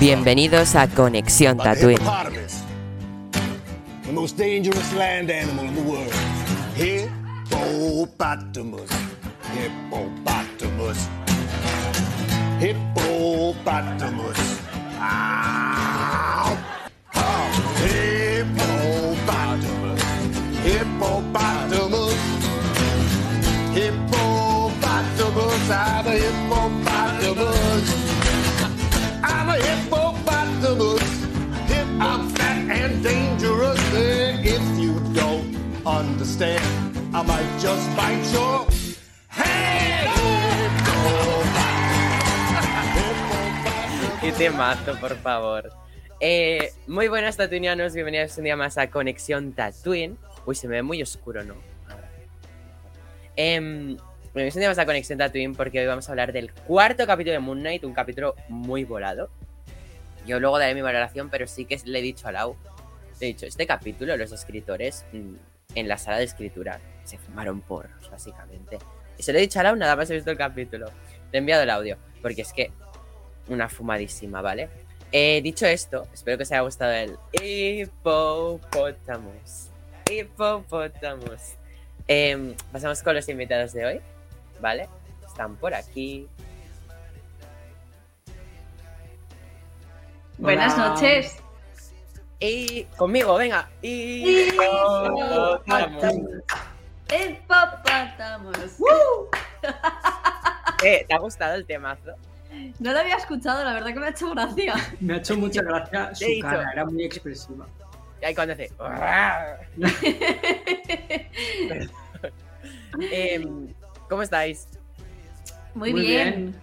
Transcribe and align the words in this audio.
Bienvenidos 0.00 0.74
a 0.74 0.88
Conexión 0.88 1.56
Tatooine. 1.58 2.04
hippopotamus. 12.60 14.38
Ow! 15.00 16.56
Oh. 17.14 17.56
I'm 25.78 26.06
a 26.06 26.18
hippopotamus. 26.18 26.65
Understand, 36.36 37.14
I 37.14 37.42
just 37.60 37.96
bite 37.96 38.32
your 38.32 38.66
hand. 39.28 40.10
Qué 44.20 44.32
temazo, 44.32 44.98
por 45.00 45.16
favor. 45.16 45.72
Eh, 46.20 46.72
muy 46.86 47.08
buenas 47.08 47.36
tatuinianos, 47.36 47.94
bienvenidos 47.94 48.36
un 48.38 48.44
día 48.44 48.56
más 48.56 48.76
a 48.76 48.90
Conexión 48.90 49.52
Tatooine. 49.52 50.16
Uy, 50.44 50.54
se 50.54 50.68
me 50.68 50.76
ve 50.76 50.82
muy 50.82 51.02
oscuro, 51.02 51.44
¿no? 51.44 51.54
Bienvenidos 53.36 54.54
un 54.54 54.60
día 54.60 54.68
más 54.68 54.78
a 54.78 54.86
Conexión 54.86 55.18
Tatooine 55.18 55.54
porque 55.54 55.80
hoy 55.80 55.86
vamos 55.86 56.08
a 56.08 56.12
hablar 56.12 56.32
del 56.32 56.52
cuarto 56.52 57.06
capítulo 57.06 57.32
de 57.32 57.38
Moon 57.38 57.60
Knight, 57.60 57.84
un 57.84 57.94
capítulo 57.94 58.34
muy 58.48 58.84
volado. 58.84 59.30
Yo 60.26 60.40
luego 60.40 60.58
daré 60.58 60.74
mi 60.74 60.82
valoración, 60.82 61.30
pero 61.30 61.46
sí 61.46 61.64
que 61.64 61.78
le 61.84 62.00
he 62.00 62.02
dicho 62.02 62.26
a 62.28 62.32
Lau, 62.32 62.56
le 63.20 63.26
he 63.26 63.28
dicho, 63.28 63.46
este 63.46 63.66
capítulo 63.66 64.16
los 64.16 64.32
escritores 64.32 65.04
mm, 65.12 65.34
en 65.76 65.86
la 65.86 65.96
sala 65.98 66.18
de 66.18 66.24
escritura 66.24 66.80
se 67.04 67.18
fumaron 67.18 67.60
porros, 67.60 68.10
básicamente. 68.10 68.78
Y 69.16 69.22
se 69.22 69.32
lo 69.32 69.38
he 69.38 69.42
dicho 69.42 69.60
a 69.60 69.62
Lau, 69.62 69.76
nada 69.76 69.94
más 69.94 70.10
he 70.10 70.14
visto 70.14 70.32
el 70.32 70.36
capítulo. 70.36 70.86
Le 71.30 71.38
he 71.38 71.38
enviado 71.38 71.62
el 71.62 71.70
audio, 71.70 71.96
porque 72.20 72.42
es 72.42 72.52
que 72.52 72.72
una 73.48 73.68
fumadísima, 73.68 74.42
¿vale? 74.42 74.68
Eh, 75.12 75.40
dicho 75.42 75.66
esto, 75.66 76.08
espero 76.12 76.36
que 76.36 76.42
os 76.42 76.50
haya 76.50 76.62
gustado 76.62 76.92
el 76.92 77.16
hipopótamos. 77.40 78.10
Hipopótamos. 80.10 81.54
Em, 82.08 82.54
pasamos 82.72 83.02
con 83.02 83.14
los 83.14 83.28
invitados 83.28 83.72
de 83.72 83.86
hoy, 83.86 84.00
¿vale? 84.60 84.88
Están 85.26 85.56
por 85.56 85.74
aquí. 85.74 86.28
Buenas 90.38 90.74
Hola. 90.74 90.88
noches. 90.88 91.45
Y 92.38 92.84
conmigo, 92.96 93.34
venga. 93.36 93.68
Hipopótamos. 93.82 96.04
Hipopótamos. 97.08 98.56
Eh, 100.84 101.06
¿Te 101.08 101.14
ha 101.14 101.18
gustado 101.18 101.54
el 101.54 101.64
temazo? 101.64 102.12
No 102.78 102.92
lo 102.92 102.98
había 102.98 103.16
escuchado, 103.16 103.64
la 103.64 103.72
verdad 103.72 103.94
que 103.94 104.00
me 104.00 104.06
ha 104.06 104.10
hecho 104.10 104.30
gracia. 104.30 104.74
Me 105.00 105.14
ha 105.14 105.16
hecho 105.16 105.34
mucha 105.36 105.62
gracia 105.62 106.14
su 106.14 106.26
dicho. 106.26 106.46
cara, 106.46 106.70
era 106.72 106.84
muy 106.84 107.04
expresiva. 107.04 107.66
Y 108.20 108.24
ahí 108.26 108.34
cuando 108.34 108.52
hace. 108.54 108.70
Em, 113.12 113.74
¿Cómo 114.08 114.22
estáis? 114.22 114.68
Muy, 115.74 115.92
Muy 115.92 116.00
bien. 116.00 116.54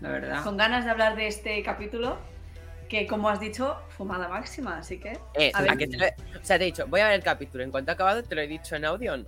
La 0.00 0.10
verdad. 0.10 0.44
Con 0.44 0.56
ganas 0.58 0.84
de 0.84 0.90
hablar 0.90 1.16
de 1.16 1.26
este 1.26 1.62
capítulo, 1.62 2.18
que 2.88 3.06
como 3.06 3.28
has 3.28 3.40
dicho, 3.40 3.76
fumada 3.88 4.28
máxima, 4.28 4.78
así 4.78 4.98
que... 4.98 5.18
Eh, 5.34 5.50
A 5.54 5.62
ver. 5.62 5.70
¿a 5.72 5.76
qué 5.76 5.86
te 5.86 5.96
lo 5.98 6.04
he- 6.06 6.14
O 6.40 6.44
sea, 6.44 6.58
te 6.58 6.64
he 6.64 6.66
dicho, 6.66 6.86
voy 6.86 7.00
a 7.00 7.06
ver 7.08 7.14
el 7.14 7.22
capítulo. 7.22 7.62
En 7.64 7.70
cuanto 7.70 7.90
ha 7.90 7.94
acabado, 7.94 8.22
te 8.22 8.34
lo 8.34 8.40
he 8.40 8.46
dicho 8.46 8.76
en 8.76 8.84
audio 8.84 9.14
o 9.14 9.16
no. 9.18 9.24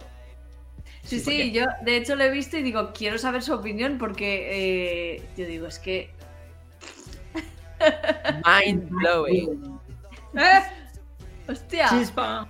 Sí, 1.03 1.21
Sí, 1.21 1.21
sí, 1.21 1.53
yo 1.53 1.67
de 1.83 1.97
hecho 1.97 2.17
lo 2.17 2.25
he 2.25 2.31
visto 2.31 2.57
y 2.59 2.63
digo, 2.63 2.93
quiero 2.93 3.19
saber 3.19 3.43
su 3.43 3.55
opinión 3.55 3.99
porque 3.99 5.17
eh, 5.17 5.23
yo 5.37 5.47
digo, 5.47 5.67
es 5.67 5.79
que... 5.79 6.11
Mind 8.45 8.89
blowing. 8.91 9.81
¡Eh! 10.35 10.63
¡Hostia! 11.49 11.89
Chispa. 11.89 12.49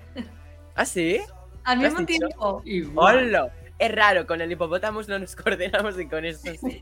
¿Ah, 0.75 0.85
sí? 0.85 1.21
Al 1.65 1.81
¿Lo 1.81 1.87
has 1.87 1.93
mismo 1.95 2.07
dicho? 2.07 2.27
tiempo. 2.27 2.63
Igual. 2.65 3.19
¡Hola! 3.29 3.53
Es 3.79 3.93
raro, 3.95 4.27
con 4.27 4.41
el 4.43 4.53
hipopótamo 4.53 5.01
no 5.03 5.19
nos 5.19 5.35
coordinamos 5.37 5.99
y 5.99 6.07
con 6.07 6.25
esto 6.25 6.51
sí. 6.61 6.79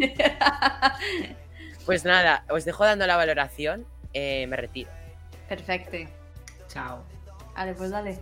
Pues 1.87 2.05
nada, 2.05 2.44
os 2.50 2.65
dejo 2.65 2.84
dando 2.84 3.06
la 3.06 3.17
valoración. 3.17 3.87
Eh, 4.19 4.47
me 4.47 4.56
retiro. 4.56 4.91
Perfecto. 5.49 5.97
Chao. 6.69 7.05
Vale, 7.55 7.75
pues 7.75 7.91
dale. 7.91 8.19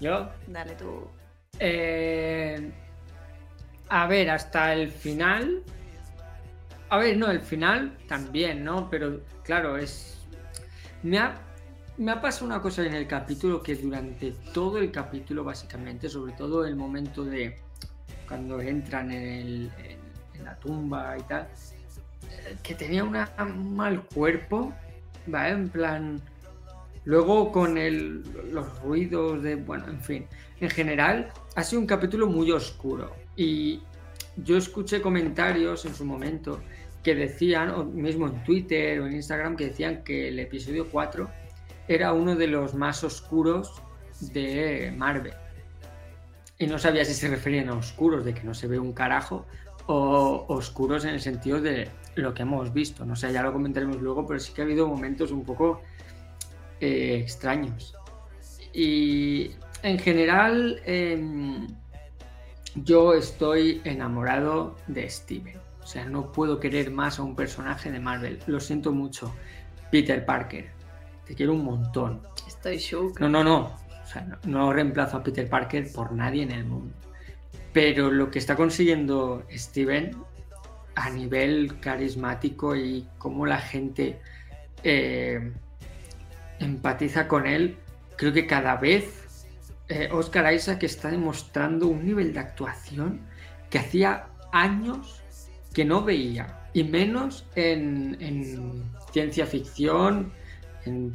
Yo. 0.00 0.28
Dale 0.46 0.74
tú. 0.74 1.06
eh, 1.58 2.70
a 3.88 4.06
ver, 4.06 4.30
hasta 4.30 4.72
el 4.74 4.90
final. 4.90 5.62
A 6.90 6.98
ver, 6.98 7.16
no, 7.16 7.30
el 7.30 7.40
final 7.40 7.96
también, 8.08 8.64
¿no? 8.64 8.88
Pero 8.90 9.20
claro, 9.42 9.76
es. 9.76 10.18
Me 11.02 11.18
ha, 11.18 11.34
me 11.96 12.12
ha 12.12 12.20
pasado 12.20 12.46
una 12.46 12.60
cosa 12.60 12.84
en 12.84 12.94
el 12.94 13.06
capítulo 13.06 13.62
que 13.62 13.74
durante 13.76 14.32
todo 14.52 14.78
el 14.78 14.90
capítulo, 14.92 15.42
básicamente, 15.44 16.08
sobre 16.08 16.32
todo 16.34 16.64
el 16.66 16.76
momento 16.76 17.24
de 17.24 17.58
cuando 18.28 18.60
entran 18.60 19.10
en, 19.10 19.22
el- 19.22 19.72
en- 19.78 20.00
en 20.38 20.44
la 20.44 20.54
tumba 20.56 21.16
y 21.18 21.22
tal, 21.22 21.48
eh, 22.30 22.56
que 22.62 22.74
tenía 22.74 23.02
una- 23.04 23.30
un 23.38 23.74
mal 23.76 24.02
cuerpo, 24.14 24.72
¿vale? 25.26 25.50
En 25.50 25.68
plan. 25.68 26.20
Luego 27.04 27.50
con 27.50 27.78
el- 27.78 28.22
los 28.52 28.82
ruidos 28.82 29.42
de. 29.42 29.54
Bueno, 29.56 29.86
en 29.88 30.00
fin. 30.00 30.26
En 30.60 30.70
general, 30.70 31.32
ha 31.56 31.62
sido 31.64 31.80
un 31.80 31.86
capítulo 31.86 32.26
muy 32.26 32.50
oscuro. 32.50 33.14
Y 33.36 33.80
yo 34.36 34.56
escuché 34.58 35.00
comentarios 35.00 35.84
en 35.86 35.94
su 35.94 36.04
momento 36.04 36.60
que 37.02 37.14
decían, 37.14 37.70
o 37.70 37.84
mismo 37.84 38.26
en 38.26 38.44
Twitter 38.44 39.00
o 39.00 39.06
en 39.06 39.14
Instagram, 39.14 39.56
que 39.56 39.66
decían 39.68 40.04
que 40.04 40.28
el 40.28 40.38
episodio 40.38 40.88
4 40.90 41.30
era 41.88 42.12
uno 42.12 42.36
de 42.36 42.46
los 42.46 42.74
más 42.74 43.02
oscuros 43.02 43.82
de 44.20 44.92
Marvel. 44.96 45.32
Y 46.58 46.66
no 46.66 46.78
sabía 46.78 47.06
si 47.06 47.14
se 47.14 47.28
referían 47.28 47.70
a 47.70 47.74
oscuros, 47.74 48.22
de 48.26 48.34
que 48.34 48.42
no 48.42 48.52
se 48.52 48.66
ve 48.66 48.78
un 48.78 48.92
carajo, 48.92 49.46
o 49.92 50.44
oscuros 50.46 51.04
en 51.04 51.10
el 51.10 51.20
sentido 51.20 51.60
de 51.60 51.88
lo 52.14 52.32
que 52.32 52.42
hemos 52.42 52.72
visto. 52.72 53.04
No 53.04 53.16
sé, 53.16 53.32
ya 53.32 53.42
lo 53.42 53.52
comentaremos 53.52 54.00
luego, 54.00 54.24
pero 54.24 54.38
sí 54.38 54.52
que 54.52 54.62
ha 54.62 54.64
habido 54.64 54.86
momentos 54.86 55.32
un 55.32 55.44
poco 55.44 55.82
eh, 56.80 57.18
extraños. 57.20 57.96
Y 58.72 59.50
en 59.82 59.98
general, 59.98 60.80
em, 60.84 61.66
yo 62.76 63.14
estoy 63.14 63.80
enamorado 63.82 64.76
de 64.86 65.10
Steven. 65.10 65.58
O 65.82 65.86
sea, 65.86 66.04
no 66.04 66.30
puedo 66.30 66.60
querer 66.60 66.92
más 66.92 67.18
a 67.18 67.24
un 67.24 67.34
personaje 67.34 67.90
de 67.90 67.98
Marvel. 67.98 68.38
Lo 68.46 68.60
siento 68.60 68.92
mucho. 68.92 69.34
Peter 69.90 70.24
Parker. 70.24 70.70
Te 71.26 71.34
quiero 71.34 71.52
un 71.52 71.64
montón. 71.64 72.22
Estoy 72.46 72.78
shook. 72.78 73.18
No, 73.18 73.28
no, 73.28 73.42
no. 73.42 73.76
O 74.04 74.06
sea, 74.06 74.22
no, 74.22 74.38
no 74.44 74.72
reemplazo 74.72 75.16
a 75.16 75.22
Peter 75.24 75.48
Parker 75.48 75.90
por 75.92 76.12
nadie 76.12 76.44
en 76.44 76.52
el 76.52 76.64
mundo. 76.64 76.94
Pero 77.72 78.10
lo 78.10 78.30
que 78.30 78.38
está 78.38 78.56
consiguiendo 78.56 79.44
Steven 79.50 80.16
a 80.94 81.10
nivel 81.10 81.78
carismático 81.80 82.74
y 82.74 83.06
cómo 83.18 83.46
la 83.46 83.58
gente 83.58 84.20
eh, 84.82 85.52
empatiza 86.58 87.28
con 87.28 87.46
él, 87.46 87.76
creo 88.16 88.32
que 88.32 88.46
cada 88.46 88.76
vez 88.76 89.46
eh, 89.88 90.08
Oscar 90.12 90.52
Isaac 90.52 90.82
está 90.82 91.10
demostrando 91.10 91.86
un 91.86 92.04
nivel 92.04 92.32
de 92.32 92.40
actuación 92.40 93.20
que 93.70 93.78
hacía 93.78 94.26
años 94.52 95.22
que 95.72 95.84
no 95.84 96.04
veía. 96.04 96.56
Y 96.72 96.84
menos 96.84 97.46
en, 97.56 98.16
en 98.20 98.84
ciencia 99.12 99.46
ficción, 99.46 100.32
en 100.84 101.12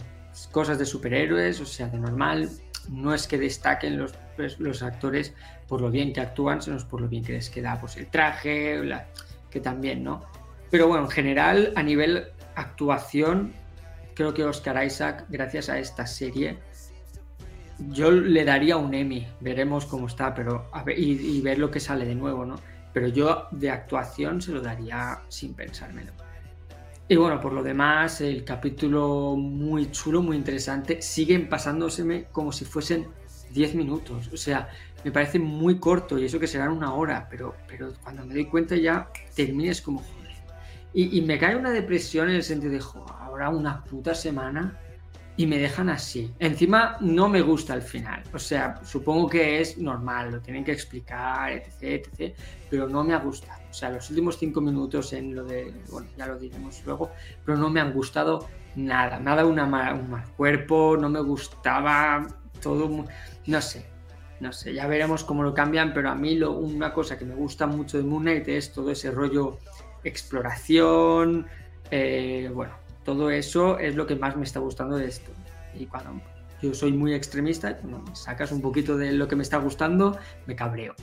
cosas 0.52 0.78
de 0.78 0.86
superhéroes, 0.86 1.62
o 1.62 1.66
sea, 1.66 1.88
de 1.88 1.98
normal. 1.98 2.50
No 2.90 3.14
es 3.14 3.28
que 3.28 3.38
destaquen 3.38 3.98
los, 3.98 4.14
pues, 4.36 4.60
los 4.60 4.84
actores 4.84 5.34
por 5.68 5.82
lo 5.82 5.92
bien 5.92 6.14
que 6.14 6.22
actúan, 6.22 6.62
sino 6.62 6.78
por 6.88 7.02
lo 7.02 7.08
bien 7.08 7.24
que 7.24 7.34
les 7.34 7.50
queda 7.50 7.80
pues, 7.80 7.98
el 7.98 8.08
traje, 8.08 8.82
que 9.50 9.60
también, 9.60 10.04
¿no? 10.04 10.24
Pero 10.70 10.88
bueno, 10.88 11.06
en 11.06 11.10
general, 11.10 11.74
a 11.76 11.84
nivel 11.84 12.28
actuación, 12.56 13.54
creo 14.14 14.34
que 14.34 14.44
Oscar 14.44 14.84
Isaac, 14.86 15.26
gracias 15.30 15.70
a 15.70 15.80
esta 15.80 16.06
serie, 16.06 16.58
yo 17.90 18.12
le 18.12 18.46
daría 18.46 18.78
un 18.78 18.94
Emmy, 18.94 19.28
veremos 19.42 19.86
cómo 19.86 20.08
está, 20.08 20.34
pero 20.34 20.70
y 20.96 21.42
ver 21.42 21.60
lo 21.60 21.70
que 21.72 21.80
sale 21.80 22.06
de 22.06 22.16
nuevo, 22.16 22.46
¿no? 22.46 22.56
Pero 22.94 23.08
yo 23.10 23.48
de 23.52 23.70
actuación 23.70 24.42
se 24.42 24.52
lo 24.54 24.62
daría 24.62 25.22
sin 25.28 25.54
pensármelo. 25.54 26.14
Y 27.08 27.18
bueno, 27.18 27.40
por 27.40 27.54
lo 27.54 27.62
demás, 27.62 28.22
el 28.22 28.44
capítulo 28.44 29.36
muy 29.36 29.92
chulo, 29.92 30.24
muy 30.24 30.38
interesante. 30.38 31.04
Siguen 31.04 31.48
pasándoseme 31.48 32.26
como 32.32 32.52
si 32.52 32.66
fuesen 32.66 33.08
10 33.56 33.76
minutos. 33.76 34.30
O 34.32 34.38
sea, 34.38 34.70
me 35.04 35.12
parece 35.12 35.40
muy 35.40 35.80
corto 35.80 36.20
y 36.20 36.26
eso 36.26 36.40
que 36.40 36.48
serán 36.48 36.72
una 36.72 36.94
hora, 36.94 37.28
pero, 37.30 37.56
pero 37.68 37.94
cuando 38.04 38.26
me 38.26 38.36
doy 38.36 38.46
cuenta 38.46 38.76
ya 38.76 39.10
termines 39.36 39.82
como 39.82 40.00
joder. 40.00 40.36
Y, 40.94 41.18
y 41.18 41.22
me 41.22 41.40
cae 41.40 41.56
una 41.56 41.72
depresión 41.72 42.30
en 42.30 42.36
el 42.36 42.44
sentido 42.44 42.74
de, 42.74 42.80
joder, 42.80 43.16
ahora 43.20 43.50
una 43.50 43.84
puta 43.84 44.14
semana 44.14 44.80
y 45.38 45.48
me 45.48 45.58
dejan 45.58 45.90
así. 45.90 46.34
Encima 46.40 46.98
no 47.02 47.28
me 47.28 47.42
gusta 47.42 47.74
el 47.74 47.82
final. 47.82 48.24
O 48.34 48.40
sea, 48.40 48.80
supongo 48.84 49.30
que 49.30 49.60
es 49.60 49.78
normal, 49.78 50.32
lo 50.32 50.40
tienen 50.40 50.64
que 50.64 50.72
explicar, 50.72 51.52
etc, 51.52 52.08
etc. 52.18 52.36
Pero 52.70 52.88
no 52.88 53.04
me 53.04 53.14
ha 53.14 53.20
gustado. 53.20 53.62
O 53.70 53.74
sea, 53.74 53.90
los 53.90 54.10
últimos 54.10 54.38
cinco 54.38 54.62
minutos 54.62 55.12
en 55.14 55.36
lo 55.36 55.44
de, 55.44 55.74
bueno, 55.92 56.08
ya 56.18 56.28
lo 56.28 56.40
diremos 56.40 56.82
luego, 56.86 57.12
pero 57.46 57.58
no 57.58 57.70
me 57.70 57.82
han 57.82 57.92
gustado 57.92 58.48
nada. 58.76 59.20
Nada 59.20 59.46
una 59.46 59.66
un 59.94 60.10
mal 60.10 60.26
cuerpo, 60.38 60.96
no 60.98 61.10
me 61.10 61.20
gustaba 61.20 62.26
todo, 62.62 63.06
no 63.48 63.62
sé. 63.62 63.86
No 64.42 64.52
sé, 64.52 64.74
ya 64.74 64.86
veremos 64.86 65.24
cómo 65.24 65.44
lo 65.44 65.54
cambian, 65.54 65.94
pero 65.94 66.10
a 66.10 66.16
mí 66.16 66.36
lo, 66.36 66.52
una 66.52 66.92
cosa 66.92 67.18
que 67.18 67.24
me 67.24 67.36
gusta 67.36 67.68
mucho 67.68 67.98
de 67.98 68.04
Moon 68.04 68.24
Knight 68.24 68.48
es 68.50 68.74
todo 68.74 68.92
ese 68.92 69.10
rollo 69.10 69.60
exploración, 70.04 71.48
eh, 71.90 72.52
bueno, 72.54 72.74
todo 73.04 73.30
eso 73.30 73.80
es 73.80 73.96
lo 73.96 74.06
que 74.06 74.16
más 74.16 74.36
me 74.36 74.44
está 74.44 74.60
gustando 74.60 74.98
de 74.98 75.08
esto. 75.08 75.32
Y 75.78 75.86
cuando 75.86 76.22
yo 76.62 76.74
soy 76.74 76.92
muy 76.92 77.14
extremista, 77.14 77.78
cuando 77.78 78.00
me 78.00 78.16
sacas 78.16 78.52
un 78.52 78.62
poquito 78.62 78.98
de 78.98 79.12
lo 79.14 79.28
que 79.28 79.36
me 79.36 79.44
está 79.44 79.58
gustando, 79.58 80.18
me 80.46 80.56
cabreo. 80.56 80.96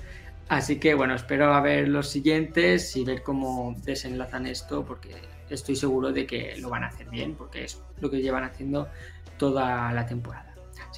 Así 0.49 0.79
que 0.79 0.95
bueno, 0.95 1.15
espero 1.15 1.55
a 1.55 1.61
ver 1.61 1.89
los 1.89 2.09
siguientes 2.09 2.97
y 2.97 3.05
ver 3.05 3.23
cómo 3.23 3.75
desenlazan 3.85 4.47
esto, 4.47 4.85
porque 4.85 5.15
estoy 5.49 5.77
seguro 5.77 6.13
de 6.13 6.27
que 6.27 6.57
lo 6.59 6.69
van 6.69 6.85
a 6.85 6.89
hacer 6.89 7.09
bien, 7.09 7.35
porque 7.35 7.65
es 7.65 7.81
lo 8.01 8.11
que 8.11 8.21
llevan 8.21 8.45
haciendo 8.45 8.89
toda 9.39 9.93
la 9.93 10.07
temporada. 10.07 10.52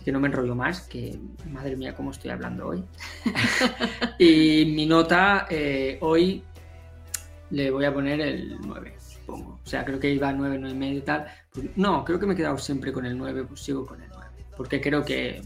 Que 0.04 0.12
no 0.12 0.20
me 0.20 0.28
enrollo 0.28 0.54
más, 0.54 0.82
que 0.82 1.18
madre 1.50 1.76
mía, 1.76 1.94
cómo 1.94 2.10
estoy 2.10 2.30
hablando 2.30 2.68
hoy. 2.68 2.84
y 4.18 4.66
mi 4.74 4.86
nota 4.86 5.46
eh, 5.48 5.98
hoy 6.02 6.44
le 7.50 7.70
voy 7.70 7.84
a 7.84 7.94
poner 7.94 8.20
el 8.20 8.58
9. 8.60 8.96
O 9.26 9.58
sea, 9.64 9.84
creo 9.84 9.98
que 9.98 10.10
iba 10.10 10.28
a 10.28 10.32
9, 10.32 10.58
9 10.58 10.74
y 10.74 10.78
medio 10.78 10.98
y 10.98 11.02
tal. 11.02 11.26
Pues, 11.50 11.66
no, 11.76 12.04
creo 12.04 12.18
que 12.18 12.26
me 12.26 12.34
he 12.34 12.36
quedado 12.36 12.58
siempre 12.58 12.92
con 12.92 13.06
el 13.06 13.16
9, 13.16 13.44
pues 13.44 13.60
sigo 13.60 13.86
con 13.86 14.02
el 14.02 14.08
9. 14.12 14.26
Porque 14.56 14.80
creo 14.80 15.04
que, 15.04 15.42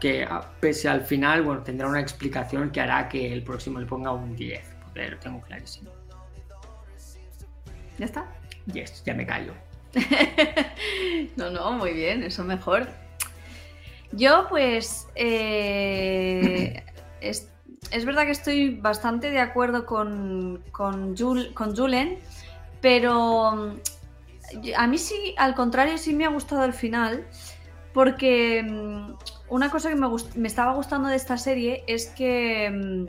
que 0.00 0.26
pese 0.60 0.88
al 0.88 1.02
final, 1.02 1.42
bueno, 1.42 1.62
tendrá 1.62 1.88
una 1.88 2.00
explicación 2.00 2.70
que 2.70 2.80
hará 2.80 3.08
que 3.08 3.32
el 3.32 3.42
próximo 3.42 3.80
le 3.80 3.86
ponga 3.86 4.12
un 4.12 4.36
10, 4.36 4.64
porque 4.84 5.08
lo 5.10 5.18
tengo 5.18 5.40
clarísimo. 5.40 5.90
¿Ya 7.98 8.06
está? 8.06 8.26
Yes, 8.72 9.02
ya 9.04 9.14
me 9.14 9.26
callo. 9.26 9.52
no, 11.36 11.50
no, 11.50 11.72
muy 11.72 11.92
bien, 11.92 12.22
eso 12.22 12.44
mejor. 12.44 12.88
Yo, 14.12 14.46
pues, 14.48 15.08
eh, 15.14 16.84
es, 17.20 17.48
es, 17.90 18.04
verdad 18.04 18.24
que 18.24 18.30
estoy 18.30 18.76
bastante 18.76 19.30
de 19.30 19.40
acuerdo 19.40 19.86
con, 19.86 20.62
con, 20.70 21.16
Julen 21.16 22.18
pero 22.80 23.52
mm, 23.52 23.72
a 24.76 24.86
mí 24.86 24.98
sí, 24.98 25.34
al 25.38 25.54
contrario, 25.54 25.98
sí 25.98 26.14
me 26.14 26.26
ha 26.26 26.28
gustado 26.28 26.64
el 26.64 26.74
final, 26.74 27.26
porque 27.94 28.62
mm, 28.62 29.14
una 29.48 29.70
cosa 29.70 29.88
que 29.88 29.96
me, 29.96 30.46
estaba 30.46 30.74
gustando 30.74 31.08
de 31.08 31.16
esta 31.16 31.38
serie 31.38 31.82
es 31.86 32.06
que 32.08 32.70
mm, 32.70 33.06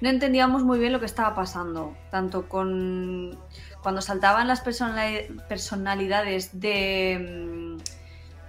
no 0.00 0.08
entendíamos 0.08 0.64
muy 0.64 0.78
bien 0.78 0.92
lo 0.92 1.00
que 1.00 1.06
estaba 1.06 1.34
pasando, 1.34 1.94
tanto 2.10 2.48
con 2.48 3.38
cuando 3.82 4.00
saltaban 4.00 4.48
las 4.48 4.62
personalidades 4.62 6.60
de, 6.60 7.59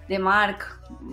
de 0.07 0.19
Mark 0.19 0.65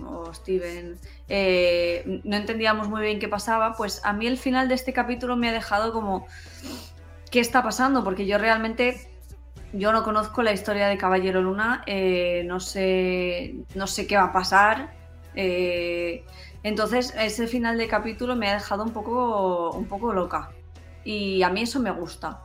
o 0.05 0.33
Steven, 0.33 0.97
eh, 1.27 2.21
no 2.23 2.35
entendíamos 2.35 2.89
muy 2.89 3.01
bien 3.01 3.19
qué 3.19 3.27
pasaba, 3.27 3.73
pues 3.73 4.01
a 4.03 4.13
mí 4.13 4.27
el 4.27 4.37
final 4.37 4.67
de 4.67 4.75
este 4.75 4.93
capítulo 4.93 5.35
me 5.35 5.49
ha 5.49 5.53
dejado 5.53 5.93
como, 5.93 6.27
¿qué 7.31 7.39
está 7.39 7.63
pasando? 7.63 8.03
Porque 8.03 8.25
yo 8.25 8.37
realmente 8.37 9.09
yo 9.73 9.91
no 9.91 10.03
conozco 10.03 10.41
la 10.41 10.51
historia 10.51 10.87
de 10.87 10.97
Caballero 10.97 11.41
Luna, 11.41 11.83
eh, 11.85 12.43
no, 12.45 12.59
sé, 12.59 13.55
no 13.75 13.87
sé 13.87 14.07
qué 14.07 14.17
va 14.17 14.25
a 14.25 14.31
pasar. 14.31 14.93
Eh, 15.35 16.25
entonces, 16.63 17.13
ese 17.17 17.47
final 17.47 17.77
de 17.77 17.87
capítulo 17.87 18.35
me 18.35 18.49
ha 18.49 18.53
dejado 18.55 18.83
un 18.83 18.91
poco, 18.91 19.71
un 19.71 19.85
poco 19.85 20.11
loca. 20.11 20.49
Y 21.03 21.43
a 21.43 21.49
mí 21.49 21.61
eso 21.61 21.79
me 21.79 21.91
gusta. 21.91 22.41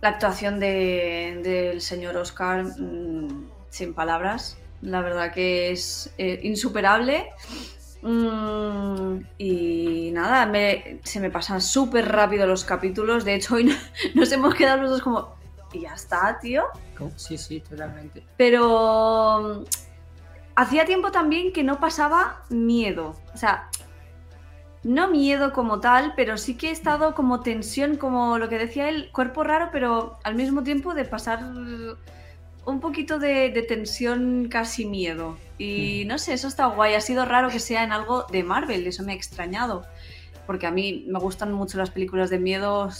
La 0.00 0.10
actuación 0.10 0.58
del 0.58 1.80
señor 1.80 2.16
Oscar, 2.16 2.64
mm, 2.64 3.46
sin 3.70 3.94
palabras, 3.94 4.58
la 4.82 5.00
verdad 5.00 5.32
que 5.32 5.70
es 5.70 6.12
eh, 6.18 6.40
insuperable. 6.42 7.30
Mm, 8.02 9.20
y 9.38 10.10
nada, 10.12 10.50
se 11.04 11.20
me 11.20 11.30
pasan 11.30 11.60
súper 11.60 12.10
rápido 12.10 12.46
los 12.46 12.64
capítulos. 12.64 13.24
De 13.24 13.34
hecho, 13.34 13.54
hoy 13.54 13.74
nos 14.14 14.30
hemos 14.32 14.54
quedado 14.54 14.82
los 14.82 14.90
dos 14.90 15.02
como, 15.02 15.36
y 15.72 15.80
ya 15.80 15.94
está, 15.94 16.38
tío. 16.40 16.64
Sí, 17.16 17.38
sí, 17.38 17.60
totalmente. 17.60 18.24
Pero 18.36 19.62
mm, 19.62 19.64
hacía 20.56 20.84
tiempo 20.84 21.10
también 21.10 21.52
que 21.52 21.62
no 21.62 21.80
pasaba 21.80 22.42
miedo. 22.50 23.14
O 23.32 23.36
sea, 23.36 23.70
no 24.82 25.08
miedo 25.08 25.52
como 25.52 25.78
tal, 25.78 26.12
pero 26.16 26.36
sí 26.36 26.56
que 26.56 26.68
he 26.68 26.72
estado 26.72 27.14
como 27.14 27.40
tensión, 27.40 27.96
como 27.96 28.38
lo 28.38 28.48
que 28.48 28.58
decía 28.58 28.88
él, 28.88 29.10
cuerpo 29.12 29.44
raro, 29.44 29.68
pero 29.70 30.18
al 30.24 30.34
mismo 30.34 30.64
tiempo 30.64 30.92
de 30.94 31.04
pasar 31.04 31.40
un 32.64 32.80
poquito 32.80 33.18
de, 33.18 33.50
de 33.50 33.62
tensión, 33.62 34.48
casi 34.50 34.84
miedo. 34.86 35.38
Y 35.58 36.04
no 36.06 36.18
sé, 36.18 36.32
eso 36.34 36.48
está 36.48 36.66
guay. 36.66 36.94
Ha 36.94 37.00
sido 37.00 37.24
raro 37.24 37.48
que 37.48 37.58
sea 37.58 37.84
en 37.84 37.92
algo 37.92 38.24
de 38.30 38.42
Marvel, 38.42 38.86
eso 38.86 39.02
me 39.02 39.12
ha 39.12 39.14
extrañado 39.16 39.84
porque 40.46 40.66
a 40.66 40.70
mí 40.70 41.04
me 41.08 41.18
gustan 41.18 41.52
mucho 41.52 41.78
las 41.78 41.90
películas 41.90 42.30
de 42.30 42.38
miedo, 42.38 42.90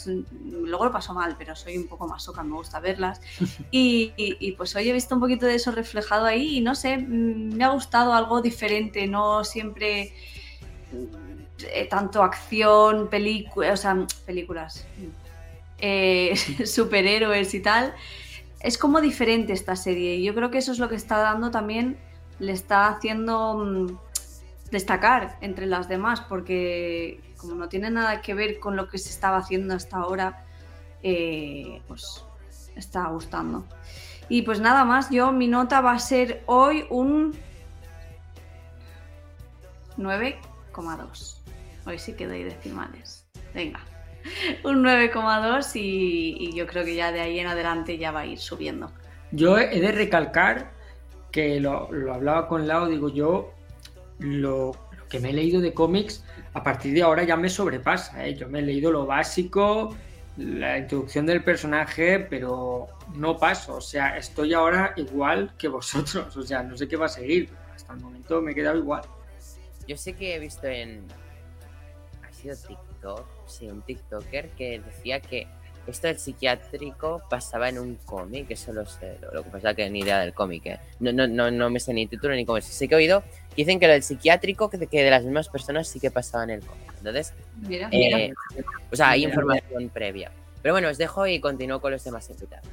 luego 0.44 0.84
lo 0.84 0.92
paso 0.92 1.12
mal, 1.12 1.36
pero 1.38 1.56
soy 1.56 1.76
un 1.76 1.88
poco 1.88 2.06
más 2.06 2.22
soca, 2.22 2.42
me 2.42 2.54
gusta 2.54 2.80
verlas. 2.80 3.20
Y, 3.70 4.52
pues 4.56 4.74
hoy 4.76 4.88
he 4.88 4.92
visto 4.92 5.14
un 5.14 5.20
poquito 5.20 5.46
de 5.46 5.56
eso 5.56 5.72
reflejado 5.72 6.26
ahí 6.26 6.58
y 6.58 6.60
no 6.60 6.74
sé, 6.74 6.98
mm, 6.98 7.54
me 7.54 7.64
ha 7.64 7.68
gustado 7.68 8.14
algo 8.14 8.40
diferente, 8.42 9.06
no 9.06 9.44
siempre 9.44 10.12
eh, 11.74 11.86
tanto 11.88 12.22
acción, 12.22 13.08
películas, 13.08 13.80
o 13.80 13.82
sea, 13.82 14.06
películas, 14.24 14.86
eh, 15.78 16.34
superhéroes 16.66 17.54
y 17.54 17.60
tal. 17.60 17.94
Es 18.62 18.78
como 18.78 19.00
diferente 19.00 19.52
esta 19.52 19.76
serie 19.76 20.16
y 20.16 20.24
yo 20.24 20.34
creo 20.34 20.50
que 20.50 20.58
eso 20.58 20.72
es 20.72 20.78
lo 20.78 20.88
que 20.88 20.94
está 20.94 21.18
dando 21.18 21.50
también, 21.50 21.98
le 22.38 22.52
está 22.52 22.88
haciendo 22.88 23.54
mm, 23.54 23.98
destacar 24.70 25.36
entre 25.40 25.66
las 25.66 25.88
demás, 25.88 26.20
porque 26.20 27.20
como 27.36 27.54
no 27.54 27.68
tiene 27.68 27.90
nada 27.90 28.22
que 28.22 28.34
ver 28.34 28.60
con 28.60 28.76
lo 28.76 28.88
que 28.88 28.98
se 28.98 29.10
estaba 29.10 29.38
haciendo 29.38 29.74
hasta 29.74 29.96
ahora, 29.96 30.44
eh, 31.02 31.82
pues 31.88 32.24
está 32.76 33.06
gustando. 33.08 33.66
Y 34.28 34.42
pues 34.42 34.60
nada 34.60 34.84
más, 34.84 35.10
yo 35.10 35.32
mi 35.32 35.48
nota 35.48 35.80
va 35.80 35.92
a 35.92 35.98
ser 35.98 36.42
hoy 36.46 36.86
un 36.88 37.34
9,2. 39.98 41.36
Hoy 41.84 41.98
sí 41.98 42.14
que 42.14 42.26
doy 42.26 42.44
decimales. 42.44 43.26
Venga, 43.52 43.80
un 44.64 44.84
9,2 44.84 45.76
y, 45.76 46.36
y 46.38 46.52
yo 46.54 46.66
creo 46.66 46.84
que 46.84 46.94
ya 46.94 47.12
de 47.12 47.20
ahí 47.20 47.38
en 47.38 47.46
adelante 47.46 47.98
ya 47.98 48.10
va 48.10 48.20
a 48.20 48.26
ir 48.26 48.38
subiendo. 48.38 48.92
Yo 49.30 49.58
he 49.58 49.80
de 49.80 49.92
recalcar 49.92 50.72
que 51.30 51.58
lo, 51.60 51.90
lo 51.90 52.14
hablaba 52.14 52.48
con 52.48 52.66
Lau, 52.68 52.86
digo 52.86 53.08
yo, 53.08 53.54
lo, 54.18 54.72
que 55.12 55.20
me 55.20 55.28
he 55.28 55.32
leído 55.34 55.60
de 55.60 55.74
cómics, 55.74 56.24
a 56.54 56.62
partir 56.62 56.94
de 56.94 57.02
ahora 57.02 57.22
ya 57.22 57.36
me 57.36 57.50
sobrepasa. 57.50 58.26
¿eh? 58.26 58.34
Yo 58.34 58.48
me 58.48 58.60
he 58.60 58.62
leído 58.62 58.90
lo 58.90 59.04
básico, 59.04 59.94
la 60.38 60.78
introducción 60.78 61.26
del 61.26 61.44
personaje, 61.44 62.18
pero 62.18 62.88
no 63.14 63.36
paso. 63.36 63.76
O 63.76 63.80
sea, 63.82 64.16
estoy 64.16 64.54
ahora 64.54 64.94
igual 64.96 65.52
que 65.58 65.68
vosotros. 65.68 66.34
O 66.34 66.42
sea, 66.42 66.62
no 66.62 66.78
sé 66.78 66.88
qué 66.88 66.96
va 66.96 67.06
a 67.06 67.10
seguir. 67.10 67.50
Hasta 67.74 67.92
el 67.92 68.00
momento 68.00 68.40
me 68.40 68.52
he 68.52 68.54
quedado 68.54 68.78
igual. 68.78 69.02
Yo 69.86 69.98
sé 69.98 70.14
que 70.14 70.34
he 70.34 70.38
visto 70.38 70.66
en. 70.66 71.06
Ha 72.26 72.32
sido 72.32 72.56
TikTok, 72.56 73.26
sí, 73.52 73.66
un 73.68 73.82
TikToker 73.82 74.50
que 74.50 74.80
decía 74.80 75.20
que 75.20 75.46
esto 75.86 76.06
del 76.06 76.18
psiquiátrico 76.18 77.22
pasaba 77.28 77.68
en 77.68 77.78
un 77.78 77.96
cómic, 77.96 78.50
eso 78.50 78.72
lo 78.72 78.86
sé. 78.86 79.18
Lo, 79.32 79.42
que 79.42 79.50
pasa 79.50 79.74
que 79.74 79.88
ni 79.90 80.00
idea 80.00 80.20
del 80.20 80.32
cómic, 80.32 80.66
¿eh? 80.66 80.78
no, 81.00 81.12
no, 81.12 81.26
no, 81.26 81.50
no 81.50 81.70
me 81.70 81.80
sé 81.80 81.92
ni 81.92 82.06
título 82.06 82.34
ni 82.34 82.44
cómo 82.44 82.58
es. 82.58 82.64
Sé 82.64 82.86
que 82.88 82.94
he 82.94 82.98
oído 82.98 83.22
dicen 83.56 83.78
que 83.80 83.86
lo 83.86 83.92
del 83.92 84.02
psiquiátrico, 84.02 84.70
que, 84.70 84.78
de 84.78 85.10
las 85.10 85.24
mismas 85.24 85.48
personas 85.48 85.88
sí 85.88 86.00
que 86.00 86.10
pasaba 86.10 86.44
en 86.44 86.50
el 86.50 86.60
cómic. 86.60 86.92
Entonces, 86.98 87.34
mira, 87.60 87.88
eh, 87.90 88.32
o 88.90 88.96
sea, 88.96 89.10
hay 89.10 89.24
información 89.24 89.88
previa. 89.88 90.30
Pero 90.62 90.74
bueno, 90.74 90.88
os 90.88 90.98
dejo 90.98 91.26
y 91.26 91.40
continúo 91.40 91.80
con 91.80 91.92
los 91.92 92.04
demás 92.04 92.28
invitados. 92.30 92.68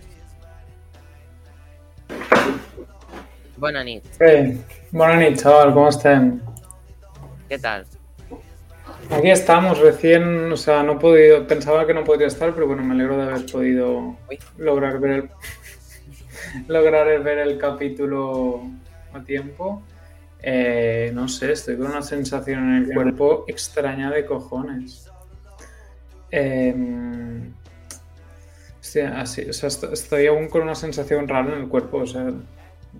Buenas 3.57 3.86
noches. 3.86 4.17
Hey, 4.19 4.63
buenas 4.91 5.17
noches, 5.17 5.41
chaval, 5.41 5.74
¿cómo 5.74 5.89
están? 5.89 6.41
¿Qué 7.50 7.57
tal? 7.57 7.86
Aquí 9.09 9.31
estamos, 9.31 9.79
recién, 9.79 10.51
o 10.51 10.57
sea, 10.57 10.83
no 10.83 10.93
he 10.93 10.95
podido, 10.97 11.47
pensaba 11.47 11.85
que 11.87 11.93
no 11.93 12.03
podría 12.03 12.27
estar, 12.27 12.53
pero 12.53 12.67
bueno, 12.67 12.83
me 12.83 12.93
alegro 12.93 13.17
de 13.17 13.23
haber 13.23 13.45
podido 13.51 14.17
lograr 14.57 14.99
ver 14.99 15.11
el, 15.11 15.29
lograr 16.67 17.23
ver 17.23 17.39
el 17.39 17.57
capítulo 17.57 18.61
a 19.13 19.23
tiempo. 19.23 19.81
Eh, 20.41 21.11
no 21.13 21.27
sé, 21.27 21.51
estoy 21.51 21.77
con 21.77 21.87
una 21.87 22.01
sensación 22.01 22.59
en 22.75 22.83
el 22.83 22.93
cuerpo 22.93 23.45
extraña 23.47 24.11
de 24.11 24.25
cojones. 24.25 25.09
Em, 26.31 27.53
Sí, 28.89 29.01
así, 29.01 29.47
o 29.47 29.53
sea, 29.53 29.67
estoy 29.67 30.25
aún 30.25 30.47
con 30.47 30.63
una 30.63 30.73
sensación 30.73 31.27
rara 31.27 31.53
en 31.53 31.61
el 31.61 31.67
cuerpo, 31.67 31.97
o 31.99 32.07
sea, 32.07 32.31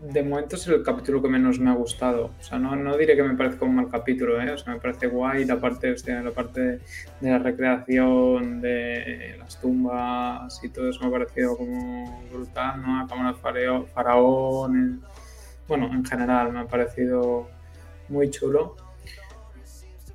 de 0.01 0.24
momento 0.24 0.56
es 0.56 0.68
el 0.68 0.82
capítulo 0.82 1.22
que 1.22 1.27
menos 1.27 1.60
me 1.60 1.70
ha 1.70 1.74
gustado. 1.74 2.32
O 2.39 2.44
sea, 2.44 2.58
no, 2.58 2.75
no 2.75 2.96
diré 2.98 3.15
que 3.15 3.24
me 3.24 3.36
parezca 3.36 3.65
un 3.65 3.75
mal 3.75 3.89
capítulo, 3.89 4.41
¿eh? 4.41 4.51
O 4.51 4.58
sea, 4.58 4.74
me 4.74 4.79
parece 4.79 5.08
guay 5.08 5.46
la 5.46 5.60
parte, 5.60 5.91
o 5.91 6.24
la 6.24 6.32
parte 6.32 6.62
de, 6.62 6.79
la 7.22 7.39
recreación, 7.39 8.62
de 8.62 9.36
las 9.38 9.60
tumbas 9.60 10.63
y 10.63 10.70
todo 10.70 10.89
eso 10.89 11.01
me 11.01 11.08
ha 11.08 11.12
parecido 11.12 11.58
como 11.58 12.24
brutal, 12.32 12.82
¿no? 12.82 13.01
La 13.01 13.08
cámara 13.08 13.86
faraón, 13.94 15.01
bueno, 15.68 15.88
en 15.88 16.06
general 16.06 16.53
me 16.53 16.60
ha 16.62 16.68
parecido 16.68 17.50
muy 18.08 18.29
chulo. 18.29 18.77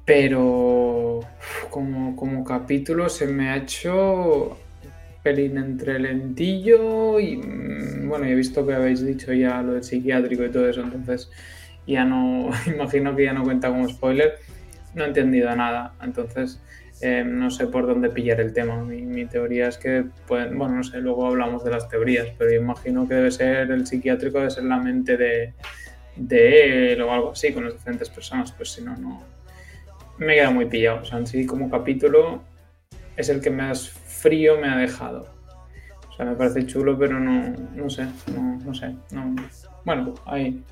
Pero 0.07 1.21
como, 1.71 2.15
como 2.17 2.45
capítulo 2.45 3.09
se 3.09 3.27
me 3.27 3.51
ha 3.51 3.57
hecho 3.57 4.59
pelín 5.25 5.59
entre 5.59 5.99
lentillo 5.99 7.19
y 7.19 7.39
mm, 7.39 8.09
bueno, 8.09 8.27
he 8.27 8.35
visto 8.35 8.65
que 8.65 8.75
habéis 8.75 9.05
dicho 9.05 9.33
ya 9.33 9.61
lo 9.63 9.73
del 9.73 9.83
psiquiátrico 9.83 10.45
y 10.45 10.51
todo 10.51 10.69
eso, 10.69 10.83
entonces 10.83 11.31
ya 11.87 12.05
no, 12.05 12.51
imagino 12.67 13.17
que 13.17 13.25
ya 13.25 13.33
no 13.33 13.43
cuenta 13.43 13.69
como 13.69 13.89
spoiler, 13.89 14.35
no 14.95 15.05
he 15.05 15.09
entendido 15.09 15.55
nada, 15.57 15.95
entonces 16.01 16.61
eh, 17.01 17.25
no 17.25 17.51
sé 17.51 17.67
por 17.67 17.87
dónde 17.87 18.11
pillar 18.11 18.41
el 18.41 18.53
tema. 18.53 18.77
Mi, 18.83 19.27
teoría 19.27 19.69
es 19.69 19.79
que, 19.79 20.05
pueden, 20.29 20.57
bueno, 20.57 20.77
no 20.77 20.85
sé, 20.85 20.99
luego 20.99 21.27
hablamos 21.27 21.65
de 21.65 21.71
las 21.71 21.89
teorías, 21.89 22.29
pero 22.39 22.53
imagino 22.53 23.09
que 23.09 23.15
debe 23.15 23.31
ser 23.31 23.71
el 23.71 23.87
psiquiátrico, 23.87 24.39
debe 24.39 24.51
ser 24.51 24.65
la 24.65 24.79
mente 24.79 25.17
de, 25.17 25.55
de 26.17 26.93
él 26.93 27.03
o 27.03 27.13
algo 27.13 27.33
así 27.33 27.53
con 27.53 27.65
las 27.65 27.75
diferentes 27.75 28.09
personas, 28.09 28.53
pues 28.53 28.71
si 28.71 28.83
no, 28.83 28.97
no. 28.97 29.23
Me 30.19 30.35
queda 30.35 30.51
muy 30.51 30.67
pillado. 30.67 31.03
O 31.03 31.05
sea, 31.05 31.19
en 31.19 31.27
sí, 31.27 31.45
como 31.45 31.69
capítulo, 31.69 32.43
es 33.17 33.29
el 33.29 33.41
que 33.41 33.51
más 33.51 33.89
frío 34.25 34.59
me 34.59 34.69
ha 34.69 34.77
dejado. 34.79 35.29
O 36.09 36.17
sea, 36.17 36.25
me 36.25 36.35
parece 36.35 36.67
chulo, 36.67 36.99
pero 36.99 37.21
no, 37.21 37.51
no 37.75 37.91
sé, 37.91 38.07
no, 38.35 38.59
no 38.65 38.75
sé. 38.75 38.95
No. 39.11 39.37
Bueno, 39.85 40.15
ahí 40.25 40.65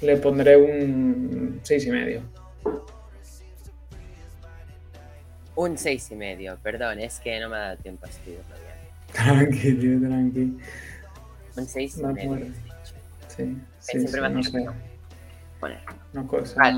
le 0.00 0.16
pondré 0.16 0.56
un 0.56 1.60
seis 1.62 1.86
y 1.86 1.90
medio. 1.90 2.22
Un 5.54 5.78
seis 5.78 6.10
y 6.10 6.16
medio, 6.16 6.58
perdón, 6.60 6.98
es 6.98 7.20
que 7.20 7.38
no 7.38 7.50
me 7.50 7.56
ha 7.56 7.60
dado 7.60 7.76
tiempo 7.76 8.04
a 8.04 8.08
escribirlo 8.08 8.54
bien. 8.56 9.12
Tranqui, 9.12 9.74
tío, 9.74 10.00
tranqui. 10.00 10.58
Un 11.56 11.66
seis 11.66 11.98
y 11.98 12.02
medio. 12.02 12.46
Sí, 13.28 13.56
sí, 13.78 14.00
Siempre 14.00 14.20
me 14.22 14.30
no 14.30 14.42
sé. 14.42 14.66
Una 16.12 16.26
cosa. 16.26 16.72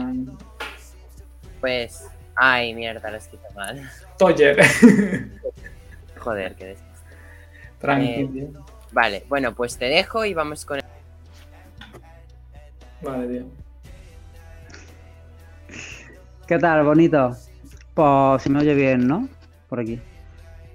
Pues, 1.61 2.05
ay, 2.37 2.75
mierda, 2.75 3.09
lo 3.09 3.17
he 3.17 3.19
escrito 3.19 3.47
mal. 3.55 3.91
Toyer. 4.19 4.59
Joder, 6.25 6.55
qué. 6.55 6.77
Tranquilo. 7.79 8.31
Eh, 8.35 8.53
vale, 8.93 9.25
bueno, 9.29 9.55
pues 9.55 9.77
te 9.77 9.85
dejo 9.85 10.25
y 10.25 10.33
vamos 10.33 10.65
con 10.65 10.79
el... 10.79 10.85
Vale, 13.03 13.29
tío. 13.29 13.45
¿Qué 16.47 16.59
tal, 16.59 16.83
bonito? 16.83 17.37
Pues 17.93 18.43
si 18.43 18.49
me 18.49 18.61
oye 18.61 18.75
bien, 18.75 19.07
¿no? 19.07 19.29
Por 19.69 19.81
aquí. 19.81 20.01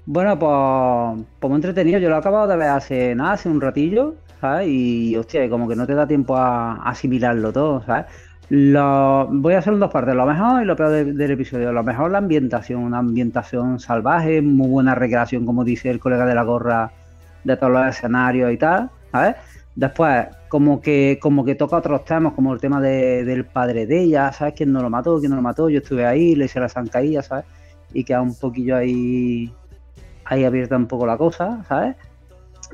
Bueno, 0.05 0.37
pues, 0.37 1.27
pues 1.39 1.49
muy 1.49 1.57
entretenido. 1.57 1.99
Yo 1.99 2.09
lo 2.09 2.15
he 2.15 2.19
acabado 2.19 2.47
de 2.47 2.55
ver 2.55 2.69
hace 2.69 3.15
nada, 3.15 3.33
hace 3.33 3.49
un 3.49 3.59
ratillo, 3.59 4.15
¿sabes? 4.39 4.67
Y 4.69 5.15
hostia, 5.15 5.49
como 5.49 5.67
que 5.67 5.75
no 5.75 5.87
te 5.87 5.95
da 5.95 6.07
tiempo 6.07 6.37
a 6.37 6.75
asimilarlo 6.87 7.51
todo, 7.51 7.83
¿sabes? 7.85 8.05
Lo, 8.49 9.27
voy 9.27 9.53
a 9.53 9.59
hacer 9.59 9.73
en 9.73 9.79
dos 9.79 9.91
partes, 9.91 10.15
lo 10.15 10.25
mejor 10.25 10.63
y 10.63 10.65
lo 10.65 10.75
peor 10.75 10.89
del, 10.89 11.31
episodio. 11.31 11.71
Lo 11.71 11.83
mejor 11.83 12.09
la 12.11 12.17
ambientación, 12.17 12.81
una 12.81 12.97
ambientación 12.97 13.79
salvaje, 13.79 14.41
muy 14.41 14.67
buena 14.67 14.95
recreación, 14.95 15.45
como 15.45 15.63
dice 15.63 15.91
el 15.91 15.99
colega 15.99 16.25
de 16.25 16.33
la 16.33 16.43
gorra, 16.43 16.91
de 17.43 17.55
todos 17.55 17.71
los 17.71 17.87
escenarios 17.87 18.51
y 18.51 18.57
tal, 18.57 18.89
¿sabes? 19.11 19.35
Después, 19.75 20.27
como 20.47 20.81
que, 20.81 21.19
como 21.21 21.45
que 21.45 21.53
toca 21.53 21.77
otros 21.77 22.03
temas, 22.05 22.33
como 22.33 22.51
el 22.51 22.59
tema 22.59 22.81
del 22.81 23.45
padre 23.45 23.85
de 23.85 24.01
ella, 24.01 24.33
¿sabes? 24.33 24.55
¿Quién 24.55 24.71
no 24.73 24.81
lo 24.81 24.89
mató? 24.89 25.19
¿Quién 25.19 25.29
no 25.29 25.35
lo 25.35 25.43
mató? 25.43 25.69
Yo 25.69 25.77
estuve 25.77 26.05
ahí, 26.07 26.35
le 26.35 26.45
hice 26.45 26.59
la 26.59 26.69
zancadilla, 26.69 27.21
¿sabes? 27.21 27.45
Y 27.93 28.03
queda 28.03 28.21
un 28.21 28.35
poquillo 28.35 28.75
ahí, 28.75 29.53
ahí 30.25 30.43
abierta 30.43 30.75
un 30.75 30.87
poco 30.87 31.05
la 31.05 31.17
cosa, 31.17 31.63
¿sabes? 31.67 31.95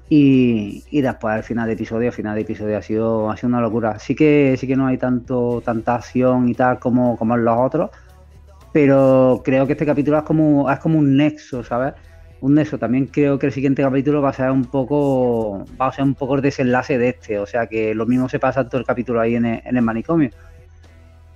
Y, 0.08 1.02
después 1.02 1.34
al 1.34 1.44
final 1.44 1.68
de 1.68 1.74
episodio, 1.74 2.10
al 2.10 2.14
final 2.14 2.36
de 2.36 2.42
episodio 2.42 2.78
ha 2.78 2.82
sido, 2.82 3.32
ha 3.32 3.38
sido 3.38 3.50
una 3.50 3.62
locura. 3.62 3.98
Sí 4.00 4.16
que, 4.16 4.56
sí 4.60 4.68
que 4.68 4.76
no 4.76 4.88
hay 4.88 4.98
tanto, 4.98 5.62
tanta 5.66 5.96
acción 5.96 6.48
y 6.48 6.54
tal 6.54 6.80
como, 6.80 7.18
como 7.18 7.36
en 7.36 7.46
los 7.46 7.58
otros, 7.58 7.90
pero 8.72 9.42
creo 9.44 9.66
que 9.66 9.74
este 9.74 9.86
capítulo 9.86 10.18
es 10.18 10.24
como, 10.24 10.70
es 10.70 10.80
como 10.80 11.00
un 11.00 11.18
nexo, 11.18 11.64
¿sabes? 11.64 11.94
Un 12.42 12.54
nexo. 12.56 12.78
También 12.78 13.08
creo 13.08 13.40
que 13.40 13.48
el 13.48 13.52
siguiente 13.52 13.82
capítulo 13.82 14.22
va 14.22 14.30
a 14.30 14.34
ser 14.34 14.52
un 14.52 14.66
poco, 14.66 15.66
va 15.82 15.88
a 15.88 15.92
ser 15.92 16.04
un 16.04 16.14
poco 16.14 16.36
el 16.36 16.42
desenlace 16.42 16.98
de 16.98 17.10
este, 17.10 17.40
o 17.40 17.46
sea 17.48 17.66
que 17.68 17.96
lo 17.96 18.06
mismo 18.06 18.30
se 18.30 18.40
pasa 18.40 18.68
todo 18.68 18.80
el 18.80 18.86
capítulo 18.86 19.22
ahí 19.22 19.36
en 19.36 19.46
en 19.46 19.78
el 19.78 19.82
manicomio. 19.82 20.30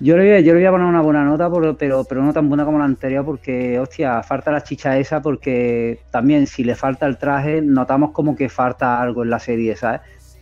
Yo 0.02 0.16
le, 0.16 0.42
voy, 0.42 0.64
a, 0.64 0.70
a 0.70 0.72
poner 0.72 0.88
una 0.88 1.02
buena 1.02 1.26
nota, 1.26 1.50
pero, 1.78 2.06
pero 2.06 2.24
no 2.24 2.32
tan 2.32 2.48
buena 2.48 2.64
como 2.64 2.80
la 2.80 2.86
anterior, 2.86 3.26
porque, 3.26 3.78
hostia, 3.80 4.24
falta 4.24 4.50
la 4.50 4.64
chicha 4.64 4.98
esa, 4.98 5.22
porque 5.22 6.00
también 6.10 6.48
si 6.48 6.64
le 6.64 6.76
falta 6.76 7.06
el 7.06 7.18
traje, 7.18 7.62
notamos 7.62 8.12
como 8.12 8.34
que 8.34 8.48
falta 8.48 9.02
algo 9.02 9.24
en 9.24 9.30
la 9.30 9.40
serie, 9.40 9.76
¿sabes? 9.76 10.00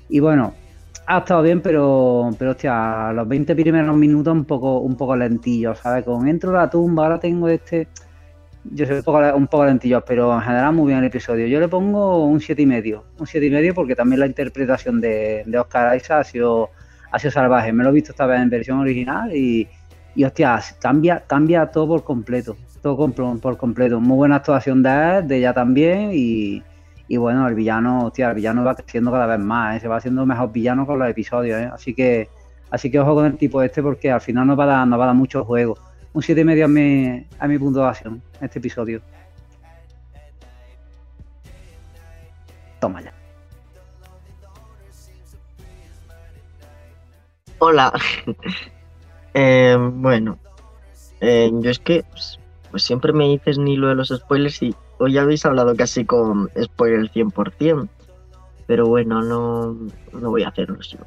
Y 0.09 0.19
bueno, 0.19 0.53
ha 1.07 1.19
estado 1.19 1.41
bien, 1.41 1.61
pero, 1.61 2.29
pero 2.37 2.51
hostia, 2.51 3.11
los 3.13 3.27
20 3.27 3.55
primeros 3.55 3.95
minutos 3.95 4.31
un 4.31 4.45
poco, 4.45 4.79
un 4.79 4.95
poco 4.95 5.15
lentillos, 5.15 5.79
¿sabes? 5.79 6.03
Con 6.03 6.27
entro 6.27 6.51
la 6.51 6.69
tumba, 6.69 7.03
ahora 7.03 7.19
tengo 7.19 7.47
este. 7.47 7.87
Yo 8.63 8.85
soy 8.85 8.97
un 8.97 9.03
poco, 9.03 9.19
un 9.35 9.47
poco 9.47 9.65
lentillos, 9.65 10.03
pero 10.05 10.35
en 10.35 10.41
general 10.41 10.73
muy 10.73 10.87
bien 10.87 10.99
el 10.99 11.05
episodio. 11.05 11.47
Yo 11.47 11.59
le 11.59 11.69
pongo 11.69 12.25
un 12.25 12.39
7,5. 12.39 13.01
Un 13.19 13.25
7,5 13.25 13.73
porque 13.73 13.95
también 13.95 14.19
la 14.19 14.27
interpretación 14.27 14.99
de, 14.99 15.43
de 15.45 15.57
Oscar 15.57 15.95
Isaac 15.95 16.19
ha 16.19 16.23
sido 16.25 16.69
salvaje. 17.19 17.73
Me 17.73 17.83
lo 17.83 17.89
he 17.89 17.93
visto 17.93 18.11
esta 18.11 18.25
vez 18.25 18.41
en 18.41 18.49
versión 18.49 18.79
original 18.79 19.35
y, 19.35 19.67
y 20.15 20.23
hostia, 20.23 20.59
cambia, 20.79 21.23
cambia 21.27 21.67
todo 21.67 21.87
por 21.87 22.03
completo. 22.03 22.55
Todo 22.81 23.09
por, 23.39 23.57
completo. 23.57 23.99
Muy 23.99 24.17
buena 24.17 24.37
actuación 24.37 24.81
de 24.83 25.17
él, 25.19 25.27
de 25.27 25.37
ella 25.37 25.53
también. 25.53 26.11
Y, 26.13 26.63
y, 27.07 27.17
bueno, 27.17 27.47
el 27.47 27.55
villano, 27.55 28.05
hostia, 28.05 28.29
el 28.29 28.35
villano 28.35 28.63
va 28.63 28.75
creciendo 28.75 29.11
cada 29.11 29.25
vez 29.25 29.39
más. 29.39 29.77
¿eh? 29.77 29.79
Se 29.79 29.87
va 29.87 29.97
haciendo 29.97 30.25
mejor 30.25 30.51
villano 30.51 30.85
con 30.85 30.99
los 30.99 31.09
episodios. 31.09 31.59
¿eh? 31.59 31.69
Así 31.73 31.93
que 31.93 32.29
así 32.69 32.91
que 32.91 32.99
ojo 32.99 33.15
con 33.15 33.25
el 33.25 33.37
tipo 33.37 33.61
este 33.61 33.81
porque 33.81 34.11
al 34.11 34.21
final 34.21 34.45
nos 34.45 34.59
va 34.59 34.65
a 34.65 34.67
dar, 34.67 34.87
nos 34.87 34.99
va 34.99 35.03
a 35.05 35.07
dar 35.07 35.15
mucho 35.15 35.43
juego. 35.43 35.77
Un 36.13 36.21
7,5 36.21 36.63
a 36.63 36.67
mi, 36.67 37.27
a 37.39 37.47
mi 37.47 37.57
puntuación, 37.59 38.21
este 38.41 38.59
episodio. 38.59 39.01
Toma 42.79 43.01
ya. 43.01 43.16
Hola. 47.59 47.93
Eh, 49.39 49.77
bueno, 49.77 50.39
eh, 51.21 51.51
yo 51.53 51.69
es 51.69 51.77
que 51.77 52.03
pues, 52.09 52.39
pues, 52.71 52.81
siempre 52.81 53.13
me 53.13 53.27
dices 53.27 53.59
ni 53.59 53.77
lo 53.77 53.89
de 53.89 53.93
los 53.93 54.07
spoilers 54.07 54.63
y 54.63 54.73
hoy 54.97 55.15
habéis 55.19 55.45
hablado 55.45 55.75
casi 55.75 56.05
con 56.05 56.49
spoiler 56.59 57.11
100%, 57.11 57.87
pero 58.65 58.87
bueno, 58.87 59.21
no, 59.21 59.77
no 60.13 60.29
voy 60.31 60.41
a 60.41 60.47
hacerlo 60.47 60.79
yo. 60.79 60.97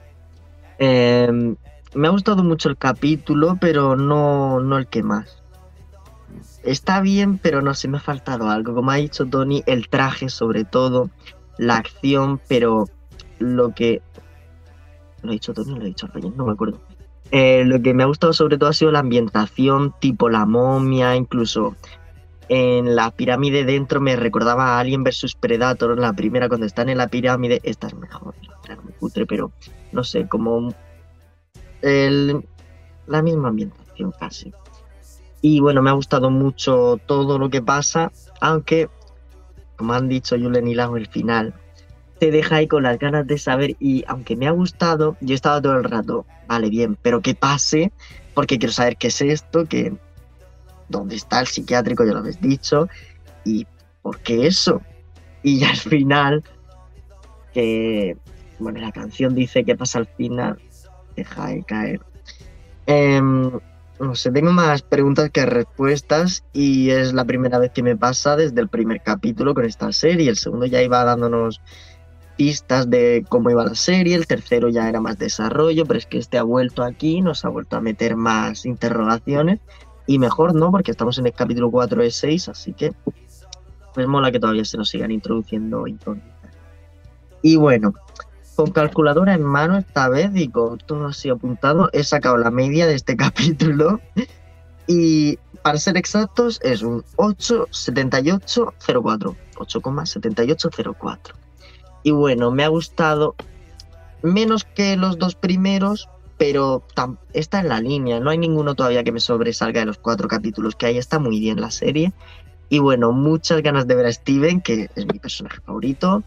Eh, 0.78 1.56
me 1.94 2.06
ha 2.06 2.10
gustado 2.12 2.44
mucho 2.44 2.68
el 2.68 2.76
capítulo, 2.76 3.58
pero 3.60 3.96
no, 3.96 4.60
no 4.60 4.78
el 4.78 4.86
que 4.86 5.02
más. 5.02 5.42
Está 6.62 7.00
bien, 7.00 7.38
pero 7.38 7.62
no 7.62 7.74
sé, 7.74 7.88
me 7.88 7.96
ha 7.96 8.00
faltado 8.00 8.48
algo. 8.48 8.74
Como 8.74 8.92
ha 8.92 8.96
dicho 8.96 9.26
Tony, 9.26 9.64
el 9.66 9.88
traje 9.88 10.28
sobre 10.28 10.64
todo, 10.64 11.10
la 11.58 11.78
acción, 11.78 12.40
pero 12.46 12.84
lo 13.40 13.74
que 13.74 14.02
lo 15.22 15.30
he 15.30 15.34
dicho 15.34 15.54
Tony, 15.54 15.74
lo 15.74 15.82
he 15.82 15.88
dicho 15.88 16.06
Ryan, 16.06 16.36
no 16.36 16.46
me 16.46 16.52
acuerdo. 16.52 16.80
Eh, 17.30 17.64
lo 17.64 17.80
que 17.80 17.94
me 17.94 18.02
ha 18.02 18.06
gustado 18.06 18.32
sobre 18.32 18.58
todo 18.58 18.70
ha 18.70 18.74
sido 18.74 18.90
la 18.90 18.98
ambientación, 19.00 19.94
tipo 20.00 20.28
la 20.28 20.46
momia, 20.46 21.14
incluso 21.14 21.76
en 22.48 22.96
la 22.96 23.12
pirámide 23.12 23.64
dentro 23.64 24.00
me 24.00 24.16
recordaba 24.16 24.74
a 24.76 24.80
Alien 24.80 25.04
vs 25.04 25.36
Predator, 25.38 25.96
la 25.98 26.12
primera 26.12 26.48
cuando 26.48 26.66
están 26.66 26.88
en 26.88 26.98
la 26.98 27.06
pirámide, 27.06 27.60
esta 27.62 27.86
es 27.86 27.94
mejor, 27.94 28.34
era 28.64 28.76
muy 28.76 29.26
pero 29.26 29.52
no 29.92 30.02
sé, 30.02 30.26
como 30.26 30.74
el, 31.82 32.44
la 33.06 33.22
misma 33.22 33.48
ambientación 33.48 34.12
casi. 34.18 34.52
Y 35.40 35.60
bueno, 35.60 35.80
me 35.80 35.90
ha 35.90 35.94
gustado 35.94 36.30
mucho 36.30 36.98
todo 37.06 37.38
lo 37.38 37.48
que 37.48 37.62
pasa, 37.62 38.10
aunque, 38.40 38.88
como 39.76 39.94
han 39.94 40.08
dicho 40.08 40.36
Julen 40.36 40.66
y 40.66 40.74
Lago, 40.74 40.96
el 40.96 41.06
final 41.06 41.54
te 42.20 42.30
deja 42.30 42.56
ahí 42.56 42.68
con 42.68 42.82
las 42.82 42.98
ganas 42.98 43.26
de 43.26 43.38
saber 43.38 43.76
y 43.80 44.04
aunque 44.06 44.36
me 44.36 44.46
ha 44.46 44.50
gustado, 44.50 45.16
yo 45.22 45.34
estaba 45.34 45.60
todo 45.60 45.78
el 45.78 45.84
rato, 45.84 46.26
vale, 46.46 46.68
bien, 46.68 46.96
pero 47.00 47.22
que 47.22 47.34
pase, 47.34 47.92
porque 48.34 48.58
quiero 48.58 48.74
saber 48.74 48.98
qué 48.98 49.08
es 49.08 49.22
esto, 49.22 49.64
que 49.64 49.94
dónde 50.90 51.16
está 51.16 51.40
el 51.40 51.46
psiquiátrico, 51.46 52.04
ya 52.04 52.12
lo 52.12 52.18
habéis 52.18 52.38
dicho, 52.38 52.88
y 53.42 53.66
por 54.02 54.18
qué 54.20 54.46
eso. 54.46 54.82
Y 55.42 55.64
al 55.64 55.76
final, 55.76 56.44
que, 57.54 58.18
bueno, 58.58 58.80
la 58.80 58.92
canción 58.92 59.34
dice 59.34 59.64
que 59.64 59.74
pasa 59.74 60.00
al 60.00 60.06
final, 60.06 60.58
deja 61.16 61.46
de 61.46 61.62
caer. 61.62 62.00
Em, 62.84 63.50
no 63.98 64.14
sé, 64.14 64.30
tengo 64.30 64.52
más 64.52 64.82
preguntas 64.82 65.30
que 65.30 65.46
respuestas 65.46 66.44
y 66.52 66.90
es 66.90 67.14
la 67.14 67.24
primera 67.24 67.58
vez 67.58 67.70
que 67.70 67.82
me 67.82 67.96
pasa 67.96 68.36
desde 68.36 68.60
el 68.60 68.68
primer 68.68 69.00
capítulo 69.02 69.54
con 69.54 69.64
esta 69.64 69.90
serie. 69.92 70.28
El 70.28 70.36
segundo 70.36 70.66
ya 70.66 70.82
iba 70.82 71.02
dándonos 71.02 71.62
de 72.86 73.26
cómo 73.28 73.50
iba 73.50 73.64
la 73.64 73.74
serie, 73.74 74.16
el 74.16 74.26
tercero 74.26 74.70
ya 74.70 74.88
era 74.88 74.98
más 75.00 75.18
desarrollo, 75.18 75.84
pero 75.84 75.98
es 75.98 76.06
que 76.06 76.16
este 76.16 76.38
ha 76.38 76.42
vuelto 76.42 76.82
aquí, 76.82 77.20
nos 77.20 77.44
ha 77.44 77.50
vuelto 77.50 77.76
a 77.76 77.82
meter 77.82 78.16
más 78.16 78.64
interrogaciones 78.64 79.60
y 80.06 80.18
mejor 80.18 80.54
no, 80.54 80.70
porque 80.70 80.90
estamos 80.90 81.18
en 81.18 81.26
el 81.26 81.34
capítulo 81.34 81.70
4 81.70 82.02
de 82.02 82.10
6, 82.10 82.48
así 82.48 82.72
que 82.72 82.94
pues 83.92 84.06
mola 84.06 84.32
que 84.32 84.40
todavía 84.40 84.64
se 84.64 84.78
nos 84.78 84.88
sigan 84.88 85.10
introduciendo 85.10 85.86
incógnitas. 85.86 86.30
Y 87.42 87.56
bueno, 87.56 87.92
con 88.56 88.70
calculadora 88.70 89.34
en 89.34 89.42
mano 89.42 89.76
esta 89.76 90.08
vez 90.08 90.30
y 90.34 90.48
con 90.48 90.78
todo 90.78 91.08
así 91.08 91.28
apuntado, 91.28 91.90
he 91.92 92.04
sacado 92.04 92.38
la 92.38 92.50
media 92.50 92.86
de 92.86 92.94
este 92.94 93.16
capítulo 93.18 94.00
y 94.86 95.38
para 95.62 95.76
ser 95.76 95.98
exactos 95.98 96.58
es 96.62 96.80
un 96.80 97.04
87804, 97.16 99.36
8,7804. 99.56 101.34
Y 102.02 102.10
bueno, 102.12 102.50
me 102.50 102.64
ha 102.64 102.68
gustado 102.68 103.34
menos 104.22 104.64
que 104.64 104.96
los 104.96 105.18
dos 105.18 105.34
primeros, 105.34 106.08
pero 106.38 106.82
está 107.32 107.60
en 107.60 107.68
la 107.68 107.80
línea. 107.80 108.20
No 108.20 108.30
hay 108.30 108.38
ninguno 108.38 108.74
todavía 108.74 109.04
que 109.04 109.12
me 109.12 109.20
sobresalga 109.20 109.80
de 109.80 109.86
los 109.86 109.98
cuatro 109.98 110.28
capítulos 110.28 110.74
que 110.74 110.86
hay. 110.86 110.98
Está 110.98 111.18
muy 111.18 111.38
bien 111.40 111.60
la 111.60 111.70
serie. 111.70 112.12
Y 112.68 112.78
bueno, 112.78 113.12
muchas 113.12 113.62
ganas 113.62 113.86
de 113.86 113.94
ver 113.96 114.06
a 114.06 114.12
Steven, 114.12 114.60
que 114.60 114.88
es 114.94 115.06
mi 115.06 115.18
personaje 115.18 115.60
favorito. 115.60 116.22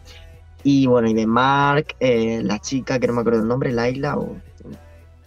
Y 0.63 0.87
bueno, 0.87 1.09
y 1.09 1.13
de 1.13 1.25
Mark, 1.25 1.95
eh, 1.99 2.41
la 2.43 2.59
chica, 2.59 2.99
que 2.99 3.07
no 3.07 3.13
me 3.13 3.21
acuerdo 3.21 3.41
el 3.41 3.47
nombre, 3.47 3.71
Laila 3.71 4.17
o 4.17 4.35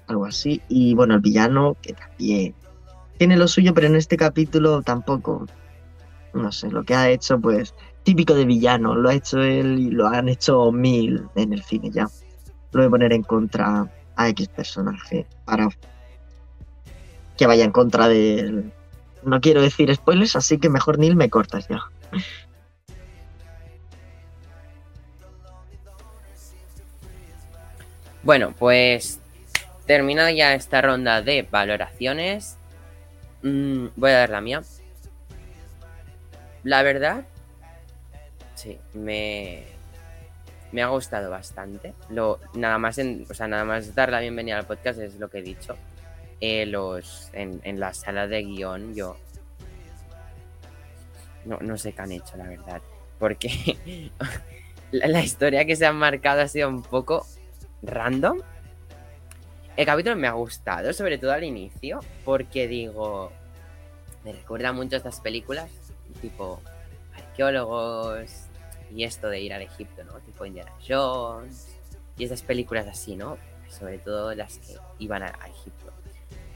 algo 0.06 0.26
así. 0.26 0.62
Y 0.68 0.94
bueno, 0.94 1.14
el 1.14 1.20
villano, 1.20 1.76
que 1.82 1.94
también 1.94 2.54
tiene 3.18 3.36
lo 3.36 3.48
suyo, 3.48 3.74
pero 3.74 3.86
en 3.86 3.96
este 3.96 4.16
capítulo 4.16 4.82
tampoco. 4.82 5.46
No 6.34 6.52
sé, 6.52 6.70
lo 6.70 6.84
que 6.84 6.94
ha 6.94 7.08
hecho, 7.08 7.40
pues 7.40 7.74
típico 8.06 8.34
de 8.34 8.44
villano. 8.44 8.94
Lo 8.94 9.08
ha 9.08 9.14
hecho 9.14 9.42
él 9.42 9.80
y 9.80 9.90
lo 9.90 10.06
han 10.06 10.28
hecho 10.28 10.70
mil 10.70 11.28
en 11.34 11.52
el 11.52 11.62
cine 11.62 11.90
ya. 11.90 12.08
Lo 12.70 12.84
a 12.84 12.88
poner 12.88 13.12
en 13.12 13.22
contra 13.22 13.90
a 14.14 14.28
X 14.28 14.48
personaje 14.48 15.26
para 15.44 15.68
que 17.36 17.46
vaya 17.46 17.64
en 17.64 17.72
contra 17.72 18.08
de 18.08 18.38
él. 18.38 18.72
No 19.25 19.40
quiero 19.40 19.60
decir 19.60 19.92
spoilers, 19.92 20.36
así 20.36 20.58
que 20.58 20.68
mejor 20.68 21.00
Neil 21.00 21.16
me 21.16 21.28
cortas 21.28 21.66
ya. 21.68 21.80
Bueno, 28.22 28.54
pues 28.56 29.20
terminada 29.86 30.30
ya 30.30 30.54
esta 30.54 30.80
ronda 30.80 31.22
de 31.22 31.46
valoraciones, 31.50 32.56
mm, 33.42 33.86
voy 33.96 34.10
a 34.12 34.18
dar 34.18 34.30
la 34.30 34.40
mía. 34.40 34.62
La 36.62 36.82
verdad, 36.82 37.25
Sí, 38.56 38.78
me, 38.94 39.64
me 40.72 40.82
ha 40.82 40.88
gustado 40.88 41.30
bastante. 41.30 41.92
Lo, 42.08 42.40
nada 42.54 42.78
más 42.78 42.98
en, 42.98 43.26
o 43.30 43.34
sea, 43.34 43.46
nada 43.46 43.64
más 43.64 43.94
dar 43.94 44.10
la 44.10 44.20
bienvenida 44.20 44.58
al 44.58 44.66
podcast 44.66 44.98
es 44.98 45.16
lo 45.16 45.28
que 45.28 45.38
he 45.38 45.42
dicho. 45.42 45.76
Eh, 46.40 46.66
los, 46.66 47.30
en, 47.34 47.60
la 47.78 47.94
sala 47.94 48.26
de 48.26 48.42
guion 48.42 48.94
yo 48.94 49.16
no, 51.46 51.58
no 51.60 51.78
sé 51.78 51.92
qué 51.92 52.02
han 52.02 52.12
hecho, 52.12 52.36
la 52.36 52.48
verdad. 52.48 52.82
Porque 53.18 53.78
la, 54.90 55.06
la, 55.06 55.20
historia 55.22 55.66
que 55.66 55.76
se 55.76 55.86
han 55.86 55.96
marcado 55.96 56.40
ha 56.40 56.48
sido 56.48 56.68
un 56.68 56.82
poco 56.82 57.26
random. 57.82 58.40
El 59.76 59.84
capítulo 59.84 60.16
me 60.16 60.28
ha 60.28 60.32
gustado, 60.32 60.94
sobre 60.94 61.18
todo 61.18 61.32
al 61.32 61.44
inicio, 61.44 62.00
porque 62.25 62.66
digo, 62.66 63.30
me 64.25 64.32
recuerda 64.32 64.72
mucho 64.72 64.96
a 64.96 64.98
estas 64.98 65.20
películas, 65.20 65.70
tipo 66.22 66.62
arqueólogos, 67.14 68.45
y 68.94 69.04
esto 69.04 69.28
de 69.28 69.40
ir 69.40 69.52
al 69.52 69.62
Egipto, 69.62 70.04
¿no? 70.04 70.14
Tipo 70.20 70.44
Indiana 70.46 70.72
Jones 70.86 71.68
y 72.16 72.24
esas 72.24 72.42
películas 72.42 72.86
así, 72.86 73.16
¿no? 73.16 73.38
Sobre 73.68 73.98
todo 73.98 74.34
las 74.34 74.58
que 74.58 74.76
iban 74.98 75.22
a, 75.22 75.28
Egipto. 75.46 75.92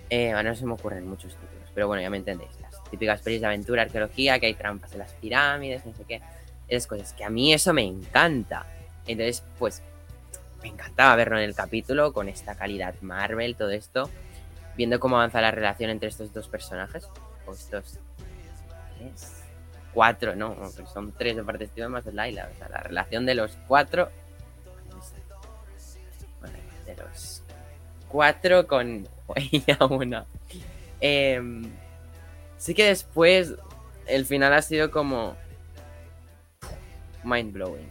Eh, 0.09 0.33
no 0.33 0.55
se 0.55 0.67
me 0.67 0.73
ocurren 0.73 1.07
muchos 1.07 1.35
títulos, 1.35 1.71
pero 1.75 1.87
bueno, 1.87 2.03
ya 2.03 2.11
me 2.11 2.17
entendéis. 2.17 2.51
Las 2.61 2.83
típicas 2.91 3.21
películas 3.23 3.41
de 3.43 3.47
aventura, 3.47 3.83
arqueología, 3.83 4.39
que 4.39 4.47
hay 4.47 4.55
trampas 4.55 4.93
en 4.93 5.01
las 5.01 5.13
pirámides, 5.15 5.85
no 5.85 5.95
sé 5.95 6.05
qué. 6.05 6.21
Esas 6.69 6.87
cosas, 6.87 7.13
que 7.13 7.25
a 7.25 7.31
mí 7.31 7.53
eso 7.53 7.73
me 7.73 7.83
encanta. 7.83 8.67
Entonces, 9.07 9.45
pues, 9.59 9.83
me 10.63 10.69
encantaba 10.69 11.17
verlo 11.17 11.39
en 11.39 11.45
el 11.45 11.55
capítulo 11.55 12.13
con 12.13 12.29
esta 12.29 12.55
calidad 12.55 12.95
Marvel, 13.01 13.57
todo 13.57 13.71
esto. 13.71 14.09
Viendo 14.77 15.01
cómo 15.01 15.17
avanza 15.17 15.41
la 15.41 15.51
relación 15.51 15.91
entre 15.91 16.09
estos 16.09 16.33
dos 16.33 16.49
personajes. 16.49 17.09
O 17.47 17.53
estos 17.53 17.99
cuatro, 19.93 20.35
no, 20.37 20.57
son 20.93 21.13
tres 21.13 21.37
de 21.37 21.45
parte 21.45 21.69
de 21.75 21.89
más 21.89 22.05
de 22.05 22.13
Laila. 22.13 22.49
O 22.53 22.59
sea, 22.59 22.69
la 22.69 22.79
relación 22.79 23.27
de 23.27 23.35
los 23.35 23.57
cuatro. 23.67 24.11
Bueno, 26.41 26.57
de 26.87 26.97
los 26.97 27.43
cuatro 28.09 28.67
con 28.67 29.09
ella 29.35 29.79
una. 29.89 30.27
Em, 31.01 31.63
sí 32.57 32.75
que 32.75 32.87
después 32.87 33.55
el 34.07 34.27
final 34.27 34.53
ha 34.53 34.63
sido 34.63 34.91
como 34.91 35.37
mind 37.25 37.53
blowing. 37.53 37.91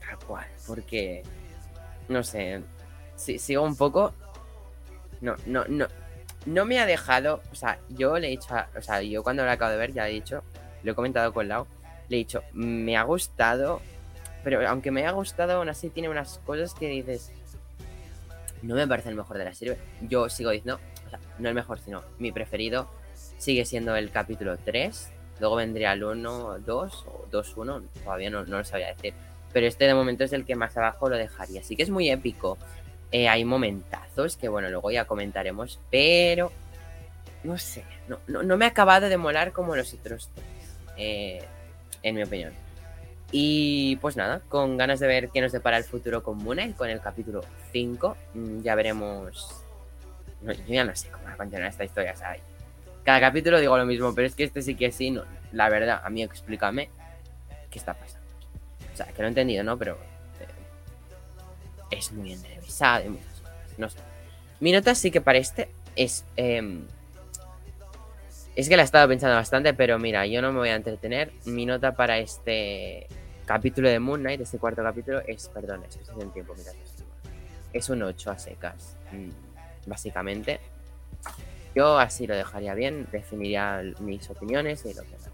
Tal 0.00 0.18
cual, 0.26 0.46
porque 0.66 1.22
no 2.08 2.22
sé, 2.22 2.62
si, 3.16 3.38
sigo 3.38 3.62
un 3.62 3.76
poco. 3.76 4.12
No, 5.20 5.36
no, 5.46 5.64
no, 5.66 5.86
no 6.48 6.64
me 6.64 6.80
ha 6.80 6.86
dejado, 6.86 7.42
o 7.52 7.54
sea, 7.54 7.78
yo 7.90 8.18
le 8.18 8.28
he 8.28 8.30
dicho, 8.30 8.54
o 8.76 8.82
sea, 8.82 9.02
yo 9.02 9.22
cuando 9.22 9.44
lo 9.44 9.50
acabo 9.50 9.70
de 9.70 9.76
ver 9.76 9.92
ya 9.92 10.08
he 10.08 10.12
dicho, 10.12 10.42
lo 10.82 10.92
he 10.92 10.94
comentado 10.94 11.32
con 11.32 11.46
Lau, 11.46 11.66
le 12.08 12.16
he 12.16 12.18
dicho, 12.18 12.42
me 12.54 12.96
ha 12.96 13.02
gustado, 13.02 13.82
pero 14.42 14.66
aunque 14.66 14.90
me 14.90 15.00
haya 15.00 15.10
gustado, 15.10 15.58
aún 15.58 15.68
así 15.68 15.90
tiene 15.90 16.08
unas 16.08 16.38
cosas 16.46 16.72
que 16.72 16.88
dices, 16.88 17.32
no 18.62 18.74
me 18.74 18.88
parece 18.88 19.10
el 19.10 19.14
mejor 19.14 19.36
de 19.36 19.44
la 19.44 19.54
serie. 19.54 19.76
Yo 20.00 20.28
sigo 20.28 20.50
diciendo, 20.50 20.80
o 21.06 21.10
sea, 21.10 21.20
no 21.38 21.48
el 21.48 21.54
mejor, 21.54 21.80
sino 21.80 22.02
mi 22.18 22.32
preferido 22.32 22.88
sigue 23.36 23.64
siendo 23.64 23.94
el 23.94 24.10
capítulo 24.10 24.56
3, 24.56 25.10
luego 25.40 25.56
vendría 25.56 25.92
el 25.92 26.02
1, 26.02 26.60
2 26.60 27.04
o 27.06 27.26
2, 27.30 27.56
1, 27.56 27.82
todavía 28.02 28.30
no, 28.30 28.44
no 28.46 28.58
lo 28.58 28.64
sabía 28.64 28.88
decir. 28.88 29.12
Pero 29.52 29.66
este 29.66 29.86
de 29.86 29.94
momento 29.94 30.24
es 30.24 30.32
el 30.32 30.44
que 30.44 30.56
más 30.56 30.76
abajo 30.76 31.08
lo 31.08 31.16
dejaría. 31.16 31.60
Así 31.60 31.74
que 31.74 31.82
es 31.82 31.90
muy 31.90 32.10
épico. 32.10 32.58
Eh, 33.10 33.28
hay 33.28 33.44
momentazos 33.44 34.36
que, 34.36 34.48
bueno, 34.48 34.68
luego 34.68 34.90
ya 34.90 35.06
comentaremos, 35.06 35.80
pero 35.90 36.52
no 37.44 37.56
sé, 37.56 37.84
no, 38.08 38.18
no, 38.26 38.56
me 38.56 38.64
ha 38.64 38.68
acabado 38.68 39.08
de 39.08 39.16
molar 39.16 39.52
como 39.52 39.76
los 39.76 39.94
otros 39.94 40.30
tres, 40.34 40.76
eh, 40.96 41.44
en 42.02 42.14
mi 42.14 42.22
opinión. 42.22 42.52
Y 43.30 43.96
pues 43.96 44.16
nada, 44.16 44.40
con 44.48 44.76
ganas 44.76 45.00
de 45.00 45.06
ver 45.06 45.28
qué 45.28 45.40
nos 45.40 45.52
depara 45.52 45.76
el 45.76 45.84
futuro 45.84 46.22
con 46.22 46.38
Moon 46.38 46.72
con 46.72 46.88
el 46.88 47.00
capítulo 47.00 47.42
5. 47.72 48.16
Mm, 48.34 48.60
ya 48.62 48.74
veremos. 48.74 49.62
yo 50.42 50.52
ya 50.66 50.84
no 50.84 50.96
sé 50.96 51.08
cómo 51.10 51.24
va 51.24 51.32
a 51.32 51.36
continuar 51.36 51.68
esta 51.68 51.84
historia, 51.84 52.16
¿sabes? 52.16 52.40
Cada 53.04 53.20
capítulo 53.20 53.60
digo 53.60 53.76
lo 53.76 53.86
mismo, 53.86 54.14
pero 54.14 54.26
es 54.26 54.34
que 54.34 54.44
este 54.44 54.62
sí 54.62 54.74
que 54.74 54.90
sí, 54.92 55.10
no. 55.10 55.24
La 55.52 55.68
verdad, 55.68 56.00
a 56.02 56.10
mí 56.10 56.22
explícame 56.22 56.90
qué 57.70 57.78
está 57.78 57.94
pasando. 57.94 58.26
O 58.92 58.96
sea, 58.96 59.06
que 59.06 59.22
lo 59.22 59.26
he 59.26 59.28
entendido, 59.28 59.62
¿no? 59.62 59.78
Pero 59.78 59.98
es 61.90 62.12
muy 62.12 62.32
entrevisado 62.32 63.06
y 63.06 63.08
muchas 63.10 63.40
cosas. 63.40 63.78
No 63.78 63.88
sé. 63.90 63.98
Mi 64.60 64.72
nota 64.72 64.94
sí 64.94 65.10
que 65.10 65.20
para 65.20 65.38
este 65.38 65.68
es. 65.96 66.24
Em, 66.36 66.84
es 68.56 68.68
que 68.68 68.76
la 68.76 68.82
he 68.82 68.84
estado 68.84 69.06
pensando 69.08 69.36
bastante, 69.36 69.72
pero 69.72 69.98
mira, 69.98 70.26
yo 70.26 70.42
no 70.42 70.52
me 70.52 70.58
voy 70.58 70.68
a 70.70 70.74
entretener. 70.74 71.32
Mi 71.44 71.64
nota 71.64 71.94
para 71.94 72.18
este 72.18 73.06
capítulo 73.46 73.88
de 73.88 74.00
Moon 74.00 74.20
Knight, 74.20 74.40
este 74.40 74.58
cuarto 74.58 74.82
capítulo, 74.82 75.20
es. 75.26 75.48
Perdón, 75.48 75.84
es, 75.88 75.96
es 75.96 76.08
el 76.20 76.32
tiempo, 76.32 76.54
mira, 76.56 76.72
es 77.72 77.88
un 77.88 78.02
8 78.02 78.30
a 78.30 78.38
secas. 78.38 78.96
Mm, 79.12 79.30
básicamente. 79.88 80.60
Yo 81.74 81.98
así 81.98 82.26
lo 82.26 82.34
dejaría 82.34 82.74
bien, 82.74 83.06
definiría 83.12 83.82
mis 84.00 84.28
opiniones 84.30 84.84
y 84.84 84.94
lo 84.94 85.02
que 85.02 85.10
gusta. 85.12 85.30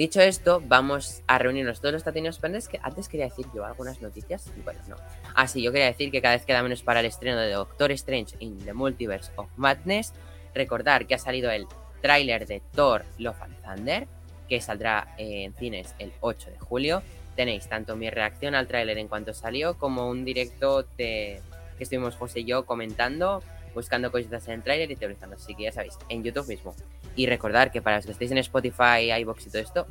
Dicho 0.00 0.22
esto, 0.22 0.62
vamos 0.64 1.20
a 1.26 1.36
reunirnos 1.36 1.80
todos 1.82 1.92
los 1.92 2.04
tatinos 2.04 2.38
pendientes 2.38 2.70
que 2.70 2.80
antes 2.82 3.06
quería 3.06 3.26
decir 3.26 3.44
yo 3.54 3.66
algunas 3.66 4.00
noticias 4.00 4.50
y 4.56 4.62
bueno, 4.62 4.80
no. 4.88 4.96
Ah, 5.34 5.46
sí, 5.46 5.60
yo 5.60 5.72
quería 5.72 5.88
decir 5.88 6.10
que 6.10 6.22
cada 6.22 6.36
vez 6.36 6.46
queda 6.46 6.62
menos 6.62 6.82
para 6.82 7.00
el 7.00 7.06
estreno 7.06 7.38
de 7.38 7.50
Doctor 7.50 7.92
Strange 7.92 8.34
in 8.38 8.56
the 8.64 8.72
Multiverse 8.72 9.30
of 9.36 9.50
Madness. 9.58 10.14
Recordar 10.54 11.06
que 11.06 11.16
ha 11.16 11.18
salido 11.18 11.50
el 11.50 11.66
tráiler 12.00 12.46
de 12.46 12.62
Thor 12.74 13.04
Love 13.18 13.42
and 13.42 13.62
Thunder, 13.62 14.08
que 14.48 14.62
saldrá 14.62 15.14
en 15.18 15.52
cines 15.52 15.94
el 15.98 16.14
8 16.20 16.48
de 16.48 16.58
julio. 16.58 17.02
Tenéis 17.36 17.68
tanto 17.68 17.94
mi 17.94 18.08
reacción 18.08 18.54
al 18.54 18.68
tráiler 18.68 18.96
en 18.96 19.06
cuanto 19.06 19.34
salió 19.34 19.76
como 19.76 20.08
un 20.08 20.24
directo 20.24 20.84
de, 20.96 21.42
que 21.76 21.84
estuvimos 21.84 22.16
José 22.16 22.40
y 22.40 22.44
yo 22.46 22.64
comentando, 22.64 23.42
buscando 23.74 24.10
cositas 24.10 24.48
en 24.48 24.54
el 24.54 24.62
tráiler 24.62 24.90
y 24.90 24.96
teorizando. 24.96 25.36
Así 25.36 25.54
que 25.54 25.64
ya 25.64 25.72
sabéis, 25.72 25.98
en 26.08 26.24
YouTube 26.24 26.48
mismo. 26.48 26.74
Y 27.16 27.26
recordar 27.26 27.70
que 27.70 27.82
para 27.82 27.96
los 27.96 28.06
que 28.06 28.12
estéis 28.12 28.30
en 28.30 28.38
Spotify, 28.38 29.12
iBox 29.20 29.46
y 29.46 29.50
todo 29.50 29.62
esto, 29.62 29.86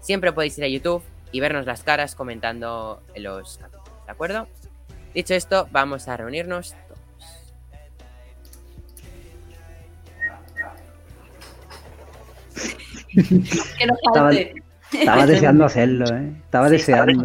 siempre 0.00 0.32
podéis 0.32 0.56
ir 0.58 0.64
a 0.64 0.68
YouTube 0.68 1.02
y 1.32 1.40
vernos 1.40 1.66
las 1.66 1.82
caras 1.82 2.14
comentando 2.14 3.02
los 3.16 3.58
capítulos, 3.58 4.04
¿de 4.06 4.12
acuerdo? 4.12 4.48
Dicho 5.14 5.34
esto, 5.34 5.68
vamos 5.70 6.08
a 6.08 6.16
reunirnos 6.16 6.74
todos. 6.88 6.98
Estaba, 14.92 15.26
deseando 15.26 15.64
hacerlo, 15.64 16.06
¿eh? 16.16 16.32
Estaba 16.44 16.70
deseando. 16.70 17.22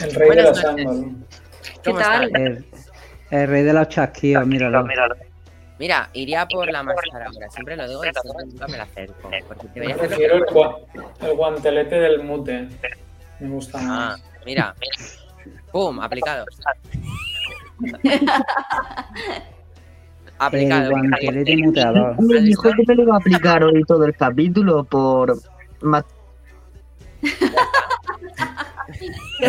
El 0.00 0.14
rey 0.14 0.30
de 0.30 0.42
los 0.42 0.64
ángulos. 0.64 1.04
¿Qué 1.82 1.92
tal? 1.92 2.64
El, 3.30 3.48
rey 3.48 3.62
de 3.62 3.72
los 3.72 3.88
chasquillos, 3.88 4.46
míralo. 4.46 4.86
Mira, 5.78 6.10
iría 6.12 6.46
por 6.46 6.70
la 6.70 6.82
máscara 6.82 7.26
ahora. 7.26 7.48
Siempre 7.50 7.76
lo 7.76 7.88
digo 7.88 8.04
y 8.04 8.10
siempre 8.12 8.46
nunca 8.46 8.66
me 8.68 8.76
la 8.78 8.82
acerco. 8.84 9.30
Porque 9.46 9.80
hacerlo 9.80 9.98
Prefiero 10.08 10.34
el, 10.36 10.44
gua- 10.46 10.78
el 11.20 11.34
guantelete 11.36 12.00
del 12.00 12.22
mute. 12.24 12.68
Me 13.40 13.48
gusta 13.48 13.78
Ah, 13.80 13.84
más. 14.18 14.22
mira. 14.44 14.74
Pum, 15.70 16.00
aplicado. 16.00 16.44
El 17.84 18.28
aplicado. 20.38 20.90
guantelete 20.90 21.56
muteador. 21.58 22.20
Me 22.22 22.40
dijo 22.40 22.62
que 22.62 22.82
me 22.86 22.94
lo 22.94 23.02
iba 23.02 23.14
a 23.14 23.18
aplicar 23.18 23.62
hoy 23.64 23.84
todo 23.84 24.04
el 24.04 24.14
capítulo 24.16 24.84
por... 24.84 25.38
¿Has 25.92 26.04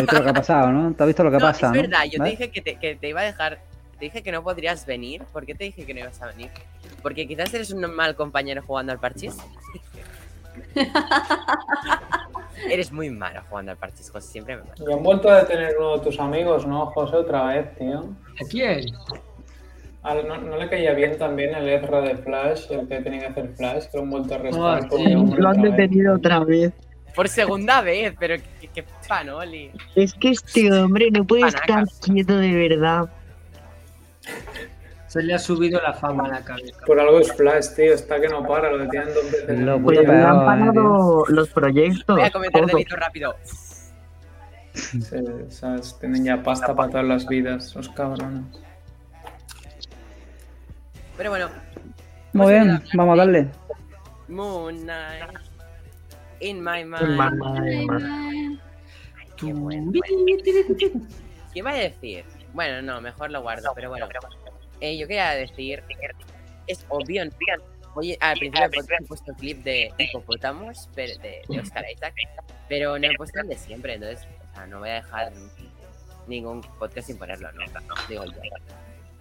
visto 0.02 0.16
lo 0.16 0.22
que 0.24 0.30
ha 0.30 0.34
pasado, 0.34 0.70
no? 0.72 0.92
¿Te 0.94 1.02
has 1.02 1.06
visto 1.06 1.24
lo 1.24 1.30
que 1.30 1.38
No, 1.38 1.42
pasa? 1.46 1.66
es 1.68 1.72
no? 1.72 1.80
verdad, 1.82 2.04
yo 2.10 2.22
te 2.22 2.30
dije 2.30 2.50
que 2.50 2.60
te, 2.60 2.76
que 2.76 2.94
te 2.96 3.08
iba 3.08 3.20
a 3.20 3.24
dejar. 3.24 3.58
Te 4.00 4.06
dije 4.06 4.22
que 4.22 4.32
no 4.32 4.42
podrías 4.42 4.86
venir. 4.86 5.22
¿Por 5.30 5.44
qué 5.44 5.54
te 5.54 5.64
dije 5.64 5.84
que 5.84 5.92
no 5.92 6.00
ibas 6.00 6.20
a 6.22 6.26
venir? 6.28 6.48
Porque 7.02 7.28
quizás 7.28 7.52
eres 7.52 7.70
un 7.70 7.82
mal 7.94 8.16
compañero 8.16 8.62
jugando 8.66 8.92
al 8.92 8.98
parchís. 8.98 9.36
eres 12.70 12.90
muy 12.92 13.10
malo 13.10 13.42
jugando 13.50 13.72
al 13.72 13.76
parchís, 13.76 14.10
José. 14.10 14.26
Siempre 14.32 14.56
me 14.56 14.62
mata. 14.62 14.82
Y 14.88 14.92
han 14.92 15.02
vuelto 15.02 15.28
a 15.28 15.40
detener 15.42 15.76
uno 15.78 15.98
de 15.98 16.04
tus 16.04 16.18
amigos, 16.18 16.66
¿no, 16.66 16.86
José? 16.86 17.16
Otra 17.16 17.44
vez, 17.44 17.76
tío. 17.76 17.98
¿A 18.00 18.48
quién? 18.48 18.86
Al- 20.02 20.26
no, 20.26 20.38
no 20.38 20.56
le 20.56 20.70
caía 20.70 20.94
bien 20.94 21.18
también 21.18 21.54
el 21.54 21.68
Ezra 21.68 22.00
de 22.00 22.16
Flash, 22.16 22.70
el 22.70 22.88
que 22.88 23.00
tenía 23.02 23.20
que 23.20 23.26
hacer 23.26 23.54
Flash, 23.54 23.84
que 23.90 23.98
lo 23.98 24.04
han 24.04 24.10
vuelto 24.10 24.32
a 24.32 24.36
arrestar. 24.38 24.80
Ah, 24.82 24.88
por 24.88 24.98
sí, 24.98 25.12
Lo 25.12 25.48
han 25.50 25.60
vez. 25.60 25.72
detenido 25.76 26.14
otra 26.14 26.38
vez. 26.40 26.72
Por 27.14 27.28
segunda 27.28 27.82
vez, 27.82 28.14
pero 28.18 28.36
qué, 28.62 28.68
qué 28.68 28.84
panoli. 29.06 29.70
Es 29.94 30.14
que 30.14 30.30
este 30.30 30.72
hombre 30.72 31.10
no 31.10 31.26
puede 31.26 31.48
estar 31.48 31.84
quieto 32.00 32.38
de 32.38 32.54
verdad. 32.54 33.10
Se 35.06 35.22
le 35.22 35.34
ha 35.34 35.38
subido 35.40 35.80
la 35.82 35.92
fama 35.92 36.26
a 36.26 36.28
la 36.28 36.44
cabeza. 36.44 36.78
Por 36.86 37.00
algo 37.00 37.18
es 37.18 37.32
Flash, 37.32 37.74
tío. 37.74 37.92
Está 37.94 38.20
que 38.20 38.28
no 38.28 38.46
para, 38.46 38.70
lo 38.70 38.78
detienen 38.78 39.08
dos 39.12 39.24
veces. 39.24 39.80
Pues 39.82 39.98
han 40.08 40.44
parado 40.44 41.24
los 41.28 41.48
proyectos. 41.48 42.16
Voy 42.16 42.24
a 42.24 42.30
comentar 42.30 42.60
todo. 42.62 42.76
delito 42.76 42.94
rápido. 42.96 43.34
Se- 44.72 45.50
¿sabes? 45.50 45.96
Tienen 45.98 46.24
ya 46.24 46.42
pasta 46.42 46.74
para 46.76 46.90
todas 46.90 47.06
las 47.06 47.26
vidas, 47.26 47.74
los 47.74 47.88
cabrones. 47.88 48.44
Pero 51.16 51.30
bueno, 51.30 51.48
Muy 52.32 52.52
bien, 52.52 52.80
vamos 52.94 53.14
a 53.14 53.16
darle. 53.16 53.48
Moon 54.28 54.76
Knight. 54.82 55.24
In 56.40 56.62
my 56.62 56.84
mind. 56.84 57.16
Madrid, 57.16 57.72
en 57.72 57.86
Madrid. 57.86 58.58
Qué 59.36 59.52
bueno. 59.52 59.92
¿Qué 59.92 60.92
iba 61.58 61.70
a 61.70 61.74
decir? 61.74 62.24
Bueno, 62.52 62.82
no, 62.82 63.00
mejor 63.00 63.30
lo 63.30 63.42
guardo, 63.42 63.72
pero 63.74 63.90
bueno. 63.90 64.06
Eh, 64.80 64.96
yo 64.96 65.06
quería 65.06 65.30
decir, 65.30 65.82
es 66.66 66.84
obvio, 66.88 67.24
¿no? 67.24 67.32
Oye, 67.94 68.16
al 68.20 68.38
principio 68.38 68.68
del 68.68 68.70
podcast 68.70 69.02
he 69.02 69.06
puesto 69.06 69.30
el 69.32 69.36
clip 69.36 69.64
de 69.64 69.92
hipopótamos 69.98 70.88
pero 70.94 71.20
de, 71.20 71.42
de 71.48 71.60
Oscar 71.60 71.84
Isaac, 71.90 72.14
pero 72.68 72.98
no 72.98 73.06
he 73.06 73.16
puesto 73.16 73.40
el 73.40 73.48
de 73.48 73.58
siempre, 73.58 73.94
entonces, 73.94 74.26
o 74.52 74.54
sea, 74.54 74.66
no 74.66 74.78
voy 74.78 74.90
a 74.90 74.94
dejar 74.94 75.32
ningún 76.28 76.60
podcast 76.78 77.08
sin 77.08 77.18
ponerlo, 77.18 77.50
¿no? 77.52 77.64
Digo 78.08 78.24
yo. 78.24 78.32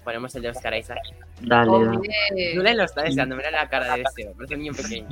Ponemos 0.04 0.34
el 0.36 0.44
de 0.44 0.50
Oscar 0.50 0.76
Isaac. 0.76 1.00
Dale, 1.42 1.72
dale. 1.72 2.56
Julen 2.56 2.78
lo 2.78 2.84
está 2.84 3.04
deseando, 3.04 3.36
mira 3.36 3.52
la 3.52 3.68
cara 3.68 3.96
de 3.96 4.04
deseo, 4.04 4.34
parece 4.34 4.56
un 4.56 4.62
niño 4.62 4.74
pequeño. 4.74 5.08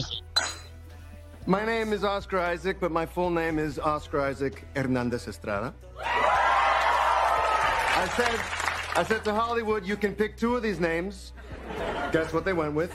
My 1.46 1.60
name 1.66 1.94
is 1.94 2.04
Oscar 2.04 2.54
Isaac, 2.54 2.78
but 2.80 2.92
my 2.92 3.06
full 3.06 3.32
name 3.32 3.58
is 3.58 3.80
Oscar 3.80 4.30
Isaac 4.30 4.66
Hernandez 4.76 5.28
Estrada. 5.28 5.74
I 7.98 8.08
said, 8.10 8.40
I 8.96 9.04
said 9.04 9.24
to 9.26 9.34
Hollywood, 9.34 9.84
you 9.84 9.98
can 9.98 10.14
pick 10.14 10.38
two 10.38 10.56
of 10.56 10.62
these 10.62 10.80
names. 10.80 11.34
Guess 12.12 12.32
what 12.32 12.46
they 12.46 12.54
went 12.54 12.76
with? 12.76 12.94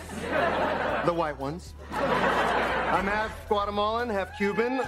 The 1.04 1.12
white 1.12 1.36
ones. 1.40 1.74
I'm 1.90 3.08
half 3.08 3.48
Guatemalan, 3.48 4.08
half 4.10 4.38
Cuban. 4.38 4.78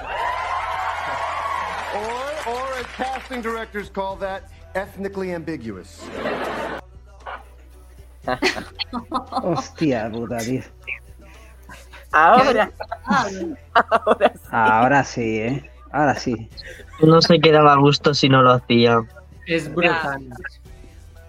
Or, 1.96 2.52
or 2.52 2.74
as 2.78 2.86
casting 2.94 3.42
directors 3.42 3.88
call 3.88 4.14
that, 4.16 4.52
ethnically 4.76 5.32
ambiguous. 5.32 6.00
Hostia 9.42 10.08
puta, 10.12 10.38
tío. 10.38 10.62
Ahora, 12.12 12.70
ah, 13.06 13.26
ahora 14.06 14.30
sí. 14.30 14.48
Ahora 14.52 15.04
sí, 15.04 15.38
¿eh? 15.40 15.70
Ahora 15.90 16.14
sí. 16.14 16.48
No 17.02 17.20
se 17.20 17.40
quedaba 17.40 17.72
a 17.72 17.76
gusto 17.76 18.14
si 18.14 18.28
no 18.28 18.42
lo 18.42 18.52
hacía. 18.52 19.02
Es 19.46 19.72
brutal. 19.72 20.28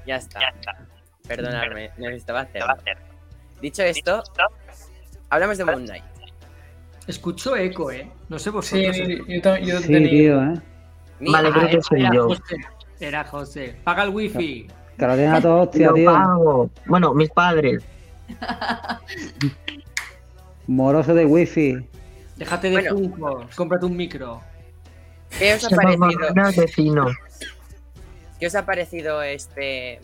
Ya 0.06 0.16
está. 0.18 0.40
Perdonadme, 1.28 1.92
necesitaba 1.98 2.42
hacerlo. 2.42 2.74
Dicho 3.62 3.82
esto, 3.84 4.22
hablamos 5.30 5.58
de 5.58 5.66
Moon 5.66 5.86
Knight. 5.86 6.04
Escucho 7.08 7.56
eco, 7.56 7.92
¿eh? 7.92 8.10
No 8.30 8.38
sé 8.40 8.46
Sí, 8.46 8.50
vosotros. 8.52 8.98
yo, 9.28 9.42
ta- 9.42 9.60
yo 9.60 9.80
Sí, 9.80 9.88
tenía. 9.88 10.10
tío, 10.10 10.44
¿eh? 10.44 10.54
Vale, 11.22 11.52
creo 11.52 11.70
que 11.70 11.82
soy 11.82 12.02
era 12.02 12.14
yo. 12.14 12.28
José. 12.28 12.56
Era 13.00 13.24
José. 13.24 13.76
Paga 13.84 14.04
el 14.04 14.10
wifi. 14.10 14.68
Que 14.98 15.06
lo 15.08 15.14
tienes 15.16 15.34
a 15.34 15.42
todos, 15.42 15.68
hostia, 15.68 15.92
tío. 15.94 16.06
pago. 16.06 16.70
Bueno, 16.86 17.14
mis 17.14 17.30
padres. 17.30 17.84
Moroso 20.68 21.14
de 21.14 21.26
wifi. 21.26 21.88
Déjate 22.38 22.70
de 22.70 22.74
Bueno. 22.76 22.90
Funkos. 22.92 23.56
Cómprate 23.56 23.86
un 23.86 23.96
micro. 23.96 24.42
¿Qué 25.38 25.54
os 25.54 25.66
ha 25.66 25.70
parecido? 25.76 27.08
¿Qué 28.40 28.48
os 28.48 28.56
ha 28.56 28.66
parecido 28.66 29.22
este 29.22 30.00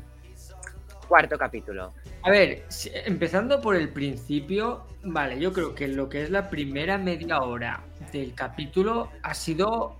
cuarto 1.08 1.38
capítulo? 1.38 1.94
A 2.24 2.30
ver, 2.30 2.64
empezando 3.06 3.60
por 3.60 3.76
el 3.76 3.90
principio, 3.90 4.86
vale, 5.04 5.40
yo 5.40 5.52
creo 5.52 5.76
que 5.76 5.88
lo 5.88 6.08
que 6.08 6.24
es 6.24 6.30
la 6.30 6.50
primera 6.50 6.98
media 6.98 7.40
hora 7.42 7.82
del 8.14 8.34
capítulo 8.34 9.10
ha 9.24 9.34
sido 9.34 9.98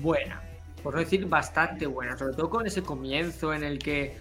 buena, 0.00 0.42
por 0.82 0.94
no 0.94 1.00
decir 1.00 1.26
bastante 1.26 1.86
buena, 1.86 2.16
sobre 2.18 2.34
todo 2.34 2.50
con 2.50 2.66
ese 2.66 2.82
comienzo 2.82 3.54
en 3.54 3.64
el 3.64 3.78
que 3.78 4.16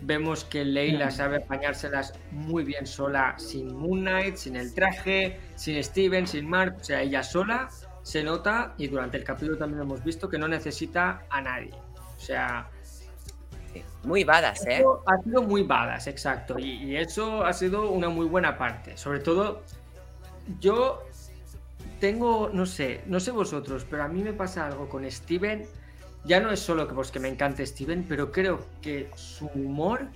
vemos 0.00 0.44
que 0.44 0.64
Leila 0.64 1.10
sabe 1.10 1.36
apañárselas 1.36 2.14
muy 2.30 2.64
bien 2.64 2.86
sola, 2.86 3.34
sin 3.38 3.74
Moon 3.74 4.00
Knight, 4.00 4.36
sin 4.36 4.56
el 4.56 4.74
traje, 4.74 5.38
sin 5.54 5.82
Steven, 5.82 6.26
sin 6.26 6.48
Mark, 6.48 6.76
o 6.80 6.84
sea, 6.84 7.02
ella 7.02 7.22
sola 7.22 7.68
se 8.02 8.22
nota 8.22 8.74
y 8.78 8.88
durante 8.88 9.16
el 9.16 9.24
capítulo 9.24 9.56
también 9.56 9.82
hemos 9.82 10.02
visto 10.02 10.28
que 10.28 10.38
no 10.38 10.48
necesita 10.48 11.24
a 11.30 11.40
nadie. 11.40 11.72
O 12.16 12.20
sea, 12.20 12.68
Muy 14.04 14.24
badas, 14.24 14.66
¿eh? 14.66 14.84
ha 15.06 15.22
sido 15.22 15.42
muy 15.42 15.62
badass, 15.62 16.06
exacto. 16.06 16.58
Y, 16.58 16.84
y 16.84 16.96
eso 16.96 17.44
ha 17.44 17.52
sido 17.52 17.90
una 17.90 18.08
muy 18.08 18.26
buena 18.26 18.56
parte. 18.56 18.96
Sobre 18.96 19.20
todo, 19.20 19.62
yo 20.60 21.02
tengo, 22.00 22.50
no 22.52 22.66
sé, 22.66 23.02
no 23.06 23.20
sé 23.20 23.30
vosotros, 23.30 23.86
pero 23.88 24.04
a 24.04 24.08
mí 24.08 24.22
me 24.22 24.32
pasa 24.32 24.66
algo 24.66 24.88
con 24.88 25.10
Steven. 25.10 25.66
Ya 26.24 26.40
no 26.40 26.50
es 26.50 26.60
solo 26.60 26.88
que, 26.88 26.94
pues, 26.94 27.10
que 27.10 27.20
me 27.20 27.28
encante 27.28 27.64
Steven, 27.64 28.04
pero 28.08 28.32
creo 28.32 28.64
que 28.82 29.10
su 29.14 29.46
humor 29.46 30.08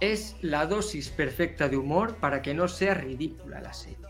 es 0.00 0.36
la 0.42 0.66
dosis 0.66 1.08
perfecta 1.08 1.68
de 1.68 1.76
humor 1.76 2.16
para 2.16 2.42
que 2.42 2.54
no 2.54 2.68
sea 2.68 2.94
ridícula 2.94 3.60
la 3.60 3.72
serie. 3.72 4.06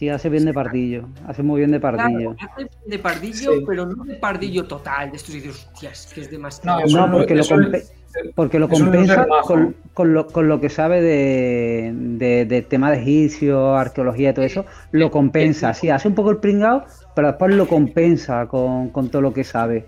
Sí, 0.00 0.08
hace 0.08 0.30
bien 0.30 0.46
de 0.46 0.54
pardillo. 0.54 1.08
Hace 1.26 1.42
muy 1.42 1.58
bien 1.60 1.72
de 1.72 1.78
pardillo. 1.78 2.34
Claro, 2.34 2.52
hace 2.54 2.70
de 2.86 2.98
pardillo, 2.98 3.52
Sí. 3.52 3.64
pero 3.66 3.84
no 3.84 4.02
de 4.04 4.14
pardillo 4.14 4.64
total. 4.64 5.10
De 5.10 5.18
estos 5.18 5.34
dices, 5.34 5.50
hostias, 5.66 6.10
que 6.14 6.22
es 6.22 6.30
demasiado. 6.30 6.80
No, 6.88 7.06
No, 7.06 7.12
porque 7.18 7.34
lo, 7.34 7.42
porque 8.34 8.58
lo 8.58 8.70
compensa 8.70 9.26
con, 9.42 9.76
con 9.92 10.14
lo, 10.14 10.26
con 10.26 10.48
lo 10.48 10.58
que 10.58 10.70
sabe 10.70 11.02
de, 11.02 11.92
de, 11.94 12.46
de 12.46 12.62
tema 12.62 12.90
de 12.90 12.96
egipcio, 12.96 13.76
arqueología 13.76 14.30
y 14.30 14.32
todo 14.32 14.46
eso. 14.46 14.64
Lo 14.90 15.10
compensa. 15.10 15.74
Sí, 15.74 15.90
hace 15.90 16.08
un 16.08 16.14
poco 16.14 16.30
el 16.30 16.38
pringao, 16.38 16.86
pero 17.14 17.28
después 17.28 17.54
lo 17.54 17.68
compensa 17.68 18.46
con, 18.46 18.88
con 18.88 19.10
todo 19.10 19.20
lo 19.20 19.34
que 19.34 19.44
sabe. 19.44 19.84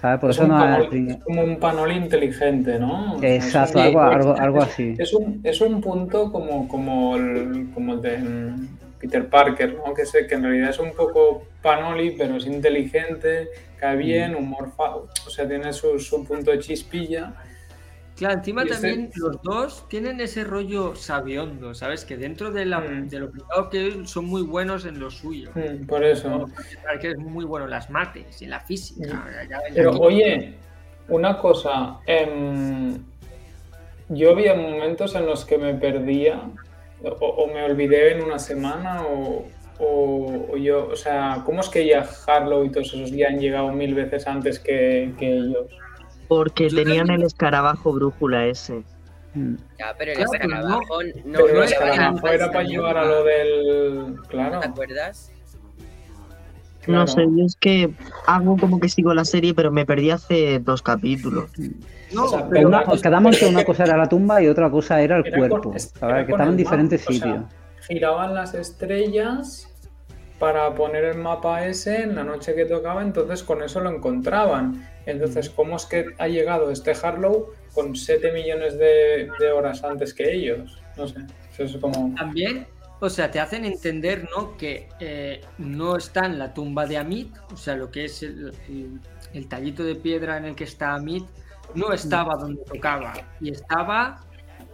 ¿Sabes? 0.00 0.20
Por 0.20 0.30
es, 0.30 0.36
eso 0.36 0.46
no 0.46 0.62
es 0.62 0.88
panol- 0.90 1.22
como 1.24 1.42
un 1.42 1.56
panol 1.58 1.90
inteligente, 1.90 2.78
¿no? 2.78 3.14
O 3.14 3.18
sea, 3.18 3.34
es 3.34 3.46
Exacto, 3.46 3.80
algo, 3.80 4.00
algo, 4.00 4.36
algo 4.36 4.62
así. 4.62 4.94
Es 4.96 5.12
un, 5.12 5.40
es 5.42 5.60
un 5.60 5.80
punto 5.80 6.30
como, 6.30 6.68
como, 6.68 7.16
el, 7.16 7.70
como 7.74 7.94
el 7.94 8.02
de 8.02 8.18
mm, 8.18 8.68
Peter 9.06 9.28
Parker, 9.28 9.74
¿no? 9.74 9.94
Que, 9.94 10.04
sé, 10.04 10.26
que 10.26 10.34
en 10.34 10.42
realidad 10.42 10.70
es 10.70 10.78
un 10.78 10.92
poco 10.92 11.44
panoli, 11.62 12.12
pero 12.12 12.36
es 12.36 12.46
inteligente, 12.46 13.48
cae 13.78 13.96
bien, 13.96 14.34
humor, 14.34 14.72
o 14.78 15.08
sea, 15.30 15.46
tiene 15.48 15.72
su, 15.72 15.98
su 15.98 16.24
punto 16.24 16.50
de 16.50 16.58
chispilla. 16.58 17.34
Claro, 18.16 18.38
encima 18.38 18.64
Y 18.64 18.68
ese- 18.68 18.74
también 18.80 19.10
los 19.16 19.42
dos 19.42 19.86
tienen 19.90 20.20
ese 20.20 20.42
rollo 20.42 20.94
sabiondo, 20.96 21.74
¿sabes? 21.74 22.04
Que 22.06 22.16
dentro 22.16 22.50
de, 22.50 22.64
la, 22.64 22.80
Mm. 22.80 23.08
de 23.08 23.18
lo 23.20 23.30
privado 23.30 23.68
que 23.68 24.06
son 24.06 24.24
muy 24.24 24.40
buenos 24.42 24.86
en 24.86 24.98
lo 24.98 25.10
suyo. 25.10 25.50
Mm, 25.54 25.84
Por 25.86 26.02
eso. 26.02 26.46
Que 27.00 27.10
es 27.10 27.18
muy 27.18 27.44
bueno 27.44 27.66
en 27.66 27.72
las 27.72 27.90
mates 27.90 28.40
y 28.40 28.44
en 28.46 28.50
la 28.50 28.60
física. 28.60 29.06
ya- 29.06 29.48
ya- 29.50 29.60
Pero 29.74 29.90
oye, 29.98 30.54
una 31.08 31.36
cosa, 31.36 31.98
em, 32.06 32.98
yo 34.08 34.30
había 34.30 34.54
momentos 34.54 35.14
en 35.14 35.26
los 35.26 35.44
que 35.44 35.58
me 35.58 35.74
perdía 35.74 36.40
o, 37.20 37.26
o 37.26 37.46
me 37.52 37.64
olvidé 37.64 38.12
en 38.12 38.22
una 38.24 38.38
semana 38.38 39.02
o, 39.06 39.46
o, 39.78 40.46
o 40.52 40.56
yo, 40.56 40.88
o 40.88 40.96
sea, 40.96 41.42
¿cómo 41.44 41.60
es 41.60 41.68
que 41.68 41.86
ya 41.86 42.08
Harlow 42.26 42.64
y 42.64 42.70
todos 42.70 42.92
esos 42.94 43.10
ya 43.10 43.28
han 43.28 43.38
llegado 43.38 43.70
mil 43.72 43.94
veces 43.94 44.26
antes 44.26 44.58
que, 44.58 45.12
que 45.18 45.36
ellos? 45.36 45.66
Porque 46.28 46.68
Yo 46.68 46.82
tenían 46.82 47.10
el 47.10 47.22
escarabajo 47.22 47.92
brújula 47.92 48.46
ese. 48.46 48.82
Mm. 49.34 49.54
Ya, 49.78 49.94
pero 49.98 50.12
el 50.12 50.16
Claro, 50.16 50.32
escarabajo 50.32 51.02
no, 51.24 51.38
Pero 51.38 51.62
el 51.62 51.64
escarabajo 51.64 52.28
era 52.28 52.50
para 52.50 52.64
llevar 52.64 52.96
a 52.96 53.04
lo 53.04 53.24
del. 53.24 54.16
Claro. 54.28 54.60
¿Te 54.60 54.66
acuerdas? 54.66 55.30
Claro. 56.86 57.00
No 57.00 57.06
sé, 57.06 57.26
yo 57.36 57.44
es 57.44 57.56
que 57.56 57.90
hago 58.26 58.56
como 58.56 58.80
que 58.80 58.88
sigo 58.88 59.12
la 59.14 59.24
serie, 59.24 59.52
pero 59.54 59.70
me 59.70 59.84
perdí 59.84 60.10
hace 60.10 60.58
dos 60.60 60.80
capítulos. 60.82 61.50
No, 62.12 62.24
O 62.24 62.28
sea, 62.28 62.38
pero 62.38 62.50
pero 62.50 62.68
Una- 62.68 62.84
una- 62.84 63.00
quedamos 63.02 63.36
que 63.38 63.46
una 63.48 63.64
cosa 63.64 63.84
era 63.84 63.96
la 63.96 64.08
tumba 64.08 64.40
y 64.42 64.48
otra 64.48 64.70
cosa 64.70 65.00
era 65.02 65.18
el 65.18 65.26
Era 65.26 65.38
cuerpo. 65.38 65.70
Que 65.72 65.76
estaban 65.76 66.26
en 66.28 66.48
el 66.48 66.56
diferentes 66.56 67.00
mapa, 67.00 67.10
o 67.10 67.14
sea, 67.18 67.26
sitios. 67.32 67.44
giraban 67.88 68.34
las 68.34 68.54
estrellas 68.54 69.68
para 70.38 70.74
poner 70.74 71.04
el 71.04 71.18
mapa 71.18 71.66
ese 71.66 72.02
en 72.02 72.14
la 72.14 72.22
noche 72.22 72.54
que 72.54 72.64
tocaba, 72.66 73.02
entonces 73.02 73.42
con 73.42 73.62
eso 73.62 73.80
lo 73.80 73.90
encontraban. 73.90 74.86
Entonces, 75.06 75.48
¿cómo 75.50 75.76
es 75.76 75.86
que 75.86 76.06
ha 76.18 76.28
llegado 76.28 76.70
este 76.70 76.92
Harlow 77.00 77.46
con 77.74 77.94
7 77.96 78.32
millones 78.32 78.76
de, 78.78 79.28
de 79.38 79.50
horas 79.52 79.82
antes 79.82 80.12
que 80.12 80.32
ellos? 80.34 80.78
No 80.96 81.06
sé, 81.08 81.20
eso 81.52 81.64
es 81.64 81.76
como... 81.78 82.14
también, 82.16 82.66
o 83.00 83.10
sea, 83.10 83.30
te 83.30 83.40
hacen 83.40 83.64
entender, 83.64 84.28
¿no? 84.36 84.56
Que 84.56 84.88
eh, 85.00 85.40
no 85.58 85.96
está 85.96 86.26
en 86.26 86.38
la 86.38 86.52
tumba 86.54 86.86
de 86.86 86.96
Amit, 86.98 87.36
o 87.52 87.56
sea, 87.56 87.76
lo 87.76 87.90
que 87.90 88.06
es 88.06 88.22
el, 88.22 88.52
el- 88.68 89.00
el 89.34 89.48
tallito 89.48 89.84
de 89.84 89.96
piedra 89.96 90.38
en 90.38 90.46
el 90.46 90.54
que 90.54 90.64
está 90.64 90.94
Amit, 90.94 91.24
no 91.74 91.92
estaba 91.92 92.36
donde 92.36 92.62
tocaba, 92.64 93.12
y 93.40 93.50
estaba 93.50 94.20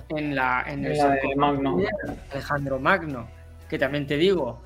en 0.09 0.35
la 0.37 0.63
en 0.69 0.85
el 0.85 0.97
la 0.99 1.09
de 1.11 1.35
Magno. 1.37 1.79
Alejandro 2.31 2.79
Magno, 2.79 3.29
que 3.69 3.79
también 3.79 4.07
te 4.07 4.17
digo, 4.17 4.63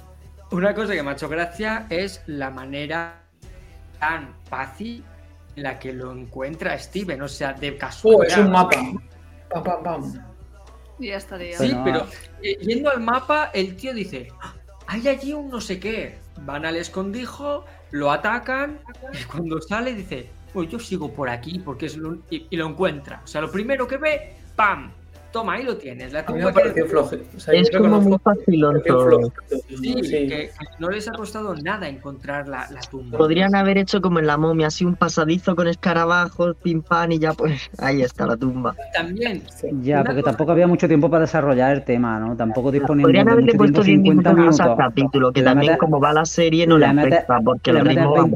una 0.51 0.75
cosa 0.75 0.93
que 0.93 1.03
me 1.03 1.11
ha 1.11 1.13
hecho 1.15 1.29
gracia 1.29 1.87
es 1.89 2.23
la 2.27 2.51
manera 2.51 3.23
tan 3.99 4.35
fácil 4.51 5.03
en 5.55 5.63
la 5.63 5.79
que 5.79 5.93
lo 5.95 6.13
encuentra 6.13 6.79
Steven, 6.79 7.23
o 7.23 7.29
sea, 7.29 7.55
de 7.55 7.71
¡Oh, 7.71 7.79
casualidad. 7.79 8.27
es 8.27 8.45
un 8.45 8.51
mapa! 8.51 8.77
¡Pam, 9.51 9.63
pam, 9.65 9.83
pam! 9.83 10.36
Y 10.99 11.09
ya 11.09 11.17
estaría. 11.17 11.59
Sí, 11.59 11.69
Bueno, 11.73 11.85
pero 11.85 12.07
eh, 12.43 12.57
yendo 12.61 12.91
al 12.91 13.01
mapa, 13.01 13.51
el 13.53 13.77
tío 13.77 13.93
dice, 13.93 14.29
"Ah, 14.41 14.55
hay 14.87 15.09
allí 15.09 15.33
un 15.33 15.51
no 15.51 15.61
sé 15.61 15.79
qué. 15.79 16.19
Van 16.43 16.65
al 16.65 16.77
escondijo, 16.77 17.65
lo 17.91 18.11
atacan 18.11 18.79
y 19.19 19.25
cuando 19.25 19.61
sale 19.61 19.95
dice, 19.95 20.29
pues 20.53 20.69
yo 20.69 20.79
sigo 20.79 21.13
por 21.13 21.29
aquí 21.29 21.59
porque 21.59 21.87
es 21.87 21.97
lo... 21.97 22.19
Y, 22.31 22.47
y 22.51 22.57
lo 22.57 22.67
encuentra. 22.69 23.21
O 23.25 23.27
sea, 23.27 23.41
lo 23.41 23.51
primero 23.51 23.87
que 23.89 23.97
ve, 23.97 24.37
¡pam! 24.55 24.93
Toma, 25.37 25.53
ahí 25.53 25.65
lo 25.65 25.77
tienes. 25.77 26.15
La 26.15 26.21
A 26.21 26.23
mí 26.23 26.27
tumba 26.29 26.47
me 26.47 26.53
que- 26.55 26.61
pareció 26.61 26.87
flojo. 26.87 27.17
O 27.37 27.41
sea, 27.41 27.53
Es 27.53 27.71
como 27.71 28.01
muy 28.01 28.19
Sí, 29.69 29.95
sí. 30.03 30.11
que, 30.11 30.27
que 30.29 30.51
no 30.79 30.89
les 30.89 31.07
ha 31.09 31.13
costado 31.13 31.55
nada 31.57 31.87
encontrar 31.89 32.49
la, 32.49 32.67
la 32.71 32.81
tumba. 32.81 33.19
Podrían 33.19 33.55
haber 33.55 33.77
hecho 33.77 34.01
como 34.01 34.19
en 34.19 34.27
la 34.27 34.39
momia, 34.39 34.69
así 34.69 34.87
un 34.87 34.95
pasadizo 34.97 35.55
con 35.55 35.69
escarabajos, 35.69 36.57
pim 36.63 36.81
pam, 36.81 37.13
y 37.13 37.19
ya 37.19 37.35
pues 37.35 37.71
ahí 37.79 38.01
está 38.01 38.27
la 38.27 38.39
tumba. 38.39 38.75
También, 38.95 39.43
Sí. 39.55 39.69
Ya, 39.83 40.03
porque 40.03 40.23
cosa- 40.23 40.31
tampoco 40.33 40.53
había 40.53 40.67
mucho 40.67 40.89
tiempo 40.89 41.11
para 41.11 41.23
desarrollar 41.27 41.75
el 41.77 41.85
tema, 41.85 42.19
¿no? 42.19 42.35
Tampoco 42.35 42.73
disponíamos 42.73 43.09
Podrían 43.09 43.27
de 43.27 43.33
haberle 43.33 43.55
puesto 43.55 43.83
10 43.83 43.99
50 43.99 44.33
minutos 44.33 44.59
más 44.59 44.69
al 44.71 44.77
capítulo, 44.79 45.33
que 45.33 45.41
Le 45.41 45.45
también 45.45 45.77
como 45.77 46.01
va 46.01 46.15
la 46.15 46.25
serie 46.25 46.67
no 46.67 46.79
le 46.79 46.91
le 46.93 47.01
afecta, 47.03 47.41
porque 47.45 47.73
le 47.75 47.81
el 47.81 47.85
mete 47.85 48.01
ritmo 48.01 48.27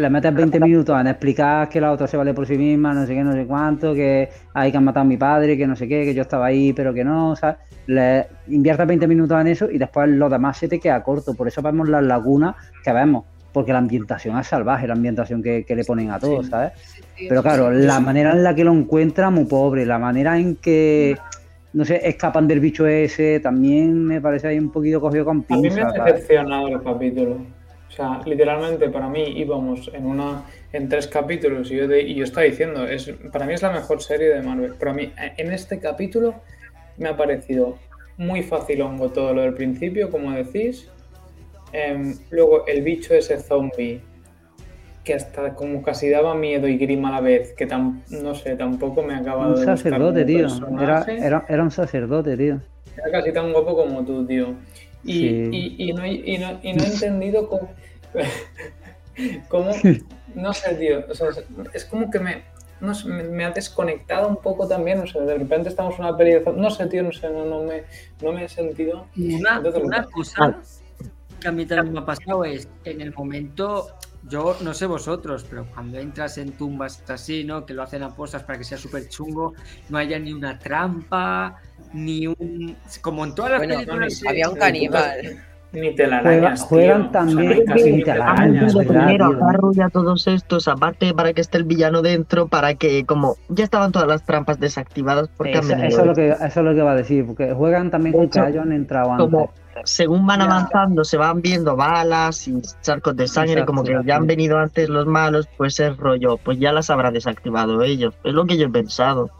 va 0.00 0.08
20 0.08 0.30
muy 0.32 0.32
bien. 0.32 0.32
Le 0.34 0.34
metes 0.34 0.34
20 0.34 0.60
minutos 0.60 1.00
en 1.00 1.06
explicar 1.06 1.68
que 1.68 1.80
la 1.80 1.92
otra 1.92 2.06
se 2.06 2.16
vale 2.16 2.32
por 2.34 2.46
sí 2.46 2.56
misma, 2.56 2.94
no 2.94 3.06
sé 3.06 3.14
qué, 3.14 3.22
no 3.22 3.32
sé 3.32 3.46
cuánto, 3.46 3.94
que 3.94 4.28
hay 4.54 4.70
que 4.70 4.76
han 4.78 4.84
matado 4.84 5.02
a 5.02 5.08
mi 5.08 5.16
padre, 5.16 5.56
que 5.56 5.66
no 5.66 5.76
sé 5.76 5.86
qué, 5.88 6.04
que 6.04 6.14
yo 6.14 6.22
estaba 6.22 6.46
ahí, 6.46 6.72
pero 6.72 6.94
que 6.94 7.04
no, 7.04 7.36
¿sabes? 7.36 7.56
Le 7.86 8.26
inviertes 8.48 8.86
20 8.86 9.06
minutos 9.06 9.40
en 9.40 9.46
eso 9.48 9.70
y 9.70 9.78
después 9.78 10.08
lo 10.08 10.28
demás 10.30 10.56
se 10.58 10.68
te 10.68 10.80
queda 10.80 11.02
corto. 11.02 11.34
Por 11.34 11.48
eso 11.48 11.60
vemos 11.62 11.88
las 11.88 12.02
lagunas 12.04 12.54
que 12.82 12.92
vemos, 12.92 13.24
porque 13.52 13.72
la 13.72 13.78
ambientación 13.78 14.38
es 14.38 14.46
salvaje, 14.46 14.86
la 14.86 14.94
ambientación 14.94 15.42
que, 15.42 15.64
que 15.64 15.76
le 15.76 15.84
ponen 15.84 16.10
a 16.10 16.18
todos, 16.18 16.46
¿sabes? 16.48 16.72
Sí, 17.16 17.26
Pero 17.28 17.42
claro, 17.42 17.70
sí. 17.76 17.82
la 17.84 18.00
manera 18.00 18.32
en 18.32 18.42
la 18.44 18.54
que 18.54 18.64
lo 18.64 18.72
encuentra 18.72 19.30
muy 19.30 19.44
pobre, 19.46 19.84
la 19.84 19.98
manera 19.98 20.38
en 20.38 20.56
que, 20.56 21.22
no 21.72 21.84
sé, 21.84 22.00
escapan 22.08 22.48
del 22.48 22.60
bicho 22.60 22.86
ese, 22.86 23.40
también 23.40 24.04
me 24.04 24.20
parece 24.20 24.48
ahí 24.48 24.58
un 24.58 24.70
poquito 24.72 25.00
cogido 25.00 25.24
con 25.24 25.44
A 25.50 25.56
mí 25.58 25.70
me 25.70 25.70
pinzas, 25.70 25.92
ha 25.92 25.96
¿sabes? 25.96 26.14
decepcionado 26.14 26.68
el 26.68 26.82
capítulo. 26.82 27.46
O 27.92 27.94
sea, 27.94 28.20
literalmente 28.24 28.88
para 28.88 29.06
mí 29.06 29.22
íbamos 29.36 29.90
en 29.92 30.06
una 30.06 30.44
en 30.72 30.88
tres 30.88 31.06
capítulos 31.08 31.70
y 31.70 31.76
yo, 31.76 31.86
de- 31.86 32.00
y 32.00 32.14
yo 32.14 32.24
estaba 32.24 32.44
diciendo, 32.46 32.86
es, 32.86 33.12
para 33.30 33.44
mí 33.44 33.52
es 33.52 33.60
la 33.60 33.70
mejor 33.70 34.02
serie 34.02 34.30
de 34.30 34.40
Marvel. 34.40 34.72
Pero 34.78 34.92
a 34.92 34.94
mí 34.94 35.12
eh, 35.20 35.34
en 35.36 35.52
este 35.52 35.78
capítulo 35.78 36.36
me 36.96 37.10
ha 37.10 37.16
parecido 37.18 37.76
muy 38.16 38.42
facilongo 38.42 39.10
todo 39.10 39.34
lo 39.34 39.42
del 39.42 39.52
principio, 39.52 40.10
como 40.10 40.32
decís. 40.32 40.88
Em, 41.74 42.16
luego 42.30 42.66
el 42.66 42.80
bicho 42.82 43.12
ese 43.14 43.38
zombie, 43.38 44.00
que 45.04 45.12
hasta 45.14 45.54
como 45.54 45.82
casi 45.82 46.08
daba 46.08 46.34
miedo 46.34 46.68
y 46.68 46.78
grima 46.78 47.08
a 47.10 47.12
la 47.12 47.20
vez, 47.20 47.52
que 47.52 47.68
tam- 47.68 48.00
no 48.08 48.34
sé, 48.34 48.56
tampoco 48.56 49.02
me 49.02 49.14
ha 49.14 49.18
acabado 49.18 49.50
Un 49.54 49.60
de 49.60 49.66
gustar 49.66 49.76
sacerdote, 49.76 50.24
tío. 50.24 50.46
Era, 50.80 51.04
era, 51.26 51.44
era 51.48 51.62
un 51.62 51.70
sacerdote, 51.70 52.36
tío. 52.38 52.60
Era 52.96 53.10
casi 53.10 53.32
tan 53.32 53.52
guapo 53.52 53.76
como 53.76 54.02
tú, 54.04 54.24
tío. 54.26 54.54
Y, 55.04 55.12
Sí. 55.12 55.48
y, 55.52 55.90
y 55.90 55.92
no, 55.92 56.04
he- 56.04 56.12
y, 56.24 56.38
no, 56.38 56.58
y 56.62 56.72
no 56.74 56.84
he 56.84 56.86
entendido 56.86 57.48
cómo, 57.48 57.70
cómo- 59.48 59.72
No 60.34 60.52
sé, 60.52 60.74
tío. 60.76 61.04
O 61.10 61.14
sea, 61.14 61.28
es, 61.74 61.84
como 61.84 62.10
que 62.10 62.18
me, 62.18 62.42
no 62.80 62.94
sé, 62.94 63.08
me, 63.08 63.22
me 63.24 63.44
ha 63.44 63.50
desconectado 63.50 64.28
un 64.28 64.36
poco 64.36 64.66
también. 64.66 65.00
O 65.00 65.06
sea, 65.06 65.22
de 65.22 65.36
repente 65.36 65.68
estamos 65.68 65.94
en 65.98 66.04
una 66.06 66.16
peli 66.16 66.32
de... 66.32 66.52
No 66.56 66.70
sé, 66.70 66.86
tío, 66.86 67.02
no 67.02 67.12
sé, 67.12 67.28
no, 67.30 67.44
no, 67.44 67.62
me, 67.64 67.82
no 68.22 68.32
me 68.32 68.44
he 68.44 68.48
sentido... 68.48 69.06
Una, 69.16 69.56
Entonces, 69.56 69.82
una 69.84 70.04
cosa 70.04 70.58
que 71.40 71.48
a 71.48 71.52
mí 71.52 71.66
también 71.66 71.92
me 71.92 72.00
ha 72.00 72.04
pasado 72.06 72.44
es 72.44 72.68
en 72.84 73.00
el 73.00 73.12
momento, 73.12 73.88
yo 74.28 74.56
no 74.62 74.72
sé 74.74 74.86
vosotros, 74.86 75.44
pero 75.50 75.66
cuando 75.74 75.98
entras 75.98 76.38
en 76.38 76.52
tumbas 76.52 77.02
así, 77.10 77.42
¿no? 77.42 77.66
Que 77.66 77.74
lo 77.74 77.82
hacen 77.82 78.04
a 78.04 78.14
postas 78.14 78.44
para 78.44 78.58
que 78.58 78.64
sea 78.64 78.78
súper 78.78 79.08
chungo, 79.08 79.52
no 79.88 79.98
haya 79.98 80.20
ni 80.20 80.32
una 80.32 80.56
trampa, 80.60 81.58
ni 81.92 82.26
un. 82.26 82.76
Como 83.00 83.24
en 83.24 83.34
todas 83.34 83.52
las 83.52 83.60
Bueno, 83.60 83.74
películas. 83.76 84.22
había 84.28 84.48
un 84.48 84.56
caníbal. 84.56 85.16
Ni 85.74 85.94
telarañas, 85.94 86.60
Juega- 86.64 87.00
juegan. 87.00 87.00
O 87.00 87.02
sea, 87.04 87.12
también 87.12 87.48
ni 87.48 87.64
telarañas, 87.64 87.94
Han 87.94 88.04
telarañas, 88.04 88.74
metido 88.74 88.78
¿verdad, 88.78 88.84
tío. 88.92 89.06
primero 89.06 89.24
a 89.24 89.48
Harrow 89.48 89.72
y 89.74 89.80
a 89.80 89.88
todos 89.88 90.26
estos, 90.26 90.68
aparte 90.68 91.14
para 91.14 91.32
que 91.32 91.40
esté 91.40 91.56
el 91.56 91.64
villano 91.64 92.02
dentro, 92.02 92.46
para 92.46 92.74
que 92.74 93.06
como 93.06 93.36
ya 93.48 93.64
estaban 93.64 93.90
todas 93.90 94.06
las 94.06 94.22
trampas 94.26 94.60
desactivadas 94.60 95.30
porque 95.34 95.52
han 95.56 95.60
Eso, 95.64 95.68
venido 95.68 95.88
eso 95.88 96.00
es 96.02 96.06
lo 96.08 96.14
que, 96.14 96.28
eso 96.28 96.44
es 96.44 96.56
lo 96.66 96.74
que 96.74 96.82
va 96.82 96.92
a 96.92 96.96
decir, 96.96 97.24
porque 97.26 97.54
juegan 97.54 97.90
también 97.90 98.12
con 98.14 98.28
que 98.28 98.38
han 98.38 98.70
entrado 98.72 99.12
antes. 99.12 99.24
como 99.24 99.50
según 99.84 100.26
van 100.26 100.42
avanzando 100.42 101.04
se 101.04 101.16
van 101.16 101.40
viendo 101.40 101.74
balas 101.74 102.46
y 102.46 102.60
charcos 102.82 103.16
de 103.16 103.26
sangre, 103.26 103.52
Exacto, 103.52 103.72
como 103.72 103.82
que 103.82 103.96
ya 104.04 104.16
han 104.16 104.26
venido 104.26 104.58
antes 104.58 104.90
los 104.90 105.06
malos, 105.06 105.48
pues 105.56 105.80
es 105.80 105.96
rollo, 105.96 106.36
pues 106.36 106.58
ya 106.58 106.72
las 106.72 106.90
habrá 106.90 107.10
desactivado 107.10 107.82
ellos. 107.82 108.12
Es 108.24 108.34
lo 108.34 108.44
que 108.44 108.58
yo 108.58 108.66
he 108.66 108.70
pensado. 108.70 109.30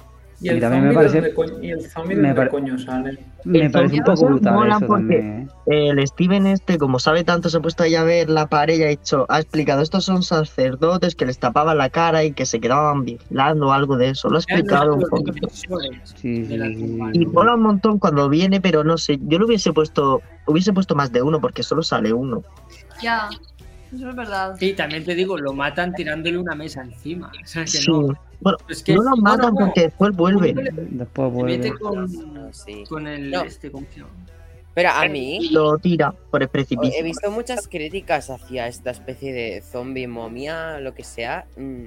Y 0.42 0.48
el 0.48 0.60
también 0.60 0.88
me 0.88 0.94
parece- 0.94 1.20
¿de 1.20 1.34
coño- 1.34 1.62
y 1.62 1.70
el 1.70 1.80
zombie 1.88 2.16
me 2.16 2.34
pare- 2.34 2.50
coño 2.50 2.76
sale? 2.78 3.18
Me 3.44 3.66
el 3.66 3.70
parece 3.72 3.96
un 3.98 4.04
poco 4.04 4.26
brutal 4.26 4.68
eso 4.68 4.78
porque- 4.86 5.16
también. 5.18 5.50
¿eh? 5.66 5.88
El 5.90 6.06
Steven 6.06 6.46
este, 6.46 6.78
como 6.78 6.98
sabe 6.98 7.24
tanto, 7.24 7.48
se 7.48 7.56
ha 7.58 7.60
puesto 7.60 7.82
ahí 7.84 7.94
a 7.94 8.02
ver 8.04 8.28
la 8.30 8.46
pared 8.46 8.78
y 8.78 8.82
ha 8.82 8.88
dicho, 8.88 9.26
ha 9.28 9.38
explicado, 9.40 9.82
estos 9.82 10.04
son 10.04 10.22
sacerdotes 10.22 11.14
que 11.14 11.26
les 11.26 11.38
tapaban 11.38 11.78
la 11.78 11.90
cara 11.90 12.24
y 12.24 12.32
que 12.32 12.46
se 12.46 12.60
quedaban 12.60 13.04
vigilando 13.04 13.68
o 13.68 13.72
algo 13.72 13.96
de 13.96 14.10
eso. 14.10 14.28
Lo 14.28 14.36
ha 14.36 14.40
explicado 14.40 14.94
un 14.94 15.00
poco. 15.02 15.32
Sí, 16.16 16.44
sí. 16.46 16.58
Y 17.12 17.26
mola 17.26 17.54
un 17.54 17.62
montón 17.62 17.98
cuando 17.98 18.28
viene, 18.28 18.60
pero 18.60 18.84
no 18.84 18.98
sé, 18.98 19.18
yo 19.22 19.38
lo 19.38 19.46
hubiese 19.46 19.72
puesto, 19.72 20.20
hubiese 20.46 20.72
puesto 20.72 20.94
más 20.94 21.12
de 21.12 21.22
uno 21.22 21.40
porque 21.40 21.62
solo 21.62 21.82
sale 21.82 22.12
uno. 22.12 22.42
Ya, 23.02 23.28
eso 23.94 24.10
es 24.10 24.16
verdad. 24.16 24.56
Y 24.60 24.72
también 24.74 25.04
te 25.04 25.14
digo, 25.14 25.36
lo 25.38 25.52
matan 25.52 25.92
tirándole 25.94 26.38
una 26.38 26.54
mesa 26.54 26.82
encima. 26.82 27.30
O 27.42 27.46
sea, 27.46 27.62
que 27.64 27.70
Sí. 27.70 27.90
no. 27.90 28.12
Bueno, 28.40 28.58
Es 28.68 28.82
que 28.82 28.94
no 28.94 29.02
lo 29.02 29.16
matan 29.18 29.54
no, 29.54 29.60
porque 29.66 29.82
después 29.82 30.14
vuelve. 30.16 30.52
Después 30.52 31.28
Se 31.28 31.34
vuelve. 31.34 31.58
mete 31.58 31.72
con, 31.78 32.52
Sí. 32.52 32.84
con 32.88 33.06
el 33.06 33.30
No. 33.30 33.42
este, 33.42 33.70
¿cómo 33.70 33.86
se 33.92 34.00
llama? 34.00 34.10
Pero 34.74 34.88
a 34.90 35.06
mí 35.06 35.50
lo 35.50 35.76
tira 35.78 36.12
por 36.30 36.40
el 36.42 36.46
he 36.46 36.48
precipicio. 36.48 37.04
visto 37.04 37.30
muchas 37.30 37.68
críticas 37.68 38.30
hacia 38.30 38.66
esta 38.68 38.90
especie 38.90 39.32
de 39.34 39.60
zombie 39.62 40.06
momia, 40.08 40.80
lo 40.80 40.94
que 40.94 41.04
sea. 41.04 41.44
Mm, 41.56 41.84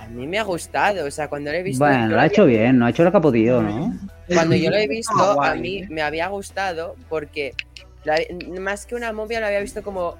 A 0.00 0.08
mí 0.08 0.26
me 0.26 0.38
ha 0.38 0.42
gustado, 0.42 1.06
o 1.06 1.10
sea, 1.12 1.28
cuando 1.28 1.52
lo 1.52 1.56
he 1.58 1.62
visto... 1.62 1.84
Bueno, 1.84 2.08
lo 2.08 2.18
ha 2.20 2.26
hecho 2.26 2.44
bien, 2.44 2.76
no 2.76 2.86
ha 2.86 2.90
hecho 2.90 3.04
lo 3.04 3.12
que 3.12 3.16
ha 3.18 3.20
podido, 3.20 3.62
¿no? 3.62 3.94
Cuando 4.26 4.56
yo 4.56 4.68
lo 4.68 4.76
he 4.76 4.88
visto, 4.88 5.40
a 5.40 5.54
mí 5.54 5.78
¿eh? 5.78 5.86
me 5.88 6.02
había 6.02 6.26
gustado 6.26 6.96
porque 7.08 7.52
la- 8.04 8.18
más 8.60 8.84
que 8.84 8.96
una 8.96 9.12
momia 9.12 9.38
lo 9.38 9.46
había 9.46 9.60
visto 9.60 9.82
como, 9.84 10.16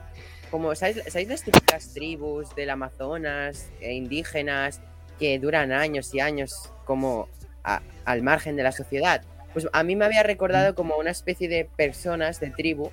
como 0.53 0.75
¿sabéis, 0.77 1.03
¿sabéis 1.09 1.29
las 1.29 1.43
típicas 1.43 1.93
tribus 1.95 2.55
del 2.55 2.71
Amazonas, 2.71 3.71
eh, 3.81 3.95
indígenas, 3.95 4.81
que 5.19 5.39
duran 5.41 5.73
años 5.73 6.15
y 6.15 6.21
años 6.21 6.71
como 6.85 7.29
a- 7.65 7.81
al 8.05 8.23
margen 8.23 8.55
de 8.55 8.63
la 8.63 8.71
sociedad? 8.71 9.23
Pues 9.53 9.67
a 9.73 9.83
mí 9.83 9.97
me 9.97 10.05
había 10.05 10.23
recordado 10.23 10.75
como 10.77 10.97
una 10.97 11.11
especie 11.11 11.49
de 11.49 11.65
personas 11.77 12.39
de 12.39 12.51
tribu 12.51 12.91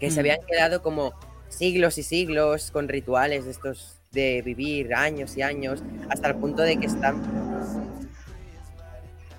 que 0.00 0.10
se 0.10 0.20
habían 0.20 0.40
quedado 0.46 0.82
como 0.82 1.14
siglos 1.48 1.96
y 1.98 2.02
siglos 2.02 2.70
con 2.72 2.88
rituales 2.88 3.44
de 3.44 3.52
estos 3.52 4.00
de 4.10 4.42
vivir 4.42 4.94
años 4.94 5.36
y 5.36 5.42
años 5.42 5.82
hasta 6.10 6.28
el 6.28 6.34
punto 6.36 6.62
de 6.62 6.76
que 6.78 6.86
están... 6.86 7.22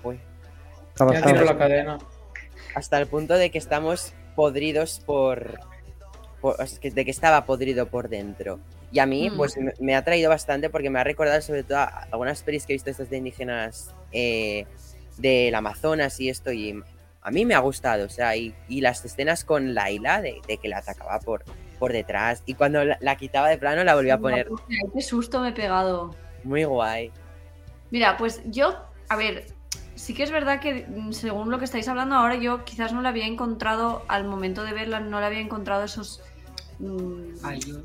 Uy, 0.02 0.18
¿Qué 0.96 1.02
ha 1.02 1.06
Ya 1.12 1.20
pasado? 1.20 1.32
tiro 1.32 1.44
la 1.44 1.58
cadena. 1.58 1.98
hasta 2.74 2.98
el 2.98 3.06
punto 3.06 3.34
de 3.34 3.50
que 3.50 3.58
estamos 3.58 4.14
podridos 4.34 5.00
por, 5.04 5.60
de 6.82 7.04
que 7.04 7.10
estaba 7.10 7.44
podrido 7.46 7.86
por 7.86 8.08
dentro. 8.08 8.58
Y 8.92 8.98
a 9.00 9.06
mí, 9.06 9.30
Mm. 9.30 9.36
pues 9.36 9.54
me, 9.80 9.96
ha 9.96 10.04
traído 10.04 10.28
bastante 10.30 10.70
porque 10.70 10.90
me 10.90 11.00
ha 11.00 11.04
recordado 11.04 11.40
sobre 11.42 11.64
todo 11.64 11.78
a 11.78 12.06
algunas 12.12 12.42
pelis 12.42 12.66
que 12.66 12.72
he 12.72 12.76
visto 12.76 12.90
estas 12.90 13.10
de 13.10 13.16
indígenas 13.16 13.92
eh, 14.12 14.66
del 15.18 15.54
Amazonas 15.54 16.20
y 16.20 16.28
esto, 16.28 16.52
y 16.52 16.80
a 17.22 17.30
mí 17.30 17.44
me 17.46 17.54
ha 17.54 17.58
gustado, 17.60 18.04
o 18.06 18.08
sea, 18.10 18.36
y, 18.36 18.54
y 18.68 18.80
las 18.82 19.04
escenas 19.04 19.44
con 19.44 19.74
Laila, 19.74 20.20
de, 20.20 20.40
de 20.46 20.58
que 20.58 20.68
la 20.68 20.78
atacaba 20.78 21.18
por, 21.20 21.44
por 21.78 21.92
detrás, 21.92 22.42
y 22.46 22.54
cuando 22.54 22.84
la, 22.84 22.98
la 23.00 23.16
quitaba 23.16 23.48
de 23.48 23.58
plano 23.58 23.82
la 23.84 23.94
volvía 23.94 24.14
a 24.14 24.18
poner 24.18 24.48
Qué 24.92 25.00
susto 25.02 25.40
me 25.40 25.48
he 25.48 25.52
pegado. 25.52 26.14
muy 26.44 26.64
guay. 26.64 27.10
Mira, 27.90 28.16
pues 28.16 28.42
yo, 28.46 28.76
a 29.08 29.16
ver, 29.16 29.46
sí 29.94 30.14
que 30.14 30.22
es 30.24 30.30
verdad 30.30 30.60
que 30.60 30.84
mm, 30.88 31.12
según 31.12 31.50
lo 31.50 31.58
que 31.58 31.64
estáis 31.64 31.88
hablando 31.88 32.14
ahora, 32.16 32.34
yo 32.36 32.64
quizás 32.64 32.92
no 32.92 33.00
la 33.02 33.08
había 33.10 33.26
encontrado, 33.26 34.04
al 34.08 34.24
momento 34.24 34.62
de 34.64 34.72
verla, 34.72 35.00
no 35.00 35.18
le 35.20 35.26
había 35.26 35.40
encontrado 35.40 35.84
esos... 35.84 36.22
mm, 36.78 37.34
Ay, 37.44 37.60
yo- 37.60 37.76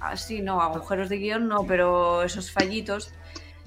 así, 0.00 0.40
no, 0.42 0.60
agujeros 0.60 1.08
de 1.08 1.18
guion 1.18 1.48
no, 1.48 1.64
pero 1.66 2.22
esos 2.22 2.50
fallitos. 2.50 3.12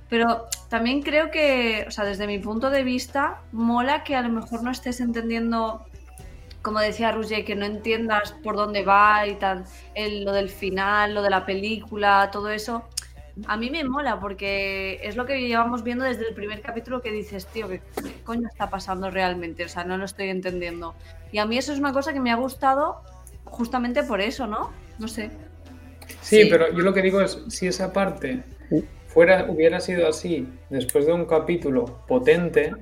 Pero 0.09 0.45
también 0.69 1.01
creo 1.01 1.31
que, 1.31 1.85
o 1.88 1.91
sea, 1.91 2.05
desde 2.05 2.27
mi 2.27 2.38
punto 2.39 2.69
de 2.69 2.83
vista, 2.83 3.41
mola 3.51 4.03
que 4.03 4.15
a 4.15 4.21
lo 4.21 4.29
mejor 4.29 4.61
no 4.63 4.69
estés 4.71 4.99
entendiendo, 4.99 5.83
como 6.61 6.79
decía 6.79 7.11
Roger, 7.11 7.43
que 7.43 7.55
no 7.55 7.65
entiendas 7.65 8.33
por 8.43 8.55
dónde 8.55 8.83
va 8.83 9.25
y 9.27 9.35
tal, 9.35 9.65
el- 9.95 10.23
lo 10.23 10.31
del 10.31 10.49
final, 10.49 11.15
lo 11.15 11.21
de 11.23 11.29
la 11.31 11.45
película, 11.45 12.29
todo 12.31 12.49
eso. 12.49 12.83
A 13.47 13.57
mí 13.57 13.69
me 13.69 13.83
mola 13.83 14.19
porque 14.19 14.99
es 15.03 15.15
lo 15.17 15.25
que 15.25 15.41
llevamos 15.47 15.83
viendo 15.83 16.05
desde 16.05 16.27
el 16.27 16.35
primer 16.35 16.61
capítulo 16.61 17.01
que 17.01 17.11
dices, 17.11 17.47
tío, 17.47 17.67
¿qué, 17.67 17.81
qué 18.01 18.21
coño 18.23 18.47
está 18.47 18.69
pasando 18.69 19.09
realmente? 19.09 19.65
O 19.65 19.69
sea, 19.69 19.83
no 19.83 19.97
lo 19.97 20.05
estoy 20.05 20.29
entendiendo. 20.29 20.93
Y 21.31 21.39
a 21.39 21.45
mí 21.45 21.57
eso 21.57 21.73
es 21.73 21.79
una 21.79 21.91
cosa 21.91 22.13
que 22.13 22.19
me 22.21 22.31
ha 22.31 22.35
gustado 22.35 23.01
justamente 23.55 24.03
por 24.03 24.21
eso, 24.21 24.45
¿no? 24.47 24.71
No 24.99 25.07
sé. 25.07 25.29
Sí, 26.21 26.43
Sí. 26.43 26.47
pero 26.49 26.71
yo 26.71 26.79
lo 26.83 26.93
que 26.93 27.01
digo 27.01 27.21
es, 27.21 27.41
si 27.47 27.67
esa 27.67 27.91
parte 27.93 28.43
fuera, 29.07 29.45
hubiera 29.49 29.79
sido 29.79 30.07
así 30.07 30.47
después 30.69 31.05
de 31.05 31.13
un 31.13 31.25
capítulo 31.25 31.85
potente, 32.07 32.73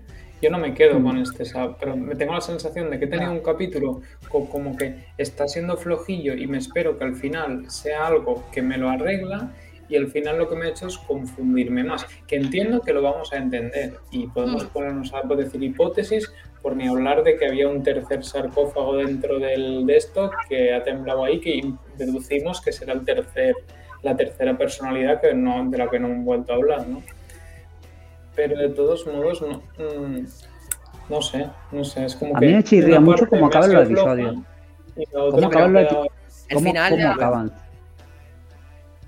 yo 0.41 0.49
no 0.49 0.57
me 0.57 0.73
quedo 0.73 1.01
con 1.01 1.17
este, 1.17 1.43
pero 1.79 1.95
me 1.95 2.15
tengo 2.15 2.33
la 2.33 2.41
sensación 2.41 2.89
de 2.89 2.99
que 2.99 3.05
he 3.05 3.07
tenido 3.07 3.31
un 3.31 3.39
capítulo 3.39 4.01
co- 4.27 4.49
como 4.49 4.75
que 4.75 5.05
está 5.17 5.47
siendo 5.47 5.77
flojillo 5.77 6.33
y 6.33 6.47
me 6.47 6.57
espero 6.57 6.97
que 6.97 7.05
al 7.05 7.15
final 7.15 7.69
sea 7.71 8.07
algo 8.07 8.43
que 8.51 8.61
me 8.61 8.77
lo 8.77 8.89
arregla 8.89 9.51
y 9.87 9.95
al 9.95 10.07
final 10.07 10.37
lo 10.39 10.49
que 10.49 10.55
me 10.55 10.65
ha 10.65 10.69
hecho 10.69 10.87
es 10.87 10.97
confundirme 10.97 11.83
más, 11.85 12.05
que 12.27 12.35
entiendo 12.35 12.81
que 12.81 12.91
lo 12.93 13.01
vamos 13.01 13.31
a 13.31 13.37
entender 13.37 13.93
y 14.11 14.27
podemos 14.27 14.65
Mm. 14.65 14.67
ponernos 14.69 15.13
a 15.13 15.21
decir 15.35 15.61
hipótesis 15.63 16.29
por 16.63 16.75
ni 16.77 16.87
hablar 16.87 17.23
de 17.23 17.35
que 17.37 17.45
había 17.45 17.67
un 17.67 17.83
tercer 17.83 18.23
sarcófago 18.23 18.95
dentro 18.95 19.37
del 19.37 19.85
de 19.85 19.97
esto 19.97 20.31
que 20.49 20.73
ha 20.73 20.81
temblado 20.81 21.25
ahí 21.25 21.39
que 21.39 21.73
deducimos 21.97 22.61
que 22.61 22.71
será 22.71 22.93
el 22.93 23.03
tercer 23.05 23.53
la 24.01 24.15
tercera 24.15 24.57
personalidad 24.57 25.21
que 25.21 25.33
no, 25.33 25.69
de 25.69 25.77
la 25.77 25.89
que 25.89 25.99
no 25.99 26.07
hemos 26.07 26.25
vuelto 26.25 26.53
a 26.53 26.55
hablar, 26.55 26.87
¿no? 26.87 27.01
Pero 28.35 28.57
de 28.57 28.69
todos 28.69 29.05
modos, 29.07 29.41
no, 29.41 29.61
mm, 29.77 30.25
no 31.09 31.21
sé, 31.21 31.49
no 31.71 31.83
sé, 31.83 32.05
es 32.05 32.15
como 32.15 32.35
A 32.35 32.39
que... 32.39 32.47
mí 32.47 32.53
me 32.53 32.63
chirría 32.63 32.99
mucho 32.99 33.27
cómo 33.27 33.45
acaban 33.47 33.71
los 33.73 33.85
episodios. 33.85 34.35
¿Cómo 35.11 35.47
acaban 35.47 35.73
los 35.73 35.83
El 35.83 36.55
¿Cómo, 36.55 36.67
final, 36.67 36.91
cómo 36.91 37.07
acaban? 37.09 37.53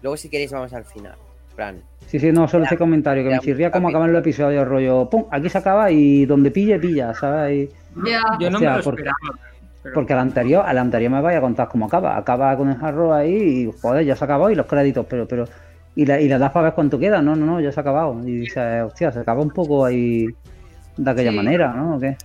luego 0.02 0.18
si 0.18 0.30
queréis 0.30 0.52
vamos 0.52 0.72
al 0.74 0.86
final. 0.86 1.16
Plan, 1.56 1.82
Sí, 2.16 2.20
sí, 2.28 2.32
no, 2.32 2.48
solo 2.48 2.64
ese 2.64 2.78
comentario, 2.78 3.24
que 3.24 3.30
me 3.30 3.36
Ya, 3.36 3.42
cómo 3.42 3.58
capítulo. 3.72 3.88
acaban 3.90 4.14
los 4.14 4.20
episodios, 4.22 4.66
rollo, 4.66 5.10
pum, 5.10 5.26
aquí 5.32 5.50
se 5.50 5.58
acaba 5.58 5.92
y 5.92 6.26
donde 6.26 6.50
pille, 6.50 6.80
pilla, 6.80 7.14
¿sabes? 7.14 7.70
Y- 7.70 8.10
Ya. 8.10 8.22
Yo 8.40 8.50
no 8.50 8.56
Hostia, 8.58 8.72
me 8.72 8.78
lo 8.78 8.84
porque- 8.84 9.02
esperaba. 9.02 9.40
pero- 9.84 9.94
Porque 9.96 10.14
al 10.14 10.20
anterior, 10.20 10.64
al 10.66 10.78
anterior 10.78 11.12
me 11.12 11.22
vaya 11.22 11.40
a 11.40 11.42
contar 11.42 11.68
cómo 11.68 11.88
acaba. 11.88 12.16
Acaba 12.18 12.56
con 12.56 12.70
el 12.70 12.78
jarro 12.78 13.14
ahí 13.14 13.68
y 13.68 13.72
joder, 13.82 14.06
ya 14.06 14.16
se 14.16 14.24
ha 14.24 14.26
acabado 14.26 14.50
y 14.50 14.56
los 14.56 14.66
créditos, 14.66 15.06
pero, 15.10 15.28
pero. 15.28 15.46
Y 15.96 16.06
la, 16.06 16.20
y 16.22 16.28
la 16.30 16.38
das 16.38 16.52
para 16.52 16.66
ver 16.66 16.74
cuánto 16.74 16.98
queda, 16.98 17.22
no, 17.22 17.36
no, 17.36 17.46
no, 17.46 17.60
ya 17.60 17.72
se 17.72 17.80
ha 17.80 17.82
acabado. 17.82 18.18
Y 18.26 18.38
dices, 18.38 18.84
hostia, 18.84 19.12
se 19.12 19.20
acaba 19.20 19.42
un 19.42 19.52
poco 19.52 19.84
ahí 19.86 20.28
de 20.98 21.12
aquella 21.12 21.32
Sí. 21.32 21.36
manera, 21.38 21.74
¿no? 21.74 21.96
¿O 21.96 22.00
qué? 22.00 22.18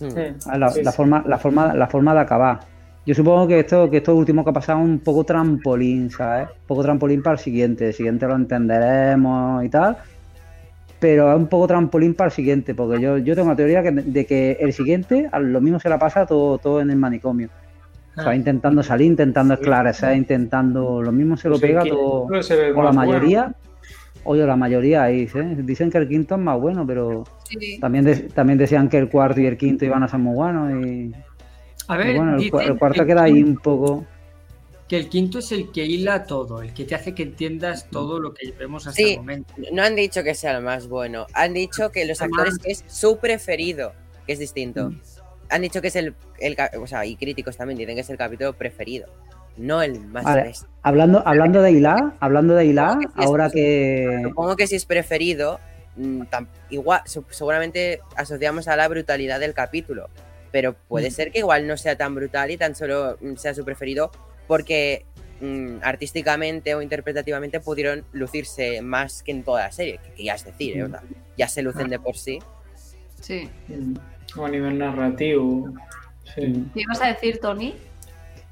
Mm, 0.00 0.06
Ah, 0.50 0.58
La, 0.58 0.70
sí, 0.70 0.82
la 0.82 0.90
sí. 0.90 0.96
forma, 0.96 1.22
la 1.26 1.38
forma, 1.38 1.72
la 1.74 1.86
forma 1.86 2.14
de 2.14 2.20
acabar. 2.20 2.58
Yo 3.06 3.14
supongo 3.14 3.46
que 3.46 3.60
esto, 3.60 3.90
que 3.90 3.98
esto 3.98 4.14
último 4.14 4.42
que 4.44 4.50
ha 4.50 4.52
pasado 4.54 4.78
es 4.80 4.86
un 4.86 4.98
poco 4.98 5.24
trampolín, 5.24 6.10
¿sabes? 6.10 6.48
Un 6.48 6.66
poco 6.66 6.82
trampolín 6.82 7.22
para 7.22 7.34
el 7.34 7.38
siguiente. 7.40 7.88
El 7.88 7.94
siguiente 7.94 8.26
lo 8.26 8.34
entenderemos 8.34 9.62
y 9.64 9.68
tal. 9.68 9.98
Pero 11.00 11.30
es 11.32 11.36
un 11.36 11.48
poco 11.48 11.66
trampolín 11.66 12.14
para 12.14 12.28
el 12.28 12.32
siguiente, 12.32 12.74
porque 12.74 13.00
yo, 13.02 13.18
yo 13.18 13.34
tengo 13.34 13.50
la 13.50 13.56
teoría 13.56 13.82
que- 13.82 13.90
de 13.92 14.24
que 14.24 14.52
el 14.58 14.72
siguiente 14.72 15.28
a 15.30 15.38
lo 15.38 15.60
mismo 15.60 15.78
se 15.78 15.90
la 15.90 15.98
pasa 15.98 16.24
todo, 16.24 16.56
todo 16.56 16.80
en 16.80 16.90
el 16.90 16.96
manicomio. 16.96 17.48
O 18.16 18.22
sea, 18.22 18.30
Ah. 18.30 18.36
intentando 18.36 18.82
salir, 18.82 19.08
intentando 19.08 19.54
esclarecer, 19.54 20.16
intentando. 20.16 21.02
Lo 21.02 21.12
mismo 21.12 21.36
se 21.36 21.48
lo 21.48 21.56
Pues 21.58 21.62
pega 21.62 21.84
todo. 21.84 22.26
O 22.76 22.82
la 22.82 22.92
mayoría. 22.92 23.52
Oye, 24.26 24.46
la 24.46 24.56
mayoría 24.56 25.02
ahí, 25.02 25.28
¿eh? 25.34 25.56
Dicen 25.58 25.90
que 25.90 25.98
el 25.98 26.08
quinto 26.08 26.36
es 26.36 26.40
más 26.40 26.58
bueno, 26.58 26.86
pero 26.86 27.24
Sí. 27.50 27.78
también, 27.78 28.04
de- 28.06 28.16
también 28.32 28.56
decían 28.58 28.88
que 28.88 28.96
el 28.96 29.10
cuarto 29.10 29.40
y 29.42 29.46
el 29.46 29.58
quinto 29.58 29.84
iban 29.84 30.02
a 30.02 30.08
ser 30.08 30.20
muy 30.20 30.34
buenos. 30.34 30.72
Y, 30.86 31.12
A 31.88 31.96
ver, 31.96 32.16
bueno, 32.16 32.36
el, 32.36 32.42
el 32.44 32.78
cuarto 32.78 33.02
que 33.02 33.06
queda 33.06 33.26
el 33.26 33.34
ahí 33.34 33.42
un 33.42 33.56
poco. 33.58 34.04
Que 34.88 34.96
el 34.98 35.08
quinto 35.08 35.38
es 35.38 35.50
el 35.52 35.72
que 35.72 35.84
hila 35.86 36.24
todo, 36.24 36.60
el 36.62 36.74
que 36.74 36.84
te 36.84 36.94
hace 36.94 37.14
que 37.14 37.22
entiendas 37.22 37.88
todo 37.90 38.20
lo 38.20 38.34
que 38.34 38.52
vemos 38.52 38.86
hasta 38.86 38.96
Sí. 38.96 39.12
el 39.12 39.16
momento. 39.18 39.54
No 39.72 39.82
han 39.82 39.96
dicho 39.96 40.22
que 40.22 40.34
sea 40.34 40.56
el 40.58 40.62
más 40.62 40.88
bueno. 40.88 41.26
Han 41.32 41.54
dicho 41.54 41.90
que 41.90 42.04
los 42.04 42.20
actores 42.20 42.58
que 42.58 42.70
es 42.72 42.84
su 42.86 43.16
preferido, 43.18 43.92
que 44.26 44.34
es 44.34 44.38
distinto. 44.38 44.92
Han 45.48 45.62
dicho 45.62 45.80
que 45.80 45.88
es 45.88 45.96
el, 45.96 46.14
el 46.38 46.56
o 46.80 46.86
sea, 46.86 47.04
y 47.06 47.16
críticos 47.16 47.56
también 47.56 47.78
dicen 47.78 47.94
que 47.94 48.02
es 48.02 48.10
el 48.10 48.18
capítulo 48.18 48.52
preferido, 48.54 49.06
no 49.56 49.80
el 49.82 50.00
más 50.06 50.24
Vale. 50.24 50.52
Hablando, 50.82 51.22
hablando 51.26 51.62
de 51.62 51.70
Hilar, 51.72 52.14
hablando 52.20 52.54
de 52.54 52.66
Hilar, 52.66 52.98
Supongo 53.02 53.06
que 53.08 53.12
sí, 53.14 53.20
es- 53.22 53.26
ahora 53.26 53.50
que. 53.50 54.20
Supongo 54.24 54.56
que 54.56 54.66
si 54.66 54.76
es 54.76 54.84
preferido, 54.84 55.60
mm, 55.96 56.22
igual, 56.70 57.00
seguramente 57.30 58.00
asociamos 58.16 58.68
a 58.68 58.76
la 58.76 58.86
brutalidad 58.88 59.40
del 59.40 59.54
capítulo, 59.54 60.08
pero 60.54 60.76
puede 60.86 61.08
Mm. 61.08 61.10
ser 61.10 61.32
que 61.32 61.40
igual 61.40 61.66
no 61.66 61.76
sea 61.76 61.96
tan 61.96 62.14
brutal 62.14 62.48
y 62.52 62.56
tan 62.56 62.76
solo 62.76 63.16
mm, 63.20 63.34
sea 63.34 63.52
su 63.54 63.64
preferido 63.64 64.12
porque 64.46 65.04
mm, 65.40 65.78
artísticamente 65.82 66.76
o 66.76 66.80
interpretativamente 66.80 67.58
pudieron 67.58 68.04
lucirse 68.12 68.80
más 68.80 69.24
que 69.24 69.32
en 69.32 69.42
toda 69.42 69.62
la 69.62 69.72
serie, 69.72 69.98
que, 69.98 70.10
que 70.12 70.22
ya 70.22 70.34
es 70.34 70.44
decir, 70.44 70.76
¿eh? 70.76 70.84
O 70.84 70.88
sea, 70.88 71.02
ya 71.36 71.48
se 71.48 71.60
lucen 71.60 71.88
de 71.88 71.98
por 71.98 72.16
sí. 72.16 72.38
Sí. 73.20 73.50
O 74.36 74.44
a 74.46 74.48
nivel 74.48 74.78
narrativo. 74.78 75.70
Sí. 76.36 76.64
¿Qué 76.72 76.80
ibas 76.82 77.02
a 77.02 77.08
decir, 77.08 77.40
Tony? 77.40 77.74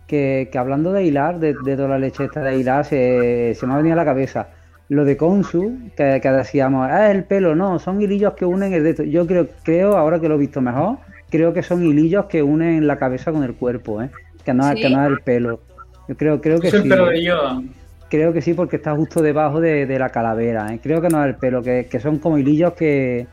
que, 0.09 0.49
que 0.51 0.59
hablando 0.59 0.93
de 0.93 1.05
hilar, 1.05 1.39
de, 1.39 1.55
de 1.65 1.77
toda 1.77 1.89
la 1.91 1.99
leche 2.01 2.25
esta 2.25 2.43
de 2.43 2.59
hilar, 2.59 2.85
se, 2.85 3.55
se 3.55 3.65
me 3.65 3.75
ha 3.75 3.77
venido 3.77 3.93
a 3.93 3.97
la 3.97 4.05
cabeza. 4.05 4.49
Lo 4.89 5.05
de 5.05 5.17
Konsu, 5.17 5.79
que, 5.97 6.19
que 6.21 6.29
decíamos, 6.31 6.89
ah, 6.91 7.13
el 7.13 7.23
pelo, 7.23 7.55
no, 7.55 7.79
son 7.79 8.03
hilillos 8.03 8.35
que 8.35 8.45
unen 8.45 8.73
el 8.73 8.83
dedo. 8.83 9.05
Yo 9.05 9.25
creo, 9.25 9.47
creo, 9.63 9.97
ahora 9.97 10.21
que 10.21 10.29
lo 10.29 10.35
he 10.35 10.39
visto 10.39 10.61
mejor, 10.61 10.99
creo 11.33 11.53
que 11.53 11.63
son 11.65 11.85
hilillos 11.85 12.27
que 12.27 12.43
unen 12.45 12.87
la 12.87 12.97
cabeza 12.99 13.33
con 13.33 13.43
el 13.43 13.55
cuerpo, 13.55 14.01
¿eh? 14.03 14.11
Que 14.45 14.55
no, 14.55 14.69
es- 14.69 14.75
¿Sí? 14.77 14.83
que 14.83 14.91
no 14.91 15.03
es 15.05 15.11
el 15.11 15.19
pelo. 15.21 15.61
Yo 16.09 16.17
creo, 16.17 16.41
creo 16.41 16.61
que 16.61 16.69
Es 16.69 16.75
el 16.75 16.83
sí. 16.85 16.89
pelo 16.89 17.11
¿eh? 17.11 17.15
de 17.15 17.25
Yoda. 17.25 17.63
Creo 18.11 18.33
que 18.33 18.43
sí, 18.43 18.53
porque 18.55 18.77
está 18.77 18.95
justo 18.95 19.23
debajo 19.23 19.61
de, 19.61 19.87
de 19.87 19.99
la 19.99 20.11
calavera. 20.11 20.73
¿eh? 20.73 20.79
Creo 20.83 21.01
que 21.01 21.09
no 21.09 21.23
es 21.25 21.29
el 21.31 21.37
pelo, 21.37 21.63
que, 21.63 21.89
que 21.91 21.99
son 21.99 22.19
como 22.19 22.37
hilillos 22.37 22.75
que, 22.75 23.27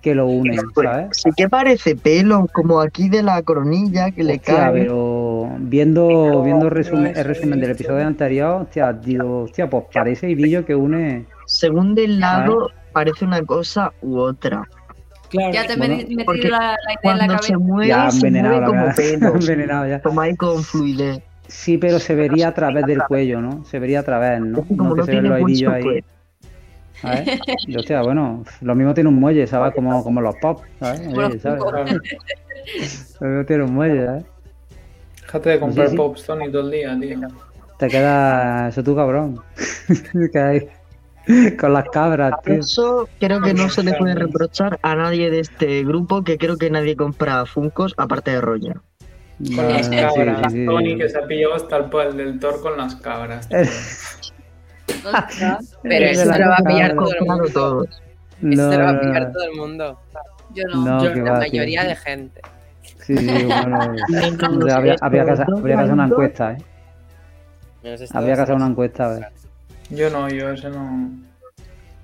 que 0.00 0.14
lo 0.14 0.26
unen, 0.26 0.58
Pues, 0.74 0.88
¿sabes? 0.88 1.08
sí 1.12 1.30
que 1.36 1.48
parece 1.50 1.94
pelo, 1.96 2.46
como 2.52 2.80
aquí 2.80 3.08
de 3.10 3.22
la 3.22 3.42
coronilla 3.42 4.10
que 4.10 4.24
le 4.24 4.34
Hostia, 4.36 4.54
cae. 4.70 4.72
pero 4.72 5.50
viendo, 5.58 6.42
viendo 6.42 6.64
el 6.66 6.70
resumen, 6.70 7.12
el 7.14 7.24
resumen 7.24 7.60
del 7.60 7.72
episodio 7.72 8.06
anterior, 8.06 8.62
hostia, 8.62 8.92
digo, 8.94 9.42
hostia, 9.42 9.68
pues 9.68 9.84
parece 9.92 10.30
hilillo 10.30 10.64
que 10.64 10.74
une. 10.74 11.26
Según 11.46 11.94
del 11.94 12.18
lado, 12.18 12.70
parece 12.92 13.24
una 13.26 13.42
cosa 13.42 13.92
u 14.00 14.16
otra. 14.18 14.66
Claro, 15.32 15.52
Ya 15.52 15.66
te 15.66 15.72
he 15.72 15.76
Bueno, 15.76 15.96
metido 15.96 16.24
porque 16.24 16.48
la, 16.48 16.58
la 16.58 16.92
idea 17.02 17.12
en 17.12 17.18
la 17.18 17.26
cabeza. 17.26 17.42
se 17.48 17.56
mueve, 17.56 17.88
Ya 17.88 18.10
se 18.10 18.16
envenenado, 18.18 18.60
mueve 18.60 18.60
la 18.60 18.66
como 18.84 18.94
pelo. 18.94 19.34
envenenado 19.40 19.86
ya. 19.88 20.00
Toma 20.00 20.22
ahí 20.24 20.36
con 20.36 20.62
fluidez. 20.62 21.20
Sí, 21.48 21.76
pero 21.78 21.98
se 21.98 22.14
vería 22.14 22.48
a 22.48 22.54
través 22.54 22.86
del 22.86 23.02
cuello, 23.08 23.40
¿no? 23.40 23.64
Se 23.64 23.78
vería 23.78 24.00
a 24.00 24.02
través, 24.04 24.40
¿no? 24.40 24.62
Como 24.64 24.94
no 24.94 24.94
que 24.94 25.00
no 25.00 25.06
se 25.06 25.12
ven 25.12 25.20
tiene 25.22 25.28
los 25.40 25.40
mucho, 25.40 25.70
ahí. 25.70 25.82
pues. 25.82 26.04
¿sabes? 27.00 27.40
Y 27.66 27.76
hostia, 27.76 28.02
bueno, 28.02 28.44
lo 28.60 28.74
mismo 28.76 28.94
tiene 28.94 29.08
un 29.08 29.16
muelle, 29.16 29.46
¿sabes? 29.48 29.74
Como, 29.74 30.04
como 30.04 30.20
los 30.20 30.36
pop, 30.36 30.60
¿sabes? 30.78 31.00
Oye. 31.08 31.40
Lo 33.20 33.28
mismo 33.28 33.44
tiene 33.46 33.64
un 33.64 33.74
muelle, 33.74 34.06
¿sabes? 34.06 34.24
Déjate 35.22 35.50
de 35.50 35.60
comprar 35.60 35.86
Sí, 35.86 35.90
sí. 35.92 35.96
Pops 35.96 36.24
Tony 36.26 36.50
todo 36.52 36.62
el 36.62 36.70
día, 36.70 36.98
tío. 37.00 37.28
Te 37.78 37.88
queda 37.88 38.68
eso 38.68 38.84
tú, 38.84 38.94
cabrón. 38.94 39.40
con 41.60 41.72
las 41.72 41.88
cabras, 41.90 42.34
tío. 42.44 42.54
Eso 42.54 43.08
creo 43.20 43.40
que 43.40 43.54
no 43.54 43.68
se 43.68 43.82
le 43.82 43.94
puede 43.94 44.14
reprochar 44.14 44.78
a 44.82 44.94
nadie 44.94 45.30
de 45.30 45.40
este 45.40 45.84
grupo, 45.84 46.22
que 46.22 46.38
creo 46.38 46.56
que 46.56 46.70
nadie 46.70 46.96
compra 46.96 47.46
Funcos 47.46 47.94
aparte 47.96 48.30
de 48.32 48.40
Roger. 48.40 48.76
Con 49.56 49.68
las 49.68 49.88
cabras. 49.88 50.52
sí, 50.52 50.58
sí. 50.60 50.66
Tony 50.66 50.96
que 50.96 51.08
se 51.08 51.18
ha 51.18 51.26
pillado 51.26 51.54
hasta 51.54 51.76
el 51.78 51.84
poder 51.86 52.14
del 52.14 52.38
Thor 52.38 52.60
con 52.60 52.76
las 52.76 52.94
cabras. 52.96 53.48
Pero 55.82 56.06
eso 56.06 56.24
lo 56.26 56.48
va 56.48 56.56
a 56.56 56.64
pillar 56.64 56.94
todo 56.94 57.12
el 57.12 57.24
mundo. 57.26 57.44
todos. 57.52 57.86
Eso 58.42 58.70
se 58.70 58.78
lo 58.78 58.84
va 58.84 58.90
a 58.90 59.00
pillar 59.00 59.32
todo 59.32 59.44
el 59.44 59.52
mundo. 59.56 59.98
yo 60.54 60.64
no. 60.68 60.84
no, 60.84 61.04
Yo- 61.04 61.24
La 61.24 61.32
va, 61.32 61.38
mayoría 61.40 61.80
tío. 61.80 61.90
de 61.90 61.96
gente. 61.96 62.40
Sí, 63.00 63.16
sí, 63.16 63.44
bueno. 63.44 63.80
Habría, 65.00 65.24
que 65.24 65.30
hacer, 65.32 65.46
una 65.92 66.06
encuesta, 66.06 66.52
¿eh? 66.52 66.58
Habría 68.12 68.34
que 68.36 68.40
hacer 68.42 68.54
una 68.54 68.66
encuesta, 68.66 69.06
a 69.06 69.08
ver. 69.14 69.28
Yo 69.90 70.10
no, 70.10 70.28
yo 70.28 70.50
ese 70.50 70.70
no. 70.70 71.10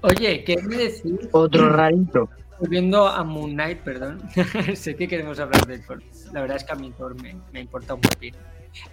Oye, 0.03 0.45
¿qué 0.45 0.57
me 0.63 0.77
decís? 0.77 1.29
Otro 1.33 1.71
rarito. 1.71 2.29
Volviendo 2.61 3.07
a 3.07 3.23
Moon 3.23 3.53
Knight, 3.53 3.79
perdón. 3.79 4.21
sé 4.75 4.97
que 4.97 5.07
queremos 5.07 5.39
hablar 5.39 5.67
de 5.67 5.79
Thor. 5.79 6.03
La 6.33 6.41
verdad 6.41 6.57
es 6.57 6.65
que 6.65 6.73
a 6.73 6.77
mí 6.77 6.93
Thor 6.97 7.21
me, 7.23 7.37
me 7.53 7.61
importa 7.61 7.95
un 7.95 8.01
poquito. 8.01 8.39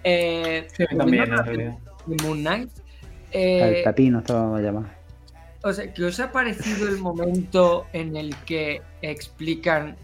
Eh, 0.03 0.67
Sí, 0.75 0.85
también, 0.97 1.29
de 1.29 2.23
Moon 2.23 2.39
Knight. 2.39 2.69
El 3.31 3.75
eh, 3.75 3.81
pepino, 3.83 4.19
esto 4.19 4.33
lo 4.33 4.39
vamos 4.39 4.59
a 4.59 4.61
llamar. 4.61 5.05
O 5.63 5.73
sea, 5.73 5.91
¿qué 5.91 6.05
os 6.05 6.19
ha 6.19 6.31
parecido 6.31 6.87
el 6.87 6.99
momento 6.99 7.87
en 7.91 8.15
el 8.15 8.35
que 8.45 8.81
explican 9.01 9.95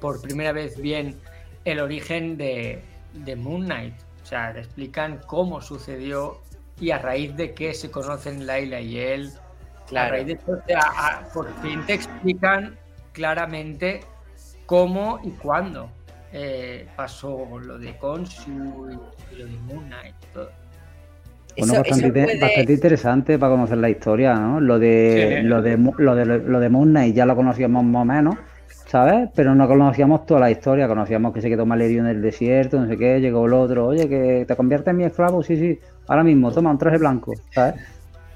por 0.00 0.22
primera 0.22 0.52
vez 0.52 0.80
bien 0.80 1.16
el 1.64 1.80
origen 1.80 2.36
de, 2.36 2.80
de 3.12 3.36
Moon 3.36 3.64
Knight? 3.64 3.94
O 4.22 4.26
sea, 4.26 4.52
te 4.52 4.60
explican 4.60 5.20
cómo 5.26 5.60
sucedió 5.60 6.38
y 6.80 6.90
a 6.90 6.98
raíz 6.98 7.36
de 7.36 7.52
qué 7.52 7.74
se 7.74 7.90
conocen 7.90 8.46
Laila 8.46 8.80
y 8.80 8.98
él. 8.98 9.30
A 9.94 10.08
raíz 10.08 10.26
de 10.26 10.32
esto, 10.34 10.52
o 10.52 10.66
sea, 10.66 10.80
a- 10.96 11.24
por 11.34 11.52
fin 11.62 11.84
te 11.86 11.94
explican 11.94 12.76
claramente 13.12 14.00
cómo 14.66 15.20
y 15.24 15.30
cuándo 15.30 15.90
eh, 16.32 16.86
pasó 16.96 17.58
lo 17.58 17.76
de 17.78 17.96
Konsu 17.96 18.88
y, 18.88 19.34
y 19.34 19.38
lo 19.38 19.46
de 19.46 19.52
Moon 19.66 19.84
Knight. 19.86 20.14
y 20.22 20.26
todo. 20.32 20.50
Bueno, 21.58 21.72
Eso- 21.72 21.82
bastante, 21.82 21.90
eso 21.90 22.06
inte- 22.06 22.22
puede- 22.24 22.40
bastante 22.40 22.72
interesante 22.72 23.38
para 23.38 23.52
conocer 23.52 23.78
la 23.78 23.90
historia, 23.90 24.34
¿no? 24.34 24.60
Lo 24.60 24.78
de, 24.78 25.38
Sí. 25.40 25.46
lo 25.48 25.60
de, 25.60 25.76
lo 25.76 26.14
de, 26.14 26.24
lo 26.24 26.60
de 26.60 26.68
Moon 26.68 26.90
Knight 26.90 27.16
ya 27.16 27.26
lo 27.26 27.34
conocíamos 27.34 27.82
más 27.84 28.02
o 28.02 28.04
menos, 28.04 28.36
¿sabes? 28.90 29.28
Pero 29.36 29.54
no 29.54 29.68
conocíamos 29.68 30.26
toda 30.26 30.40
la 30.40 30.50
historia, 30.50 30.88
conocíamos 30.88 31.32
que 31.32 31.40
se 31.40 31.48
quedó 31.48 31.64
malherido 31.64 32.00
en 32.00 32.08
el 32.08 32.20
desierto, 32.20 32.80
no 32.80 32.88
sé 32.88 32.96
qué, 32.96 33.20
llegó 33.20 33.46
el 33.46 33.52
otro, 33.52 33.86
oye, 33.86 34.08
que 34.08 34.44
te 34.48 34.56
conviertes 34.56 34.88
en 34.88 34.96
mi 34.96 35.04
esclavo, 35.04 35.44
sí, 35.44 35.56
sí, 35.56 35.78
ahora 36.08 36.24
mismo, 36.24 36.50
toma 36.50 36.72
un 36.72 36.78
traje 36.78 36.98
blanco, 36.98 37.32
¿sabes? 37.54 37.76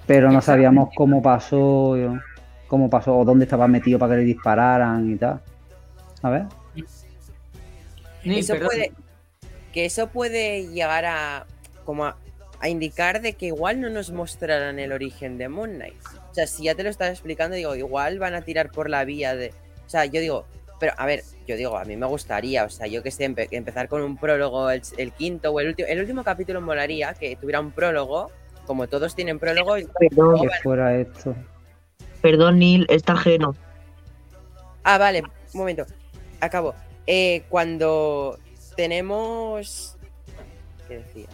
Pero 0.06 0.30
no 0.30 0.40
sabíamos 0.40 0.90
cómo 0.94 1.20
pasó, 1.20 1.96
cómo 2.68 2.88
pasó, 2.88 3.18
o 3.18 3.24
dónde 3.24 3.46
estaba 3.46 3.66
metido 3.66 3.98
para 3.98 4.12
que 4.12 4.18
le 4.18 4.26
dispararan 4.26 5.10
y 5.10 5.16
tal, 5.16 5.40
¿sabes? 6.22 6.44
Ni, 8.22 8.38
eso 8.38 8.54
puede, 8.56 8.92
que 9.72 9.86
eso 9.86 10.06
puede 10.06 10.68
llegar 10.68 11.04
a 11.04 11.46
como 11.84 12.04
a, 12.04 12.16
a 12.60 12.68
indicar 12.68 13.20
de 13.22 13.32
que 13.32 13.46
igual 13.46 13.80
no 13.80 13.90
nos 13.90 14.12
mostrarán 14.12 14.78
el 14.78 14.92
origen 14.92 15.36
de 15.36 15.48
Moon 15.48 15.74
Knight. 15.74 16.00
O 16.30 16.34
sea, 16.34 16.46
si 16.46 16.64
ya 16.64 16.76
te 16.76 16.84
lo 16.84 16.90
estás 16.90 17.10
explicando, 17.10 17.56
digo, 17.56 17.74
igual 17.74 18.20
van 18.20 18.34
a 18.34 18.42
tirar 18.42 18.70
por 18.70 18.88
la 18.88 19.04
vía 19.04 19.34
de. 19.34 19.52
O 19.86 19.90
sea, 19.90 20.04
yo 20.06 20.20
digo, 20.20 20.46
pero 20.80 20.92
a 20.96 21.06
ver, 21.06 21.22
yo 21.46 21.56
digo, 21.56 21.76
a 21.76 21.84
mí 21.84 21.96
me 21.96 22.06
gustaría, 22.06 22.64
o 22.64 22.70
sea, 22.70 22.86
yo 22.86 23.02
que 23.02 23.10
sé, 23.10 23.28
empe- 23.28 23.48
empezar 23.50 23.88
con 23.88 24.02
un 24.02 24.16
prólogo, 24.16 24.70
el, 24.70 24.82
el 24.98 25.12
quinto 25.12 25.50
o 25.52 25.60
el 25.60 25.68
último. 25.68 25.88
El 25.88 26.00
último 26.00 26.24
capítulo 26.24 26.60
molaría 26.60 27.14
que 27.14 27.36
tuviera 27.36 27.60
un 27.60 27.70
prólogo, 27.70 28.30
como 28.66 28.86
todos 28.88 29.14
tienen 29.14 29.38
prólogo. 29.38 29.78
y- 29.78 29.86
Perdón, 29.98 30.40
Que 30.42 30.48
fuera 30.62 30.96
esto. 30.96 31.34
perdón, 32.22 32.58
Neil, 32.58 32.86
está 32.88 33.12
ajeno. 33.12 33.54
Ah, 34.82 34.98
vale, 34.98 35.22
un 35.22 35.60
momento. 35.60 35.86
Acabo. 36.40 36.74
Eh, 37.06 37.44
cuando 37.48 38.38
tenemos. 38.76 39.96
¿Qué 40.88 40.98
decía? 40.98 41.26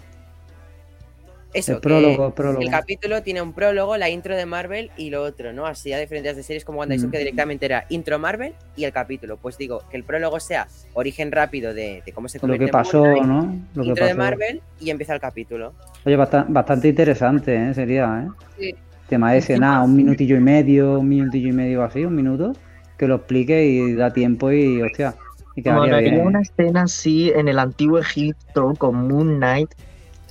Eso, 1.53 1.72
El 1.72 1.78
que 1.78 1.82
prólogo, 1.82 2.26
el 2.28 2.32
prólogo. 2.32 2.61
el 2.62 2.70
capítulo 2.70 3.22
tiene 3.22 3.42
un 3.42 3.53
prólogo, 3.53 3.96
la 3.96 4.09
intro 4.09 4.36
de 4.36 4.46
Marvel 4.46 4.90
y 4.96 5.11
lo 5.11 5.22
otro, 5.24 5.53
¿no? 5.53 5.66
Así 5.66 5.92
a 5.92 5.98
diferentes 5.98 6.36
de 6.36 6.42
series 6.44 6.64
como 6.64 6.78
WandaVision, 6.78 7.09
Mm. 7.09 7.12
que 7.12 7.18
directamente 7.18 7.66
era 7.66 7.86
intro 7.88 8.18
Marvel 8.20 8.55
y 8.76 8.84
el 8.84 8.92
capítulo. 8.92 9.36
Pues 9.36 9.59
digo, 9.59 9.82
que 9.90 9.96
el 9.96 10.05
prólogo 10.05 10.38
sea 10.38 10.68
origen 10.94 11.32
rápido 11.32 11.74
de, 11.74 12.03
de 12.07 12.12
cómo 12.12 12.28
se 12.28 12.38
Lo 12.38 12.42
convierte 12.42 12.66
que 12.66 12.70
en 12.70 12.72
Moon 12.72 12.84
pasó, 12.84 13.26
¿no? 13.26 13.57
Lo 13.74 13.82
que 13.82 13.88
intro 13.88 14.05
de 14.05 14.11
pasó. 14.14 14.18
Marvel 14.22 14.61
y 14.78 14.90
empieza 14.90 15.14
el 15.14 15.20
capítulo. 15.20 15.72
Oye, 16.05 16.16
bastante, 16.16 16.53
bastante 16.53 16.88
interesante, 16.88 17.57
¿eh? 17.70 17.74
Sería, 17.74 18.26
¿eh? 18.26 18.30
Sí. 18.59 18.74
Tema 19.09 19.34
ese, 19.34 19.59
nada, 19.59 19.82
un 19.82 19.96
minutillo 19.96 20.36
y 20.36 20.40
medio, 20.40 21.01
un 21.01 21.09
minutillo 21.09 21.48
y 21.48 21.53
medio 21.53 21.82
así, 21.82 22.05
un 22.05 22.14
minuto, 22.14 22.53
que 22.96 23.09
lo 23.09 23.16
explique 23.16 23.66
y 23.66 23.94
da 23.94 24.12
tiempo 24.12 24.53
y, 24.53 24.80
hostia, 24.82 25.16
y 25.57 25.62
quedaría 25.62 25.80
Molaría 25.82 26.11
bien. 26.12 26.26
una 26.28 26.42
escena 26.42 26.82
así 26.82 27.32
en 27.34 27.48
el 27.48 27.59
antiguo 27.59 27.98
Egipto 27.98 28.72
con 28.78 29.09
Moon 29.09 29.38
Knight, 29.38 29.70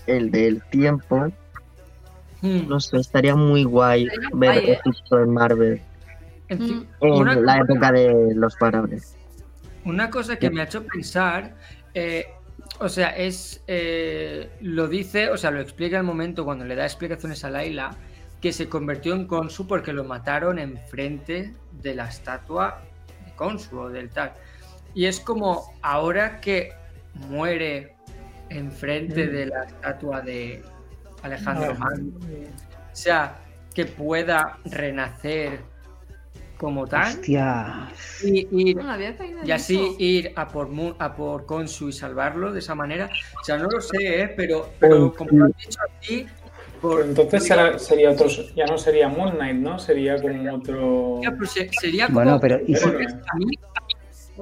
el 0.10 0.32
del 0.32 0.62
tiempo. 0.70 1.32
hmm, 2.42 2.68
No 2.68 2.80
sé, 2.80 2.98
estaría 2.98 3.36
muy 3.36 3.64
guay 3.64 4.04
Estaría 4.06 4.30
ver 4.34 4.62
guay, 4.62 4.72
¿eh? 5.22 5.26
Marvel. 5.28 5.82
en- 6.50 6.88
En 7.02 7.12
una 7.14 7.36
la 7.36 7.60
cosa- 7.60 7.64
época 7.74 7.92
de 7.92 8.34
los 8.36 8.58
faraones. 8.58 9.16
Una 9.86 10.10
cosa 10.10 10.38
que 10.38 10.50
me 10.50 10.62
ha 10.62 10.66
hecho 10.66 10.84
pensar, 10.86 11.56
eh, 11.94 12.26
o 12.80 12.90
sea, 12.90 13.10
es, 13.16 13.64
eh, 13.68 14.50
lo 14.62 14.88
dice, 14.88 15.30
o 15.30 15.38
sea, 15.38 15.52
lo 15.52 15.60
explica 15.62 15.98
el 15.98 16.04
momento 16.04 16.46
cuando 16.46 16.66
le 16.66 16.76
da 16.76 16.86
explicaciones 16.86 17.44
a 17.44 17.50
Laila, 17.50 17.92
que 18.42 18.52
se 18.54 18.68
convirtió 18.70 19.14
en 19.16 19.26
Konsu 19.28 19.68
porque 19.68 19.92
lo 19.94 20.04
mataron 20.06 20.60
enfrente 20.60 21.54
de 21.82 21.94
la 21.96 22.08
estatua 22.08 22.82
de 23.26 23.36
Konsu 23.36 23.78
o 23.78 23.90
del 23.90 24.10
tal. 24.10 24.34
Y 24.96 25.06
es 25.06 25.20
como 25.20 25.74
ahora 25.82 26.40
que 26.42 26.72
muere 27.14 27.96
enfrente 28.50 29.26
Mm. 29.28 29.32
de 29.32 29.46
la 29.48 29.64
estatua 29.64 30.22
de 30.22 30.62
Alejandro 31.24 31.72
Ah, 31.76 31.80
Magno, 31.80 32.12
o 32.20 32.96
sea, 32.96 33.36
que 33.74 33.86
pueda 33.86 34.58
renacer 34.66 35.60
como 36.58 36.86
tal 36.88 37.08
Hostia, 37.08 37.88
y 38.22 38.74
No, 38.76 38.92
así 39.54 39.76
eso. 39.76 39.96
ir 39.98 40.34
a 40.36 40.48
por, 40.48 40.70
a 41.00 41.16
por 41.16 41.46
Konsu 41.46 41.88
y 41.90 41.94
salvarlo 41.94 42.52
de 42.52 42.60
esa 42.60 42.76
manera. 42.76 43.10
O 43.40 43.44
sea, 43.46 43.58
no 43.58 43.70
lo 43.70 43.80
sé, 43.80 44.24
¿eh? 44.24 44.34
pero, 44.36 44.70
pero 44.78 45.14
como 45.14 45.32
lo 45.32 45.46
has 45.46 45.58
dicho 45.58 45.80
así, 46.02 46.26
por, 46.82 47.02
entonces 47.06 47.46
será- 47.46 47.80
sería 47.80 48.12
otro, 48.12 48.28
ya 48.56 48.66
no 48.66 48.78
sería 48.78 49.08
Moon 49.08 49.32
Knight, 49.36 49.56
¿no? 49.58 49.80
Sería 49.80 50.22
como 50.22 50.54
otro. 50.56 51.22
ya, 51.24 51.34
se- 51.46 51.70
sería 51.80 52.08
como. 52.08 52.16
Bueno, 52.20 52.40
pero 52.42 52.60
¿y 52.68 52.76
si- 52.76 52.84
porque 52.86 53.06
a 53.06 53.36
mí 53.38 53.46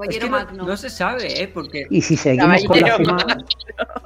es 0.03 0.17
Caballero 0.19 0.25
que 0.25 0.29
no, 0.31 0.37
Magno. 0.37 0.65
no 0.67 0.77
se 0.77 0.89
sabe, 0.89 1.41
¿eh? 1.43 1.47
Porque 1.53 1.85
y 1.89 2.01
si 2.01 2.15
seguimos 2.17 2.63
con 2.65 2.79
la 2.79 2.87
Caballero 2.87 3.09
fumada, 3.17 3.37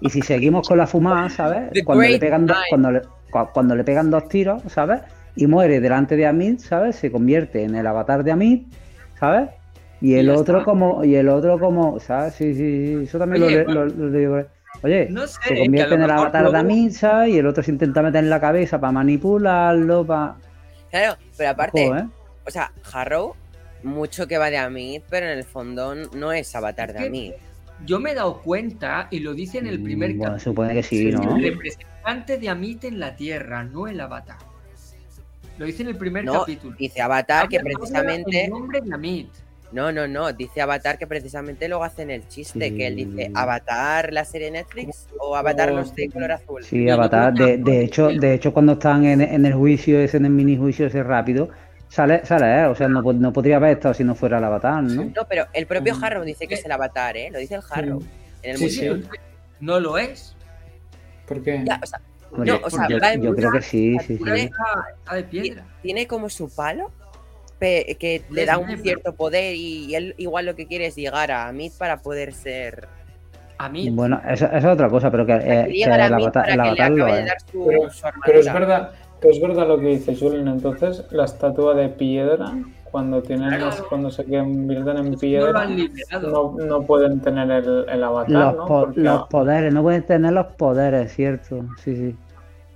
y 0.02 0.10
si 0.10 0.22
seguimos 0.22 0.68
con 0.68 0.78
la 0.78 0.88
fumada, 0.88 1.30
¿sabes? 1.30 1.72
The 1.74 1.84
Cuando 1.84 2.04
le, 2.08 2.20
pegan 2.20 2.46
dos, 2.46 2.58
cuando, 2.70 2.92
le, 2.92 3.02
cu- 3.30 3.50
cuando 3.54 3.76
le 3.76 3.84
pegan 3.84 4.10
dos 4.12 4.28
tiros, 4.30 4.62
¿sabes? 4.68 5.02
Y 5.36 5.48
muere 5.48 5.80
delante 5.80 6.16
de 6.16 6.26
Amit, 6.28 6.60
¿sabes? 6.60 6.96
Se 6.98 7.12
convierte 7.12 7.64
en 7.64 7.76
el 7.76 7.88
avatar 7.88 8.24
de 8.24 8.32
Amit, 8.32 8.68
¿sabes? 9.20 9.50
Y 10.02 10.16
el 10.16 10.30
otro 10.32 10.60
está. 10.60 10.66
como, 10.66 11.04
y 11.06 11.16
el 11.16 11.30
otro 11.30 11.60
como, 11.60 12.00
¿sabes? 12.00 12.34
Sí, 12.34 12.54
sí, 12.56 12.98
sí, 12.98 13.04
eso 13.04 13.20
también 13.20 13.44
Oye, 13.44 13.60
lo, 13.60 13.66
bueno. 13.66 13.86
lo- 13.86 14.08
lo 14.10 14.18
digo. 14.18 14.44
Oye, 14.84 15.08
no 15.12 15.28
sé, 15.28 15.38
se 15.44 15.54
que 15.54 15.62
a 15.62 15.64
convierte 15.66 15.94
en 15.96 16.02
el 16.02 16.10
avatar 16.12 16.46
de 16.46 16.52
luego- 16.52 16.58
Amit, 16.58 16.92
¿sabes? 16.94 17.34
Y 17.34 17.38
el 17.38 17.46
otro 17.46 17.62
se 17.62 17.72
intenta 17.72 18.02
meter 18.02 18.24
en 18.24 18.30
la 18.30 18.39
cabeza 18.39 18.80
para 18.80 18.92
manipularlo, 18.94 20.06
para... 20.06 20.36
Claro, 20.89 21.18
pero 21.38 21.50
aparte, 21.52 21.88
Ojo, 21.88 21.98
¿eh? 21.98 22.08
o 22.48 22.52
sea, 22.52 22.72
Harrow, 22.92 23.36
mucho 23.84 24.28
que 24.28 24.38
va 24.38 24.50
de 24.50 24.58
Amit, 24.58 25.04
pero 25.10 25.26
en 25.28 25.38
el 25.38 25.44
fondo 25.44 25.96
no 25.96 26.32
es 26.32 26.56
avatar 26.56 26.90
Es 26.90 26.96
de 26.96 27.08
Amit. 27.08 27.34
yo 27.86 28.00
me 28.00 28.12
he 28.12 28.16
dado 28.16 28.42
cuenta, 28.42 29.08
y 29.12 29.20
lo 29.20 29.34
dice 29.34 29.58
en 29.60 29.68
el 29.68 29.82
primer 29.82 30.14
Mm, 30.14 30.18
Bueno, 30.18 30.34
capítulo, 30.34 30.52
supone 30.54 30.74
que 30.74 30.84
sí, 30.84 31.12
¿no? 31.12 31.36
el 31.38 31.44
representante 31.44 32.38
de 32.38 32.50
Amit 32.50 32.84
en 32.86 33.00
la 33.00 33.16
Tierra, 33.16 33.64
no 33.64 33.88
el 33.88 34.00
avatar. 34.00 34.38
Lo 35.58 35.66
dice 35.66 35.84
en 35.84 35.90
el 35.90 35.96
primer 35.98 36.26
No, 36.26 36.40
capítulo. 36.40 36.76
dice 36.78 37.02
Avatar 37.02 37.48
que 37.48 37.60
precisamente. 37.60 38.46
El 38.46 38.50
nombre 38.52 38.82
de 38.82 38.94
Amit. 38.94 39.30
No, 39.72 39.92
no, 39.92 40.08
no. 40.08 40.34
Dice 40.34 40.60
Avatar 40.62 40.98
que 40.98 41.08
precisamente 41.08 41.68
luego 41.70 41.84
hacen 41.84 42.10
el 42.10 42.28
chiste, 42.28 42.74
que 42.76 42.88
él 42.88 42.96
dice. 42.96 43.32
Avatar 43.34 44.12
la 44.12 44.26
serie 44.26 44.50
Netflix 44.52 45.08
o 45.20 45.36
Avatar 45.36 45.72
los 45.72 45.94
de 45.96 46.10
color 46.10 46.32
azul. 46.32 46.64
Sí, 46.64 46.90
Avatar. 46.90 47.34
de 47.34 47.82
hecho, 47.84 48.10
de 48.10 48.34
hecho, 48.34 48.54
cuando 48.54 48.74
están 48.74 49.06
en, 49.06 49.22
en 49.22 49.46
el 49.46 49.54
juicio 49.54 50.00
ese, 50.00 50.18
en 50.18 50.26
el 50.26 50.32
mini 50.32 50.58
juicio 50.58 50.88
ese 50.88 51.04
rápido, 51.04 51.50
sale, 51.92 52.26
sale, 52.26 52.62
¿eh? 52.62 52.66
O 52.66 52.76
sea, 52.76 52.88
no, 52.88 53.02
no 53.02 53.34
podría 53.34 53.58
haber 53.58 53.72
estado 53.78 53.94
si 53.94 54.04
no 54.04 54.16
fuera 54.16 54.38
el 54.39 54.44
Avatar, 54.44 54.82
¿no? 54.84 55.04
No, 55.06 55.26
pero 55.30 55.46
el 55.54 55.66
propio 55.68 55.96
Mm. 55.96 56.04
Harrow 56.04 56.24
dice 56.24 56.48
que 56.48 56.56
es 56.56 56.66
el 56.66 56.72
Avatar, 56.72 57.18
¿eh? 57.18 57.30
Lo 57.32 57.38
dice 57.39 57.56
el 57.56 57.62
Harrow. 57.70 58.02
En 58.44 58.52
el 58.52 58.58
Sí, 58.58 58.64
museo. 58.64 58.96
sí. 58.98 59.04
No 59.60 59.80
lo 59.80 59.98
es. 59.98 60.36
¿Por 61.28 61.44
qué? 61.44 61.62
Ya, 61.66 61.80
o 61.82 61.86
sea, 61.86 62.00
Hombre, 62.34 62.50
No, 62.54 62.60
o 62.64 62.70
sea, 62.70 62.88
yo, 62.88 62.98
va 62.98 63.12
en 63.12 63.22
yo 63.24 63.36
creo 63.36 63.52
que 63.52 63.62
sí, 63.62 63.98
sí, 64.08 64.18
sí. 64.18 64.24
Está, 64.26 64.86
está 64.98 65.16
de 65.16 65.24
piedra. 65.26 65.66
tiene 65.82 66.08
como 66.08 66.30
su 66.30 66.50
palo 66.56 66.89
que 67.60 68.24
le 68.32 68.46
da 68.46 68.58
un 68.58 68.76
cierto 68.80 69.14
poder 69.14 69.54
y 69.56 69.94
él 69.94 70.16
igual 70.18 70.46
lo 70.48 70.56
que 70.56 70.66
quiere 70.66 70.88
es 70.88 70.96
llegar 70.96 71.30
a 71.32 71.48
Amit 71.50 71.74
para 71.78 71.98
poder 71.98 72.34
ser. 72.34 72.88
Amit. 73.60 73.94
Bueno, 73.94 74.20
esa 74.28 74.46
esa 74.48 74.58
es 74.58 74.66
otra 74.66 74.89
cosa, 74.89 75.12
pero 75.12 75.26
que, 75.26 75.34
eh, 75.34 75.68
que 75.72 75.86
a 75.86 75.96
el 76.08 76.14
Avatar, 76.14 76.32
para 76.32 76.46
el 76.46 76.52
que 76.52 76.56
le 76.56 76.62
avatar 76.70 76.92
lo 76.92 77.04
acabe 77.04 77.14
de 77.14 77.20
es. 77.22 77.28
dar 77.28 77.38
su, 77.52 77.66
Pero- 77.68 77.89
su 77.92 78.08
Pero 78.26 78.39
es 78.39 78.54
verdad, 78.54 78.92
es 79.30 79.41
verdad 79.41 79.67
lo 79.67 79.78
que 79.80 79.88
dice 79.88 80.15
Julen. 80.15 80.47
Entonces, 80.47 81.05
la 81.11 81.26
estatua 81.26 81.74
de 81.76 81.89
piedra, 81.89 82.53
cuando 82.91 83.22
tienen 83.22 83.49
Claro. 83.49 83.65
los- 83.67 83.82
cuando 83.84 84.09
se 84.11 84.24
convierten 84.26 84.97
en 84.97 85.15
piedra, 85.15 85.67
no, 86.22 86.55
no 86.59 86.82
pueden 86.84 87.22
tener 87.22 87.49
el, 87.51 87.86
el 87.89 88.03
avatar, 88.03 88.30
Los, 88.32 88.55
¿no? 88.55 88.65
po- 88.65 88.82
Porque 88.86 88.99
los 89.01 89.28
poderes, 89.30 89.74
no 89.74 89.82
pueden 89.84 90.03
tener 90.03 90.34
los 90.34 90.47
poderes, 90.57 91.13
¿cierto? 91.13 91.63
Sí, 91.84 91.95
sí. 91.95 92.15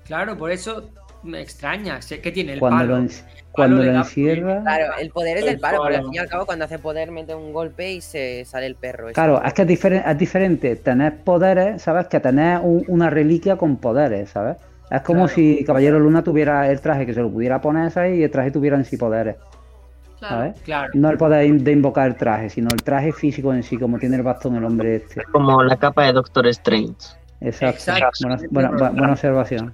Claro, 0.05 0.37
por 0.37 0.51
eso 0.51 0.83
me 1.23 1.41
extraña. 1.41 2.01
Sé 2.01 2.21
que 2.21 2.31
tiene 2.31 2.53
el 2.53 2.59
Cuando 2.59 2.77
palo. 2.79 2.89
lo, 2.91 2.97
en- 2.99 3.09
cuando 3.51 3.77
lo 3.83 3.91
da- 3.91 3.99
encierra. 3.99 4.61
Claro, 4.61 4.85
el 4.99 5.09
poder 5.09 5.37
es 5.37 5.43
El 5.43 5.49
del 5.51 5.59
palo, 5.59 5.79
pero 5.81 5.87
al 5.87 5.93
palo. 6.01 6.05
fin 6.09 6.13
y 6.13 6.17
al 6.19 6.29
cabo, 6.29 6.45
cuando 6.45 6.65
hace 6.65 6.77
poder, 6.77 7.09
mete 7.11 7.33
un 7.33 7.51
golpe 7.51 7.91
y 7.93 8.01
se 8.01 8.45
sale 8.45 8.67
el 8.67 8.75
perro. 8.75 9.05
ese. 9.07 9.15
Claro, 9.15 9.41
es 9.43 9.53
que 9.53 9.63
es, 9.63 9.67
diferen- 9.67 10.03
es 10.07 10.17
diferente 10.17 10.75
tener 10.75 11.17
poderes, 11.23 11.81
¿sabes? 11.81 12.07
Que 12.07 12.19
tener 12.19 12.59
un- 12.61 12.83
una 12.87 13.09
reliquia 13.09 13.55
con 13.57 13.77
poderes, 13.77 14.29
¿sabes? 14.29 14.57
Es 14.91 15.01
como 15.01 15.27
si 15.27 15.63
Caballero 15.65 15.99
Luna 15.99 16.23
tuviera 16.23 16.69
el 16.69 16.79
traje 16.79 17.05
que 17.05 17.13
se 17.13 17.21
lo 17.21 17.31
pudiera 17.31 17.59
poner 17.59 17.89
¿sabes? 17.91 18.17
y 18.19 18.23
el 18.23 18.29
traje 18.31 18.51
tuviera 18.51 18.77
en 18.77 18.85
sí 18.85 18.97
poderes. 18.97 19.35
Claro. 20.19 20.35
¿sabes? 20.35 20.61
Claro. 20.61 20.91
No 20.93 21.09
el 21.09 21.17
poder 21.17 21.51
de 21.51 21.71
invocar 21.71 22.07
el 22.07 22.15
traje, 22.15 22.49
sino 22.49 22.69
el 22.71 22.81
traje 22.83 23.11
físico 23.11 23.53
en 23.53 23.63
sí, 23.63 23.77
como 23.77 23.97
tiene 23.99 24.15
el 24.17 24.23
bastón 24.23 24.55
el 24.55 24.63
hombre 24.65 24.97
este. 24.97 25.23
Como 25.31 25.61
la 25.63 25.75
capa 25.77 26.05
de 26.05 26.13
Doctor 26.13 26.47
Strange. 26.47 26.95
Exacto. 27.41 27.75
Exacto. 27.91 28.09
Buena, 28.51 28.69
buena- 28.69 28.71
bu- 28.71 28.91
buena 28.97 29.11
observación. 29.13 29.73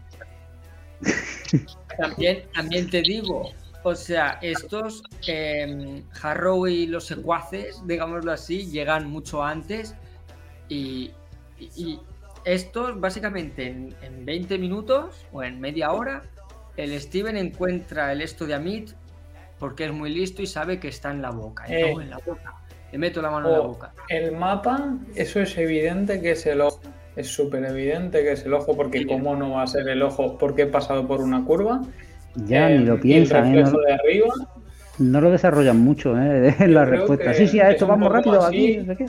También, 1.98 2.44
también 2.54 2.90
te 2.90 3.02
digo, 3.02 3.50
o 3.84 3.96
sea, 3.96 4.40
estos 4.42 5.04
eh, 5.28 6.04
Harrow 6.22 6.68
y 6.68 6.88
los 6.88 7.06
secuaces, 7.06 7.82
digámoslo 7.86 8.32
así, 8.32 8.66
llegan 8.72 9.10
mucho 9.10 9.44
antes 9.44 9.96
y- 10.70 11.12
y 11.60 12.00
estos 12.46 13.00
básicamente 13.00 13.68
en, 13.68 13.96
en 14.02 14.26
20 14.26 14.58
minutos 14.58 15.26
o 15.32 15.44
en 15.44 15.60
media 15.60 15.92
hora, 15.92 16.24
el 16.78 17.00
Steven 17.00 17.38
encuentra 17.38 18.12
el 18.12 18.22
esto 18.22 18.46
de 18.46 18.56
Amit 18.56 18.92
porque 19.60 19.86
es 19.86 19.92
muy 19.94 20.10
listo 20.14 20.42
y 20.42 20.48
sabe 20.48 20.80
que 20.80 20.88
está 20.88 21.12
en 21.12 21.22
la 21.22 21.30
boca. 21.32 21.66
Y 21.70 21.74
Eh. 21.74 21.92
en 21.92 22.10
la 22.10 22.18
boca. 22.26 22.54
Le 22.92 22.98
meto 22.98 23.22
la 23.22 23.30
mano 23.32 23.48
en 23.48 23.54
la 23.54 23.60
boca. 23.60 23.94
el 24.10 24.32
mapa, 24.34 24.96
eso 25.16 25.40
es 25.40 25.58
evidente 25.58 26.20
que 26.20 26.32
es 26.32 26.46
el 26.46 26.62
ojo. 26.62 26.82
Es 27.16 27.28
súper 27.28 27.64
evidente 27.66 28.22
que 28.24 28.32
es 28.34 28.46
el 28.46 28.54
ojo, 28.54 28.76
porque 28.76 29.00
Sí. 29.00 29.06
cómo 29.06 29.36
no 29.36 29.52
va 29.52 29.64
a 29.64 29.68
ser 29.68 29.88
el 29.88 30.02
ojo, 30.02 30.38
porque 30.38 30.64
he 30.64 30.68
pasado 30.68 31.08
por 31.08 31.22
una 31.22 31.44
curva. 31.46 31.82
Ya 32.36 32.70
Eh, 32.72 32.80
ni 32.80 32.86
lo 32.86 32.96
y 32.96 33.00
piensan, 33.00 33.54
el 33.54 33.60
¿eh? 33.60 33.64
No, 33.64 33.80
de 33.80 33.94
arriba. 33.94 34.34
no 34.98 35.22
lo 35.22 35.30
desarrollan 35.32 35.80
mucho 35.80 36.18
¿eh? 36.18 36.56
en 36.60 36.74
la 36.74 36.86
respuesta. 36.86 37.34
Sí, 37.34 37.48
sí, 37.48 37.60
a 37.60 37.68
es 37.70 37.76
esto 37.76 37.88
vamos 37.88 38.12
rápido 38.12 38.42
así. 38.42 38.80
aquí. 38.90 39.06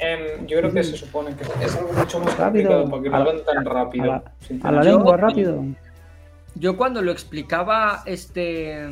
No 0.00 0.04
em, 0.06 0.46
yo 0.46 0.58
creo 0.58 0.72
que 0.72 0.84
se 0.84 0.96
supone 0.96 1.34
que 1.34 1.44
es 1.64 1.76
algo 1.76 1.92
mucho 1.92 2.20
más 2.20 2.36
Rápido. 2.38 2.88
complicado 2.88 2.90
para 2.90 3.02
que 3.02 3.08
lo 3.08 3.14
A 3.14 3.18
la- 3.18 3.24
hagan 3.30 3.44
tan 3.44 3.64
rápido. 3.64 4.04
A 4.04 4.06
la, 4.06 4.68
a 4.68 4.72
la 4.72 4.82
lengua, 4.82 5.16
rápido. 5.16 5.64
Yo 6.54 6.76
cuando 6.76 7.02
lo 7.02 7.12
explicaba 7.12 8.02
este 8.06 8.88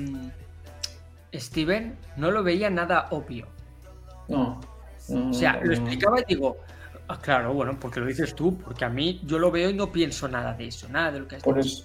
Steven, 1.35 1.97
no 2.17 2.31
lo 2.31 2.43
veía 2.43 2.71
nada 2.71 3.07
obvio. 3.11 3.47
No. 4.29 4.61
no, 5.09 5.31
O 5.31 5.33
sea, 5.33 5.55
no, 5.55 5.61
lo 5.61 5.67
no. 5.67 5.73
explicaba 5.73 6.21
y 6.21 6.25
digo, 6.29 6.57
ah, 7.09 7.19
claro, 7.21 7.53
bueno, 7.55 7.77
porque 7.81 8.01
lo 8.01 8.07
dices 8.07 8.35
tú, 8.35 8.57
porque 8.59 8.85
a 8.85 8.89
mí 8.89 9.21
yo 9.25 9.39
lo 9.39 9.51
veo 9.51 9.71
y 9.71 9.75
no 9.75 9.91
pienso 9.93 10.29
nada 10.29 10.55
de 10.55 10.67
eso, 10.69 10.89
nada 10.89 11.13
de 11.13 11.21
lo 11.21 11.29
que 11.29 11.37
has 11.37 11.43
Por 11.43 11.63
dicho. 11.63 11.85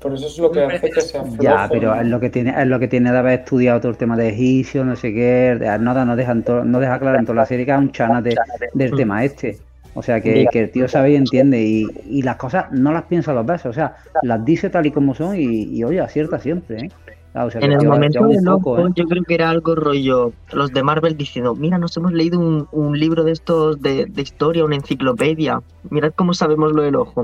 Por 0.00 0.14
eso 0.14 0.26
es 0.26 0.38
lo 0.38 0.50
que 0.50 0.62
hace 0.64 0.90
que 0.90 1.00
sea 1.00 1.22
flojo. 1.22 1.42
Ya, 1.42 1.68
pero 1.70 1.94
¿no? 1.94 2.00
es 2.00 2.06
lo 2.08 2.20
que 2.20 2.30
tiene, 2.30 2.54
es 2.60 2.66
lo 2.66 2.78
que 2.78 2.88
tiene 2.88 3.12
de 3.12 3.18
haber 3.18 3.40
estudiado 3.40 3.80
todo 3.80 3.92
el 3.92 3.98
tema 3.98 4.16
de 4.16 4.28
egipcio, 4.30 4.84
no 4.84 4.96
sé 4.96 5.12
qué. 5.12 5.56
de- 5.58 5.78
Nada, 5.78 6.04
no 6.04 6.16
dejan 6.16 6.42
to- 6.42 6.64
no 6.64 6.80
deja 6.80 6.98
claro 6.98 7.18
en 7.18 7.24
toda 7.26 7.36
la 7.36 7.46
serie 7.46 7.64
que 7.66 7.72
es 7.72 7.78
un 7.78 7.92
chana 7.92 8.20
de- 8.22 8.36
del 8.74 8.90
tema 8.92 9.24
este. 9.24 9.58
O 9.94 10.02
sea, 10.02 10.20
que, 10.20 10.46
que 10.52 10.60
el 10.60 10.70
tío 10.70 10.86
sabe 10.88 11.10
y 11.12 11.16
entiende. 11.16 11.60
Y, 11.62 11.86
y 12.08 12.22
las 12.22 12.36
cosas 12.36 12.66
no 12.70 12.92
las 12.92 13.02
piensa 13.04 13.32
dos 13.32 13.44
veces. 13.44 13.66
O 13.66 13.72
sea, 13.72 13.96
las 14.22 14.44
dice 14.44 14.70
tal 14.70 14.86
y 14.86 14.90
como 14.92 15.14
son 15.14 15.34
y, 15.36 15.64
y 15.64 15.84
oye, 15.84 16.00
acierta 16.00 16.38
siempre, 16.38 16.86
¿eh? 16.86 16.90
Ah, 17.34 17.44
o 17.44 17.50
sea, 17.50 17.60
que 17.60 17.66
En 17.66 17.72
el 17.72 17.86
momento 17.86 18.18
poco, 18.44 18.72
ojo, 18.72 18.88
¿eh? 18.88 18.92
yo 18.96 19.04
creo 19.06 19.22
que 19.22 19.34
era 19.34 19.50
algo 19.50 19.76
rollo, 19.76 20.32
los 20.52 20.72
de 20.72 20.82
Marvel 20.82 21.16
diciendo, 21.16 21.54
mira, 21.54 21.78
nos 21.78 21.96
hemos 21.96 22.12
leído 22.12 22.40
un, 22.40 22.66
un 22.72 22.98
libro 22.98 23.22
de 23.22 23.30
estos 23.32 23.80
de, 23.80 24.06
de 24.06 24.22
historia, 24.22 24.64
una 24.64 24.74
enciclopedia, 24.74 25.60
mirad 25.90 26.12
cómo 26.16 26.34
sabemos 26.34 26.72
lo 26.72 26.82
del 26.82 26.96
ojo. 26.96 27.22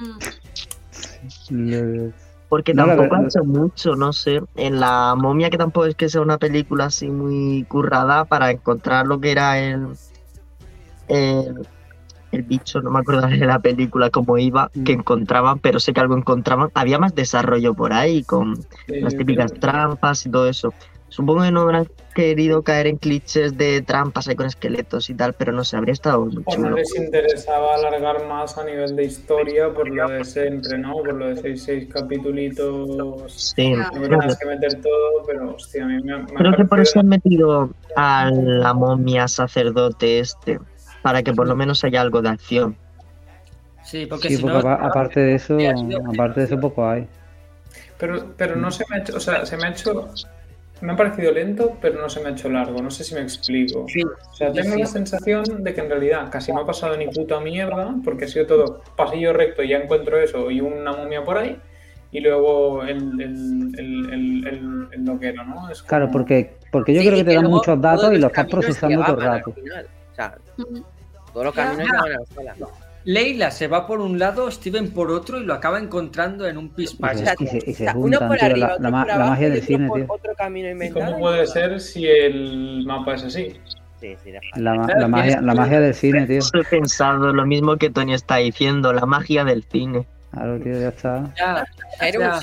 Mm. 0.00 0.18
Le- 1.50 2.12
Porque 2.48 2.72
No, 2.74 2.86
tampoco 2.86 3.02
verdad- 3.10 3.24
ha 3.24 3.28
hecho 3.28 3.44
mucho, 3.44 3.96
no 3.96 4.12
sé. 4.12 4.40
En 4.54 4.78
la 4.78 5.14
momia, 5.16 5.50
que 5.50 5.58
tampoco 5.58 5.86
es 5.86 5.94
que 5.96 6.08
sea 6.08 6.20
una 6.20 6.38
película 6.38 6.84
así 6.86 7.10
muy 7.10 7.64
currada 7.68 8.24
para 8.24 8.50
encontrar 8.52 9.06
lo 9.06 9.20
que 9.20 9.32
era 9.32 9.58
el. 9.58 9.88
El, 11.08 11.66
el 12.32 12.42
bicho, 12.42 12.80
no 12.82 12.90
me 12.90 13.00
acuerdo 13.00 13.26
de 13.28 13.38
la 13.38 13.58
película, 13.60 14.10
cómo 14.10 14.38
iba, 14.38 14.70
que 14.84 14.96
Mm. 14.96 15.00
encontraban, 15.00 15.58
pero 15.60 15.80
sé 15.80 15.92
que 15.92 16.00
algo 16.00 16.16
encontraban. 16.16 16.70
Había 16.74 16.98
más 16.98 17.14
desarrollo 17.14 17.74
por 17.74 17.92
ahí, 17.92 18.22
con 18.24 18.56
las 18.86 19.16
típicas 19.16 19.52
trampas 19.54 20.26
y 20.26 20.30
todo 20.30 20.48
eso. 20.48 20.74
Supongo 21.08 21.42
que 21.42 21.50
no 21.50 21.62
habrán 21.62 21.86
querido 22.14 22.62
caer 22.62 22.86
en 22.86 22.96
clichés 22.96 23.56
de 23.56 23.82
trampas 23.82 24.26
ahí 24.26 24.34
con 24.36 24.46
esqueletos 24.46 25.08
y 25.10 25.14
tal, 25.14 25.34
pero 25.34 25.52
no 25.52 25.64
sé, 25.64 25.76
habría 25.76 25.92
estado 25.92 26.24
muy 26.24 26.42
O 26.44 26.56
no 26.56 26.70
les 26.70 26.96
interesaba 26.96 27.74
alargar 27.74 28.26
más 28.26 28.56
a 28.58 28.64
nivel 28.64 28.96
de 28.96 29.04
historia 29.04 29.72
por 29.72 29.88
lo 29.88 30.08
de 30.08 30.24
siempre, 30.24 30.78
¿no? 30.78 30.94
Por 30.94 31.14
lo 31.14 31.28
de 31.28 31.34
6-6 31.34 31.88
capitulitos. 31.88 33.32
Sí. 33.32 33.70
No 33.70 33.90
tenías 33.90 34.38
que, 34.38 34.46
meter 34.46 34.80
todo, 34.80 35.22
pero 35.26 35.54
hostia, 35.54 35.84
a 35.84 35.88
mí 35.88 36.02
me, 36.02 36.18
me 36.18 36.26
creo 36.26 36.56
que 36.56 36.64
por 36.64 36.80
eso 36.80 37.00
han 37.00 37.08
metido 37.08 37.70
a 37.96 38.30
la 38.32 38.74
momia 38.74 39.28
sacerdote 39.28 40.20
este, 40.20 40.58
para 41.02 41.22
que 41.22 41.32
por 41.32 41.46
lo 41.46 41.54
menos 41.54 41.84
haya 41.84 42.00
algo 42.00 42.22
de 42.22 42.30
acción. 42.30 42.76
Sí, 43.84 44.06
porque 44.06 44.28
Sí, 44.28 44.36
si 44.36 44.42
porque 44.42 44.62
no. 44.62 44.70
aparte 44.72 45.20
de 45.20 45.34
eso, 45.34 45.56
aparte 46.12 46.40
de 46.40 46.46
eso 46.46 46.58
poco 46.58 46.88
hay. 46.88 47.06
Pero, 47.98 48.34
pero 48.36 48.56
no 48.56 48.70
se 48.70 48.84
me 48.90 48.96
ha 48.96 48.98
hecho, 49.00 49.16
o 49.16 49.20
sea, 49.20 49.46
se 49.46 49.56
me 49.56 49.68
ha 49.68 49.70
hecho, 49.70 50.10
me 50.82 50.92
ha 50.92 50.96
parecido 50.96 51.32
lento, 51.32 51.76
pero 51.80 52.00
no 52.00 52.08
se 52.08 52.20
me 52.20 52.28
ha 52.28 52.32
hecho 52.32 52.48
largo, 52.50 52.80
no 52.82 52.90
sé 52.90 53.02
si 53.04 53.14
me 53.14 53.22
explico. 53.22 53.86
Sí, 53.88 54.02
O 54.02 54.34
sea, 54.34 54.52
tengo 54.52 54.74
sí. 54.74 54.80
la 54.80 54.86
sensación 54.86 55.64
de 55.64 55.72
que 55.74 55.80
en 55.80 55.88
realidad 55.90 56.28
casi 56.30 56.52
no 56.52 56.60
ha 56.60 56.66
pasado 56.66 56.96
ni 56.96 57.06
puta 57.08 57.40
mierda, 57.40 57.94
porque 58.04 58.26
ha 58.26 58.28
sido 58.28 58.46
todo 58.46 58.82
pasillo 58.96 59.32
recto 59.32 59.62
y 59.62 59.68
ya 59.68 59.78
encuentro 59.78 60.18
eso 60.18 60.50
y 60.50 60.60
una 60.60 60.92
momia 60.92 61.24
por 61.24 61.38
ahí, 61.38 61.58
y 62.12 62.20
luego 62.20 62.82
el, 62.82 63.20
el, 63.20 63.74
el, 63.78 64.12
el, 64.12 64.46
el- 64.46 64.88
el 64.92 65.04
loquero, 65.04 65.44
¿no? 65.44 65.68
Es 65.70 65.82
Claro, 65.82 66.08
porque, 66.12 66.56
porque 66.70 66.94
yo 66.94 67.00
Sí, 67.00 67.06
creo 67.06 67.18
que 67.18 67.24
te 67.24 67.34
dan 67.34 67.46
muchos 67.50 67.80
datos 67.80 68.12
y 68.12 68.18
los 68.18 68.30
estás 68.30 68.46
procesando 68.46 69.02
todo 69.04 69.16
el 69.16 69.22
rato. 69.22 69.50
O 69.50 70.14
sea, 70.14 70.36
todos 71.32 71.46
los 71.46 71.54
caminos 71.54 71.86
llevan 71.86 72.04
a 72.04 72.08
la 72.08 72.22
escuela. 72.22 72.54
Leila 73.06 73.52
se 73.52 73.68
va 73.68 73.86
por 73.86 74.00
un 74.00 74.18
lado, 74.18 74.50
Steven 74.50 74.90
por 74.90 75.12
otro 75.12 75.38
y 75.40 75.44
lo 75.44 75.54
acaba 75.54 75.78
encontrando 75.78 76.48
en 76.48 76.58
un 76.58 76.66
Y 76.66 76.68
pispás. 76.70 77.22
y 77.40 77.70
y 77.70 77.86
uno 77.94 78.18
por 78.18 78.42
arriba, 78.42 78.76
la, 78.80 78.90
magia 78.90 79.46
y 79.46 79.50
del 79.50 79.58
otro 79.58 79.66
cine, 79.66 79.86
por 79.86 79.96
tío. 79.98 80.06
Otro 80.08 80.34
camino 80.34 80.66
¿Y 80.66 80.72
inventado. 80.72 81.06
cómo 81.06 81.18
puede 81.20 81.46
ser 81.46 81.80
si 81.80 82.04
el 82.04 82.84
mapa 82.84 83.14
es 83.14 83.22
así? 83.22 83.60
Sí, 84.00 84.16
sí. 84.24 84.32
La, 84.32 84.40
Claro, 84.74 85.00
la 85.00 85.06
magia, 85.06 85.40
la 85.40 85.54
magia 85.54 85.80
del 85.80 85.94
cine, 85.94 86.26
tío. 86.26 86.40
He 86.52 86.64
pensado, 86.64 87.32
lo 87.32 87.46
mismo 87.46 87.76
que 87.76 87.90
Tony 87.90 88.12
está 88.12 88.36
diciendo, 88.38 88.92
la 88.92 89.06
magia 89.06 89.44
del 89.44 89.62
cine. 89.62 90.04
Claro, 90.32 90.58
tío, 90.58 90.72
ya 90.72 90.88
está. 90.88 91.32
Ya, 91.38 91.64
ya. 92.10 92.40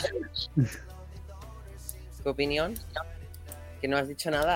¿tu 2.24 2.30
opinión? 2.30 2.74
Que 3.84 3.90
no 3.90 3.98
has 3.98 4.08
dicho 4.08 4.32
nada. 4.32 4.56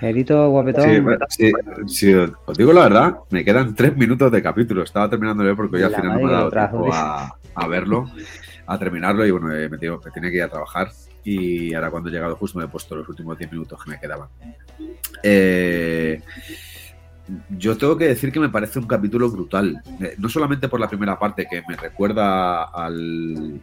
Gerito, 0.00 0.50
guapetón. 0.50 0.90
Sí, 0.90 0.98
bueno, 0.98 1.26
sí, 1.28 1.52
sí, 1.86 2.12
os 2.12 2.58
digo 2.58 2.72
la 2.72 2.80
verdad, 2.80 3.14
me 3.30 3.44
quedan 3.44 3.76
tres 3.76 3.96
minutos 3.96 4.32
de 4.32 4.42
capítulo. 4.42 4.82
Estaba 4.82 5.08
terminando 5.08 5.44
de 5.44 5.50
ver 5.50 5.56
porque 5.56 5.76
hoy 5.76 5.82
al 5.84 5.94
final 5.94 6.14
no 6.14 6.14
me 6.14 6.26
que 6.26 6.32
dado 6.32 6.50
tiempo 6.50 6.82
tío. 6.82 6.92
a, 6.92 7.38
a 7.54 7.68
verlo, 7.68 8.10
a 8.66 8.76
terminarlo 8.76 9.24
y 9.24 9.30
bueno, 9.30 9.54
he 9.54 9.68
metido, 9.68 10.00
me 10.04 10.10
tenía 10.10 10.30
que 10.30 10.36
ir 10.38 10.42
a 10.42 10.48
trabajar 10.48 10.88
y 11.22 11.74
ahora 11.74 11.92
cuando 11.92 12.08
he 12.08 12.12
llegado 12.12 12.34
justo 12.34 12.58
me 12.58 12.64
he 12.64 12.68
puesto 12.68 12.96
los 12.96 13.08
últimos 13.08 13.38
10 13.38 13.52
minutos 13.52 13.84
que 13.84 13.88
me 13.88 14.00
quedaban. 14.00 14.30
Eh, 15.22 16.20
yo 17.50 17.76
tengo 17.76 17.96
que 17.96 18.08
decir 18.08 18.32
que 18.32 18.40
me 18.40 18.48
parece 18.48 18.80
un 18.80 18.88
capítulo 18.88 19.30
brutal, 19.30 19.80
Eh, 20.00 20.16
no 20.18 20.28
solamente 20.28 20.68
por 20.68 20.80
la 20.80 20.88
primera 20.88 21.16
parte 21.16 21.46
que 21.48 21.62
me 21.68 21.76
recuerda 21.76 22.64
al, 22.64 23.60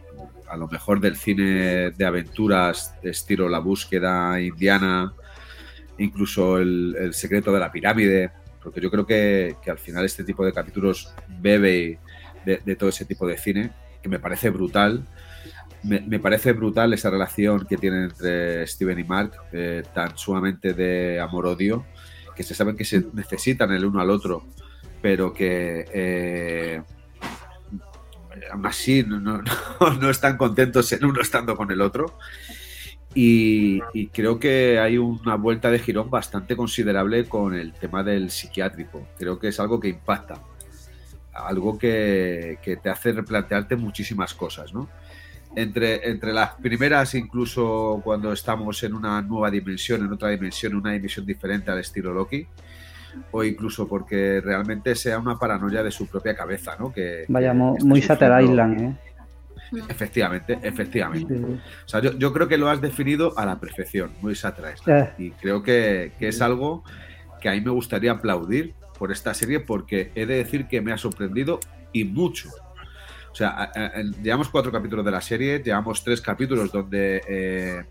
a 0.48 0.56
lo 0.56 0.68
mejor 0.68 1.00
del 1.00 1.16
cine 1.16 1.90
de 1.90 2.04
aventuras, 2.04 2.94
estilo 3.02 3.48
La 3.48 3.58
búsqueda 3.58 4.40
indiana, 4.40 5.14
incluso 5.98 6.58
el, 6.58 6.96
el 6.98 7.14
secreto 7.14 7.52
de 7.52 7.60
la 7.60 7.72
pirámide, 7.72 8.30
porque 8.62 8.80
yo 8.80 8.90
creo 8.90 9.06
que, 9.06 9.56
que 9.62 9.70
al 9.70 9.78
final 9.78 10.04
este 10.04 10.24
tipo 10.24 10.44
de 10.44 10.52
capítulos 10.52 11.14
bebe 11.40 11.98
de, 12.44 12.60
de 12.64 12.76
todo 12.76 12.88
ese 12.88 13.04
tipo 13.04 13.26
de 13.26 13.36
cine, 13.36 13.72
que 14.02 14.08
me 14.08 14.18
parece 14.18 14.50
brutal. 14.50 15.06
Me, 15.82 16.00
me 16.00 16.18
parece 16.18 16.52
brutal 16.52 16.94
esa 16.94 17.10
relación 17.10 17.66
que 17.66 17.76
tienen 17.76 18.04
entre 18.04 18.66
Steven 18.66 18.98
y 18.98 19.04
Mark, 19.04 19.32
eh, 19.52 19.82
tan 19.92 20.16
sumamente 20.16 20.72
de 20.72 21.20
amor-odio, 21.20 21.84
que 22.34 22.42
se 22.42 22.54
saben 22.54 22.76
que 22.76 22.86
se 22.86 23.04
necesitan 23.12 23.70
el 23.72 23.84
uno 23.84 24.00
al 24.00 24.10
otro, 24.10 24.46
pero 25.02 25.32
que 25.32 25.84
eh, 25.92 26.82
aún 28.50 28.66
así 28.66 29.02
no, 29.02 29.20
no- 29.20 29.42
no 30.00 30.10
están 30.10 30.36
contentos 30.36 30.90
el 30.92 31.04
uno 31.04 31.20
estando 31.20 31.56
con 31.56 31.70
el 31.70 31.80
otro. 31.80 32.18
Y, 33.16 33.80
creo 34.12 34.40
que 34.40 34.80
hay 34.80 34.98
una 34.98 35.36
vuelta 35.36 35.70
de 35.70 35.78
girón 35.78 36.10
bastante 36.10 36.56
considerable 36.56 37.26
con 37.26 37.54
el 37.54 37.72
tema 37.72 38.02
del 38.02 38.30
psiquiátrico. 38.30 39.06
Creo 39.16 39.38
que 39.38 39.48
es 39.48 39.60
algo 39.60 39.78
que 39.78 39.88
impacta, 39.88 40.42
algo 41.32 41.78
que, 41.78 42.58
que 42.60 42.76
te 42.76 42.90
hace 42.90 43.12
replantearte 43.12 43.76
muchísimas 43.76 44.34
cosas, 44.34 44.74
¿no? 44.74 44.88
Entre, 45.54 46.08
entre 46.10 46.32
las 46.32 46.54
primeras, 46.54 47.14
incluso 47.14 48.00
cuando 48.02 48.32
estamos 48.32 48.82
en 48.82 48.94
una 48.94 49.22
nueva 49.22 49.48
dimensión, 49.52 50.04
en 50.04 50.12
otra 50.12 50.30
dimensión, 50.30 50.72
en 50.72 50.78
una 50.78 50.90
dimensión 50.92 51.24
diferente 51.24 51.70
al 51.70 51.78
estilo 51.78 52.12
Loki, 52.12 52.44
o 53.30 53.44
incluso 53.44 53.88
porque 53.88 54.40
realmente 54.40 54.94
sea 54.94 55.18
una 55.18 55.38
paranoia 55.38 55.82
de 55.82 55.90
su 55.90 56.06
propia 56.06 56.34
cabeza, 56.34 56.76
¿no? 56.78 56.92
Que, 56.92 57.24
Vaya, 57.28 57.52
que 57.52 57.84
muy 57.84 58.00
Shutter 58.00 58.42
Island, 58.42 58.80
¿eh? 58.80 58.94
Efectivamente, 59.88 60.58
efectivamente. 60.62 61.34
Sí, 61.36 61.44
sí. 61.44 61.60
O 61.84 61.88
sea, 61.88 62.00
yo, 62.00 62.12
yo 62.16 62.32
creo 62.32 62.46
que 62.46 62.58
lo 62.58 62.68
has 62.68 62.80
definido 62.80 63.36
a 63.36 63.44
la 63.46 63.58
perfección, 63.58 64.12
muy 64.20 64.34
Shutter 64.34 64.74
Island. 64.74 65.02
Eh, 65.02 65.14
Y 65.18 65.30
creo 65.32 65.62
que, 65.62 66.12
que 66.18 66.28
es 66.28 66.40
algo 66.40 66.84
que 67.40 67.48
a 67.48 67.52
mí 67.52 67.60
me 67.60 67.70
gustaría 67.70 68.12
aplaudir 68.12 68.74
por 68.98 69.10
esta 69.10 69.34
serie 69.34 69.60
porque 69.60 70.12
he 70.14 70.26
de 70.26 70.36
decir 70.36 70.66
que 70.66 70.80
me 70.80 70.92
ha 70.92 70.98
sorprendido 70.98 71.60
y 71.92 72.04
mucho. 72.04 72.50
O 73.30 73.34
sea, 73.34 73.72
llevamos 74.22 74.48
cuatro 74.48 74.70
capítulos 74.70 75.04
de 75.04 75.10
la 75.10 75.20
serie, 75.20 75.58
llevamos 75.58 76.04
tres 76.04 76.20
capítulos 76.20 76.70
donde 76.70 77.20
eh, 77.28 77.82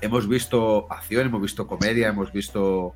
hemos 0.00 0.28
visto 0.28 0.86
acción, 0.88 1.26
hemos 1.26 1.42
visto 1.42 1.66
comedia, 1.66 2.08
hemos 2.08 2.32
visto 2.32 2.94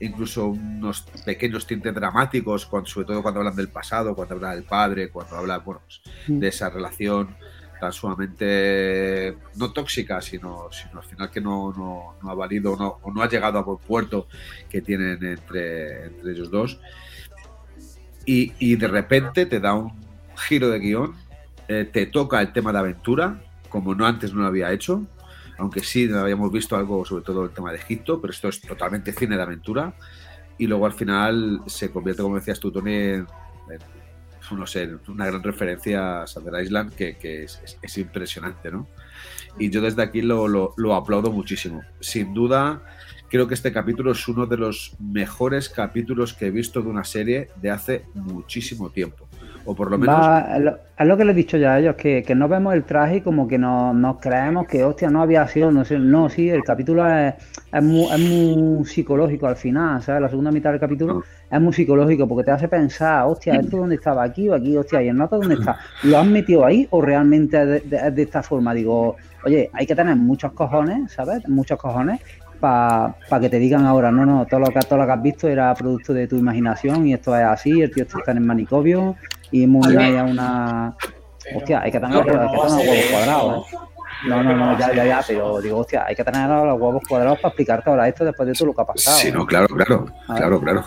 incluso 0.00 0.46
unos 0.48 1.02
pequeños 1.24 1.66
tintes 1.66 1.94
dramáticos, 1.94 2.66
cuando- 2.66 2.88
sobre 2.88 3.06
todo 3.08 3.22
cuando 3.22 3.40
hablan 3.40 3.56
del 3.56 3.68
pasado, 3.68 4.14
cuando 4.14 4.34
hablan 4.36 4.54
del 4.54 4.64
padre, 4.64 5.10
cuando 5.10 5.36
hablan 5.36 5.62
bueno, 5.64 5.80
pues, 5.84 6.00
Mm. 6.28 6.38
de 6.38 6.48
esa 6.48 6.70
relación 6.70 7.36
tan 7.80 7.92
sumamente 7.92 9.36
no 9.56 9.72
tóxica, 9.72 10.20
sino, 10.20 10.68
sino 10.72 10.98
al 11.00 11.04
final 11.06 11.30
que 11.30 11.40
no, 11.40 11.72
no- 11.76 12.14
no 12.22 12.30
ha 12.30 12.34
valido 12.34 12.76
no, 12.76 12.98
o 13.02 13.12
no 13.12 13.22
ha 13.22 13.28
llegado 13.28 13.58
a 13.58 13.62
buen 13.62 13.78
puerto 13.78 14.26
que 14.68 14.80
tienen 14.82 15.24
entre, 15.24 16.06
entre 16.06 16.32
ellos 16.32 16.50
dos. 16.50 16.80
Y, 18.26 18.52
y 18.58 18.76
de 18.76 18.88
repente 18.88 19.46
te 19.46 19.60
da 19.60 19.74
un 19.74 19.92
giro 20.36 20.68
de 20.70 20.78
guion, 20.80 21.14
eh, 21.68 21.88
te 21.90 22.06
toca 22.06 22.40
el 22.40 22.52
tema 22.52 22.72
de 22.72 22.78
aventura, 22.78 23.40
como 23.68 23.94
no 23.94 24.06
antes 24.06 24.32
no 24.34 24.42
lo 24.42 24.46
había 24.48 24.72
hecho, 24.72 25.06
aunque 25.58 25.80
sí 25.80 26.10
habíamos 26.12 26.50
visto 26.52 26.76
algo 26.76 27.04
sobre 27.04 27.24
todo 27.24 27.44
el 27.44 27.50
tema 27.50 27.70
de 27.72 27.78
Egipto, 27.78 28.20
pero 28.20 28.32
esto 28.32 28.48
es 28.48 28.60
totalmente 28.60 29.12
cine 29.12 29.36
de 29.36 29.42
aventura. 29.42 29.94
Y 30.56 30.66
luego 30.66 30.86
al 30.86 30.92
final 30.92 31.62
se 31.66 31.90
convierte, 31.90 32.22
como 32.22 32.36
decías 32.36 32.58
tú, 32.58 32.72
Tony, 32.72 32.92
en, 32.94 33.26
no 34.50 34.66
sé, 34.66 34.88
una 35.08 35.26
gran 35.26 35.42
referencia 35.42 36.22
a 36.22 36.26
Sander 36.26 36.62
Island 36.62 36.94
que, 36.94 37.16
es, 37.44 37.60
es- 37.62 37.78
es 37.82 37.98
impresionante, 37.98 38.70
¿no? 38.70 38.88
Y 39.58 39.70
yo 39.70 39.80
desde 39.82 40.02
aquí 40.02 40.22
lo 40.22 40.94
aplaudo 40.94 41.30
muchísimo. 41.30 41.82
Sin 42.00 42.32
duda, 42.32 42.82
creo 43.28 43.46
que 43.46 43.54
este 43.54 43.72
capítulo 43.72 44.12
es 44.12 44.26
uno 44.26 44.46
de 44.46 44.56
los 44.56 44.94
mejores 45.00 45.68
capítulos 45.68 46.32
que 46.32 46.46
he 46.46 46.50
visto 46.50 46.80
de 46.80 46.88
una 46.88 47.04
serie 47.04 47.50
de 47.56 47.70
hace 47.70 48.04
muchísimo 48.14 48.90
tiempo. 48.90 49.27
O 49.70 49.74
por 49.74 49.90
lo 49.90 49.98
menos 49.98 50.18
Va, 50.18 50.56
es 50.98 51.06
lo, 51.06 51.16
que 51.16 51.24
les 51.24 51.34
he 51.34 51.36
dicho 51.36 51.56
ya 51.56 51.74
a 51.74 51.78
ellos, 51.80 51.96
que, 51.96 52.22
que 52.22 52.34
no 52.34 52.46
vemos 52.48 52.72
el 52.74 52.84
traje 52.84 53.16
y 53.16 53.20
como 53.20 53.48
que 53.48 53.58
no- 53.58 53.92
nos 53.94 54.18
creemos 54.20 54.66
que, 54.66 54.84
hostia, 54.84 55.10
no 55.10 55.22
había 55.22 55.46
sido, 55.48 55.70
no 55.72 55.84
sé, 55.84 55.98
no, 55.98 56.28
sí, 56.28 56.48
el 56.48 56.62
capítulo 56.62 57.08
es, 57.10 57.34
es, 57.72 57.82
muy, 57.82 58.12
es 58.12 58.18
muy 58.20 58.84
psicológico 58.84 59.46
al 59.46 59.56
final, 59.56 60.00
¿sabes? 60.02 60.22
La 60.22 60.28
segunda 60.28 60.52
mitad 60.52 60.70
del 60.70 60.78
capítulo 60.80 61.18
es 61.50 61.60
muy 61.60 61.72
psicológico 61.72 62.28
porque 62.28 62.44
te 62.44 62.50
hace 62.52 62.68
pensar, 62.68 63.24
hostia, 63.26 63.58
¿esto 63.58 63.78
dónde 63.78 63.96
estaba? 63.96 64.22
Aquí 64.22 64.48
o 64.48 64.54
aquí, 64.54 64.76
hostia, 64.76 65.02
¿y 65.02 65.08
el 65.08 65.16
nota 65.16 65.36
dónde 65.36 65.54
está? 65.56 65.76
¿Lo 66.02 66.18
han 66.18 66.30
metido 66.30 66.64
ahí 66.64 66.86
o 66.90 67.00
realmente 67.02 67.60
es 67.62 67.68
de, 67.68 67.80
de- 67.96 68.08
es 68.08 68.14
de 68.14 68.22
esta 68.22 68.42
forma? 68.42 68.74
Digo, 68.74 69.16
oye, 69.42 69.70
hay 69.72 69.86
que 69.86 69.96
tener 69.96 70.14
muchos 70.16 70.52
cojones, 70.52 71.12
¿sabes? 71.12 71.42
Muchos 71.48 71.76
cojones 71.78 72.20
para 72.58 73.16
que 73.40 73.48
te 73.50 73.58
digan 73.58 73.84
ahora, 73.86 74.10
no, 74.10 74.26
no, 74.26 74.46
todo 74.48 74.60
lo, 74.60 74.72
que, 74.72 74.84
todo 74.84 74.98
lo 74.98 75.06
que 75.06 75.12
has 75.12 75.22
visto 75.22 75.48
era 75.48 75.76
producto 75.76 76.12
de 76.12 76.26
tu 76.28 76.36
imaginación 76.36 77.06
y 77.06 77.14
esto 77.14 77.36
es 77.36 77.44
así, 77.44 77.80
el 77.80 77.92
tío 77.92 78.02
está 78.04 78.32
en 78.32 78.38
el 78.38 78.44
manicomio 78.44 79.16
y 79.50 79.66
Moon 79.66 79.90
Knight 79.90 80.16
es 80.16 80.30
una... 80.30 80.94
Hostia, 81.54 81.80
hay 81.82 81.90
que 81.90 81.98
tener, 82.00 82.16
hay 82.18 82.24
que 82.24 82.30
a 82.30 82.42
los 82.44 82.52
huevos 82.52 83.06
cuadrados, 83.10 83.66
¿eh? 83.72 83.76
No, 84.26 84.42
no, 84.42 84.54
no, 84.56 84.78
ya, 84.78 84.92
ya, 84.92 85.04
ya, 85.06 85.20
pero 85.26 85.60
digo, 85.60 85.78
hostia, 85.78 86.04
hay 86.06 86.14
que 86.16 86.24
tener 86.24 86.48
los 86.48 86.78
huevos 86.80 87.02
cuadrados 87.08 87.38
para 87.38 87.48
explicarte 87.50 87.88
ahora 87.88 88.08
esto 88.08 88.24
después 88.24 88.48
de 88.48 88.52
todo 88.54 88.66
lo 88.66 88.74
que 88.74 88.82
ha 88.82 88.84
pasado. 88.84 89.16
Sí, 89.16 89.28
¿eh? 89.28 89.32
no, 89.32 89.46
claro, 89.46 89.68
claro, 89.68 90.06
claro, 90.26 90.60
claro. 90.60 90.84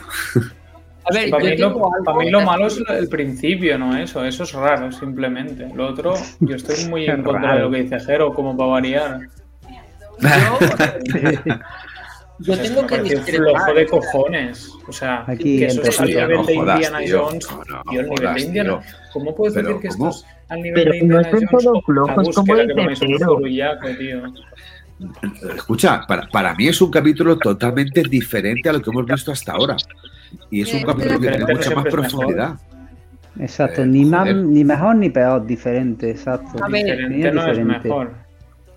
A 1.09 1.13
ver, 1.13 1.29
Para 1.31 1.43
yo 1.45 1.49
mí, 1.49 1.57
lo, 1.57 1.67
algo 1.67 1.91
para 2.05 2.17
mí 2.19 2.29
lo 2.29 2.39
que- 2.39 2.45
malo 2.45 2.67
es 2.67 2.79
el 2.89 3.07
principio, 3.09 3.77
no 3.79 3.97
eso. 3.97 4.23
Eso 4.23 4.43
es 4.43 4.53
raro, 4.53 4.91
simplemente. 4.91 5.67
Lo 5.73 5.87
otro, 5.87 6.13
yo 6.41 6.55
estoy 6.55 6.85
muy 6.89 7.05
en 7.09 7.23
contra 7.23 7.55
de 7.55 7.61
lo 7.61 7.71
que 7.71 7.83
dice 7.83 7.99
Jero, 8.01 8.33
como 8.33 8.55
para 8.55 8.69
variar. 8.69 9.19
Yo 10.19 10.27
O 12.41 12.43
sea, 12.43 12.55
es 12.55 12.61
tengo 12.73 12.87
que 12.87 13.01
discrepar. 13.01 13.47
flojo 13.53 13.73
de 13.73 13.85
cojones. 13.87 14.69
O 14.87 14.91
sea, 14.91 15.23
Aquí 15.27 15.59
que 15.59 15.65
eso 15.67 15.75
entre 15.77 15.89
es 15.89 15.99
al 15.99 16.07
nivel 16.07 16.29
No 16.37 16.43
de 16.45 16.55
jodas, 16.55 16.75
Indiana 16.75 16.99
tío. 16.99 17.23
Jones. 17.25 17.47
No, 17.51 17.57
no, 17.57 17.83
Tío, 17.83 17.99
el 18.01 18.05
nivel 18.09 18.19
jodas, 18.19 18.35
de 18.35 18.41
Indiana. 18.41 18.69
tío. 18.69 18.81
¿Cómo 19.13 19.35
puedes 19.35 19.53
Pero, 19.53 19.67
decir 19.67 19.81
que 19.81 19.87
¿cómo? 19.89 20.09
esto 20.09 20.25
es 20.27 20.49
al 20.49 20.61
nivel 20.61 20.73
Pero 20.83 20.91
de 20.91 20.97
no 20.97 21.03
Indiana 21.03 21.29
son 21.31 21.39
Jones? 21.39 21.63
todos 21.63 21.77
o 21.77 21.81
flojos, 21.85 22.27
la 22.27 22.33
como 22.33 22.53
Jero. 22.55 23.35
furullaco, 23.35 23.87
tío. 23.97 24.21
Escucha, 25.55 26.01
para, 26.07 26.27
para 26.29 26.53
mí 26.55 26.67
es 26.67 26.79
un 26.81 26.91
capítulo 26.91 27.37
totalmente 27.37 28.03
diferente 28.03 28.69
a 28.69 28.73
lo 28.73 28.81
que 28.81 28.89
hemos 28.91 29.05
visto 29.05 29.31
hasta 29.31 29.53
ahora. 29.53 29.75
Y 30.49 30.61
es 30.61 30.73
un 30.73 30.79
Eh, 30.81 30.85
capítulo 30.85 31.19
que 31.19 31.27
tiene 31.29 31.45
diferente 31.45 31.53
mucha 31.55 31.75
más 31.75 31.85
es 31.85 31.91
profundidad. 31.91 32.59
Exacto, 33.39 33.83
Eh, 33.83 33.87
ni, 33.87 34.05
más, 34.05 34.33
ni 34.35 34.63
mejor 34.63 34.95
ni 34.97 35.09
peor, 35.09 35.45
diferente, 35.45 36.11
exacto. 36.11 36.63
A 36.63 36.67
ver, 36.69 36.85
Diferente 36.85 37.27
es 37.29 37.33
no 37.33 37.47
es 37.47 37.65
mejor. 37.65 38.11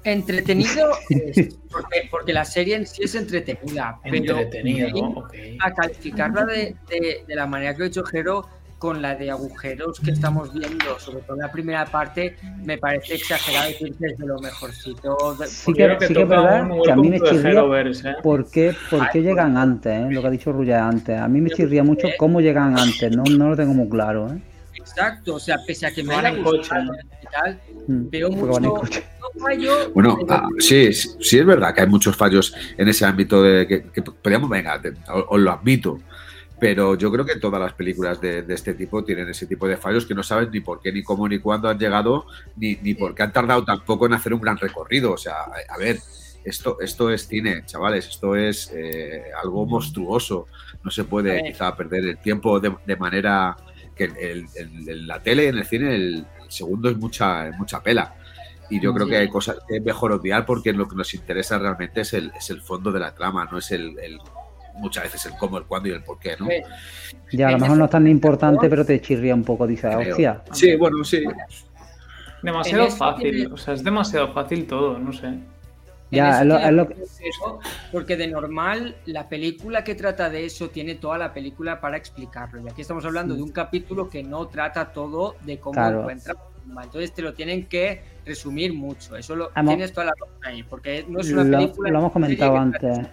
Entretenido 0.05 0.91
es, 1.11 1.55
porque, 1.71 2.09
porque 2.11 2.33
la 2.33 2.45
serie 2.45 2.77
en 2.77 2.87
sí 2.87 3.03
es 3.05 3.15
entretenida, 3.15 3.99
pero 4.03 4.17
Entretenido, 4.17 4.89
ir 4.89 4.95
ok. 5.05 5.35
a 5.61 5.73
calificarla 5.73 6.45
de, 6.45 6.77
de- 6.91 7.25
de 7.27 7.35
la 7.35 7.47
manera 7.47 7.75
que 7.75 7.85
ha 7.85 7.87
hecho 7.87 8.05
Jero 8.05 8.47
con 8.79 9.01
la 9.01 9.15
de 9.15 9.31
agujeros 9.31 9.99
que 9.99 10.11
estamos 10.11 10.53
viendo, 10.53 10.99
sobre 10.99 11.21
todo 11.23 11.37
en 11.37 11.43
la 11.43 11.51
primera 11.51 11.87
parte, 11.87 12.37
me 12.65 12.77
parece 12.77 13.15
exagerado 13.15 13.69
decir 13.71 13.95
que 13.99 14.07
es 14.09 14.19
de 14.19 14.27
lo 14.27 14.39
mejorcito. 14.41 15.37
de- 15.41 15.47
Sí 15.47 15.73
que, 15.73 15.85
Creo 15.85 15.99
que 15.99 16.07
sí 16.09 16.15
que 16.15 16.23
es 16.23 16.29
verdad 16.29 16.69
que 16.85 16.93
a 16.93 16.97
mí 16.97 17.09
me 17.09 17.19
chirría 17.21 17.63
¿eh? 17.63 18.15
por 18.23 18.51
qué, 18.51 18.75
por 18.91 19.09
qué 19.11 19.23
llegan 19.23 19.57
antes, 19.57 19.91
¿eh? 19.91 20.07
lo 20.11 20.21
que 20.21 20.27
ha 20.27 20.31
dicho 20.31 20.53
Ruya 20.53 20.87
antes. 20.87 21.19
A 21.19 21.29
mí 21.29 21.41
me 21.41 21.49
chirría 21.49 21.83
mucho 21.83 22.09
cómo 22.19 22.43
llegan 22.43 22.79
antes, 22.79 23.11
no, 23.17 23.23
no 23.25 23.49
lo 23.49 23.57
tengo 23.57 23.73
muy 23.73 23.89
claro. 23.89 24.31
¿eh? 24.35 24.39
Exacto, 24.97 25.35
o 25.35 25.41
sea, 25.41 25.59
pese 25.67 25.87
a 25.87 25.93
que 25.93 26.03
me 26.03 26.15
Van 26.15 26.27
haya 26.27 26.37
en 26.37 26.45
gustado 26.45 26.89
coche. 26.91 27.01
y 27.23 27.27
tal, 27.33 27.61
Mm, 27.87 28.09
veo 28.09 28.31
mucho, 28.31 28.83
fallo. 29.39 29.91
Bueno, 29.95 30.17
ah, 30.31 30.49
sí, 30.59 30.93
sí, 30.95 31.11
sí 31.21 31.39
es 31.39 31.45
verdad 31.45 31.75
que 31.75 31.83
hay 31.83 31.87
muchos 31.87 32.17
fallos 32.17 32.55
en 32.79 32.89
ese 32.89 33.05
ámbito 33.05 33.43
de 33.43 33.67
que, 33.67 33.83
que 33.91 34.01
podríamos, 34.03 34.49
venga, 34.49 34.81
te- 34.81 34.95
os, 35.13 35.39
lo 35.41 35.51
admito. 35.53 35.99
Pero 36.59 36.95
yo 36.95 37.11
creo 37.13 37.27
que 37.27 37.37
todas 37.37 37.61
las 37.61 37.73
películas 37.75 38.21
de, 38.21 38.43
de 38.43 38.55
este 38.55 38.73
tipo 38.75 39.05
tienen 39.05 39.29
ese 39.29 39.47
tipo 39.47 39.67
de 39.69 39.77
fallos 39.77 40.07
que 40.07 40.15
no 40.15 40.23
sabes 40.23 40.49
ni 40.51 40.61
por 40.61 40.81
qué, 40.81 40.93
ni 40.93 41.03
cómo, 41.03 41.29
ni 41.29 41.39
cuándo 41.41 41.69
han 41.69 41.79
llegado, 41.79 42.27
ni, 42.57 42.77
ni 42.77 42.95
por 42.95 43.15
qué 43.15 43.25
han 43.25 43.33
tardado 43.33 43.65
tampoco 43.65 44.07
en 44.07 44.15
hacer 44.15 44.33
un 44.33 44.41
gran 44.41 44.57
recorrido. 44.57 45.13
O 45.13 45.19
sea, 45.19 45.35
a, 45.35 45.75
a 45.75 45.77
ver, 45.79 45.99
esto, 46.45 46.79
esto 46.81 47.11
es 47.11 47.27
cine, 47.27 47.65
chavales, 47.67 48.07
esto 48.09 48.35
es 48.37 48.71
eh, 48.73 49.25
algo 49.43 49.67
monstruoso. 49.67 50.47
No 50.83 50.91
se 50.91 51.05
puede 51.05 51.43
quizá 51.45 51.77
perder 51.77 52.05
el 52.07 52.19
tiempo 52.19 52.59
de, 52.61 52.75
de 52.87 52.97
manera 52.97 53.57
que 53.95 54.05
el- 54.05 55.07
la 55.07 55.23
tele, 55.23 55.49
en 55.49 55.59
el 55.59 55.65
cine, 55.65 55.95
el, 55.95 56.27
el 56.43 56.51
segundo 56.51 56.89
es 56.91 56.97
mucha, 56.97 57.49
es 57.49 57.57
mucha 57.59 57.83
pela. 57.83 58.15
Y 58.71 58.81
yo 58.81 58.93
creo 58.95 59.07
Sí. 59.07 59.13
que 59.13 59.17
hay 59.19 59.29
cosas 59.29 59.57
que 59.69 59.77
es 59.77 59.83
mejor 59.85 60.13
obviar 60.13 60.47
porque 60.47 60.73
lo 60.73 60.89
que 60.89 60.97
nos 60.97 61.13
interesa 61.15 61.59
realmente 61.59 62.01
es 62.01 62.13
el, 62.15 62.33
es 62.37 62.49
el 62.51 62.61
fondo 62.63 62.91
de 62.93 63.01
la 63.01 63.15
trama, 63.15 63.47
no 63.51 63.59
es 63.59 63.71
el, 63.71 63.99
el- 63.99 64.19
muchas 64.77 65.05
veces 65.05 65.27
el 65.27 65.33
cómo, 65.39 65.59
el 65.59 65.65
cuándo 65.65 65.89
y 65.89 65.93
el 65.93 66.03
por 66.03 66.19
qué, 66.19 66.35
¿no? 66.39 66.49
Ya, 67.31 67.49
a 67.49 67.53
lo 67.53 67.59
mejor 67.59 67.77
no 67.77 67.85
es 67.85 67.91
tan 67.91 68.07
importante, 68.09 68.69
pero 68.69 68.85
te 68.85 69.01
chirría 69.01 69.35
un 69.35 69.45
poco, 69.45 69.67
dices, 69.67 69.95
Creo. 69.95 70.11
hostia. 70.11 70.43
Sí, 70.53 70.75
bueno, 70.77 71.05
sí. 71.05 71.23
Demasiado 72.43 72.91
fácil. 72.91 73.51
O 73.53 73.57
sea, 73.57 73.75
es 73.75 73.85
demasiado 73.85 74.33
fácil 74.33 74.67
todo, 74.67 74.99
no 74.99 75.13
sé. 75.13 75.33
Ya, 76.17 76.37
eso 76.37 76.45
lo- 76.45 76.71
lo 76.71 76.89
porque 77.93 78.17
de 78.17 78.27
normal 78.29 78.97
la 79.07 79.29
película 79.29 79.85
que 79.85 79.95
trata 79.95 80.31
de 80.31 80.45
eso 80.47 80.71
tiene 80.71 80.95
toda 80.97 81.19
la 81.19 81.33
película 81.33 81.81
para 81.81 81.97
explicarlo. 81.97 82.61
Y 82.63 82.69
aquí 82.69 82.83
estamos 82.83 83.05
hablando 83.05 83.35
de 83.35 83.43
un 83.43 83.51
capítulo 83.53 84.09
que 84.09 84.23
no 84.23 84.47
trata 84.49 84.93
todo 84.93 85.37
de 85.43 85.59
cómo 85.59 85.75
Claro. 85.75 86.01
encuentra. 86.01 86.35
Entonces 86.83 87.13
te 87.13 87.23
lo 87.23 87.35
tienen 87.35 87.67
que 87.67 88.03
resumir 88.25 88.73
mucho. 88.73 89.17
Eso 89.17 89.37
lo 89.37 89.51
tienes 89.51 89.93
toda 89.93 90.07
la 90.07 90.13
razón 90.19 90.35
ahí, 90.45 90.63
porque 90.63 91.05
no 91.09 91.21
es 91.21 91.31
una 91.31 91.43
película. 91.59 91.91
lo 91.91 91.99
hemos 91.99 92.13
comentado 92.13 92.53
trata- 92.71 92.89
antes. 92.89 93.07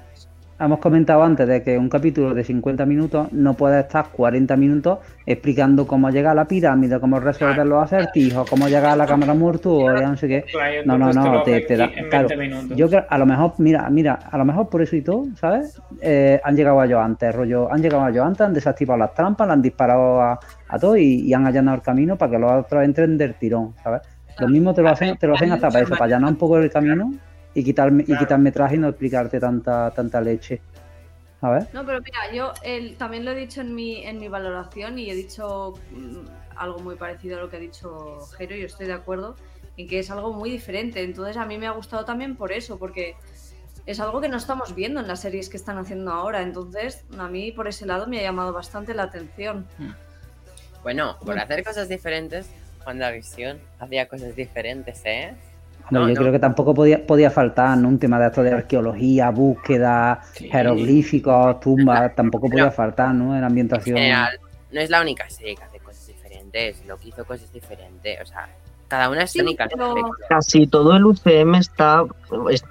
Hemos 0.63 0.77
comentado 0.77 1.23
antes 1.23 1.47
de 1.47 1.63
que 1.63 1.75
un 1.75 1.89
capítulo 1.89 2.35
de 2.35 2.43
50 2.43 2.85
minutos 2.85 3.33
no 3.33 3.55
puede 3.55 3.79
estar 3.79 4.09
40 4.11 4.55
minutos 4.57 4.99
explicando 5.25 5.87
cómo 5.87 6.11
llega 6.11 6.29
a 6.31 6.35
la 6.35 6.45
pirámide, 6.45 6.99
cómo 6.99 7.19
resolver 7.19 7.65
los 7.65 7.83
acertijos, 7.83 8.47
cómo 8.47 8.67
llegar 8.67 8.91
a 8.91 8.95
la 8.95 9.07
cámara 9.07 9.33
mortuoria, 9.33 10.07
no 10.07 10.15
sé 10.17 10.27
qué. 10.27 10.45
Claro, 10.51 10.81
No, 10.85 10.99
no, 10.99 11.11
no, 11.11 11.41
te, 11.41 11.75
da. 11.75 11.85
en 11.85 12.09
20 12.09 12.09
Claro, 12.09 12.27
yo 12.75 12.87
creo, 12.89 13.05
a 13.09 13.17
lo 13.17 13.25
mejor, 13.25 13.53
mira, 13.57 13.89
mira, 13.89 14.19
a 14.29 14.37
lo 14.37 14.45
mejor 14.45 14.69
por 14.69 14.83
eso 14.83 14.95
y 14.95 15.01
todo, 15.01 15.25
¿sabes? 15.35 15.81
Eh, 15.99 16.39
han 16.43 16.55
llegado 16.55 16.79
a 16.79 16.85
ellos 16.85 16.99
antes, 17.03 17.33
rollo, 17.33 17.73
han 17.73 17.81
llegado 17.81 18.03
a 18.05 18.11
ellos 18.11 18.23
antes, 18.23 18.41
han 18.41 18.53
desactivado 18.53 18.99
las 18.99 19.15
trampas, 19.15 19.47
le 19.47 19.53
han 19.53 19.61
disparado 19.63 20.21
a, 20.21 20.39
a 20.67 20.77
todos 20.79 20.99
y, 20.99 21.25
y 21.25 21.33
han 21.33 21.47
allanado 21.47 21.77
el 21.77 21.81
camino 21.81 22.17
para 22.17 22.33
que 22.33 22.37
los 22.37 22.51
otros 22.51 22.83
entren 22.83 23.17
del 23.17 23.33
tirón, 23.33 23.73
¿sabes? 23.83 24.01
Lo 24.39 24.47
mismo 24.47 24.75
te 24.75 24.83
lo 24.83 24.89
hacen, 24.89 25.17
te 25.17 25.25
lo 25.25 25.33
hacen 25.33 25.51
hasta 25.51 25.69
para 25.69 25.83
eso, 25.83 25.93
para 25.93 26.05
allanar 26.05 26.29
un 26.29 26.37
poco 26.37 26.57
el 26.59 26.69
camino 26.69 27.11
y 27.53 27.63
quitarme, 27.63 28.03
y 28.03 28.05
Claro. 28.07 28.19
quitar 28.21 28.39
metraje 28.39 28.75
y 28.75 28.79
no 28.79 28.87
explicarte 28.89 29.39
tanta, 29.39 29.91
tanta 29.91 30.21
leche. 30.21 30.61
¿Sabes? 31.39 31.73
No, 31.73 31.83
pero 31.85 31.99
mira, 32.01 32.31
yo 32.33 32.53
el- 32.63 32.95
también 32.97 33.25
lo 33.25 33.31
he 33.31 33.35
dicho 33.35 33.61
en 33.61 33.73
mi, 33.73 34.05
en 34.05 34.19
mi 34.19 34.27
valoración 34.27 34.99
y 34.99 35.09
he 35.09 35.15
dicho 35.15 35.73
mm, 35.91 36.17
algo 36.55 36.79
muy 36.79 36.95
parecido 36.95 37.37
a 37.37 37.41
lo 37.41 37.49
que 37.49 37.57
ha 37.57 37.59
dicho 37.59 38.19
Jero 38.37 38.55
y 38.55 38.59
yo 38.61 38.67
estoy 38.67 38.85
de 38.85 38.93
acuerdo 38.93 39.35
en 39.75 39.87
que 39.87 39.97
es 39.99 40.11
algo 40.11 40.33
muy 40.33 40.51
diferente. 40.51 41.01
Entonces 41.03 41.37
a 41.37 41.45
mí 41.45 41.57
me 41.57 41.65
ha 41.65 41.71
gustado 41.71 42.05
también 42.05 42.35
por 42.35 42.51
eso, 42.51 42.77
porque 42.77 43.15
es 43.87 43.99
algo 43.99 44.21
que 44.21 44.29
no 44.29 44.37
estamos 44.37 44.75
viendo 44.75 44.99
en 44.99 45.07
las 45.07 45.21
series 45.21 45.49
que 45.49 45.57
están 45.57 45.79
haciendo 45.79 46.11
ahora. 46.11 46.43
Entonces 46.43 47.03
a 47.17 47.27
mí 47.27 47.51
por 47.51 47.67
ese 47.67 47.87
lado 47.87 48.05
me 48.05 48.19
ha 48.19 48.21
llamado 48.21 48.53
bastante 48.53 48.93
la 48.93 49.03
atención. 49.03 49.65
Bueno, 50.83 51.17
por 51.25 51.39
hacer 51.39 51.63
cosas 51.63 51.89
diferentes, 51.89 52.47
WandaVision 52.85 53.59
hacía 53.79 54.07
cosas 54.07 54.35
diferentes, 54.35 55.01
¿eh? 55.05 55.33
No, 55.91 55.99
No, 56.01 56.07
yo 56.07 56.15
no. 56.15 56.21
creo 56.21 56.31
que 56.31 56.39
tampoco 56.39 56.73
podía, 56.73 57.05
podía 57.05 57.29
faltar 57.29 57.77
¿no? 57.77 57.87
un 57.89 57.99
tema 57.99 58.17
de 58.19 58.27
esto 58.27 58.41
de 58.43 58.53
arqueología, 58.53 59.29
búsqueda, 59.29 60.21
Sí. 60.33 60.49
jeroglíficos, 60.49 61.59
tumbas, 61.59 62.15
tampoco 62.15 62.49
podía 62.49 62.71
faltar, 62.71 63.13
¿no? 63.13 63.31
En 63.33 63.39
En 63.39 63.43
ambientación. 63.43 63.97
general, 63.97 64.39
no 64.71 64.79
es 64.81 64.89
la 64.89 65.01
única 65.01 65.29
serie 65.29 65.55
que 65.55 65.63
hace 65.63 65.79
cosas 65.79 66.07
diferentes. 66.07 66.21
diferentes. 66.77 66.85
Loki 66.87 67.09
hizo 67.09 67.25
cosas 67.25 67.51
diferentes. 67.53 68.19
O 68.21 68.25
sea, 68.25 68.49
cada 68.87 69.09
una 69.09 69.23
es 69.23 69.31
Sí, 69.31 69.41
única. 69.41 69.67
pero- 69.69 69.95
Casi 70.29 70.65
todo 70.67 70.95
el 70.95 71.05
UCM 71.05 71.55
está 71.57 72.03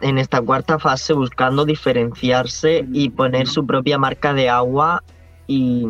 en 0.00 0.18
esta 0.18 0.40
cuarta 0.40 0.78
fase 0.78 1.12
buscando 1.12 1.64
diferenciarse 1.66 2.86
y 2.92 3.10
poner 3.10 3.46
su 3.46 3.66
propia 3.66 3.98
marca 3.98 4.32
de 4.34 4.48
agua 4.48 5.02
y 5.46 5.88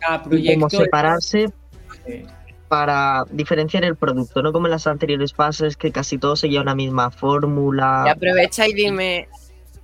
Cada 0.00 0.22
y 0.30 0.54
como 0.54 0.70
separarse 0.70 1.46
Sí. 2.06 2.24
Para 2.68 3.24
diferenciar 3.30 3.84
el 3.84 3.96
producto, 3.96 4.42
no 4.42 4.52
como 4.52 4.66
en 4.66 4.72
las 4.72 4.86
anteriores 4.86 5.32
fases 5.32 5.76
que 5.76 5.92
casi 5.92 6.18
todo 6.18 6.36
seguía 6.36 6.60
una 6.60 6.74
misma 6.74 7.10
Y 7.12 7.16
fórmula. 7.18 8.10
aprovecha 8.10 8.66
y 8.66 8.72
dime 8.72 9.28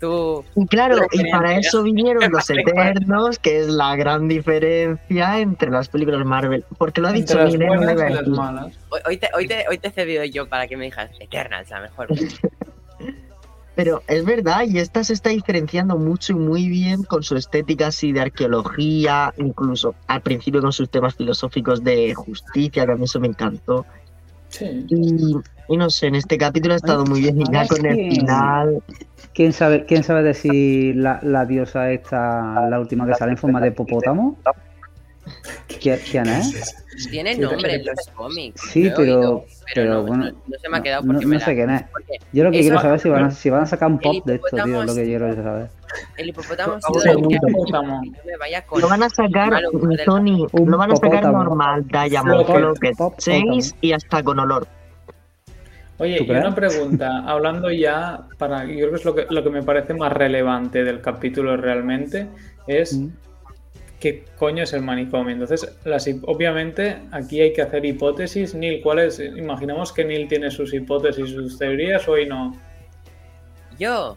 tú. 0.00 0.44
Y 0.56 0.66
claro, 0.66 0.96
y 1.12 1.30
para 1.30 1.58
eso 1.58 1.82
vinieron 1.82 2.30
los 2.32 2.48
Eternos, 2.50 3.38
que 3.38 3.60
es 3.60 3.66
la 3.68 3.94
gran 3.96 4.28
diferencia 4.28 5.38
entre 5.38 5.70
las 5.70 5.88
películas 5.88 6.24
Marvel. 6.24 6.64
Porque 6.78 7.00
lo 7.00 7.08
ha 7.08 7.12
dicho 7.12 7.38
Miguel, 7.44 7.78
y. 7.84 8.72
Hoy, 8.88 9.00
hoy 9.06 9.16
te, 9.18 9.28
hoy, 9.34 9.46
te, 9.46 9.66
hoy 9.68 9.78
te 9.78 9.88
he 9.88 9.90
cedido 9.90 10.24
yo 10.24 10.48
para 10.48 10.66
que 10.66 10.76
me 10.76 10.86
digas 10.86 11.10
Eternals, 11.20 11.70
la 11.70 11.80
mejor. 11.80 12.08
Pero 13.82 14.02
es 14.08 14.26
verdad, 14.26 14.64
y 14.68 14.78
esta 14.78 15.02
se 15.02 15.14
está 15.14 15.30
diferenciando 15.30 15.96
mucho 15.96 16.34
y 16.34 16.36
muy 16.36 16.68
bien 16.68 17.02
con 17.02 17.22
su 17.22 17.34
estética 17.34 17.86
así 17.86 18.12
de 18.12 18.20
arqueología, 18.20 19.32
incluso 19.38 19.94
al 20.06 20.20
principio 20.20 20.60
con 20.60 20.70
sus 20.70 20.90
temas 20.90 21.14
filosóficos 21.14 21.82
de 21.82 22.12
justicia, 22.12 22.84
que 22.84 22.92
a 22.92 22.96
mí 22.96 23.04
eso 23.04 23.20
me 23.20 23.28
encantó. 23.28 23.86
Sí. 24.50 24.84
Y, 24.86 25.34
y 25.70 25.76
no 25.78 25.88
sé, 25.88 26.08
en 26.08 26.16
este 26.16 26.36
capítulo 26.36 26.74
ha 26.74 26.76
estado 26.76 27.06
muy 27.06 27.22
bien, 27.22 27.40
y 27.40 27.44
ya 27.50 27.66
con 27.66 27.86
el 27.86 28.10
final. 28.10 28.82
¿Quién 29.32 29.54
sabe, 29.54 29.86
quién 29.86 30.04
sabe 30.04 30.24
decir 30.24 30.96
la, 30.96 31.18
la 31.22 31.46
diosa 31.46 31.90
esta, 31.90 32.68
la 32.68 32.78
última 32.80 33.06
que 33.06 33.14
sale 33.14 33.32
en 33.32 33.38
forma 33.38 33.62
de 33.62 33.68
hipopótamo? 33.68 34.36
¿Quién, 35.80 35.98
quién 36.10 36.26
es? 36.26 36.76
Tiene 37.10 37.34
nombre 37.36 37.74
en 37.76 37.86
los 37.86 37.96
cómics. 38.14 38.60
Sí, 38.70 38.84
lo 38.90 38.96
pero- 38.96 39.12
oído, 39.18 39.44
pero 39.74 39.94
no, 39.94 40.02
bueno, 40.02 40.24
no, 40.26 40.30
no 40.32 40.58
se 40.60 40.68
me 40.68 40.76
ha 40.78 40.82
quedado 40.82 41.02
no- 41.02 41.12
porque 41.14 41.24
no 41.24 41.28
me 41.30 41.38
la- 41.38 41.44
sé 41.44 41.54
quién 41.54 41.70
es. 41.70 41.84
Yo 42.32 42.44
lo 42.44 42.50
que 42.50 42.58
Eso- 42.60 42.68
quiero 42.68 42.80
saber 42.82 42.96
es 42.96 43.02
si 43.02 43.08
van, 43.08 43.24
a, 43.24 43.30
si 43.30 43.50
van 43.50 43.62
a 43.62 43.66
sacar 43.66 43.88
un 43.88 43.98
pop 43.98 44.16
de 44.26 44.34
esto, 44.34 44.48
tío, 44.64 44.80
es 44.82 44.86
lo 44.88 44.94
que 44.94 45.04
quiero 45.04 45.34
saber. 45.34 45.68
El 46.18 46.28
hipopótamo 46.28 46.74
ha 46.74 46.78
hipopótamo. 46.78 48.02
no 48.02 48.78
Lo 48.78 48.88
van 48.88 49.02
a 49.02 49.08
sacar, 49.10 49.62
Tony, 50.04 50.46
Un 50.52 50.70
lo 50.70 50.76
van 50.78 50.92
a 50.92 50.96
sacar 50.96 51.10
popótamo. 51.22 51.44
normal, 51.44 51.86
Diamond 51.88 52.46
pop, 52.98 53.14
6 53.18 53.74
y 53.80 53.92
hasta 53.92 54.22
con 54.22 54.38
olor. 54.38 54.66
Oye, 55.98 56.16
¿Tú 56.18 56.24
y 56.24 56.36
una 56.36 56.54
pregunta, 56.54 57.24
hablando 57.26 57.70
ya, 57.70 58.20
para, 58.38 58.64
yo 58.64 58.88
creo 58.88 58.90
que 58.90 58.96
es 58.96 59.04
lo 59.04 59.14
que, 59.14 59.26
lo 59.28 59.44
que 59.44 59.50
me 59.50 59.62
parece 59.62 59.92
más 59.92 60.10
relevante 60.12 60.82
del 60.82 61.00
capítulo 61.02 61.56
realmente, 61.58 62.26
es 62.66 62.94
Mm. 62.96 63.08
Qué 64.00 64.24
coño 64.38 64.64
es 64.64 64.72
el 64.72 64.82
manicomio. 64.82 65.32
Entonces, 65.32 65.76
las, 65.84 66.08
obviamente, 66.22 66.98
aquí 67.12 67.40
hay 67.40 67.52
que 67.52 67.62
hacer 67.62 67.84
hipótesis. 67.84 68.54
Neil, 68.54 68.80
¿cuál 68.82 68.98
es? 69.00 69.20
Imaginamos 69.20 69.92
que 69.92 70.04
Neil 70.04 70.26
tiene 70.26 70.50
sus 70.50 70.72
hipótesis, 70.74 71.30
sus 71.30 71.58
teorías, 71.58 72.08
o 72.08 72.12
hoy 72.12 72.26
no. 72.26 72.56
Yo. 73.78 74.16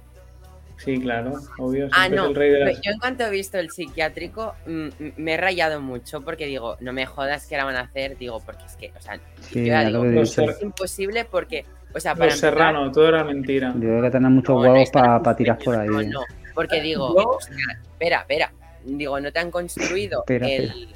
Sí, 0.78 1.00
claro, 1.00 1.34
obvio. 1.60 1.88
Ah, 1.94 2.10
no. 2.10 2.28
el 2.28 2.36
rey 2.36 2.50
de 2.50 2.56
pero 2.58 2.72
las- 2.72 2.82
Yo 2.82 2.92
en 2.92 2.98
cuanto 3.00 3.24
he 3.26 3.30
visto 3.30 3.58
el 3.58 3.70
psiquiátrico, 3.70 4.54
mm, 4.66 4.72
mm, 4.88 4.92
me 5.18 5.34
he 5.34 5.38
rayado 5.38 5.80
mucho 5.80 6.22
porque 6.22 6.46
digo, 6.46 6.76
no 6.82 6.92
me 6.92 7.06
jodas 7.06 7.46
que 7.48 7.56
la 7.56 7.64
van 7.64 7.76
a 7.78 7.82
hacer. 7.82 8.18
Digo, 8.18 8.42
porque 8.46 8.66
es 8.66 8.76
que, 8.76 8.92
o 8.98 9.02
sea, 9.02 9.20
Sí, 9.42 9.66
yo 9.66 9.86
digo, 9.86 10.04
lo 10.04 10.26
ser- 10.26 10.50
es 10.50 10.62
imposible 10.62 11.24
porque, 11.24 11.64
o 11.96 12.00
sea, 12.02 12.16
para 12.16 12.26
Los 12.26 12.36
empezar, 12.36 12.54
Serrano, 12.54 12.92
todo 12.92 13.08
era 13.08 13.24
mentira. 13.24 13.72
Yo 13.76 13.80
creo 13.82 14.02
que 14.02 14.12
tener 14.12 14.30
muchos 14.32 14.56
no, 14.56 14.62
huevos 14.62 14.90
no 14.94 15.02
para 15.22 15.36
tirar 15.36 15.58
por 15.60 15.76
ahí. 15.80 15.88
No, 15.88 16.02
no, 16.02 16.22
porque 16.54 16.82
digo, 16.82 17.38
espera, 17.40 18.20
espera. 18.22 18.52
Digo, 18.86 19.20
no 19.20 19.32
te 19.32 19.40
han 19.40 19.52
construido 19.52 20.24
el, 20.48 20.96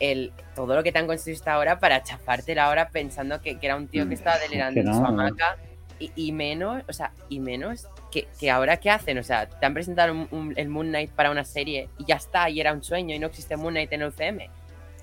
el- 0.00 0.32
todo 0.54 0.74
lo 0.76 0.82
que 0.82 0.92
te 0.92 0.98
han 0.98 1.06
construido 1.06 1.38
hasta 1.38 1.52
ahora 1.54 1.78
para 1.78 2.02
chafártela 2.02 2.66
ahora 2.66 2.88
pensando 2.90 3.40
que, 3.40 3.58
que 3.58 3.66
era 3.66 3.76
un 3.76 3.88
tío 3.88 4.08
que 4.08 4.14
estaba 4.14 4.38
delirando 4.38 4.80
en 4.80 4.86
su 4.86 4.92
hamaca. 5.08 5.56
Y, 6.00 6.10
y 6.16 6.32
menos, 6.32 6.82
o 6.88 6.92
sea, 6.92 7.12
y 7.28 7.38
menos 7.38 7.86
que, 8.10 8.26
que 8.38 8.50
ahora 8.50 8.78
qué 8.78 8.90
hacen, 8.90 9.16
o 9.18 9.22
sea, 9.22 9.48
te 9.48 9.64
han 9.64 9.72
presentado 9.74 10.12
un- 10.12 10.28
un- 10.32 10.52
el 10.56 10.68
Moon 10.68 10.88
Knight 10.88 11.10
para 11.12 11.30
una 11.30 11.44
serie 11.44 11.88
y 11.98 12.04
ya 12.04 12.16
está, 12.16 12.50
y 12.50 12.60
era 12.60 12.72
un 12.72 12.82
sueño 12.82 13.14
y 13.14 13.18
no 13.20 13.28
existe 13.28 13.56
Moon 13.56 13.72
Knight 13.74 13.92
en 13.92 14.02
el 14.02 14.08
UCM. 14.08 14.50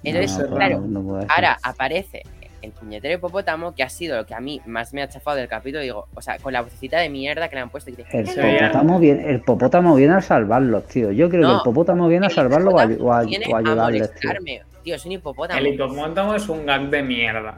Entonces, 0.03 0.37
No, 0.49 0.55
claro, 0.57 0.81
no 0.81 0.99
ahora 1.29 1.57
aparece 1.63 2.23
el 2.61 2.71
puñetero 2.71 3.15
hipopótamo, 3.15 3.73
que 3.75 3.83
ha 3.83 3.89
sido 3.89 4.17
lo 4.17 4.25
que 4.25 4.33
a 4.35 4.39
mí 4.39 4.61
más 4.65 4.93
me 4.93 5.01
ha 5.01 5.09
chafado 5.09 5.37
del 5.37 5.47
capítulo, 5.47 5.81
digo, 5.81 6.07
o 6.13 6.21
sea, 6.21 6.37
con 6.39 6.53
la 6.53 6.61
vocecita 6.61 6.99
de 6.99 7.09
mierda 7.09 7.49
que 7.49 7.55
le 7.55 7.61
han 7.61 7.69
puesto. 7.69 7.89
Y 7.89 7.95
dice, 7.95 8.07
El 8.11 8.27
Sí, 8.27 8.35
ya. 8.35 8.67
popótamo, 8.71 8.99
viene, 8.99 9.29
el 9.29 9.41
popótamo 9.41 9.95
viene 9.95 10.13
a 10.15 10.21
salvarlos, 10.21 10.85
tío. 10.87 11.11
Yo 11.11 11.29
creo 11.29 11.47
que 11.47 11.53
el 11.55 11.61
popótamo 11.63 12.07
viene 12.07 12.25
a 12.25 12.29
el 12.29 12.35
salvarlos 12.35 12.73
o 12.73 12.79
a, 12.79 12.85
hipopótamo 12.85 13.09
o 13.09 13.13
a- 13.13 13.17
o 13.53 13.57
ayudarles, 13.57 14.13
tío. 14.15 14.29
molestarme. 14.29 14.61
Tío, 14.83 14.95
es 14.95 15.05
un 15.05 15.11
hipopótamo. 15.11 15.59
El 15.59 15.67
hipopótamo 15.67 16.35
es 16.35 16.49
un 16.49 16.65
gag 16.65 16.89
de 16.89 17.03
mierda. 17.03 17.55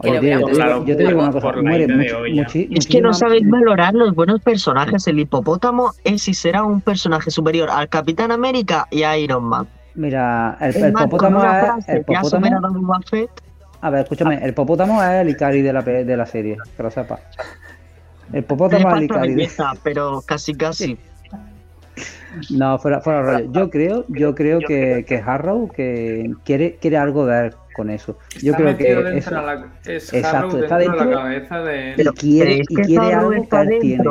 Oye, 0.00 0.12
tío, 0.12 0.20
yo 0.20 0.20
te 0.20 0.36
digo- 0.36 0.48
claro, 0.50 0.84
yo 0.86 0.96
te 0.96 1.06
digo 1.06 1.18
una 1.20 1.32
por 1.32 1.42
cosa, 1.42 1.56
la 1.56 1.62
muere 1.62 1.88
mucho, 1.88 2.20
muchi- 2.20 2.68
Es 2.78 2.86
que 2.86 3.00
no 3.00 3.12
sabéis 3.12 3.48
valorar 3.50 3.94
los 3.94 4.14
buenos 4.14 4.40
personajes. 4.40 5.06
El 5.08 5.18
hipopótamo 5.18 5.90
es 6.04 6.22
si 6.22 6.34
será 6.34 6.62
un 6.62 6.80
personaje 6.80 7.30
superior 7.32 7.68
al 7.70 7.88
Capitán 7.88 8.30
América 8.30 8.86
y 8.92 9.02
a 9.02 9.18
Iron 9.18 9.42
Man. 9.44 9.66
Mira, 9.96 10.56
el, 10.60 10.68
Es 10.70 10.76
el 10.76 10.82
es. 10.82 10.88
El 10.88 10.94
que 10.94 11.02
ha 11.02 11.06
popótamo, 11.08 11.40
superado 11.40 11.78
a 13.80 13.90
ver, 13.90 14.02
escúchame, 14.02 14.44
el 14.44 14.54
popótamo 14.54 15.02
es 15.02 15.08
el 15.10 15.28
Ikari 15.30 15.62
de 15.62 15.72
la, 15.72 15.82
de 15.82 16.16
la 16.16 16.26
serie, 16.26 16.56
que 16.76 16.82
lo 16.82 16.90
sepas. 16.90 17.20
El 18.32 18.44
popótamo 18.44 18.88
es 18.90 18.96
el 18.96 19.02
Ikari. 19.04 19.34
de- 19.34 19.50
pero 19.82 20.22
casi 20.26 20.54
casi. 20.54 20.98
No, 22.50 22.78
fuera, 22.78 23.00
fuera 23.00 23.22
rollo. 23.22 23.50
Yo 23.52 23.70
creo, 23.70 24.04
yo 24.08 24.34
creo 24.34 24.60
que, 24.60 25.04
que 25.08 25.16
Harrow 25.16 25.68
que 25.68 26.30
quiere, 26.44 26.76
quiere 26.76 26.96
algo 26.98 27.24
ver 27.24 27.54
con 27.74 27.90
eso. 27.90 28.18
Yo 28.42 28.52
Está 28.52 28.56
creo 28.62 28.76
que 28.76 28.84
dentro 28.94 29.08
eso, 29.08 29.30
de 29.30 29.36
la, 29.42 29.66
es 29.86 30.12
Exacto, 30.12 30.36
Harrow 30.48 30.62
está 30.62 30.78
dentro 30.78 31.04
de 31.04 31.14
la 31.14 31.22
cabeza 31.22 31.58
de... 31.60 31.94
Pero 31.96 32.12
quiere- 32.12 32.50
¿creéis 32.50 32.66
y 32.70 32.74
quiere 32.76 33.14
algo 33.14 33.30
que 33.48 33.56
él 33.60 33.78
tiene. 33.80 34.04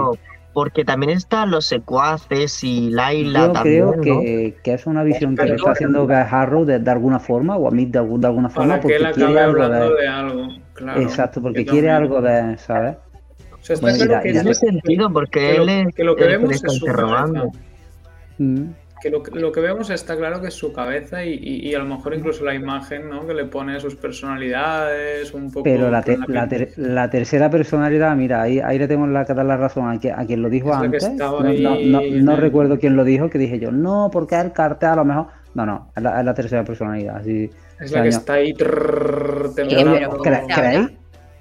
Porque 0.57 0.83
también 0.83 1.11
están 1.11 1.51
los 1.51 1.67
secuaces 1.67 2.63
y 2.63 2.89
Laila 2.89 3.41
yo 3.45 3.51
también, 3.51 3.91
creo 3.91 3.95
¿no? 3.95 4.01
que, 4.01 4.55
que 4.63 4.73
es 4.73 4.87
una 4.87 5.03
visión 5.03 5.35
que 5.35 5.45
le 5.45 5.53
está 5.53 5.73
haciendo 5.73 6.07
Harrow 6.09 6.65
de, 6.65 6.79
de 6.79 6.89
alguna 6.89 7.19
forma, 7.19 7.55
o 7.57 7.67
a 7.67 7.71
mí 7.71 7.85
de, 7.85 7.99
algún- 7.99 8.19
de 8.19 8.25
alguna 8.25 8.49
forma, 8.49 8.69
Para 8.69 8.79
que 8.79 8.87
porque 8.87 8.95
él 8.95 9.13
quiere 9.13 9.39
algo 9.39 9.61
hablando 9.63 9.95
de. 9.95 10.01
de 10.01 10.07
algo, 10.07 10.47
claro. 10.73 10.99
Exacto, 10.99 11.43
porque 11.43 11.63
quiere 11.63 11.89
también. 11.89 12.11
algo 12.11 12.21
de, 12.23 12.57
¿sabes? 12.57 12.95
O 13.51 13.57
sea, 13.61 13.75
está 13.75 13.81
Bueno, 13.85 13.97
claro 13.97 14.09
mira, 14.09 14.21
que, 14.23 14.33
ya 14.33 14.41
Tiene 14.41 14.55
sentido 14.55 15.13
porque 15.13 15.39
que 15.39 15.53
lo, 15.57 15.63
él 15.63 15.69
es 15.69 15.93
que 15.95 16.03
lo 16.03 16.15
que 16.15 16.23
que 16.23 16.27
vemos 16.29 16.51
es 16.53 16.61
su 16.61 16.73
interrogando. 16.87 17.51
Mm. 18.39 18.61
Que 19.01 19.09
lo, 19.11 19.21
lo 19.33 19.51
que 19.51 19.59
vemos 19.59 19.89
está 19.91 20.15
claro 20.17 20.41
que 20.41 20.47
es 20.47 20.53
su 20.55 20.73
cabeza 20.73 21.23
y, 21.23 21.33
y- 21.33 21.69
y 21.69 21.75
a 21.75 21.79
lo 21.79 21.85
mejor 21.85 22.15
incluso 22.15 22.43
la 22.43 22.55
imagen, 22.55 23.09
¿no? 23.09 23.27
Que 23.27 23.33
le 23.35 23.45
pone 23.45 23.79
sus 23.79 23.95
personalidades, 23.95 25.33
un 25.33 25.51
poco... 25.51 25.63
Pero 25.63 25.89
la, 25.91 26.01
te- 26.01 26.17
la, 26.27 26.47
ter- 26.47 26.71
la 26.77 27.09
tercera 27.09 27.49
personalidad, 27.49 28.15
mira, 28.15 28.41
ahí, 28.41 28.59
ahí 28.59 28.79
le 28.79 28.87
tengo 28.87 29.05
la, 29.07 29.25
que 29.25 29.33
dar 29.33 29.45
la 29.45 29.57
razón 29.57 29.89
a, 29.89 29.99
quien- 29.99 30.15
a 30.19 30.25
quien 30.25 30.41
lo 30.41 30.49
dijo 30.49 30.69
Es 30.69 30.75
la 30.75 30.79
que 30.81 30.85
antes. 31.05 31.13
No, 31.13 31.39
no- 31.41 31.75
no- 31.75 32.01
no 32.01 32.31
el- 32.33 32.37
recuerdo 32.37 32.79
quién 32.79 32.95
lo 32.95 33.03
dijo, 33.03 33.29
que 33.29 33.37
dije 33.37 33.59
yo, 33.59 33.71
no, 33.71 34.09
porque 34.11 34.35
el 34.39 34.51
cartel 34.51 34.89
a 34.89 34.95
lo 34.95 35.05
mejor. 35.05 35.27
No, 35.53 35.65
no, 35.65 35.91
es 35.95 36.03
la, 36.03 36.19
es 36.19 36.25
la 36.25 36.33
tercera 36.33 36.63
personalidad. 36.63 37.17
Así, 37.17 37.49
Es 37.79 37.91
la 37.91 38.03
que 38.03 38.09
está 38.09 38.33
ahí 38.33 38.53
trrr, 38.53 39.51
Pero, 39.55 39.67
temblando. 39.69 39.93
pero 39.93 40.11
¿cre- 40.23 40.41
¿cómo 40.41 40.47
se 40.55 40.61
¿creéis? 40.61 40.89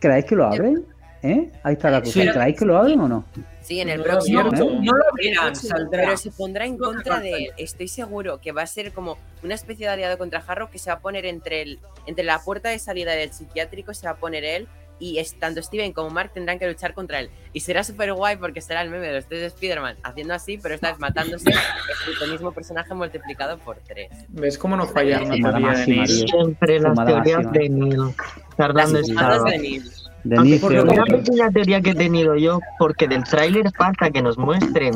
¿Creéis 0.00 0.24
que 0.24 0.36
lo 0.36 0.44
abren? 0.46 0.84
¿Eh? 1.22 1.50
Ahí 1.62 1.72
está 1.74 1.90
la 1.90 2.00
cosa. 2.00 2.12
Sí. 2.12 2.28
¿Creéis 2.28 2.58
que 2.58 2.64
lo 2.64 2.76
abren 2.78 3.00
o 3.00 3.08
no? 3.08 3.24
Sí, 3.66 3.80
en 3.80 3.88
el 3.88 3.98
No 3.98 4.04
lo 4.04 4.10
próximo. 4.12 4.42
No 4.44 4.92
lo 4.92 5.90
pero 5.90 6.16
se 6.16 6.30
pondrá 6.30 6.66
en 6.66 6.78
contra 6.78 7.18
de 7.18 7.30
él. 7.32 7.52
Estoy 7.56 7.88
seguro 7.88 8.40
que 8.40 8.52
va 8.52 8.62
a 8.62 8.66
ser 8.66 8.92
como 8.92 9.18
una 9.42 9.54
especie 9.54 9.86
de 9.86 9.92
aliado 9.92 10.18
contra 10.18 10.38
Harrow 10.46 10.70
que 10.70 10.78
se 10.78 10.88
va 10.88 10.96
a 10.96 11.00
poner 11.00 11.26
entre 11.26 11.62
el 11.62 11.80
entre 12.06 12.24
la 12.24 12.38
puerta 12.38 12.68
de 12.68 12.78
salida 12.78 13.12
del 13.16 13.32
psiquiátrico, 13.32 13.92
se 13.92 14.06
va 14.06 14.12
a 14.12 14.16
poner 14.18 14.44
él 14.44 14.68
y 15.00 15.18
es, 15.18 15.34
tanto 15.34 15.60
Steven 15.62 15.92
como 15.92 16.10
Mark 16.10 16.30
tendrán 16.32 16.60
que 16.60 16.68
luchar 16.68 16.94
contra 16.94 17.18
él. 17.18 17.28
Y 17.52 17.60
será 17.60 17.82
súper 17.82 18.12
guay 18.12 18.36
porque 18.36 18.60
será 18.60 18.82
el 18.82 18.90
meme 18.90 19.08
de 19.08 19.14
los 19.14 19.26
tres 19.26 19.40
de 19.40 19.46
Spider-Man 19.48 19.96
haciendo 20.04 20.34
así, 20.34 20.58
pero 20.58 20.76
esta 20.76 20.90
vez 20.90 21.00
matándose 21.00 21.50
el 22.22 22.30
mismo 22.30 22.52
personaje 22.52 22.94
multiplicado 22.94 23.58
por 23.58 23.78
tres. 23.78 24.10
¿Ves 24.28 24.56
cómo 24.56 24.76
no 24.76 24.86
falla 24.86 25.18
Fumada 25.18 25.58
teoría 25.58 25.78
de 25.78 25.86
Neil? 25.86 26.06
Siempre 26.06 26.78
las 26.78 27.04
teorías 27.04 27.52
de 27.52 27.68
Neil. 27.68 27.96
Las 27.96 28.16
Tardando 28.56 29.00
estaba. 29.00 29.50
de 29.50 29.58
Neil. 29.58 29.92
De 30.28 30.36
Aunque 30.36 30.48
inicio, 30.56 30.68
por 30.84 30.92
una 30.94 31.04
pequeña 31.04 31.50
teoría 31.50 31.80
que 31.80 31.90
he 31.90 31.94
tenido 31.94 32.36
yo, 32.36 32.60
porque 32.78 33.06
del 33.06 33.22
tráiler 33.24 33.70
falta 33.76 34.10
que 34.10 34.22
nos 34.22 34.36
muestren 34.38 34.94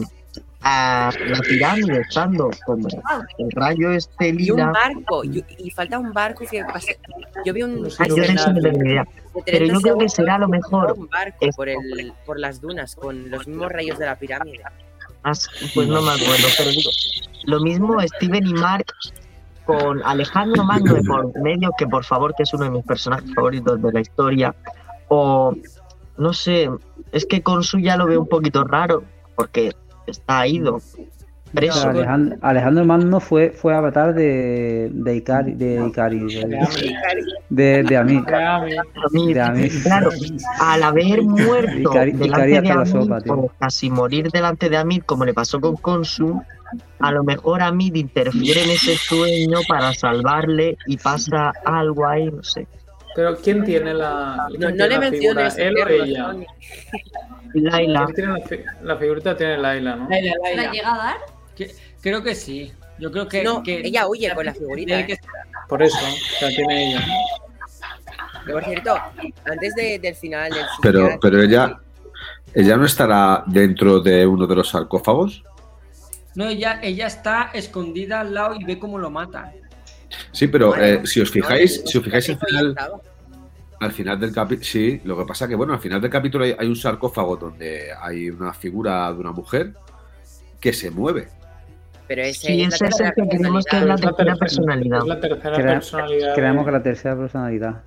a 0.62 1.10
la 1.26 1.38
pirámide 1.40 2.00
estando 2.00 2.50
como 2.66 2.86
el 3.38 3.50
rayo 3.52 3.92
este 3.92 4.28
Y 4.28 4.50
un 4.50 4.58
lila. 4.58 4.72
barco, 4.72 5.24
y, 5.24 5.42
y 5.58 5.70
falta 5.70 5.98
un 5.98 6.12
barco 6.12 6.44
que 6.50 6.62
pase- 6.64 6.98
Yo 7.44 7.52
vi 7.54 7.62
un. 7.62 7.86
Ah, 7.98 8.06
yo 8.08 8.16
no 8.16 8.22
tengo 8.24 8.52
ni 8.78 8.90
idea. 8.90 9.04
de 9.04 9.42
Pero 9.46 9.58
30 9.58 9.74
yo 9.74 9.80
creo 9.80 9.98
que 9.98 10.08
será 10.08 10.36
lo 10.38 10.48
mejor. 10.48 10.94
Un 10.98 11.08
barco 11.08 11.46
por, 11.56 11.68
el, 11.68 12.12
por 12.26 12.38
las 12.38 12.60
dunas 12.60 12.94
con 12.96 13.30
los 13.30 13.46
mismos 13.46 13.70
rayos 13.72 13.98
de 13.98 14.06
la 14.06 14.16
pirámide. 14.16 14.62
As- 15.22 15.48
Pues 15.74 15.86
no 15.88 16.02
me 16.02 16.10
acuerdo, 16.10 16.46
pero 16.58 16.70
digo, 16.70 16.90
lo 17.44 17.60
mismo 17.60 17.96
Steven 18.02 18.46
y 18.46 18.52
Mark 18.54 18.86
con 19.64 20.02
Alejandro 20.04 20.64
Magno 20.64 20.94
de 20.94 21.02
por 21.04 21.40
medio, 21.40 21.70
que 21.78 21.86
por 21.86 22.04
favor, 22.04 22.34
que 22.34 22.42
es 22.42 22.52
uno 22.54 22.64
de 22.64 22.70
mis 22.70 22.84
personajes 22.84 23.32
favoritos 23.34 23.80
de 23.80 23.92
la 23.92 24.00
historia, 24.00 24.54
o 25.10 25.52
no 26.16 26.32
sé, 26.32 26.70
es 27.12 27.26
que 27.26 27.42
con 27.42 27.62
su 27.64 27.78
ya 27.78 27.96
lo 27.96 28.06
veo 28.06 28.20
un 28.20 28.28
poquito 28.28 28.64
raro, 28.64 29.02
porque 29.34 29.72
está 30.06 30.46
ido. 30.46 30.80
preso. 31.52 31.88
Alejandro, 31.88 32.36
Alejandro 32.42 32.84
Magno 32.84 33.18
fue, 33.18 33.50
fue 33.50 33.74
avatar 33.74 34.14
de, 34.14 34.88
de 34.92 35.16
Icari, 35.16 35.54
de 35.54 35.84
Icari, 35.88 36.18
de, 36.20 36.58
de, 37.48 37.82
de 37.82 37.96
Amit. 37.96 38.24
Amit. 38.28 39.34
De 39.34 39.40
Amit. 39.40 39.82
Claro, 39.82 40.10
al 40.60 40.82
haber 40.84 41.22
muerto 41.24 41.90
Icari- 41.90 42.12
delante 42.12 42.26
Icari 42.26 42.52
de 42.52 42.70
Amit, 42.70 42.86
sopa, 42.86 43.18
o 43.34 43.50
casi 43.58 43.90
morir 43.90 44.30
delante 44.30 44.68
de 44.68 44.76
Amit, 44.76 45.04
como 45.04 45.24
le 45.24 45.34
pasó 45.34 45.60
con 45.60 45.74
Consu, 45.76 46.40
a 47.00 47.10
lo 47.10 47.24
mejor 47.24 47.62
Amit 47.62 47.96
interfiere 47.96 48.62
en 48.62 48.70
ese 48.70 48.94
sueño 48.94 49.58
para 49.68 49.92
salvarle 49.94 50.76
y 50.86 50.98
pasa 50.98 51.52
algo 51.64 52.06
ahí, 52.06 52.30
no 52.30 52.44
sé. 52.44 52.68
Pero 53.14 53.36
¿quién 53.36 53.64
tiene 53.64 53.92
la, 53.94 54.46
quién 54.48 54.60
No, 54.60 54.66
tiene 54.68 54.78
no 54.78 54.86
le 54.86 54.94
la 54.94 55.00
menciones, 55.00 55.54
figura? 55.54 55.68
¿Él 55.68 55.76
o 56.00 56.04
ella? 56.04 56.34
Laila, 57.54 58.04
¿Quién 58.06 58.14
tiene 58.14 58.32
la, 58.38 58.46
fi- 58.46 58.64
la 58.82 58.96
figurita 58.96 59.36
tiene 59.36 59.58
Laila, 59.58 59.96
¿no? 59.96 60.08
Laila, 60.08 60.32
¿La 60.56 60.70
llega 60.72 60.94
a 60.94 60.96
dar? 60.96 61.16
Que- 61.56 61.74
Creo 62.00 62.22
que 62.22 62.34
sí. 62.34 62.72
Yo 62.98 63.10
creo 63.10 63.26
que. 63.28 63.42
No, 63.42 63.62
que- 63.62 63.80
ella 63.84 64.06
huye 64.08 64.32
con 64.34 64.44
la 64.46 64.54
figurita. 64.54 65.04
Que- 65.06 65.14
¿eh? 65.14 65.20
Por 65.68 65.82
eso, 65.82 65.98
sea, 66.38 66.48
tiene 66.48 66.90
ella. 66.92 67.04
Que, 68.46 68.52
por 68.52 68.64
cierto, 68.64 68.94
antes 69.44 69.74
de- 69.74 69.98
del 69.98 70.14
final 70.14 70.50
del 70.50 70.64
Pero, 70.80 71.18
pero 71.20 71.42
ella, 71.42 71.78
ella 72.54 72.76
no 72.76 72.84
estará 72.86 73.42
dentro 73.46 74.00
de 74.00 74.26
uno 74.26 74.46
de 74.46 74.54
los 74.56 74.68
sarcófagos. 74.68 75.42
No, 76.36 76.48
ella, 76.48 76.78
ella 76.82 77.06
está 77.08 77.50
escondida 77.52 78.20
al 78.20 78.32
lado 78.34 78.54
y 78.54 78.64
ve 78.64 78.78
cómo 78.78 78.98
lo 78.98 79.10
matan. 79.10 79.52
Sí, 80.32 80.48
pero 80.48 80.68
Bueno, 80.68 80.84
eh, 80.84 81.00
si 81.04 81.20
os 81.20 81.30
fijáis, 81.30 81.80
no, 81.82 81.86
si 81.86 81.98
os 81.98 82.04
fijáis 82.04 82.28
al 82.30 82.38
final, 82.38 82.76
al 83.80 83.92
final 83.92 84.20
del 84.20 84.32
capítulo, 84.32 84.64
sí, 84.64 85.00
lo 85.04 85.16
que 85.16 85.24
pasa 85.24 85.46
que 85.48 85.54
bueno, 85.54 85.72
al 85.72 85.78
final 85.80 86.00
del 86.00 86.10
capítulo 86.10 86.44
hay, 86.44 86.54
hay 86.58 86.66
un 86.66 86.76
sarcófago 86.76 87.36
donde 87.36 87.88
hay 88.00 88.28
una 88.30 88.52
figura 88.52 89.12
de 89.12 89.18
una 89.20 89.32
mujer 89.32 89.72
que 90.60 90.72
se 90.72 90.90
mueve. 90.90 91.28
Pero 92.08 92.22
ese 92.22 92.48
Sí, 92.48 92.62
es 92.62 92.74
es 92.74 92.80
el 92.82 92.88
tercera 92.88 93.12
que 93.12 93.28
creemos 93.28 93.64
que 93.64 93.76
es 93.76 93.82
la 93.84 93.94
personalidad. 93.96 94.16
tercera 94.16 94.36
personalidad. 94.36 94.98
Es 94.98 95.06
la 95.06 95.20
tercera 95.20 95.56
Crea- 95.56 95.72
personalidad. 95.74 96.34
Creemos 96.34 96.64
que 96.66 96.72
la 96.72 96.82
tercera 96.82 97.16
personalidad. 97.16 97.82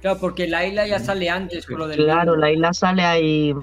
Claro, 0.00 0.18
porque 0.20 0.46
Laila 0.48 0.86
ya 0.86 0.98
sale 1.00 1.28
antes 1.28 1.66
con 1.66 1.78
lo 1.80 1.86
del. 1.88 1.98
Claro. 1.98 2.34
Laila 2.36 2.72
sale 2.72 3.02
ahí 3.04 3.54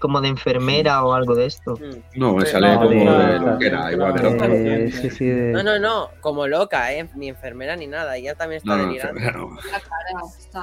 como 0.00 0.20
de 0.20 0.28
enfermera 0.28 1.04
o 1.04 1.12
algo 1.12 1.34
de 1.36 1.46
esto. 1.46 1.74
Mm. 1.74 2.18
No, 2.18 2.34
me 2.34 2.42
Eh, 2.42 2.46
sale 2.46 2.72
no, 2.74 2.78
como 2.82 2.90
de- 2.90 3.26
de 3.32 3.38
loquera, 3.38 3.92
igual 3.92 4.14
de 4.14 4.22
loca. 4.22 4.46
Eh, 4.48 4.90
sí, 4.92 5.10
sí, 5.10 5.26
de- 5.26 5.52
No, 5.52 5.62
no, 5.62 5.78
no, 5.78 6.08
como 6.20 6.46
loca, 6.48 6.92
¿eh? 6.92 7.08
Ni 7.14 7.28
enfermera 7.28 7.76
ni 7.76 7.86
nada, 7.86 8.16
ella 8.16 8.34
también 8.34 8.56
está 8.58 8.76
No, 8.76 8.82
no, 8.82 8.88
delirando. 8.88 9.20
no. 9.30 9.56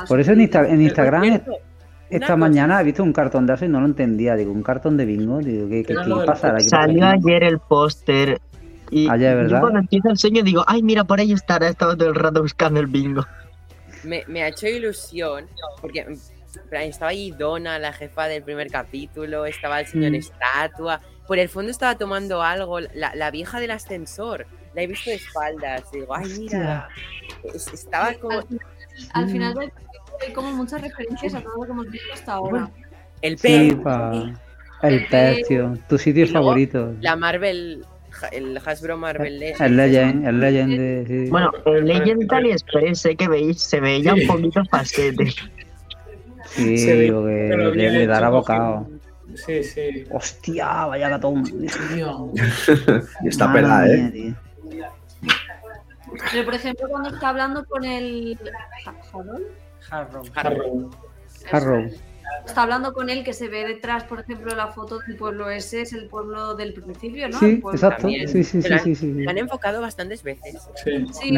Por 0.07 0.19
eso 0.19 0.31
en, 0.33 0.41
Insta- 0.41 0.67
en 0.69 0.81
Instagram 0.81 1.23
cierto, 1.23 1.51
esta 2.09 2.25
cosa- 2.27 2.35
mañana 2.37 2.81
he 2.81 2.83
visto 2.83 3.03
un 3.03 3.13
cartón 3.13 3.45
de 3.47 3.53
eso 3.53 3.65
y 3.65 3.69
no 3.69 3.79
lo 3.79 3.85
entendía. 3.85 4.35
Digo, 4.35 4.51
un 4.51 4.63
cartón 4.63 4.97
de 4.97 5.05
bingo. 5.05 5.39
Digo, 5.39 5.69
¿qué, 5.69 5.83
qué, 5.83 5.93
qué 5.95 6.25
pasará 6.25 6.55
aquí? 6.55 6.69
Salió 6.69 7.05
ayer 7.05 7.43
el 7.43 7.59
póster 7.59 8.41
y 8.89 9.09
Ayer, 9.09 9.31
yo 9.33 9.37
¿verdad? 9.43 9.59
cuando 9.61 9.79
empieza 9.79 10.09
el 10.09 10.17
sueño 10.17 10.43
digo, 10.43 10.63
ay, 10.67 10.81
mira, 10.81 11.03
por 11.03 11.19
ahí 11.19 11.31
estará, 11.33 11.67
estaba 11.67 11.95
todo 11.95 12.09
el 12.09 12.15
rato 12.15 12.41
buscando 12.41 12.79
el 12.79 12.87
bingo. 12.87 13.25
me, 14.03 14.23
me 14.27 14.43
ha 14.43 14.47
hecho 14.47 14.67
ilusión 14.67 15.45
porque 15.81 16.05
estaba 16.71 17.11
ahí 17.11 17.31
Donna, 17.31 17.79
la 17.79 17.93
jefa 17.93 18.27
del 18.27 18.43
primer 18.43 18.69
capítulo, 18.69 19.45
estaba 19.45 19.79
el 19.79 19.87
señor 19.87 20.11
Mm. 20.11 20.15
Estatua, 20.15 21.01
por 21.27 21.39
el 21.39 21.49
fondo 21.49 21.71
estaba 21.71 21.97
tomando 21.97 22.41
algo, 22.41 22.79
la, 22.79 23.13
la 23.15 23.31
vieja 23.31 23.59
del 23.59 23.71
ascensor, 23.71 24.45
la 24.73 24.81
he 24.81 24.87
visto 24.87 25.09
de 25.09 25.17
espaldas, 25.17 25.83
digo, 25.91 26.15
ay 26.15 26.27
mira, 26.39 26.87
es- 27.53 27.67
estaba 27.73 28.13
como 28.13 28.39
Al, 28.39 28.45
al 29.13 29.29
final 29.29 29.53
del 29.55 29.69
capítulo 29.71 30.17
hay 30.25 30.33
como 30.33 30.51
muchas 30.51 30.81
referencias 30.81 31.33
a 31.35 31.41
todo 31.41 31.55
lo 31.57 31.65
que 31.65 31.71
hemos 31.71 31.89
visto 31.91 32.13
hasta 32.13 32.33
ahora. 32.33 32.69
el 33.21 33.35
pez. 33.37 33.75
El 34.83 35.05
pez, 35.07 35.47
tío. 35.47 35.73
Tu 35.89 35.97
sitio 35.97 36.23
Y 36.25 36.29
luego, 36.29 36.45
favorito. 36.47 36.93
la 37.01 37.15
Marvel, 37.15 37.83
el 38.31 38.57
Hasbro 38.63 38.95
Marvel 38.97 39.39
Legends, 39.39 39.61
El 39.61 39.75
Legend, 39.77 40.27
el 40.27 40.39
Legend 40.39 40.77
de. 40.77 41.05
sí. 41.07 41.29
Bueno, 41.31 41.51
el 41.65 41.85
Legend 41.85 42.31
AliExpress, 42.31 43.05
eh, 43.07 43.15
que 43.15 43.27
veis, 43.27 43.61
se 43.61 43.79
veía 43.79 44.13
un 44.13 44.25
poquito 44.27 44.61
facete. 44.71 45.33
Sí, 46.61 46.85
ve- 46.87 46.93
digo 47.03 47.25
que 47.25 47.31
le, 47.75 47.91
le 47.91 48.07
dará 48.07 48.29
bocado. 48.29 48.87
Sí, 49.35 49.63
sí. 49.63 50.05
Hostia, 50.11 50.85
vaya 50.85 51.09
gatón. 51.09 51.43
Y 51.61 51.67
está 53.27 53.51
pelada, 53.51 53.87
¿eh? 53.87 54.09
tío. 54.11 54.35
Pero 56.31 56.45
por 56.45 56.55
ejemplo, 56.55 56.87
cuando 56.89 57.09
está 57.09 57.29
hablando 57.29 57.65
con 57.65 57.83
el. 57.83 58.37
Ja- 58.83 58.95
¿Harold? 59.91 60.31
Harrow. 60.35 60.89
Harrow. 61.51 61.89
Está 62.45 62.63
hablando 62.63 62.93
con 62.93 63.09
él 63.09 63.23
que 63.23 63.33
se 63.33 63.49
ve 63.49 63.65
detrás, 63.67 64.03
por 64.05 64.21
ejemplo, 64.21 64.55
la 64.55 64.67
foto 64.67 64.99
del 64.99 65.17
pueblo 65.17 65.49
ese, 65.49 65.81
es 65.81 65.93
el 65.93 66.07
pueblo 66.07 66.55
del 66.55 66.73
principio, 66.73 67.27
¿no? 67.29 67.37
Sí, 67.39 67.61
exacto. 67.73 68.03
también. 68.03 68.27
Sí, 68.27 68.43
sí, 68.43 68.61
sí, 68.61 68.79
sí, 68.83 68.95
sí. 68.95 69.13
la 69.23 69.31
han 69.31 69.37
enfocado 69.37 69.81
bastantes 69.81 70.23
veces. 70.23 70.67
Sí. 70.83 71.05
Sí, 71.11 71.29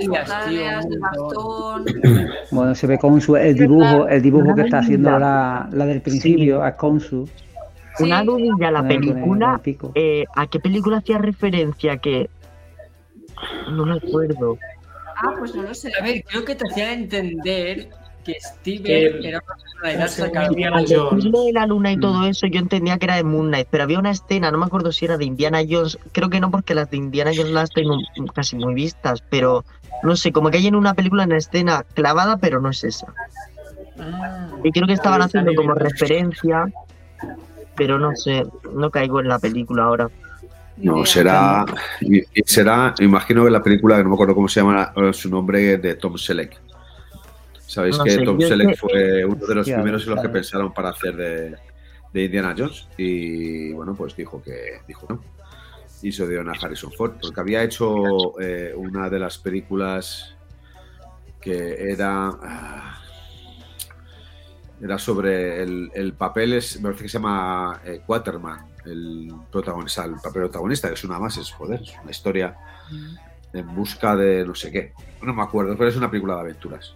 Y 0.00 0.06
las 0.06 0.28
sandalias, 0.28 0.86
el 0.86 0.98
bastón. 1.00 1.84
Bueno, 2.50 2.74
se 2.74 2.86
ve 2.86 2.98
con 2.98 3.20
su, 3.20 3.36
el 3.36 3.56
dibujo, 3.56 4.06
el 4.06 4.22
dibujo 4.22 4.54
que 4.54 4.62
está 4.62 4.78
haciendo 4.78 5.18
la, 5.18 5.68
la 5.72 5.86
del 5.86 6.00
principio, 6.00 6.64
es 6.64 6.74
con 6.74 7.00
su. 7.00 7.28
Una 8.00 8.20
Sí. 8.20 8.26
dudilla, 8.26 8.70
la 8.70 8.86
película, 8.86 9.60
eh, 9.94 10.24
¿a 10.34 10.46
qué 10.48 10.58
película 10.60 10.98
hacía 10.98 11.18
referencia? 11.18 11.96
Que 11.98 12.28
no 13.70 13.86
me 13.86 13.96
acuerdo. 13.96 14.58
Ah, 15.16 15.34
pues 15.38 15.54
no 15.54 15.62
lo 15.62 15.74
sé. 15.74 15.90
A 16.00 16.02
ver, 16.02 16.24
creo 16.24 16.44
que 16.44 16.54
te 16.54 16.64
hacían 16.68 16.90
entender 16.90 17.88
que 18.24 18.34
Steven 18.40 18.82
Que- 18.82 19.28
era 19.28 19.38
una 19.44 19.54
personalidad 19.56 20.08
sacada. 20.08 20.46
Indiana 20.46 20.82
Jones. 20.88 21.24
de 21.24 21.52
la 21.52 21.66
luna 21.66 21.92
y 21.92 22.00
todo 22.00 22.20
Mm. 22.20 22.24
eso, 22.24 22.46
yo 22.46 22.58
entendía 22.58 22.98
que 22.98 23.04
era 23.06 23.16
de 23.16 23.24
Moon 23.24 23.48
Knight, 23.48 23.68
pero 23.70 23.84
había 23.84 23.98
una 23.98 24.10
escena, 24.10 24.50
no 24.50 24.58
me 24.58 24.66
acuerdo 24.66 24.92
si 24.92 25.04
era 25.04 25.16
de 25.18 25.24
Indiana 25.24 25.60
Jones, 25.68 25.98
creo 26.12 26.30
que 26.30 26.40
no, 26.40 26.50
porque 26.50 26.74
las 26.74 26.90
de 26.90 26.96
Indiana 26.96 27.30
Jones 27.34 27.52
las 27.52 27.70
tengo 27.70 27.96
casi 28.34 28.56
muy 28.56 28.74
vistas, 28.74 29.22
pero 29.30 29.64
no 30.02 30.16
sé, 30.16 30.32
como 30.32 30.50
que 30.50 30.58
hay 30.58 30.66
en 30.66 30.74
una 30.74 30.94
película 30.94 31.24
una 31.24 31.36
escena 31.36 31.84
clavada, 31.94 32.36
pero 32.38 32.60
no 32.60 32.70
es 32.70 32.82
esa. 32.84 33.06
Ah. 33.98 34.48
Y 34.64 34.70
creo 34.72 34.86
que 34.86 34.92
estaban 34.94 35.22
haciendo 35.22 35.50
bien. 35.50 35.62
como 35.62 35.74
referencia, 35.74 36.66
pero 37.76 37.98
no 37.98 38.14
sé, 38.16 38.44
no 38.72 38.90
caigo 38.90 39.20
en 39.20 39.28
la 39.28 39.38
película 39.38 39.84
ahora. 39.84 40.08
No, 40.76 41.04
será. 41.06 41.64
será, 42.44 42.94
imagino 42.98 43.44
que 43.44 43.50
la 43.50 43.62
película, 43.62 43.96
que 43.96 44.02
no 44.02 44.08
me 44.08 44.14
acuerdo 44.16 44.34
cómo 44.34 44.48
se 44.48 44.60
llama 44.60 44.92
su 45.12 45.30
nombre, 45.30 45.78
de 45.78 45.94
Tom 45.94 46.16
Selleck. 46.18 46.60
Sabéis 47.66 47.98
No 47.98 48.04
que 48.04 48.10
sé, 48.10 48.22
Tom 48.22 48.40
Selleck 48.40 48.76
fue 48.76 49.24
uno 49.24 49.46
de 49.46 49.54
los 49.54 49.66
primeros 49.68 50.04
en 50.04 50.10
los 50.14 50.22
que 50.22 50.28
pensaron 50.28 50.72
para 50.74 50.90
hacer 50.90 51.16
de, 51.16 51.56
de 52.12 52.24
Indiana 52.24 52.54
Jones. 52.56 52.88
Y 52.96 53.72
bueno, 53.72 53.94
pues 53.94 54.14
dijo 54.16 54.42
que 54.42 54.80
dijo 54.86 55.06
no. 55.08 55.20
Y 56.02 56.12
se 56.12 56.28
dieron 56.28 56.50
a 56.50 56.52
Harrison 56.52 56.92
Ford, 56.92 57.12
porque 57.20 57.40
había 57.40 57.62
hecho 57.62 58.38
eh, 58.40 58.72
una 58.76 59.08
de 59.08 59.18
las 59.18 59.38
películas 59.38 60.36
que 61.40 61.90
era. 61.90 62.28
ah, 62.42 63.00
Era 64.82 64.98
sobre 64.98 65.62
el, 65.62 65.90
el 65.94 66.12
papel, 66.12 66.52
es, 66.54 66.76
me 66.76 66.84
parece 66.84 67.04
que 67.04 67.08
se 67.08 67.18
llama 67.18 67.80
eh, 67.86 68.02
Quaterman, 68.06 68.66
el 68.84 69.32
protagonista, 69.50 70.04
el 70.04 70.16
papel 70.16 70.42
protagonista, 70.42 70.88
que 70.88 70.94
es 70.94 71.04
una 71.04 71.18
más, 71.18 71.38
es 71.38 71.50
joder, 71.52 71.80
es 71.80 71.94
una 72.02 72.10
historia 72.10 72.54
en 73.54 73.74
busca 73.74 74.14
de 74.14 74.44
no 74.44 74.54
sé 74.54 74.70
qué. 74.70 74.92
No 75.22 75.32
me 75.32 75.42
acuerdo, 75.42 75.74
pero 75.78 75.88
es 75.88 75.96
una 75.96 76.10
película 76.10 76.34
de 76.34 76.40
aventuras. 76.40 76.94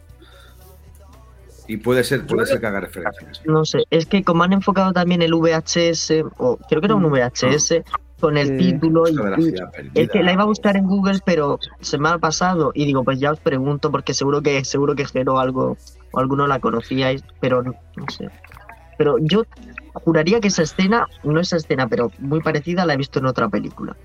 Y 1.69 1.77
puede 1.77 2.03
ser, 2.03 2.27
puede 2.27 2.47
ser 2.47 2.61
que 2.61 2.67
haga 2.67 2.81
referencias. 2.81 3.43
No 3.45 3.65
sé, 3.65 3.85
es 3.91 4.07
que 4.07 4.25
como 4.25 4.43
han 4.43 4.53
enfocado 4.55 4.93
también 4.93 5.23
el 5.23 5.35
VHS, 5.35 6.25
o 6.39 6.57
creo 6.69 6.81
que 6.81 6.87
era 6.87 6.95
un 6.95 7.05
VHS, 7.05 7.85
con 8.21 8.37
el 8.37 8.49
Sí. 8.59 8.73
título 8.73 9.09
y, 9.09 9.15
perdida. 9.17 9.71
es 9.95 10.09
que 10.09 10.23
la 10.25 10.33
iba 10.33 10.43
a 10.43 10.47
buscar 10.47 10.77
en 10.77 10.87
Google, 10.87 11.21
pero 11.25 11.61
se 11.81 11.99
me 11.99 12.09
ha 12.09 12.19
pasado 12.19 12.73
y 12.75 12.85
digo, 12.85 13.05
pues 13.05 13.21
ya 13.21 13.31
os 13.31 13.39
pregunto 13.39 13.93
porque 13.93 14.13
seguro 14.13 14.43
que 14.43 14.65
seguro 14.65 14.97
que 14.97 15.05
Jero 15.05 15.39
algo 15.39 15.77
o 16.11 16.19
alguno 16.19 16.47
la 16.49 16.59
conocíais, 16.59 17.23
pero 17.39 17.63
no, 17.63 17.75
no 17.97 18.05
sé. 18.09 18.29
Pero 18.97 19.19
yo 19.21 19.45
juraría 19.93 20.41
que 20.41 20.49
esa 20.49 20.63
escena, 20.63 21.07
no 21.23 21.39
esa 21.39 21.57
escena, 21.59 21.87
pero 21.87 22.11
muy 22.19 22.41
parecida 22.41 22.85
la 22.87 22.95
he 22.95 22.97
visto 22.97 23.21
en 23.21 23.27
otra 23.27 23.49
película. 23.49 23.97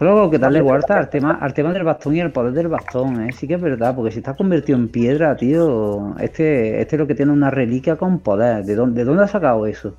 Solo 0.00 0.30
que 0.30 0.38
darle 0.38 0.62
vuelta 0.62 0.96
al 0.98 1.10
tema, 1.10 1.38
al 1.42 1.52
tema 1.52 1.74
del 1.74 1.84
bastón 1.84 2.16
y 2.16 2.20
el 2.20 2.32
poder 2.32 2.54
del 2.54 2.68
bastón, 2.68 3.20
¿eh? 3.28 3.32
Sí 3.32 3.46
que 3.46 3.54
es 3.54 3.60
verdad, 3.60 3.94
porque 3.94 4.10
si 4.10 4.20
está 4.20 4.34
convertido 4.34 4.78
en 4.78 4.88
piedra, 4.88 5.36
tío, 5.36 6.16
este, 6.18 6.80
este 6.80 6.96
es 6.96 7.00
lo 7.00 7.06
que 7.06 7.14
tiene 7.14 7.32
una 7.32 7.50
reliquia 7.50 7.96
con 7.96 8.18
poder. 8.20 8.64
¿De 8.64 8.74
dónde, 8.74 9.00
de 9.00 9.04
dónde 9.04 9.24
ha 9.24 9.28
sacado 9.28 9.66
eso? 9.66 9.94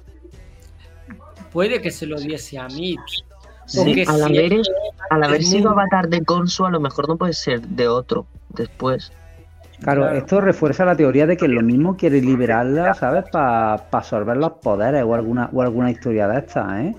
Puede 1.53 1.79
que 1.83 1.91
se 1.91 2.07
lo 2.07 2.19
diese 2.19 2.57
a 2.57 2.67
Mitch. 2.67 3.23
Sí, 3.67 3.77
Porque 3.77 4.01
al 4.07 4.15
si 4.15 4.21
haber, 4.23 4.53
es- 4.53 4.71
al 5.11 5.23
haber 5.23 5.41
es 5.41 5.49
sido 5.49 5.69
muy- 5.69 5.79
avatar 5.83 6.09
de 6.09 6.21
Consu, 6.25 6.65
a 6.65 6.71
lo 6.71 6.79
mejor 6.79 7.07
no 7.07 7.17
puede 7.17 7.33
ser 7.33 7.61
de 7.61 7.87
otro 7.87 8.25
después. 8.49 9.11
Claro, 9.83 10.01
Claro. 10.01 10.17
esto 10.17 10.41
refuerza 10.41 10.83
la 10.83 10.95
teoría 10.95 11.27
de 11.27 11.37
que 11.37 11.47
lo 11.47 11.61
mismo 11.61 11.95
quiere 11.95 12.21
liberarla, 12.21 12.95
¿sabes? 12.95 13.25
Para 13.31 13.73
absorber 13.91 14.37
los 14.37 14.53
poderes 14.63 15.03
o 15.03 15.13
alguna, 15.13 15.49
o 15.53 15.61
alguna 15.61 15.91
historia 15.91 16.27
de 16.27 16.39
estas, 16.39 16.79
¿eh? 16.81 16.95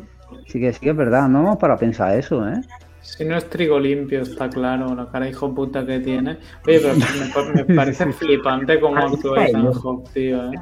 Sí 0.47 0.61
que 0.61 0.73
sí 0.73 0.81
que 0.81 0.91
es 0.91 0.97
verdad, 0.97 1.29
no 1.29 1.59
para 1.59 1.77
pensar 1.77 2.17
eso, 2.17 2.49
¿eh? 2.49 2.61
Si 3.03 3.25
no 3.25 3.37
es 3.37 3.51
trigo 3.51 3.79
limpio, 3.81 4.23
está 4.23 4.49
claro, 4.49 4.95
la 4.95 5.11
cara 5.11 5.29
hijo 5.29 5.53
puta 5.55 5.85
que 5.85 5.99
tiene. 6.01 6.39
Oye, 6.67 6.81
pero 6.81 6.95
me, 6.95 7.65
me 7.65 7.75
parece 7.75 8.13
flipante 8.13 8.79
cómo 8.81 8.97
actúa 8.99 9.45
Ethan 9.47 9.73
Hawke, 9.73 10.11
tío. 10.13 10.53
¿eh? 10.53 10.57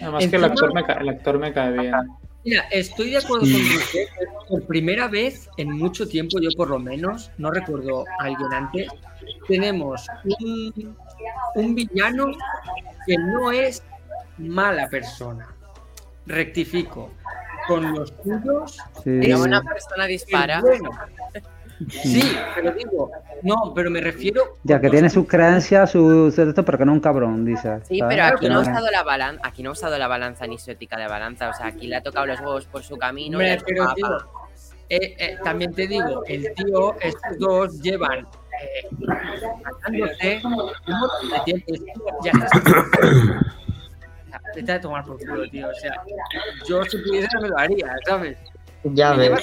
Además 0.00 0.26
que 0.28 0.36
el 0.36 0.44
actor, 0.44 0.74
me, 0.74 0.84
ca- 0.84 0.94
el 0.94 1.08
actor 1.08 1.38
me 1.38 1.52
cae 1.52 1.72
bien. 1.78 1.94
Mira, 2.44 2.62
estoy 2.70 3.10
de 3.10 3.18
acuerdo 3.18 3.44
con 3.46 3.52
usted. 3.54 4.06
Por 4.48 4.66
primera 4.66 5.06
vez 5.08 5.48
en 5.56 5.70
mucho 5.70 6.06
tiempo, 6.08 6.38
yo 6.40 6.50
por 6.56 6.68
lo 6.70 6.78
menos, 6.78 7.30
no 7.38 7.50
recuerdo 7.50 8.04
a 8.18 8.24
alguien 8.24 8.52
antes, 8.52 8.88
tenemos 9.48 10.06
un, 10.40 10.96
un 11.54 11.74
villano 11.74 12.26
que 13.06 13.16
no 13.16 13.52
es 13.52 13.82
mala 14.38 14.88
persona. 14.88 15.46
Rectifico. 16.26 17.10
Con 17.68 17.94
los 17.94 18.12
tuyos. 18.22 18.78
Sí. 19.04 19.18
Pero 19.20 19.42
una 19.42 19.62
persona 19.62 20.06
dispara. 20.06 20.58
es 20.58 20.62
bueno. 20.62 20.90
Sí, 21.90 22.22
pero 22.54 22.72
digo, 22.72 23.10
no, 23.42 23.72
pero 23.74 23.90
me 23.90 24.00
refiero. 24.00 24.58
Ya 24.62 24.80
que 24.80 24.88
tiene 24.88 25.10
sus 25.10 25.26
creencias, 25.26 25.90
sus 25.90 26.34
su 26.34 26.42
esto, 26.42 26.64
pero 26.64 26.78
que 26.78 26.84
no 26.84 26.92
es 26.92 26.96
un 26.96 27.00
cabrón, 27.00 27.44
dice. 27.44 27.80
Sí, 27.88 27.98
¿sabes? 27.98 28.16
pero 28.16 28.34
aquí 28.34 28.48
no 28.48 28.58
ha 28.58 28.60
usado 28.60 28.90
la 28.90 29.02
balanza, 29.02 29.40
aquí 29.44 29.62
no 29.62 29.70
ha 29.70 29.72
usado 29.72 29.98
la 29.98 30.06
balanza 30.06 30.46
ni 30.46 30.58
su 30.58 30.70
ética 30.70 30.96
de 30.96 31.08
balanza, 31.08 31.50
o 31.50 31.54
sea, 31.54 31.66
aquí 31.66 31.88
le 31.88 31.96
ha 31.96 32.02
tocado 32.02 32.26
los 32.26 32.40
huevos 32.40 32.66
por 32.66 32.82
su 32.82 32.96
camino 32.96 33.38
Hombre, 33.38 33.58
pero 33.66 33.92
tío, 33.94 34.16
eh, 34.88 35.16
eh, 35.18 35.38
también 35.42 35.72
te 35.72 35.86
digo, 35.86 36.22
el 36.26 36.52
tío, 36.54 36.94
estos 37.00 37.38
dos 37.38 37.80
llevan 37.80 38.20
eh, 38.20 38.88
matándose. 39.64 40.42
Es 41.46 41.64
Ya 42.22 42.32
a 44.72 44.80
tomar 44.80 45.04
por 45.04 45.18
culo, 45.18 45.48
tío. 45.50 45.68
O 45.68 45.74
sea, 45.74 45.94
yo 46.68 46.82
si 46.84 46.98
pudiera 46.98 47.28
me 47.40 47.48
lo 47.48 47.58
haría, 47.58 47.94
¿sabes? 48.06 48.36
Ya 48.84 49.14
Me 49.14 49.28
ves. 49.28 49.40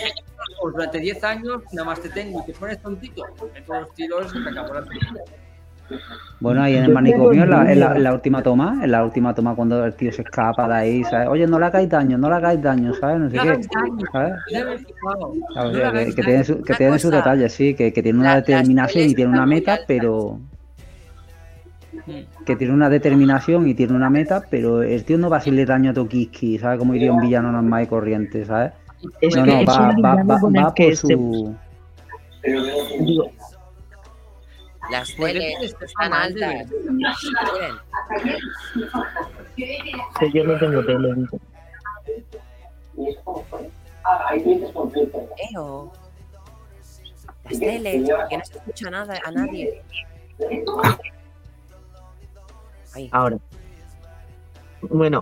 durante 0.73 0.99
10 0.99 1.23
años, 1.23 1.61
nada 1.73 1.85
más 1.85 2.01
te 2.01 2.09
tengo 2.09 2.41
y 2.41 2.45
te 2.51 2.53
pones 2.59 2.81
tontito. 2.81 3.23
En 3.55 3.63
todos 3.65 3.81
los 3.81 3.93
tiros 3.95 4.31
te 4.33 4.49
acabó 4.49 4.73
la 4.73 4.81
película. 4.85 5.21
Bueno, 6.39 6.61
ahí 6.61 6.75
en 6.75 6.83
el 6.83 6.93
manicomio, 6.93 7.43
en 7.43 7.49
la, 7.49 7.71
en 7.71 7.79
la- 7.79 7.95
en 7.95 8.03
la 8.03 8.13
última 8.13 8.43
toma, 8.43 8.79
en 8.83 8.91
la 8.91 9.03
última 9.03 9.33
toma 9.33 9.55
cuando 9.55 9.83
el 9.83 9.95
tío 9.95 10.11
se 10.11 10.21
escapa 10.21 10.67
de 10.67 10.73
ahí, 10.75 11.03
¿sabes? 11.05 11.27
Oye, 11.29 11.47
no 11.47 11.57
le 11.59 11.65
hagáis 11.65 11.89
daño, 11.89 12.15
no 12.17 12.29
le 12.29 12.35
hagáis 12.35 12.61
daño, 12.61 12.93
¿sabes? 12.93 13.19
No 13.19 13.29
sé 13.29 13.37
qué, 13.39 13.57
que, 16.05 16.15
que 16.15 16.23
tiene, 16.23 16.43
su- 16.43 16.61
que 16.63 16.73
tiene 16.75 16.99
sus 16.99 17.11
detalles, 17.11 17.53
sí, 17.53 17.73
que, 17.73 17.91
que 17.91 18.03
tiene 18.03 18.19
una 18.19 18.35
determinación 18.35 19.05
y 19.09 19.15
tiene 19.15 19.31
una 19.31 19.45
meta, 19.45 19.79
pero. 19.87 20.39
Que 22.45 22.55
tiene 22.55 22.73
una 22.73 22.89
determinación 22.89 23.67
y 23.67 23.73
tiene 23.73 23.93
una 23.93 24.09
meta, 24.09 24.43
pero 24.49 24.81
el 24.83 25.03
tío 25.03 25.17
no 25.17 25.29
va 25.29 25.37
a 25.37 25.39
hacerle 25.39 25.65
daño 25.65 25.91
a 25.91 25.93
Tokiski, 25.93 26.59
¿sabes? 26.59 26.79
Como 26.79 26.95
iría 26.95 27.11
un 27.11 27.21
villano 27.21 27.51
normal 27.51 27.83
y 27.83 27.87
corriente, 27.87 28.45
¿sabes? 28.45 28.73
Es 29.21 29.35
No, 29.35 29.43
que 29.43 29.51
no, 29.51 29.59
es 29.59 29.67
va, 29.69 29.89
un 29.89 30.03
va, 30.03 30.15
va, 30.23 30.63
va 30.65 30.73
que 30.73 30.87
por 30.87 30.95
su... 30.95 31.55
digo, 32.99 33.31
Las 34.91 35.15
teles 35.15 35.75
están 35.81 36.13
altas. 36.13 36.65
Que 40.19 40.31
yo 40.33 40.43
no 40.43 40.57
tengo 40.59 40.83
tele. 40.85 41.09
Eo. 45.53 45.91
Las 47.49 47.59
teles, 47.59 48.09
que 48.29 48.37
no 48.37 48.45
se 48.45 48.57
escucha 48.57 48.89
nada 48.89 49.19
a 49.25 49.31
nadie. 49.31 49.81
Ahora. 53.11 53.37
Bueno, 54.81 55.21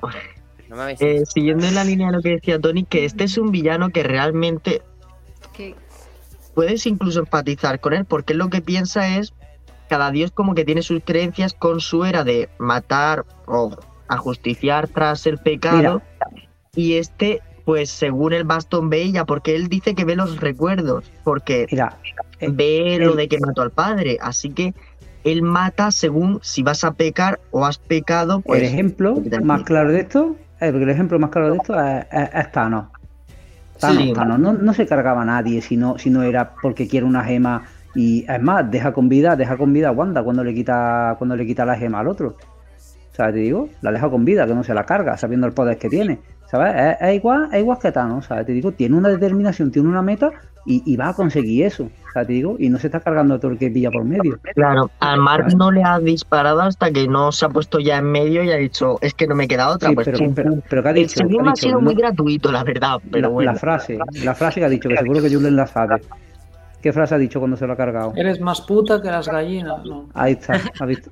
no 0.70 0.76
me 0.76 0.96
eh, 1.00 1.24
siguiendo 1.26 1.66
en 1.66 1.76
la 1.76 1.84
línea 1.84 2.08
de 2.08 2.14
lo 2.14 2.22
que 2.22 2.30
decía 2.30 2.60
Tony, 2.60 2.84
que 2.84 3.06
este 3.06 3.24
es 3.24 3.38
un 3.38 3.52
villano 3.52 3.90
que 3.90 4.04
realmente 4.04 4.82
puedes 6.54 6.86
incluso 6.86 7.20
empatizar 7.20 7.80
con 7.80 7.94
él, 7.94 8.06
porque 8.06 8.34
él 8.34 8.40
lo 8.40 8.50
que 8.50 8.62
piensa 8.62 9.18
es, 9.18 9.34
cada 9.90 10.12
dios 10.12 10.32
como 10.32 10.54
que 10.56 10.66
tiene 10.66 10.82
sus 10.82 11.02
creencias 11.04 11.54
con 11.54 11.80
su 11.80 12.04
era 12.04 12.24
de 12.24 12.50
matar 12.60 13.26
o 13.46 13.76
ajusticiar 14.08 14.88
tras 14.88 15.26
el 15.28 15.38
pecado, 15.38 16.02
y 16.76 16.98
este, 16.98 17.42
pues 17.66 17.90
según 17.90 18.34
el 18.34 18.44
bastón 18.44 18.90
ve 18.90 19.02
ella, 19.02 19.26
porque 19.26 19.56
él 19.56 19.70
dice 19.70 19.96
que 19.96 20.06
ve 20.06 20.16
los 20.16 20.40
recuerdos, 20.40 21.12
porque 21.24 21.68
Mira, 21.72 21.98
eh, 22.40 22.50
ve 22.52 22.98
lo 23.00 23.12
el- 23.12 23.18
de 23.18 23.28
que 23.28 23.40
mató 23.40 23.62
al 23.62 23.72
padre, 23.72 24.18
así 24.22 24.52
que 24.52 24.74
él 25.32 25.42
mata 25.42 25.92
según 25.92 26.40
si 26.42 26.64
vas 26.64 26.84
a 26.84 26.92
pecar 26.94 27.40
o 27.52 27.66
has 27.66 27.78
pecado, 27.78 28.42
pues... 28.42 28.62
el 28.62 28.68
ejemplo 28.68 29.16
lo 29.16 29.24
que 29.24 29.30
te 29.30 29.40
más 29.42 29.64
claro 29.64 29.92
de 29.92 30.00
esto, 30.02 30.36
el, 30.60 30.76
el 30.82 30.90
ejemplo 30.90 31.20
más 31.20 31.30
claro 31.30 31.52
de 31.52 31.58
esto 31.58 31.80
es, 31.80 32.06
es- 32.12 32.30
es 32.34 32.52
Thanos. 32.52 32.86
Thanos, 33.80 34.04
Sí. 34.04 34.14
Thanos 34.14 34.40
no, 34.40 34.54
no 34.54 34.74
se 34.74 34.88
cargaba 34.88 35.22
a 35.22 35.26
nadie 35.26 35.62
si 35.62 35.78
no, 35.78 35.98
si 35.98 36.10
no 36.10 36.24
era 36.24 36.54
porque 36.62 36.88
quiere 36.88 37.06
una 37.06 37.24
gema 37.24 37.64
y 37.96 38.26
es 38.32 38.42
más, 38.42 38.70
deja 38.70 38.92
con 38.94 39.10
vida, 39.10 39.36
deja 39.36 39.58
con 39.58 39.74
vida 39.74 39.90
a 39.90 39.92
Wanda 39.92 40.24
cuando 40.24 40.44
le 40.44 40.54
quita, 40.54 41.16
cuando 41.18 41.36
le 41.36 41.46
quita 41.46 41.66
la 41.66 41.76
gema 41.76 42.00
al 42.00 42.08
otro. 42.08 42.38
¿Sabes? 43.12 43.34
Te 43.36 43.40
digo, 43.40 43.70
la 43.82 43.92
deja 43.92 44.10
con 44.10 44.24
vida, 44.26 44.46
que 44.46 44.54
no 44.54 44.64
se 44.64 44.74
la 44.76 44.86
carga, 44.86 45.18
sabiendo 45.18 45.48
el 45.48 45.54
poder 45.54 45.78
que 45.80 45.90
tiene. 45.90 46.20
¿Sabes? 46.50 46.74
Es, 47.02 47.08
es 47.10 47.16
igual, 47.16 47.50
es 47.52 47.60
igual 47.60 47.78
que 47.82 47.92
Thanos, 47.92 48.26
¿sabes? 48.26 48.46
Te 48.46 48.54
digo, 48.54 48.72
tiene 48.72 48.96
una 48.96 49.10
determinación, 49.10 49.70
tiene 49.72 49.90
una 49.90 50.02
meta 50.02 50.32
y, 50.66 50.82
y 50.86 50.96
va 50.96 51.10
a 51.10 51.14
conseguir 51.14 51.66
eso. 51.66 51.90
¿Sabes? 52.14 52.28
Te 52.28 52.34
digo, 52.34 52.56
y 52.58 52.70
no 52.70 52.78
se 52.80 52.88
está 52.88 53.02
cargando 53.02 53.36
a 53.36 53.40
todo 53.40 53.52
el 53.52 53.58
que 53.58 53.70
pilla 53.70 53.92
por 53.92 54.06
medio. 54.06 54.40
Claro, 54.56 54.90
al 55.00 55.20
Mark 55.20 55.54
no 55.58 55.72
le 55.72 55.84
ha 55.84 56.00
disparado 56.00 56.62
hasta 56.62 56.90
que 56.92 57.08
no 57.08 57.32
se 57.34 57.46
ha 57.46 57.50
puesto 57.50 57.80
ya 57.80 57.98
en 57.98 58.06
medio 58.06 58.44
y 58.44 58.52
ha 58.52 58.56
dicho, 58.56 58.98
es 59.02 59.14
que 59.14 59.28
no 59.28 59.36
me 59.36 59.48
queda 59.48 59.70
otra. 59.70 59.90
Sí, 59.90 59.96
pues 59.96 60.06
pero, 60.06 60.18
pum, 60.20 60.34
pero, 60.34 60.50
pum. 60.52 60.62
pero 60.70 60.82
¿qué 60.84 60.88
ha 60.88 60.92
El 60.92 60.98
dicho? 60.98 61.14
¿Qué 61.16 61.24
ha 61.24 61.28
segundo 61.28 61.50
ha 61.50 61.54
dicho? 61.54 61.68
sido 61.68 61.76
No- 61.80 61.82
muy 61.82 61.96
gratuito, 61.96 62.52
la 62.52 62.64
verdad, 62.64 62.98
pero 63.12 63.22
la, 63.24 63.28
bueno. 63.28 63.52
la 63.52 63.60
frase, 63.60 64.00
la 64.24 64.34
frase 64.34 64.60
que 64.62 64.66
ha 64.66 64.70
dicho, 64.70 64.88
que 64.90 64.98
seguro 64.98 65.22
que 65.22 65.30
Julen 65.34 65.56
la 65.56 65.68
sabe. 65.68 66.02
¿Qué 66.82 66.94
frase 66.94 67.16
ha 67.16 67.18
dicho 67.18 67.40
cuando 67.40 67.58
se 67.58 67.68
lo 67.68 67.74
ha 67.74 67.78
cargado? 67.78 68.14
Eres 68.16 68.40
más 68.40 68.62
puta 68.62 69.02
que 69.02 69.10
las 69.12 69.28
gallinas, 69.28 69.84
¿no? 69.84 70.08
Ahí 70.14 70.34
está, 70.34 70.62
ha 70.80 70.86
visto. 70.86 71.12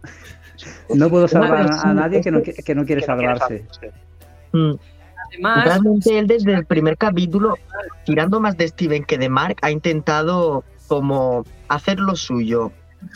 No 0.93 1.09
puedo 1.09 1.27
salvar 1.27 1.69
a, 1.69 1.81
a 1.89 1.93
nadie 1.93 2.21
que 2.21 2.31
no, 2.31 2.41
que 2.41 2.75
no 2.75 2.85
quiere 2.85 3.01
salvarse. 3.01 3.65
Mm, 4.53 4.73
Además, 5.35 5.65
Realmente 5.65 6.17
él 6.19 6.27
desde 6.27 6.53
el 6.53 6.65
primer 6.65 6.97
capítulo, 6.97 7.57
tirando 8.05 8.39
más 8.39 8.57
de 8.57 8.67
Steven 8.67 9.03
que 9.03 9.17
de 9.17 9.29
Mark, 9.29 9.57
ha 9.61 9.71
intentado 9.71 10.63
como 10.87 11.45
hacer 11.67 11.99
lo 11.99 12.15
suyo. 12.15 12.71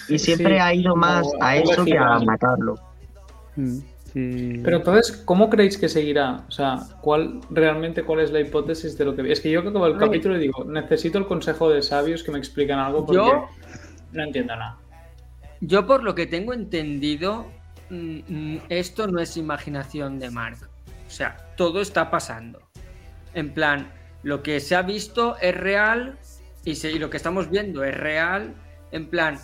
Y 0.08 0.20
siempre 0.20 0.56
Sí, 0.56 0.60
ha 0.60 0.74
ido 0.74 0.96
más 0.96 1.28
a 1.42 1.58
eso 1.58 1.86
que 1.86 1.98
a 1.98 2.20
matarlo. 2.20 2.76
Mm, 3.56 3.78
sí. 4.14 4.60
Pero 4.64 4.78
entonces, 4.78 5.24
¿cómo 5.26 5.50
creéis 5.50 5.78
que 5.78 5.90
seguirá? 5.90 6.44
O 6.48 6.52
sea, 6.52 6.80
¿cuál 7.02 7.42
realmente 7.50 8.04
cuál 8.04 8.20
es 8.20 8.32
la 8.32 8.40
hipótesis 8.40 8.98
de 8.98 9.06
lo 9.06 9.16
que 9.16 9.32
Es 9.32 9.42
que 9.42 9.50
yo 9.50 9.64
que 9.64 9.70
acabo 9.70 9.88
el 9.88 9.98
capítulo 9.98 10.38
y 10.38 10.42
digo, 10.42 10.64
necesito 10.64 11.18
el 11.18 11.26
consejo 11.26 11.70
de 11.70 11.82
sabios 11.82 12.24
que 12.24 12.32
me 12.32 12.38
explican 12.38 12.80
algo 12.80 13.06
porque 13.06 13.18
Yo- 13.18 13.48
no 14.12 14.24
entiendo 14.24 14.56
nada. 14.56 14.78
Yo 15.62 15.86
por 15.86 16.04
lo 16.04 16.16
que 16.16 16.26
tengo 16.26 16.54
entendido, 16.54 17.46
mm, 17.90 18.20
mm, 18.28 18.62
esto 18.70 19.08
no 19.08 19.20
es 19.20 19.36
imaginación 19.38 20.20
de 20.20 20.30
Mark. 20.32 20.69
O 21.10 21.12
sea, 21.12 21.36
todo 21.58 21.82
está 21.82 22.12
pasando. 22.12 22.62
En 23.34 23.52
plan, 23.52 23.92
lo 24.22 24.44
que 24.44 24.60
se 24.60 24.76
ha 24.76 24.84
visto 24.84 25.38
es 25.42 25.58
real 25.58 26.20
y, 26.64 26.76
se- 26.76 26.92
y 26.92 27.00
lo 27.00 27.10
que 27.10 27.18
estamos 27.18 27.50
viendo 27.50 27.84
es 27.84 27.98
real. 27.98 28.54
En 28.92 29.08
plan, 29.08 29.40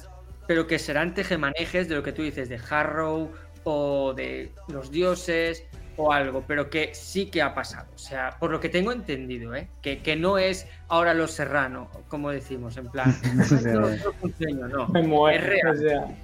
pero 0.48 0.68
que 0.68 0.78
serán 0.78 1.16
tejemanejes 1.16 1.90
de 1.90 1.96
lo 1.96 2.04
que 2.04 2.12
tú 2.12 2.22
dices, 2.22 2.50
de 2.50 2.60
Harrow 2.70 3.32
o 3.64 4.14
de 4.14 4.52
los 4.68 4.92
dioses 4.92 5.64
o 5.98 6.12
algo, 6.14 6.44
pero 6.48 6.70
que 6.70 6.94
sí 6.94 7.32
que 7.32 7.42
ha 7.42 7.56
pasado. 7.56 7.88
O 7.96 7.98
sea, 7.98 8.38
por 8.40 8.52
lo 8.52 8.60
que 8.60 8.70
tengo 8.70 8.92
entendido, 8.92 9.56
¿eh? 9.56 9.70
que, 9.82 10.04
que 10.04 10.16
no 10.16 10.38
es 10.38 10.68
ahora 10.88 11.16
los 11.16 11.32
serrano, 11.32 11.90
como 12.10 12.30
decimos, 12.30 12.78
en 12.78 12.92
plan, 12.92 13.10
"Esto 13.42 13.56
no 13.80 13.88
es 13.88 14.06
un 14.22 14.34
sueño", 14.36 14.68
no. 14.68 14.88
Me 14.90 15.02
muero. 15.02 15.38
Es 15.40 15.50
real. 15.82 16.16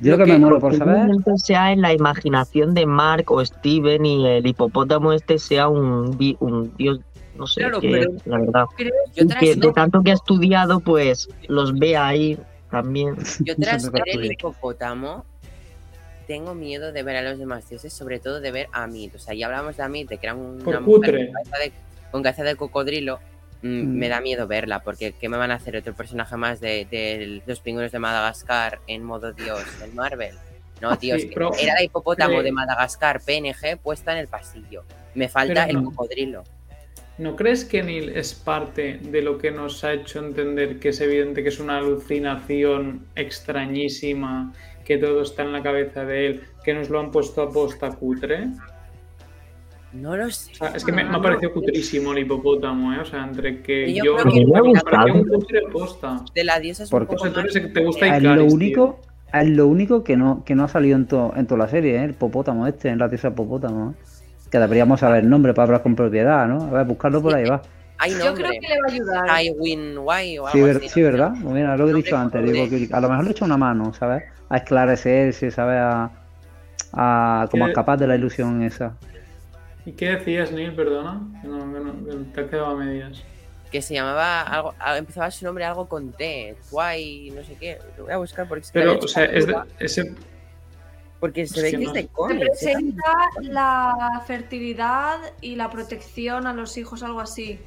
Yo 0.00 0.16
lo 0.16 0.24
que 0.24 0.32
me 0.32 0.38
muero 0.38 0.58
por 0.60 0.76
saber. 0.76 1.10
Sea 1.36 1.72
en 1.72 1.80
la 1.82 1.92
imaginación 1.92 2.74
de 2.74 2.86
Mark 2.86 3.30
o 3.30 3.44
Steven 3.44 4.04
y 4.06 4.26
el 4.26 4.46
hipopótamo 4.46 5.12
este 5.12 5.38
sea 5.38 5.68
un, 5.68 6.16
di- 6.18 6.36
un 6.40 6.74
dios, 6.76 7.00
no 7.36 7.46
sé 7.46 7.60
Claro, 7.60 7.80
qué 7.80 7.90
pero- 7.90 8.10
es, 8.16 8.26
la 8.26 8.38
verdad. 8.38 8.64
Yo 9.14 9.26
que 9.40 9.56
de 9.56 9.72
tanto 9.72 10.02
que 10.02 10.10
ha 10.10 10.14
estudiado, 10.14 10.80
pues 10.80 11.28
los 11.48 11.78
ve 11.78 11.96
ahí 11.96 12.38
también. 12.70 13.16
yo 13.40 13.54
tras 13.56 13.90
ver 13.90 14.02
el 14.08 14.32
hipopótamo, 14.32 15.24
tengo 16.26 16.54
miedo 16.54 16.90
de 16.92 17.02
ver 17.02 17.16
a 17.16 17.22
los 17.22 17.38
demás 17.38 17.68
dioses, 17.68 17.92
sobre 17.92 18.18
todo 18.18 18.40
de 18.40 18.50
ver 18.50 18.68
a 18.72 18.84
Amit. 18.84 19.14
O 19.14 19.18
sea, 19.18 19.34
ya 19.34 19.46
hablamos 19.46 19.76
de 19.76 19.82
Amit, 19.82 20.08
de 20.08 20.18
que 20.18 20.26
era 20.26 20.34
un- 20.34 20.58
Por 20.58 20.68
una 20.76 20.80
mujer 20.80 21.10
cutre. 21.12 21.26
con 21.26 21.34
cabeza 21.34 21.58
de, 21.58 21.72
con 22.10 22.22
cabeza 22.22 22.42
de 22.44 22.56
cocodrilo. 22.56 23.18
Mm, 23.64 23.80
Mm. 23.94 23.98
Me 23.98 24.08
da 24.10 24.20
miedo 24.20 24.46
verla, 24.46 24.82
porque 24.82 25.12
¿qué 25.18 25.28
me 25.30 25.38
van 25.38 25.50
a 25.50 25.54
hacer? 25.54 25.74
¿Otro 25.76 25.94
personaje 25.94 26.36
más 26.36 26.60
de, 26.60 26.86
de 26.90 27.40
los 27.46 27.60
pingüinos 27.60 27.92
de 27.92 27.98
Madagascar 27.98 28.78
en 28.86 29.02
modo 29.02 29.32
dios 29.32 29.62
en 29.82 29.94
Marvel? 29.94 30.34
No, 30.82 30.98
tío, 30.98 31.14
Sí, 31.16 31.22
es 31.22 31.28
que 31.28 31.34
pero- 31.34 31.54
era 31.58 31.72
la 31.74 31.82
hipopótamo 31.82 32.40
eh, 32.40 32.42
de 32.42 32.52
Madagascar 32.52 33.20
PNG 33.24 33.78
puesta 33.82 34.12
en 34.12 34.18
el 34.18 34.28
pasillo. 34.28 34.84
Me 35.14 35.28
falta 35.28 35.64
el 35.64 35.76
no. 35.82 35.84
cocodrilo. 35.84 36.44
¿No 37.16 37.36
crees 37.36 37.64
que 37.64 37.82
Neil 37.82 38.10
es 38.10 38.34
parte 38.34 38.98
de 39.00 39.22
lo 39.22 39.38
que 39.38 39.50
nos 39.52 39.82
ha 39.84 39.92
hecho 39.92 40.18
entender 40.18 40.80
que 40.80 40.88
es 40.90 41.00
evidente 41.00 41.42
que 41.44 41.48
es 41.48 41.60
una 41.60 41.78
alucinación 41.78 43.06
extrañísima, 43.14 44.52
que 44.84 44.98
todo 44.98 45.22
está 45.22 45.42
en 45.44 45.52
la 45.52 45.62
cabeza 45.62 46.04
de 46.04 46.26
él, 46.26 46.42
que 46.64 46.74
nos 46.74 46.90
lo 46.90 46.98
han 47.00 47.10
puesto 47.12 47.40
a 47.42 47.50
posta 47.52 47.90
cutre? 47.92 48.48
No 49.94 50.16
lo 50.16 50.30
sé. 50.30 50.52
O 50.52 50.54
sea, 50.56 50.68
es 50.76 50.84
que 50.84 50.92
me, 50.92 51.04
me 51.04 51.16
ha 51.16 51.20
parecido 51.22 51.52
cutrísimo 51.52 52.12
el 52.12 52.18
hipopótamo, 52.20 52.92
¿eh? 52.92 52.98
O 53.00 53.04
sea, 53.04 53.24
entre 53.24 53.62
que 53.62 53.94
Yo 53.94 54.04
yo, 54.04 54.16
creo 54.16 54.32
que- 54.32 54.44
Me 54.46 54.58
ha 54.58 54.62
me 54.62 54.80
parecía 54.80 55.14
un 55.14 55.28
cutre 55.28 55.62
posta. 55.72 56.20
De 56.34 56.44
la 56.44 56.58
diosa 56.58 56.82
es 56.84 56.90
Porque- 56.90 57.12
un 57.14 57.16
poco 57.16 57.22
O 57.22 57.24
sea, 57.26 57.32
tú 57.32 57.36
más- 57.36 57.44
eres 57.44 57.56
el 57.56 57.62
que 57.62 57.80
te 57.80 57.84
gusta 57.86 58.06
Icaris, 58.06 58.22
lo 58.28 58.46
tío. 58.46 58.54
único, 58.54 59.00
es 59.32 59.48
lo 59.48 59.66
único 59.68 60.04
que 60.04 60.16
no, 60.16 60.42
que 60.44 60.54
no 60.54 60.64
ha 60.64 60.68
salido 60.68 60.96
en, 60.96 61.06
to- 61.06 61.32
en 61.36 61.46
toda 61.46 61.58
la 61.58 61.68
serie, 61.68 61.96
¿eh? 61.96 62.04
el 62.04 62.14
popótamo 62.14 62.66
este, 62.66 62.88
en 62.88 62.98
la 62.98 63.08
diosa 63.08 63.34
popótamo. 63.34 63.90
¿eh? 63.92 63.94
Que 64.50 64.58
deberíamos 64.58 65.00
saber 65.00 65.22
el 65.24 65.30
nombre 65.30 65.54
para 65.54 65.64
hablar 65.66 65.82
con 65.82 65.94
propiedad, 65.96 66.46
¿no? 66.48 66.64
A 66.64 66.70
ver, 66.70 66.86
buscarlo 66.86 67.22
por 67.22 67.34
ahí 67.34 67.44
va. 67.44 67.62
Yo 68.08 68.34
creo 68.34 68.50
que 68.50 68.60
le 68.68 68.80
va 68.80 68.86
a 68.88 68.92
ayudar. 68.92 69.24
Tywin 69.40 69.98
White 69.98 70.40
o 70.40 70.46
algo 70.46 70.50
Sí, 70.58 70.60
ver- 70.60 70.76
así. 70.78 70.88
sí, 70.88 71.00
¿no? 71.00 71.06
¿verdad? 71.06 71.32
Pues 71.40 71.54
mira, 71.54 71.76
lo 71.76 71.86
que 71.86 71.92
he 71.92 71.94
dicho 71.94 72.16
antes, 72.16 72.52
digo 72.52 72.68
que 72.68 72.88
a 72.92 73.00
lo 73.00 73.08
mejor 73.08 73.24
le 73.24 73.30
echa 73.30 73.44
una 73.44 73.56
mano, 73.56 73.94
¿sabes? 73.94 74.24
A 74.48 74.56
esclarecerse, 74.56 75.50
¿sabes? 75.52 75.78
A, 75.80 76.10
a 76.92 77.48
como 77.50 77.64
a 77.64 77.66
¿Qué? 77.68 77.70
escapar 77.72 77.98
de 77.98 78.06
la 78.08 78.16
ilusión 78.16 78.62
esa. 78.62 78.94
¿Y 79.86 79.92
qué 79.92 80.10
decías, 80.16 80.50
Neil? 80.52 80.74
Perdona. 80.74 81.20
Que 81.42 81.48
no, 81.48 81.58
que 81.72 81.80
no- 81.80 82.06
que 82.06 82.24
te 82.34 82.40
has 82.40 82.50
quedado 82.50 82.66
a 82.66 82.76
medias. 82.76 83.22
Que 83.70 83.82
se 83.82 83.94
llamaba 83.94 84.42
algo, 84.42 84.74
empezaba 84.96 85.30
su 85.30 85.44
nombre 85.44 85.64
algo 85.64 85.88
con 85.88 86.12
T, 86.12 86.56
Twy, 86.70 87.32
no 87.34 87.42
sé 87.42 87.56
qué. 87.58 87.78
Lo 87.98 88.04
voy 88.04 88.12
a 88.12 88.16
buscar 88.18 88.46
porque 88.48 88.62
es 88.64 88.70
que 88.70 88.78
Pero, 88.78 88.98
o 88.98 89.08
sea, 89.08 89.24
es 89.24 89.46
de, 89.46 89.56
ese. 89.80 90.14
porque 91.18 91.46
se 91.46 91.56
es 91.58 91.62
ve 91.64 91.70
que 91.72 91.76
que 91.78 91.84
no- 91.84 91.90
es 91.90 91.94
de 91.94 92.06
cómics. 92.08 92.40
¿eh? 92.42 92.46
presenta 92.72 93.12
la 93.40 94.22
fertilidad 94.26 95.18
y 95.40 95.56
la 95.56 95.70
protección 95.70 96.46
a 96.46 96.52
los 96.54 96.76
hijos, 96.78 97.02
algo 97.02 97.20
así. 97.20 97.58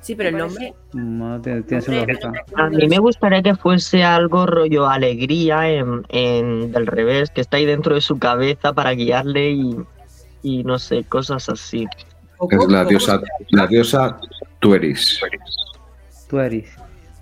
Sí, 0.00 0.14
pero 0.16 0.30
el 0.30 0.34
Me 0.36 0.40
nombre. 0.42 0.74
No, 0.94 1.40
tiene, 1.40 1.62
tiene 1.62 1.80
su 1.82 1.92
nombre- 1.92 2.14
lógica. 2.14 2.44
A 2.56 2.68
mí 2.70 2.88
me 2.88 2.98
gustaría 2.98 3.42
que 3.42 3.54
fuese 3.54 4.02
algo 4.04 4.46
rollo 4.46 4.86
alegría 4.88 5.68
en, 5.70 6.04
en 6.08 6.72
del 6.72 6.86
revés, 6.86 7.30
que 7.30 7.40
está 7.40 7.56
ahí 7.58 7.66
dentro 7.66 7.94
de 7.94 8.00
su 8.00 8.18
cabeza 8.18 8.72
para 8.72 8.92
guiarle 8.92 9.50
y, 9.50 9.76
y 10.42 10.64
no 10.64 10.78
sé, 10.78 11.04
cosas 11.04 11.48
así. 11.48 11.86
Es 12.50 12.66
la 12.68 12.84
diosa, 12.84 13.20
la 13.50 13.66
diosa 13.66 14.18
Tueris. 14.60 15.20
Tú 16.28 16.40
eres. 16.40 16.70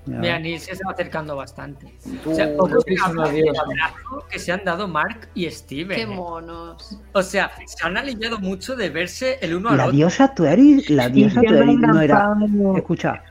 Ya. 0.07 0.19
Mira, 0.19 0.39
Neil 0.39 0.59
se 0.59 0.73
está 0.73 0.91
acercando 0.91 1.37
bastante. 1.37 1.95
O 2.25 2.35
sea, 2.35 2.47
diosa. 2.47 3.07
abrazo 3.07 4.27
que 4.31 4.39
se 4.39 4.51
han 4.51 4.65
dado 4.65 4.89
Mark 4.89 5.29
y 5.35 5.49
Steven. 5.51 5.95
Qué 5.95 6.03
¿eh? 6.03 6.07
monos. 6.07 6.99
O 7.13 7.23
sea, 7.23 7.51
se 7.67 7.87
han 7.87 7.99
aliviado 7.99 8.39
mucho 8.39 8.77
de 8.77 8.89
verse 8.89 9.39
el 9.43 9.55
uno 9.55 9.69
al 9.69 9.77
La 9.77 9.85
otro. 9.85 9.97
diosa 9.97 10.35
Tueris, 10.35 10.89
la 10.89 11.09
diosa 11.09 11.43
que 11.43 11.49
Tueris 11.49 11.79
no 11.79 12.01
era. 12.01 12.35
Escucha, 12.77 13.23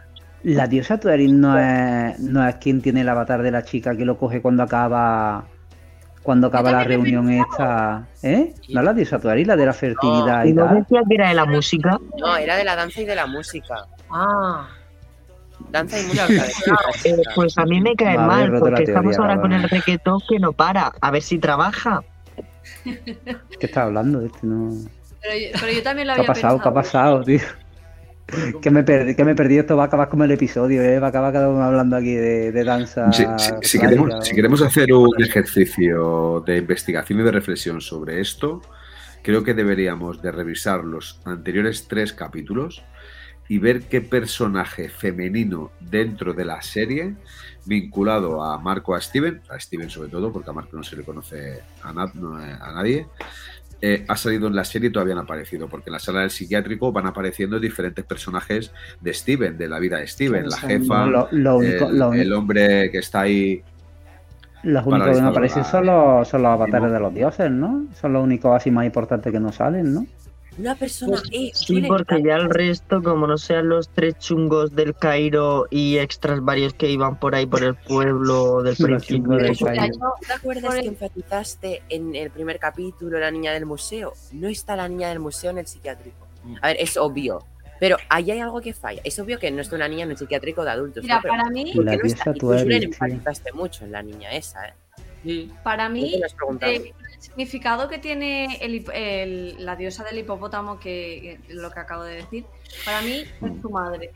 la 0.43 0.67
diosa 0.67 0.99
Tueris 0.99 1.31
no 1.31 1.57
es, 1.59 2.19
no 2.19 2.47
es 2.47 2.55
quien 2.55 2.81
tiene 2.81 3.01
el 3.01 3.09
avatar 3.09 3.41
de 3.41 3.51
la 3.51 3.63
chica 3.63 3.97
que 3.97 4.05
lo 4.05 4.17
coge 4.17 4.41
cuando 4.41 4.63
acaba 4.63 5.47
cuando 6.23 6.47
acaba 6.47 6.71
la 6.71 6.83
reunión 6.83 7.29
esta, 7.31 8.07
¿eh? 8.23 8.53
No 8.69 8.81
la 8.81 8.93
diosa 8.93 9.19
Tueris, 9.19 9.47
la 9.47 9.55
de 9.55 9.65
la 9.65 9.73
fertilidad 9.73 10.45
¿Y 10.45 10.49
y 10.49 10.53
no 10.53 10.65
tal. 10.65 10.79
decía 10.79 11.01
que 11.07 11.15
era 11.15 11.29
de 11.29 11.35
la 11.35 11.45
música? 11.45 11.99
No, 12.17 12.37
era 12.37 12.55
de 12.55 12.63
la 12.63 12.75
danza 12.75 13.01
y 13.01 13.05
de 13.05 13.15
la 13.15 13.25
música. 13.25 13.85
Ah, 14.11 14.67
Danza 15.71 15.99
y 15.99 16.03
música. 16.05 16.27
de 16.27 16.39
Eh, 17.05 17.21
pues 17.35 17.57
a 17.57 17.65
mí 17.65 17.79
me 17.81 17.95
cae 17.95 18.17
mal, 18.17 18.51
porque 18.59 18.83
estamos 18.83 19.17
ahora 19.17 19.39
con 19.39 19.51
el 19.53 19.63
requetón 19.69 20.19
que 20.27 20.39
no 20.39 20.51
para. 20.53 20.91
A 21.01 21.11
ver 21.11 21.21
si 21.21 21.37
trabaja. 21.39 22.01
¿Qué 22.83 23.17
estás 23.59 23.85
hablando? 23.85 24.21
Este 24.21 24.39
no... 24.43 24.71
Pero 25.21 25.35
yo, 25.35 25.59
pero 25.59 25.71
yo 25.71 25.83
también 25.83 26.07
lo 26.07 26.13
¿Qué 26.13 26.19
ha 26.19 26.23
había 26.23 26.33
pasado? 26.33 26.61
¿Qué 26.61 26.69
ha 26.69 26.73
pasado, 26.73 27.23
tío? 27.23 27.39
Que 28.61 28.71
me 28.71 28.83
perdí, 28.83 29.15
que 29.15 29.23
me 29.25 29.35
perdí, 29.35 29.57
esto 29.57 29.75
va 29.77 29.83
a 29.83 29.85
acabar 29.87 30.09
como 30.09 30.23
el 30.23 30.31
episodio, 30.31 30.81
¿eh? 30.81 30.99
Va 30.99 31.07
a 31.07 31.09
acabar 31.09 31.33
cada 31.33 31.49
uno 31.49 31.63
hablando 31.63 31.95
aquí 31.95 32.13
de, 32.13 32.51
de 32.51 32.63
danza. 32.63 33.11
Si, 33.11 33.79
queremos, 33.79 34.13
o- 34.13 34.21
si 34.21 34.35
queremos 34.35 34.61
hacer 34.61 34.91
un 34.93 35.09
ejercicio 35.21 36.43
de 36.45 36.57
investigación 36.57 37.19
y 37.19 37.23
de 37.23 37.31
reflexión 37.31 37.81
sobre 37.81 38.19
esto, 38.21 38.61
creo 39.23 39.43
que 39.43 39.53
deberíamos 39.53 40.21
de 40.21 40.31
revisar 40.31 40.83
los 40.83 41.21
anteriores 41.25 41.87
tres 41.87 42.13
capítulos 42.13 42.83
y 43.47 43.57
ver 43.57 43.83
qué 43.83 44.01
personaje 44.01 44.89
femenino 44.89 45.71
dentro 45.79 46.33
de 46.33 46.45
la 46.45 46.61
serie, 46.61 47.15
vinculado 47.65 48.43
a 48.43 48.59
Marco, 48.59 48.93
a 48.93 49.01
Steven, 49.01 49.41
a 49.49 49.59
Steven 49.59 49.89
sobre 49.89 50.09
todo, 50.09 50.31
porque 50.31 50.51
a 50.51 50.53
Marco 50.53 50.77
no 50.77 50.83
se 50.83 50.95
le 50.95 51.03
conoce 51.03 51.61
a, 51.81 51.91
no, 51.93 52.35
a 52.37 52.71
nadie, 52.73 53.07
eh, 53.81 54.03
ha 54.07 54.15
salido 54.17 54.47
en 54.47 54.55
la 54.55 54.63
serie 54.63 54.89
y 54.89 54.91
todavía 54.91 55.15
no 55.15 55.21
ha 55.21 55.23
aparecido, 55.23 55.67
porque 55.69 55.89
en 55.89 55.93
la 55.93 55.99
sala 55.99 56.21
del 56.21 56.31
psiquiátrico 56.31 56.91
van 56.91 57.07
apareciendo 57.07 57.59
diferentes 57.59 58.03
personajes 58.05 58.71
de 58.99 59.13
Steven, 59.13 59.57
de 59.57 59.67
la 59.69 59.79
vida 59.79 59.97
de 59.97 60.07
Steven, 60.07 60.49
la 60.49 60.57
jefa, 60.57 61.05
Lo, 61.05 61.27
lo 61.31 61.57
único, 61.57 61.89
el, 61.89 61.97
lo, 61.97 62.13
el 62.13 62.33
hombre 62.33 62.91
que 62.91 62.97
está 62.97 63.21
ahí. 63.21 63.63
los 64.63 64.85
únicos 64.85 65.15
que 65.15 65.21
no 65.21 65.29
aparecen 65.29 65.63
son 65.63 65.85
los, 65.85 66.27
son 66.27 66.43
los 66.43 66.51
avatares 66.51 66.91
de 66.91 66.99
los 66.99 67.13
dioses, 67.13 67.49
¿no? 67.49 67.87
Son 67.93 68.11
los 68.13 68.23
únicos 68.23 68.55
así 68.55 68.69
más 68.71 68.85
importantes 68.85 69.31
que 69.31 69.39
no 69.39 69.51
salen, 69.51 69.93
¿no? 69.93 70.05
Una 70.59 70.75
persona. 70.75 71.21
eh, 71.31 71.51
Sí, 71.53 71.81
porque 71.87 72.21
ya 72.21 72.35
el 72.35 72.49
resto, 72.49 73.01
como 73.01 73.25
no 73.27 73.37
sean 73.37 73.69
los 73.69 73.89
tres 73.89 74.17
chungos 74.19 74.75
del 74.75 74.93
Cairo 74.93 75.67
y 75.69 75.97
extras 75.97 76.43
varios 76.43 76.73
que 76.73 76.89
iban 76.89 77.17
por 77.19 77.33
ahí 77.33 77.45
por 77.45 77.63
el 77.63 77.75
pueblo 77.75 78.61
del 78.61 78.75
principio. 78.75 79.37
del 79.37 79.53
de- 79.55 79.65
Cairo. 79.65 79.81
Mira, 79.83 79.87
¿no 79.97 80.13
¿Te 80.27 80.33
acuerdas 80.33 80.75
que 80.75 80.87
enfatizaste 80.87 81.81
en 81.89 82.13
el 82.15 82.29
primer 82.29 82.59
capítulo 82.59 83.19
la 83.19 83.31
niña 83.31 83.53
del 83.53 83.65
museo? 83.65 84.13
No 84.33 84.47
está 84.49 84.75
la 84.75 84.87
niña 84.89 85.09
del 85.09 85.19
museo 85.19 85.51
en 85.51 85.59
el 85.59 85.67
psiquiátrico. 85.67 86.27
A 86.61 86.67
ver, 86.67 86.77
es 86.79 86.97
obvio. 86.97 87.43
Pero 87.79 87.95
ahí 88.09 88.29
hay 88.31 88.39
algo 88.39 88.59
que 88.59 88.73
falla. 88.73 89.01
Es 89.05 89.17
obvio 89.19 89.39
que 89.39 89.49
no 89.51 89.61
está 89.61 89.77
una 89.77 89.87
niña 89.87 90.03
en 90.03 90.11
el 90.11 90.17
psiquiátrico 90.17 90.65
de 90.65 90.71
adultos. 90.71 91.01
Mira, 91.03 91.15
¿no? 91.15 91.21
Pero 91.21 91.33
para 91.35 91.49
mí, 91.49 91.71
¿por 91.73 91.85
La 91.85 91.95
no 91.95 92.03
está? 92.03 92.31
Y 92.35 92.39
tú, 92.39 92.51
enfatizaste 92.53 93.53
mucho 93.53 93.85
en 93.85 93.93
la 93.93 94.03
niña 94.03 94.31
esa, 94.33 94.67
¿eh? 94.67 94.73
sí. 95.23 95.51
para 95.63 95.87
¿Tú 95.87 95.93
mí, 95.93 96.21
significado 97.19 97.87
que 97.89 97.97
tiene 97.99 98.57
el 98.61 99.63
la 99.63 99.75
diosa 99.75 100.03
del 100.03 100.17
hipopótamo, 100.19 100.79
que, 100.79 101.39
lo 101.49 101.69
que 101.71 101.79
acabo 101.79 102.03
de 102.03 102.15
decir, 102.15 102.45
para 102.85 103.01
mí 103.01 103.23
es 103.41 103.61
su 103.61 103.69
madre. 103.69 104.11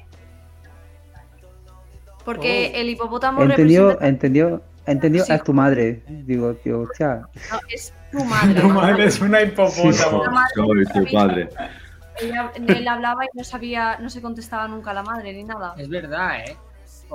Porque 2.26 2.72
Oh. 2.74 2.78
el 2.80 2.90
hipopótamo 2.90 3.42
Entendió, 3.44 3.90
representa- 3.92 4.08
entendió, 4.08 4.62
entendió, 4.86 5.26
Sí. 5.26 5.34
es 5.34 5.44
tu 5.44 5.54
madre. 5.54 6.04
Digo, 6.08 6.54
tío, 6.56 6.82
hostia. 6.82 7.28
no, 7.52 7.60
es 7.70 7.94
su 8.12 8.24
madre. 8.24 8.54
Tu 8.62 8.70
madre 8.70 9.06
es 9.06 9.20
una 9.20 9.42
hipopótamo. 9.42 10.24
Soy 10.56 10.86
tu 10.86 11.12
padre. 11.12 11.50
Ella- 12.22 12.52
él 12.56 12.88
hablaba 12.88 13.26
y 13.26 13.38
no 13.38 13.44
sabía, 13.44 13.98
no 14.00 14.10
se 14.10 14.22
contestaba 14.22 14.68
nunca 14.68 14.92
a 14.92 14.94
la 14.94 15.04
madre 15.04 15.34
ni 15.34 15.44
nada. 15.44 15.74
Es 15.78 15.90
verdad, 15.90 16.40
¿eh? 16.46 16.56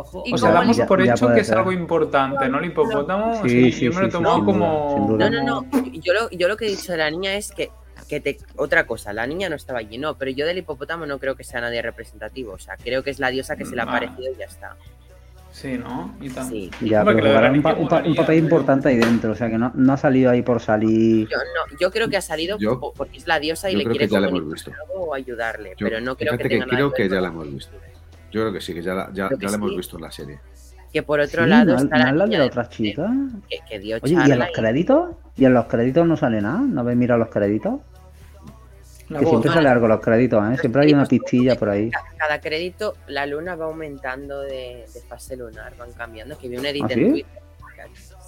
Ojo. 0.01 0.23
Y 0.27 0.33
O 0.35 0.39
sea, 0.39 0.53
damos 0.53 0.79
por 0.81 1.05
ya 1.05 1.15
hecho 1.15 1.29
que 1.35 1.41
es 1.41 1.51
algo 1.51 1.73
importante, 1.73 2.49
¿no? 2.49 2.59
El 2.61 2.67
hipopótamo. 2.67 3.43
Sí, 3.43 3.49
Sí, 3.49 3.73
sí, 3.73 3.85
yo 3.87 3.91
me 3.93 4.01
lo 4.01 4.07
he 4.07 4.11
sí, 4.11 4.17
sí, 4.17 4.23
tomado 4.23 4.45
como. 4.45 5.07
duda. 5.09 5.29
No, 5.31 5.43
no, 5.43 5.67
no. 5.73 5.83
Yo 5.93 6.13
lo, 6.15 6.31
yo 6.31 6.47
lo 6.47 6.57
que 6.57 6.67
he 6.67 6.71
dicho 6.71 6.93
de 6.93 6.99
la 6.99 7.11
niña 7.11 7.35
es 7.35 7.51
que, 7.51 7.71
que 8.09 8.21
te, 8.21 8.39
otra 8.57 8.87
cosa, 8.87 9.13
la 9.13 9.27
niña 9.27 9.49
no 9.49 9.57
estaba 9.57 9.81
allí, 9.81 9.99
no, 9.99 10.15
pero 10.17 10.31
yo 10.31 10.47
del 10.47 10.59
hipopótamo 10.59 11.05
no 11.05 11.19
creo 11.19 11.35
que 11.35 11.43
sea 11.43 11.61
nadie 11.61 11.83
representativo. 11.83 12.53
O 12.53 12.59
sea, 12.59 12.77
creo 12.77 13.03
que 13.03 13.11
es 13.11 13.19
la 13.19 13.31
diosa 13.31 13.57
que 13.57 13.65
se 13.65 13.75
le 13.75 13.83
ha 13.83 13.87
Vale. 13.87 14.07
parecido 14.07 14.33
y 14.33 14.37
ya 14.39 14.45
está. 14.45 14.77
Sí, 15.51 15.77
¿no? 15.77 16.15
Y 16.21 16.31
tal. 16.31 16.47
Sí. 16.49 16.71
Ya, 16.83 17.05
pero 17.05 17.19
jugará 17.19 17.51
un, 17.51 17.63
pa- 17.63 17.71
un 17.75 17.89
pa- 17.89 17.97
un 17.97 18.03
molaría, 18.03 18.15
papel 18.15 18.27
pero- 18.37 18.45
importante 18.47 18.89
ahí 18.91 18.97
dentro. 18.99 19.33
O 19.33 19.35
sea, 19.35 19.49
que 19.51 19.59
no, 19.59 19.73
no 19.75 19.93
ha 19.93 19.97
salido 19.97 20.31
ahí 20.31 20.43
por 20.43 20.61
salir. 20.61 21.27
Yo, 21.29 21.37
no, 21.39 21.79
yo 21.81 21.91
creo 21.91 22.09
que 22.09 22.17
ha 22.17 22.21
salido 22.23 22.57
Yo- 22.59 22.79
po- 22.79 22.93
porque 22.97 23.19
es 23.19 23.27
la 23.27 23.41
diosa 23.41 23.69
y 23.69 23.75
le 23.75 23.83
creo 23.83 23.93
quiere 23.95 24.07
que 24.07 24.13
ya 24.13 24.21
la 24.21 24.29
hemos 24.29 24.53
visto. 24.53 24.71
o 24.95 25.13
ayudarle, 25.15 25.71
Yo- 25.77 25.87
pero 25.89 26.01
no 26.01 26.15
creo 26.17 26.33
que 26.37 26.45
que 26.45 26.49
tenga 26.51 26.67
nada 26.67 26.77
creo 26.77 26.93
que 26.93 27.03
que 27.03 27.09
ya 27.15 27.21
la 27.21 27.29
hemos 27.29 27.51
visto. 27.53 27.77
Yo 28.31 28.41
creo 28.43 28.53
que 28.53 28.61
sí, 28.61 28.74
que 28.74 28.83
ya 28.83 28.95
la, 28.95 29.11
ya, 29.12 29.28
ya 29.39 29.48
la 29.48 29.55
hemos 29.57 29.74
visto 29.77 29.97
en 29.97 30.03
la 30.03 30.11
serie. 30.11 30.40
Que 30.93 31.03
por 31.03 31.20
otro 31.20 31.44
Sí, 31.44 31.51
lado 31.51 31.73
¿no, 31.73 31.77
está 31.78 31.98
no 31.98 32.12
la 32.16 32.27
de 32.27 32.39
la 32.39 32.44
otra 32.47 32.62
museo, 32.65 32.77
chica? 32.77 33.11
que, 33.48 33.59
que 33.69 33.78
dio 33.78 33.98
Oye, 34.03 34.15
¿y 34.27 34.31
en 34.32 34.39
los 34.39 34.48
y- 34.48 34.53
créditos? 34.53 35.11
¿Y 35.36 35.44
en 35.44 35.55
los 35.55 35.66
créditos 35.66 36.07
no 36.07 36.16
sale 36.16 36.40
nada? 36.40 36.61
¿No 36.61 36.81
habéis 36.81 36.98
mirado 36.98 37.19
los 37.20 37.28
créditos? 37.28 37.81
La 39.09 39.19
Que 39.20 39.24
voz. 39.24 39.31
siempre 39.32 39.53
sale 39.53 39.69
algo 39.69 39.86
en 39.86 39.90
los 39.93 40.01
créditos, 40.01 40.53
¿eh? 40.53 40.57
Siempre 40.59 40.82
hay 40.82 40.93
una 40.93 41.07
pistilla 41.07 41.57
por 41.57 41.70
ahí. 41.70 41.90
Ca- 41.90 42.03
Cada 42.19 42.40
crédito, 42.40 42.94
la 43.07 43.24
luna 43.27 43.55
va 43.57 43.66
aumentando 43.66 44.40
de, 44.43 44.85
de 44.93 45.01
fase 45.09 45.36
lunar, 45.36 45.73
van 45.78 45.93
cambiando. 45.93 46.36
Que 46.39 46.48
vi 46.48 46.57
un 46.59 46.66
edit 46.66 46.85
¿Ah, 46.85 46.89
en 46.93 46.98
sí? 46.98 47.11
Twitter. 47.11 47.43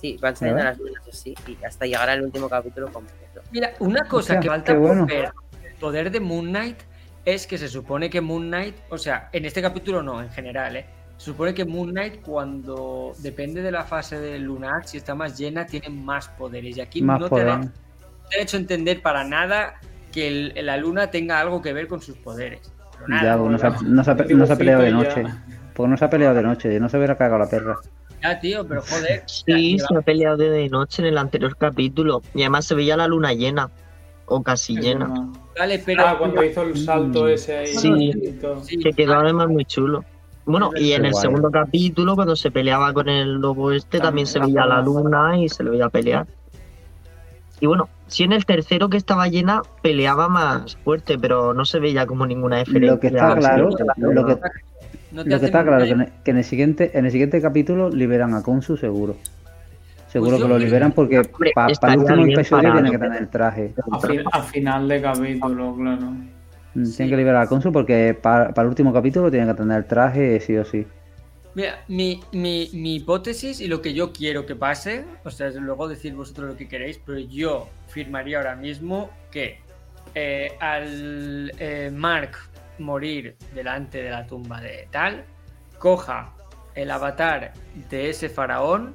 Sí, 0.01 0.16
van 0.23 0.35
saliendo 0.37 0.62
las 0.65 0.79
lunas 0.79 1.03
así 1.09 1.35
y 1.47 1.62
hasta 1.65 1.85
llegar 1.85 2.09
al 2.09 2.23
último 2.23 2.49
capítulo 2.49 2.91
completo. 2.91 3.43
Mira, 3.53 3.73
una 3.81 4.05
cosa 4.05 4.35
Hostia, 4.35 4.41
que 4.41 4.49
falta 4.49 4.75
bueno. 4.75 5.03
por 5.07 5.11
ver 5.15 5.33
el 5.66 5.75
poder 5.75 6.11
de 6.11 6.20
Moon 6.20 6.47
Knight 6.47 6.79
es 7.25 7.47
que 7.47 7.59
se 7.59 7.69
supone 7.69 8.09
que 8.11 8.21
Moon 8.21 8.47
Knight, 8.49 8.77
o 8.91 8.99
sea, 8.99 9.29
en 9.33 9.45
este 9.45 9.61
capítulo 9.63 10.03
no, 10.03 10.23
en 10.23 10.31
general, 10.31 10.77
¿eh? 10.77 10.87
Se 11.17 11.27
supone 11.27 11.53
que 11.53 11.65
Moon 11.67 11.91
Knight 11.91 12.23
cuando 12.23 13.13
depende 13.19 13.61
de 13.61 13.71
la 13.71 13.85
fase 13.85 14.19
del 14.19 14.43
lunar, 14.45 14.87
si 14.87 14.97
está 14.97 15.15
más 15.15 15.37
llena, 15.39 15.67
tiene 15.67 15.91
más 15.91 16.29
poderes. 16.29 16.77
Y 16.79 16.81
aquí 16.81 17.03
Más 17.03 17.21
no 17.21 17.29
te, 17.29 17.43
han, 17.43 17.73
te 18.31 18.37
han 18.37 18.43
hecho 18.43 18.57
entender 18.57 19.03
para 19.03 19.23
nada 19.25 19.75
que 20.13 20.29
el- 20.29 20.67
la 20.67 20.77
luna 20.79 21.11
tenga 21.11 21.39
algo 21.39 21.61
que 21.61 21.73
ver 21.75 21.89
con 21.89 22.01
sus 22.01 22.17
poderes. 22.17 22.73
Pero 22.95 23.09
nada, 23.09 23.23
Ya, 23.23 23.37
no 23.37 23.59
se, 23.59 23.67
ha, 23.67 23.71
no 23.71 24.03
se 24.05 24.11
ha- 24.11 24.15
no 24.15 24.47
se 24.47 24.53
ha 24.53 24.57
peleado 24.57 24.83
de 24.83 24.91
noche. 24.93 25.25
Porque 25.75 25.91
no 25.91 25.97
se 25.99 26.05
ha 26.07 26.11
peleado 26.11 26.35
de 26.35 26.43
noche, 26.43 26.81
no 26.81 26.89
se 26.89 26.97
hubiera 26.97 27.17
cagado 27.17 27.39
la 27.39 27.51
perra. 27.51 27.77
ya, 28.23 28.41
tío, 28.41 28.67
pero 28.67 28.81
joder. 28.83 29.23
Sí, 29.27 29.77
ya, 29.79 29.87
se 29.87 29.97
ha 29.97 30.01
peleado 30.03 30.37
de 30.39 30.69
noche 30.71 31.03
en 31.03 31.09
el 31.09 31.19
anterior 31.19 31.55
capítulo. 31.57 32.23
Y 32.35 32.41
además 32.43 32.65
se 32.65 32.75
veía 32.75 32.97
la 32.97 33.07
luna 33.07 33.33
llena. 33.35 33.71
O 34.32 34.43
casi 34.43 34.77
Es 34.78 34.85
llena. 34.85 35.28
Vale, 35.59 35.82
pero. 35.85 36.07
Ah, 36.07 36.16
cuando 36.16 36.43
hizo 36.43 36.62
el 36.62 36.77
salto 36.78 37.24
Mm. 37.24 37.28
ese 37.28 37.59
ahí. 37.59 37.66
Sí. 37.66 38.12
Sí, 38.62 38.78
Que 38.78 38.93
quedó 38.93 39.15
además 39.15 39.48
muy 39.48 39.65
chulo. 39.65 40.05
Bueno, 40.47 40.70
y 40.77 40.93
en 40.93 41.05
el 41.05 41.15
segundo 41.15 41.51
capítulo, 41.51 42.15
cuando 42.15 42.35
se 42.35 42.51
peleaba 42.51 42.93
con 42.93 43.09
el 43.09 43.35
lobo 43.35 43.73
este, 43.73 43.98
también 44.01 44.27
se 44.27 44.39
veía 44.40 44.65
la 44.66 44.81
luna 44.81 45.39
y 45.39 45.48
se 45.48 45.62
le 45.62 45.70
veía 45.70 45.89
pelear. 45.89 46.27
Y 47.61 47.66
bueno, 47.66 47.89
sí 48.07 48.24
en 48.24 48.32
el 48.32 48.47
tercero 48.47 48.89
que 48.89 48.97
estaba 48.97 49.28
llena 49.28 49.62
peleaba 49.82 50.28
más 50.28 50.77
fuerte, 50.77 51.19
pero 51.19 51.52
no 51.52 51.65
se 51.65 51.78
veía 51.78 52.07
como 52.07 52.27
ninguna 52.27 52.59
diferencia. 52.59 52.93
Lo 52.93 53.01
que 53.01 53.07
está 53.09 53.36
claro, 53.36 53.70
Sí, 53.70 53.85
lo 53.98 54.27
que, 54.27 54.39
no 55.12 55.24
lo 55.24 55.39
que 55.39 55.44
está 55.47 55.62
claro 55.62 55.85
que 56.24 56.31
en 56.31 56.36
el 56.39 56.44
siguiente, 56.44 56.98
en 56.98 57.05
el 57.05 57.12
siguiente 57.12 57.40
capítulo 57.43 57.90
liberan 57.90 58.35
a 58.35 58.43
Konsu 58.43 58.77
seguro. 58.77 59.16
Seguro 60.11 60.32
Pues 60.39 60.43
que 60.43 60.49
lo 60.49 60.59
liberan 60.59 60.93
porque 60.93 61.19
Hombre, 61.19 61.53
para 61.55 61.93
el 61.93 61.99
último 62.01 62.24
episodio 62.27 62.73
tiene 62.73 62.91
que 62.91 62.99
tener 62.99 63.23
el 63.23 63.28
traje. 63.28 63.74
A, 63.93 64.01
fin- 64.01 64.23
a 64.32 64.43
final 64.43 64.89
de 64.89 65.03
capítulo, 65.03 65.77
claro. 65.77 66.07
Mm, 66.74 66.85
Tienen 66.85 67.11
que 67.11 67.16
liberar 67.16 67.43
al 67.43 67.49
cónsul 67.49 67.73
porque 67.73 68.19
para, 68.20 68.53
para 68.53 68.65
el 68.65 68.70
último 68.70 68.93
capítulo 68.93 69.31
tiene 69.31 69.47
que 69.47 69.55
tener 69.55 69.78
el 69.78 69.85
traje 69.87 70.41
sí 70.41 70.57
o 70.57 70.65
sí. 70.65 70.87
Mira, 71.55 71.85
mi, 71.89 72.20
mi, 72.32 72.70
mi 72.73 72.97
hipótesis 72.97 73.61
y 73.61 73.66
lo 73.69 73.82
que 73.82 73.93
yo 73.93 74.12
quiero 74.12 74.47
que 74.47 74.55
pase, 74.57 75.05
o 75.24 75.31
sea, 75.31 75.51
luego 75.51 75.89
decir 75.89 76.15
vosotros 76.15 76.51
lo 76.51 76.57
que 76.57 76.69
queréis, 76.69 76.99
pero 77.05 77.19
yo 77.19 77.69
firmaría 77.89 78.39
ahora 78.39 78.55
mismo 78.57 79.11
que 79.32 79.59
eh, 80.15 80.53
al 80.61 81.53
eh, 81.59 81.91
Mark 81.93 82.32
morir 82.78 83.37
delante 83.55 84.03
de 84.03 84.11
la 84.11 84.27
tumba 84.27 84.61
de 84.61 84.87
tal, 84.91 85.24
coja 85.78 86.32
el 86.74 86.91
avatar 86.91 87.53
de 87.91 88.11
ese 88.11 88.28
faraón 88.28 88.95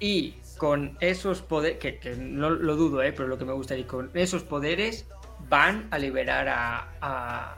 y 0.00 0.34
con 0.58 0.96
esos 1.00 1.42
poderes, 1.42 1.78
que, 1.78 1.98
que 1.98 2.16
no 2.16 2.50
lo 2.50 2.76
dudo, 2.76 3.02
eh, 3.02 3.12
pero 3.12 3.28
lo 3.28 3.38
que 3.38 3.44
me 3.44 3.52
gustaría, 3.52 3.86
con 3.86 4.10
esos 4.14 4.42
poderes 4.42 5.06
van 5.48 5.86
a 5.90 5.98
liberar 5.98 6.48
a, 6.48 6.88
a. 7.00 7.56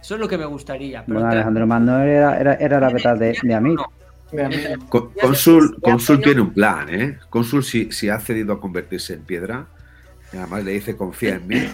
Eso 0.00 0.14
es 0.14 0.20
lo 0.20 0.28
que 0.28 0.38
me 0.38 0.44
gustaría. 0.46 1.04
pero 1.04 1.20
Bueno, 1.20 1.32
Alejandro 1.32 1.66
Magno 1.66 2.00
era, 2.00 2.38
era, 2.38 2.54
era 2.54 2.78
el 2.78 2.84
avatar 2.84 3.18
de, 3.18 3.38
de 3.42 3.54
Amir. 3.54 3.76
No. 3.76 3.86
Con- 4.88 5.12
Consul, 5.12 5.78
Consul 5.80 6.20
tiene 6.20 6.40
un 6.40 6.52
plan, 6.52 6.88
¿eh? 6.92 7.18
Consul, 7.30 7.62
si, 7.62 7.92
si 7.92 8.08
ha 8.08 8.18
cedido 8.18 8.54
a 8.54 8.60
convertirse 8.60 9.14
en 9.14 9.22
piedra, 9.22 9.66
y 10.32 10.38
además 10.38 10.64
le 10.64 10.72
dice 10.72 10.96
confía 10.96 11.36
en 11.36 11.46
mí, 11.46 11.68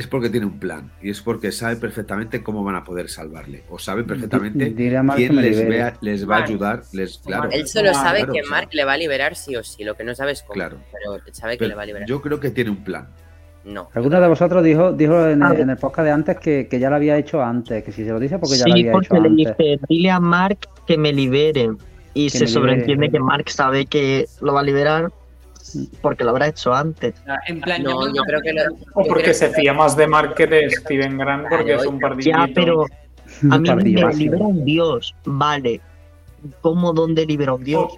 es 0.00 0.06
porque 0.08 0.28
tiene 0.30 0.46
un 0.46 0.58
plan. 0.58 0.90
Y 1.00 1.10
es 1.10 1.20
porque 1.20 1.52
sabe 1.52 1.76
perfectamente 1.76 2.42
cómo 2.42 2.64
van 2.64 2.74
a 2.74 2.84
poder 2.84 3.08
salvarle. 3.08 3.62
O 3.70 3.78
sabe 3.78 4.02
perfectamente 4.04 4.74
quién 4.74 5.36
les, 5.36 5.68
vea- 5.68 5.96
les 6.00 6.28
va 6.28 6.38
a 6.38 6.42
ayudar. 6.44 6.82
Les, 6.92 7.18
claro. 7.18 7.48
Él 7.50 7.66
solo 7.68 7.90
Claro, 7.90 8.04
sabe 8.06 8.18
claro, 8.18 8.32
que 8.32 8.40
o 8.40 8.44
sea. 8.44 8.50
Mark 8.50 8.68
le 8.72 8.84
va 8.84 8.92
a 8.94 8.96
liberar 8.96 9.36
sí 9.36 9.54
o 9.56 9.62
sí, 9.62 9.84
lo 9.84 9.94
que 9.96 10.04
no 10.04 10.14
sabes 10.14 10.42
cómo. 10.42 10.54
Claro. 10.54 10.78
Pero 10.92 11.22
sabe 11.32 11.52
que 11.54 11.58
Pero 11.60 11.68
le 11.70 11.74
va 11.76 11.82
a 11.82 11.86
liberar. 11.86 12.08
yo 12.08 12.20
creo 12.20 12.40
que 12.40 12.50
tiene 12.50 12.70
un 12.70 12.82
plan. 12.84 13.08
No. 13.64 13.88
Alguno 13.94 14.20
de 14.20 14.26
vosotros 14.28 14.64
dijo, 14.64 14.92
dijo 14.92 15.26
en, 15.28 15.42
Ah. 15.42 15.52
el, 15.54 15.60
en 15.60 15.70
el 15.70 15.76
podcast 15.76 16.06
de 16.06 16.10
antes 16.12 16.38
que, 16.38 16.66
que 16.66 16.78
ya 16.80 16.88
lo 16.88 16.96
había 16.96 17.16
hecho 17.18 17.42
antes, 17.42 17.84
que 17.84 17.92
si 17.92 18.04
se 18.04 18.10
lo 18.10 18.18
dice 18.18 18.38
porque 18.38 18.56
ya 18.56 18.66
lo 18.66 18.74
Sí, 18.74 18.80
había 18.80 18.92
porque 18.92 19.06
hecho 19.06 19.22
le 19.22 19.28
antes. 19.28 19.56
dice, 19.58 19.80
dile 19.88 20.10
a 20.10 20.18
Mark 20.20 20.58
que 20.86 20.96
me 20.96 21.12
libere. 21.12 21.70
Y 22.14 22.30
Que 22.30 22.38
se 22.38 22.46
sobreentiende 22.46 23.06
libere. 23.06 23.12
que 23.12 23.20
Mark 23.20 23.50
sabe 23.50 23.86
que 23.86 24.26
lo 24.40 24.54
va 24.54 24.60
a 24.60 24.62
liberar 24.64 25.12
porque 26.00 26.24
lo 26.24 26.30
habrá 26.30 26.48
hecho 26.48 26.72
antes. 26.74 27.14
En 27.46 27.60
plan, 27.60 27.82
No, 27.82 28.06
yo 28.08 28.14
yo 28.14 28.22
creo 28.22 28.40
que 28.40 28.52
lo- 28.52 28.62
O 28.94 29.04
porque 29.06 29.32
se 29.34 29.48
fía 29.50 29.72
más 29.72 29.96
de 29.96 30.06
Mark 30.06 30.34
que 30.34 30.46
de 30.46 30.70
Steven 30.70 31.16
Grant 31.18 31.46
porque 31.48 31.74
es 31.74 31.86
un 31.86 31.98
pardillito. 32.00 32.36
Ya, 32.38 32.48
pero 32.54 32.84
a 33.50 33.58
mí 33.58 33.74
me 33.74 33.82
libera 33.84 34.46
un 34.46 34.64
dios. 34.64 35.14
Vale. 35.24 35.80
¿Cómo, 36.62 36.92
dónde 36.92 37.26
libera 37.26 37.52
un 37.54 37.62
dios? 37.64 37.92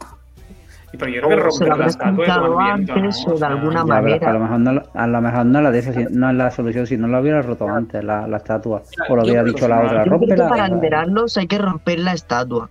Y 0.92 0.98
Pero 0.98 1.10
yo 1.10 1.22
creo 1.22 1.38
que 1.38 1.44
O 1.46 1.50
se 1.52 1.64
lo 1.64 1.66
romper 1.66 1.68
la 1.68 1.74
habrá 1.74 1.86
estatua 1.86 2.72
antes 2.74 3.26
¿no? 3.26 3.32
o 3.34 3.38
de 3.38 3.46
alguna 3.46 3.74
Ya, 3.80 3.84
manera. 3.86 4.28
a 4.28 4.32
lo 4.34 4.40
mejor 4.40 4.58
no, 4.60 4.82
a 4.92 5.06
lo 5.06 5.20
mejor 5.22 5.46
no 5.46 5.60
la 5.62 5.70
de 5.70 5.78
esa, 5.78 5.92
si- 5.94 6.06
no 6.10 6.28
es 6.30 6.36
la 6.36 6.50
solución, 6.50 6.86
si 6.86 6.96
no 6.98 7.08
lo 7.08 7.20
hubiera 7.20 7.40
roto 7.40 7.66
antes 7.66 8.04
la, 8.04 8.26
la 8.28 8.36
estatua. 8.36 8.82
O 9.08 9.16
lo 9.16 9.22
Yo 9.22 9.28
hubiera 9.30 9.44
dicho 9.44 9.66
la 9.68 9.80
otra, 9.80 10.04
Yo 10.04 10.10
creo 10.10 10.20
que 10.20 10.26
rómpela. 10.26 10.48
para 10.50 10.68
liberarlos 10.68 11.38
hay 11.38 11.46
que 11.46 11.56
romper 11.56 12.00
la 12.00 12.12
estatua. 12.12 12.68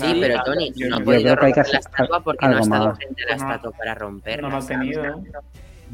Sí, 0.00 0.18
pero 0.20 0.42
Tony, 0.44 0.72
yo- 0.74 0.88
no 0.88 0.96
ha 0.96 0.98
yo 1.00 1.04
podido 1.04 1.22
creo 1.22 1.36
que 1.38 1.46
hay 1.46 1.52
que 1.52 1.60
romper 1.62 1.72
la 1.72 1.78
hacer 1.78 1.80
estatua 1.80 2.20
porque 2.20 2.46
no 2.46 2.46
ha 2.46 2.54
algo 2.54 2.64
estado 2.64 2.86
más. 2.88 2.96
frente 2.96 3.22
a 3.22 3.26
la 3.26 3.36
No, 3.36 3.42
estatua 3.52 3.70
para 3.72 3.94
romperla. 3.94 4.48
No 4.48 4.60
lo 4.60 4.66
tenido. 4.66 5.22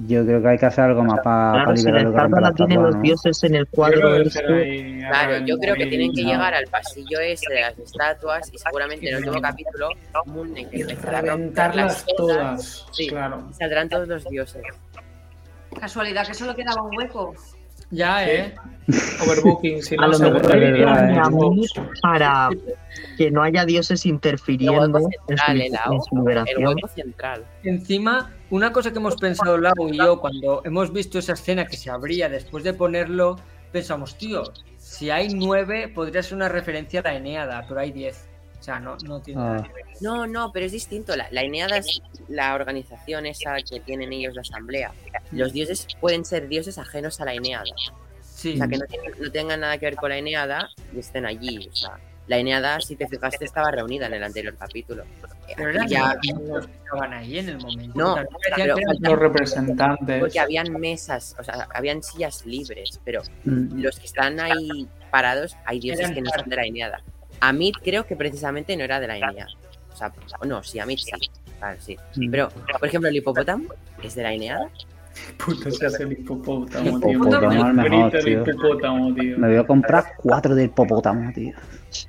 Yo 0.07 0.25
creo 0.25 0.41
que 0.41 0.49
hay 0.49 0.57
que 0.59 0.65
hacer 0.67 0.85
algo 0.85 1.05
más 1.05 1.21
para 1.21 1.53
Claro, 1.53 1.71
la 1.71 1.77
liberar 1.77 2.07
estatua 2.07 2.41
la 2.41 2.49
la 2.49 2.55
tienen 2.55 2.71
estatua, 2.73 2.87
los 2.89 2.97
¿no? 2.97 3.03
dioses 3.03 3.45
en 3.45 3.55
el 3.57 3.67
cuadro 3.67 4.17
este. 4.17 4.55
ahí, 4.55 4.99
Claro, 5.01 5.45
yo 5.45 5.59
creo 5.59 5.75
que 5.75 5.87
tienen 5.87 6.13
que 6.15 6.23
llegar 6.25 6.55
al 6.55 6.67
pasillo 6.69 7.21
ese 7.21 7.53
de 7.53 7.61
las 7.61 7.79
estatuas 7.79 8.51
y 8.55 8.57
seguramente 8.59 9.07
en 9.09 9.17
el 9.17 9.19
último 9.25 9.43
capítulo 9.43 9.89
Moon 10.25 10.49
Knight 10.49 10.69
empezará 10.73 11.19
a 11.19 11.23
romper 11.23 11.73
todas. 12.17 12.87
Sí. 12.91 13.09
Claro. 13.09 13.43
saldrán 13.53 13.89
todos 13.91 14.09
los 14.09 14.25
dioses. 14.31 14.63
Casualidad, 15.79 16.27
que 16.27 16.35
solo 16.35 16.55
quedaba 16.55 16.83
un 16.83 16.97
hueco. 16.97 17.35
Ya, 17.93 18.27
¿eh? 18.29 18.55
Overbooking, 19.23 19.83
si 19.83 19.95
A 19.95 19.99
no 19.99 20.09
lo 20.09 20.15
se 20.15 20.31
mejor 20.31 20.57
¿eh? 20.57 20.85
a 20.85 21.31
para 22.03 22.49
que 23.17 23.31
no 23.31 23.43
haya 23.43 23.65
dioses 23.65 24.05
interfiriendo 24.07 24.99
El 24.99 25.05
hueco 25.05 25.23
en 25.29 25.39
su, 25.39 25.45
central, 25.45 25.61
en 25.61 26.03
su 26.03 26.17
El 26.17 26.19
liberación. 26.21 26.77
central. 26.95 27.45
Encima, 27.63 28.31
una 28.51 28.73
cosa 28.73 28.91
que 28.91 28.99
hemos 28.99 29.17
pensado 29.17 29.59
Lau 29.59 29.89
y 29.91 29.99
yo 29.99 30.21
cuando 30.21 30.63
hemos 30.65 30.93
visto 30.93 31.19
esa 31.19 31.35
escena 31.35 31.67
que 31.67 31.77
se 31.77 31.91
abría 31.91 32.29
después 32.29 32.65
de 32.65 32.73
ponerlo, 32.73 33.37
pensamos, 33.71 34.17
tío, 34.17 34.43
si 34.79 35.11
hay 35.11 35.29
nueve, 35.35 35.89
podría 35.89 36.23
ser 36.23 36.35
una 36.37 36.49
referencia 36.49 37.01
a 37.01 37.03
la 37.05 37.15
Eneada, 37.15 37.65
pero 37.69 37.79
hay 37.81 37.93
diez. 37.93 38.29
O 38.63 38.65
sea, 38.65 38.79
no, 38.79 38.97
no 39.05 39.21
tiene 39.21 39.41
nada 39.41 39.57
Ah. 39.59 39.63
que 39.65 39.73
ver. 39.73 39.85
No, 40.01 40.25
no, 40.29 40.53
pero 40.53 40.67
es 40.67 40.71
distinto. 40.71 41.17
La, 41.17 41.27
la 41.33 41.43
Eneada 41.43 41.79
es 41.79 42.01
la 42.29 42.55
organización 42.55 43.27
esa 43.27 43.57
que 43.57 43.81
tienen 43.81 44.13
ellos, 44.13 44.37
la 44.37 44.43
asamblea. 44.43 44.93
Los 45.33 45.53
dioses 45.53 45.89
pueden 46.01 46.25
ser 46.25 46.47
dioses 46.47 46.79
ajenos 46.79 47.21
a 47.21 47.25
la 47.25 47.35
Eneada. 47.35 47.65
Sí, 48.21 48.55
O 48.55 48.57
sea, 48.59 48.69
que 48.69 48.79
no, 48.79 48.87
tienen- 48.87 49.13
no 49.19 49.33
tengan 49.33 49.59
nada 49.61 49.79
que 49.79 49.87
ver 49.87 49.97
con 49.97 50.11
la 50.11 50.17
Eneada 50.19 50.71
y 50.95 51.01
estén 51.01 51.27
allí. 51.27 51.69
O 51.73 51.75
sea, 51.75 51.99
la 52.29 52.39
Eneada, 52.39 52.81
si 52.81 52.95
te 52.95 53.09
fijaste, 53.09 53.45
estaba 53.45 53.73
reunida 53.73 54.07
en 54.07 54.15
el 54.15 54.23
anterior 54.23 54.55
capítulo. 54.57 55.03
pero 55.57 55.71
Aquí 55.71 55.77
eran 55.77 55.89
ya, 55.89 56.17
los 56.47 56.67
que 56.69 56.73
estaban 56.73 57.13
ahí 57.15 57.39
en 57.39 57.49
el 57.49 57.59
momento. 57.59 57.99
No, 57.99 58.17
pero 58.55 58.77
Los 59.01 59.19
representantes. 59.19 60.21
porque 60.21 60.39
habían 60.39 60.73
mesas, 60.73 61.35
o 61.39 61.43
sea, 61.43 61.67
habían 61.75 62.01
sillas 62.01 62.47
libres, 62.47 63.01
pero 63.05 63.23
Mm, 63.45 63.81
los 63.83 63.99
que 63.99 64.07
están 64.07 64.39
ahí 64.39 64.89
parados, 65.11 65.57
hay 65.65 65.81
dioses 65.81 66.05
Eran 66.05 66.15
que 66.15 66.23
no 66.23 66.31
son 66.31 66.49
de 66.49 66.57
la 66.57 66.63
Eneada. 66.65 67.03
Amit 67.43 67.77
creo 67.83 68.07
que 68.07 68.15
precisamente 68.15 68.77
no 68.77 68.85
era 68.85 69.01
de 69.01 69.09
la 69.09 69.17
Eneada. 69.17 69.49
O 69.93 69.97
sea, 69.97 70.13
no, 70.47 70.63
sí, 70.63 70.79
Amit 70.79 71.01
sí. 71.01 71.11
Claro, 71.59 71.77
sí. 71.81 71.97
mm. 72.17 72.31
Pero, 72.31 72.49
por 72.79 72.89
ejemplo, 72.89 73.11
el 73.11 73.17
hipopótamo 73.17 73.65
es 74.01 74.15
de 74.15 74.23
la 74.23 74.33
Eneada. 74.33 74.69
Puta, 75.37 75.69
se 75.71 75.87
hace 75.87 76.05
el 76.05 76.13
hipopótamo, 76.13 77.01
tío. 77.01 77.11
Hipopótamo 77.11 77.73
mejor, 77.73 78.29
hipopótamo. 78.29 79.11
Me 79.11 79.49
voy 79.49 79.57
a 79.57 79.65
comprar 79.65 80.05
cuatro 80.17 80.55
del 80.55 80.71
popótamo, 80.71 81.33
tío. 81.33 81.53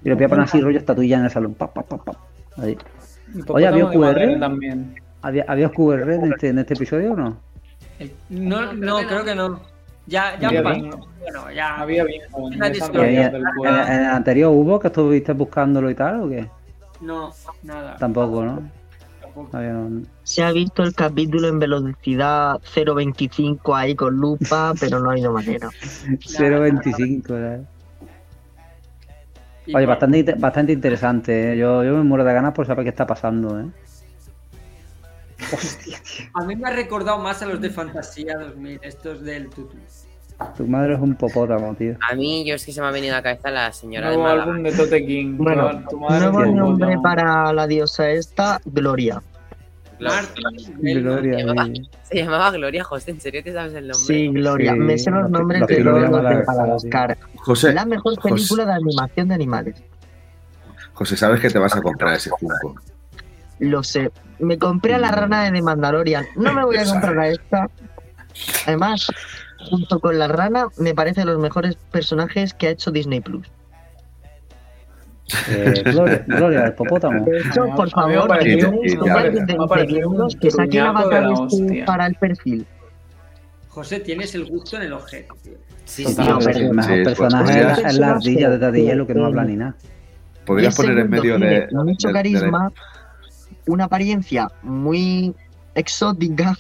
Y 0.04 0.10
lo 0.10 0.16
voy 0.16 0.26
a 0.26 0.30
poner 0.30 0.46
así 0.46 0.62
rollo 0.62 0.78
estatuilla 0.78 1.18
en 1.18 1.26
el 1.26 1.32
salón. 1.32 1.56
Pa, 1.56 1.74
pa, 1.74 1.82
pa, 1.82 1.98
pa. 1.98 2.20
Ahí. 2.58 2.78
Oye, 3.48 3.68
¿había 3.68 3.84
Hipopótamo 3.86 4.14
QR? 4.14 4.40
También. 4.40 5.02
¿Había, 5.24 5.46
¿Había 5.48 5.70
QR 5.70 6.12
en 6.12 6.32
este, 6.32 6.50
en 6.50 6.60
este 6.60 6.76
episodio 6.76 7.14
o 7.14 7.16
no? 7.16 7.42
No, 8.30 8.74
No, 8.74 8.74
no, 8.74 9.08
creo 9.08 9.26
que 9.26 9.34
no. 9.34 9.62
Ya, 10.06 10.38
ya 10.40 10.62
pasó. 10.62 11.08
Bueno, 11.24 11.52
ya. 11.52 11.76
Había 11.78 12.04
bien 12.04 12.22
en 12.52 12.60
Nadie 12.60 12.74
esas 12.78 12.88
se 12.90 12.94
¿Y 12.94 12.98
lo 12.98 13.02
ahí 13.04 13.16
rayas 13.16 13.26
en, 13.28 13.32
del 13.34 13.42
en- 13.42 13.56
cuerpo. 13.56 13.78
en 13.78 14.00
el 14.00 14.06
anterior 14.06 14.52
hubo 14.54 14.80
que 14.80 14.88
estuviste 14.88 15.34
buscándolo 15.34 15.90
y 15.90 15.96
tal 15.96 16.22
o 16.22 16.30
qué? 16.30 16.50
No, 17.02 17.34
nada. 17.64 17.96
Tampoco, 17.98 18.44
¿no? 18.44 18.62
tampoco. 19.22 19.58
Se 20.24 20.44
ha 20.44 20.52
visto 20.52 20.84
el 20.84 20.94
capítulo 20.94 21.48
en 21.48 21.60
velocidad 21.60 22.60
0.25 22.76 23.76
ahí 23.76 23.96
con 23.96 24.16
lupa, 24.16 24.74
pero 24.80 25.00
no 25.00 25.10
hay 25.10 25.22
no 25.22 25.34
manera. 25.34 25.70
0.25, 25.70 27.26
¿eh? 27.38 27.62
Y 29.66 29.76
Oye, 29.76 29.86
bastante, 29.86 30.34
bastante 30.38 30.74
interesante, 30.74 31.54
¿eh? 31.54 31.58
Yo, 31.58 31.84
yo 31.84 31.96
me 31.96 32.04
muero 32.04 32.26
de 32.26 32.34
ganas 32.34 32.54
por 32.54 32.68
saber 32.68 32.84
qué 32.84 32.90
está 32.90 33.08
pasando, 33.08 33.60
¿eh? 33.62 33.66
A 36.34 36.44
mí 36.46 36.56
me 36.56 36.68
ha 36.68 36.72
recordado 36.74 37.18
más 37.20 37.42
a 37.42 37.46
los 37.46 37.60
de 37.62 37.70
Fantasía 37.70 38.38
2000, 38.38 38.80
estos 38.84 39.22
del 39.22 39.50
Tutu. 39.50 39.78
Tu 40.58 40.68
madre 40.68 40.96
es 40.96 41.00
un 41.00 41.16
popótamo, 41.16 41.74
tío. 41.76 41.96
A 42.10 42.16
mí, 42.16 42.44
yo 42.46 42.56
es 42.56 42.66
que 42.66 42.72
se 42.74 42.82
me 42.82 42.88
ha 42.88 42.92
venido 42.92 43.14
a 43.14 43.18
la 43.18 43.24
cabeza 43.24 43.50
la 43.50 43.72
señora 43.72 44.10
de 44.10 44.18
Nuevo 44.18 44.30
Málaga. 44.30 44.52
álbum 44.52 44.64
de 44.64 44.72
Tote 44.74 45.06
King. 45.06 45.36
Bueno, 45.38 45.84
Tu- 45.90 46.00
madre 46.00 46.32
nuevo 46.32 46.46
nombre 46.56 46.98
para 47.02 47.54
la 47.54 47.66
diosa 47.68 48.10
esta, 48.10 48.60
Gloria. 48.66 49.22
Gloria, 50.00 51.38
se 51.38 51.46
llamaba-. 51.46 51.70
Se 52.04 52.16
llamaba 52.18 52.52
Gloria 52.52 52.84
José, 52.84 53.12
¿en 53.12 53.22
serio 53.22 53.42
te 53.44 53.54
sabes 53.54 53.74
el 53.74 53.88
nombre? 53.88 54.06
Sí, 54.06 54.28
Gloria. 54.30 54.74
Sí, 54.74 54.80
Me 54.80 54.98
sé 54.98 55.12
los 55.12 55.22
los- 55.24 55.32
nombres 55.32 55.66
de 55.68 55.76
todos 55.84 55.86
los 56.02 56.12
de 56.12 56.22
la- 56.34 56.44
Madagascar. 56.46 57.18
José, 57.38 57.74
La 57.74 57.86
mejor 57.86 58.16
José. 58.20 58.30
película 58.36 58.66
de 58.66 58.74
animación 58.74 59.28
de 59.30 59.36
animales. 59.36 59.76
José, 60.94 61.16
sabes 61.18 61.40
que 61.40 61.50
te 61.50 61.58
vas 61.60 61.76
a 61.76 61.82
comprar 61.82 62.16
ese 62.16 62.30
Funko. 62.32 62.76
Lo 63.60 63.82
sé. 63.84 64.12
Me 64.40 64.58
compré 64.58 64.96
a 64.96 64.98
la 65.00 65.12
rana 65.12 65.44
de 65.46 65.52
The 65.52 65.62
Mandalorian. 65.62 66.26
No 66.36 66.54
me 66.54 66.66
voy 66.66 66.78
a 66.78 66.86
comprar 66.86 67.18
a 67.18 67.28
esta. 67.30 67.68
Además, 68.68 69.08
junto 69.70 70.00
con 70.00 70.18
la 70.20 70.28
rana, 70.28 70.68
me 70.78 70.94
parecen 70.94 71.26
los 71.28 71.40
mejores 71.40 71.76
personajes 71.92 72.54
que 72.54 72.68
ha 72.68 72.70
hecho 72.72 72.92
Disney 72.92 73.20
Plus. 73.22 73.48
Eh, 75.50 75.82
Gloria, 75.86 76.24
Gloria, 76.28 76.66
el 76.66 76.74
popótamo. 76.74 77.24
De 77.26 77.40
hecho, 77.40 77.66
por 77.76 77.90
favor, 77.90 78.38
que 78.40 78.50
de- 78.50 78.56
de 78.58 78.66
un 78.68 78.82
que 78.82 80.50
de 80.68 80.80
avatar 80.80 81.24
la 81.24 81.32
hostia. 81.32 81.86
para 81.86 82.06
el 82.08 82.16
perfil. 82.16 82.66
José, 83.70 84.00
tienes 84.02 84.36
el 84.36 84.46
gusto 84.46 84.76
en 84.78 84.84
el 84.84 84.94
objeto, 84.94 85.36
tío. 85.42 85.54
Sí, 85.86 86.06
sí. 86.06 86.16
no, 86.18 86.40
el 86.40 86.72
mejor 86.74 86.96
sí, 86.98 87.04
personaje 87.04 87.14
pues, 87.14 87.56
es 87.56 87.58
la- 87.58 87.74
pues, 87.76 87.86
es 87.94 88.00
la 88.00 88.08
ya- 88.08 88.14
ardilla 88.14 88.50
de 88.52 88.58
Daddy 88.60 88.82
Hielo 88.84 89.08
que 89.08 89.14
no 89.16 89.26
habla 89.26 89.44
ni 89.46 89.56
nada. 89.56 89.76
Podrías 90.46 90.76
poner 90.76 91.00
en 91.00 91.10
medio 91.10 91.40
de. 91.40 91.68
Mucho 91.72 92.08
de- 92.10 92.14
de- 92.14 92.20
carisma, 92.20 92.72
una 93.66 93.86
apariencia 93.86 94.50
muy 94.62 95.34
exótica. 95.74 96.56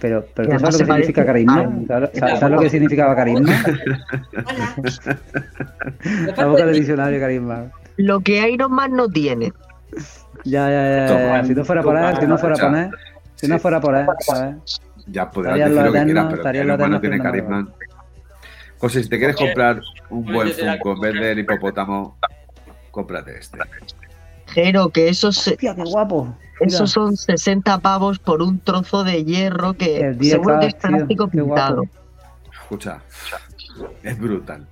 Pero, 0.00 0.24
pero 0.34 0.48
Y 0.48 0.50
¿tú 0.50 0.54
además 0.56 0.76
sabes 0.76 0.88
lo 0.88 0.94
que 0.96 1.02
significa 1.02 1.24
parece 1.26 1.46
carisma? 1.46 1.86
¿Sabes, 1.88 2.10
sabes- 2.14 2.38
sabes 2.40 2.54
lo 2.56 2.60
que 2.62 2.70
significaba 2.70 3.16
carisma? 3.16 3.52
La 6.36 6.46
boca 6.46 6.66
del 6.66 6.74
diccionario 6.76 7.20
carisma. 7.20 7.64
Lo 7.96 8.20
que 8.20 8.50
Iron 8.50 8.72
Man 8.72 8.92
no 8.96 9.08
tiene. 9.08 9.52
Ya, 10.44 10.68
ya, 10.70 11.06
ya. 11.08 11.44
Si 11.44 11.54
no 11.54 11.64
fuera 11.64 11.82
por 11.82 11.96
él, 11.96 12.16
si 12.20 12.26
no 12.26 12.38
fuera 12.38 12.56
por 12.56 12.76
él, 12.76 12.90
si 13.36 13.48
no 13.48 13.58
fuera 13.58 13.80
por 13.80 13.94
él, 13.96 14.06
¿sabes? 14.20 14.80
Ya 15.06 15.30
podrás 15.30 15.58
decir 15.58 15.74
lo 15.74 15.92
que 15.92 16.04
quieras, 16.04 16.34
pero 16.42 16.64
lo 16.64 16.74
humano 16.74 16.74
eterno 16.96 17.00
tiene 17.00 17.18
carisma. 17.20 17.68
José, 18.78 19.02
si 19.02 19.08
te 19.08 19.18
quieres 19.18 19.36
comprar 19.36 19.80
un 20.10 20.24
buen 20.24 20.48
Funko 20.50 20.92
en 20.94 21.00
vez 21.00 21.14
del 21.20 21.38
hipopótamo, 21.40 22.16
cómprate 22.90 23.38
este. 23.38 23.58
Jero, 24.46 24.88
que 24.90 25.08
esos, 25.08 25.36
se- 25.36 25.52
Hostia, 25.52 25.74
qué 25.74 25.82
guapo. 25.84 26.36
Esos 26.66 26.90
son 26.90 27.16
60 27.16 27.78
pavos 27.78 28.18
por 28.18 28.42
un 28.42 28.58
trozo 28.60 29.04
de 29.04 29.24
hierro 29.24 29.74
que 29.74 29.98
El 30.00 30.18
10K, 30.18 30.30
seguro 30.30 30.60
que 30.60 30.66
es 30.66 30.74
plástico 30.74 31.28
pintado. 31.28 31.82
Escucha, 32.52 33.02
es 34.02 34.18
brutal. 34.18 34.66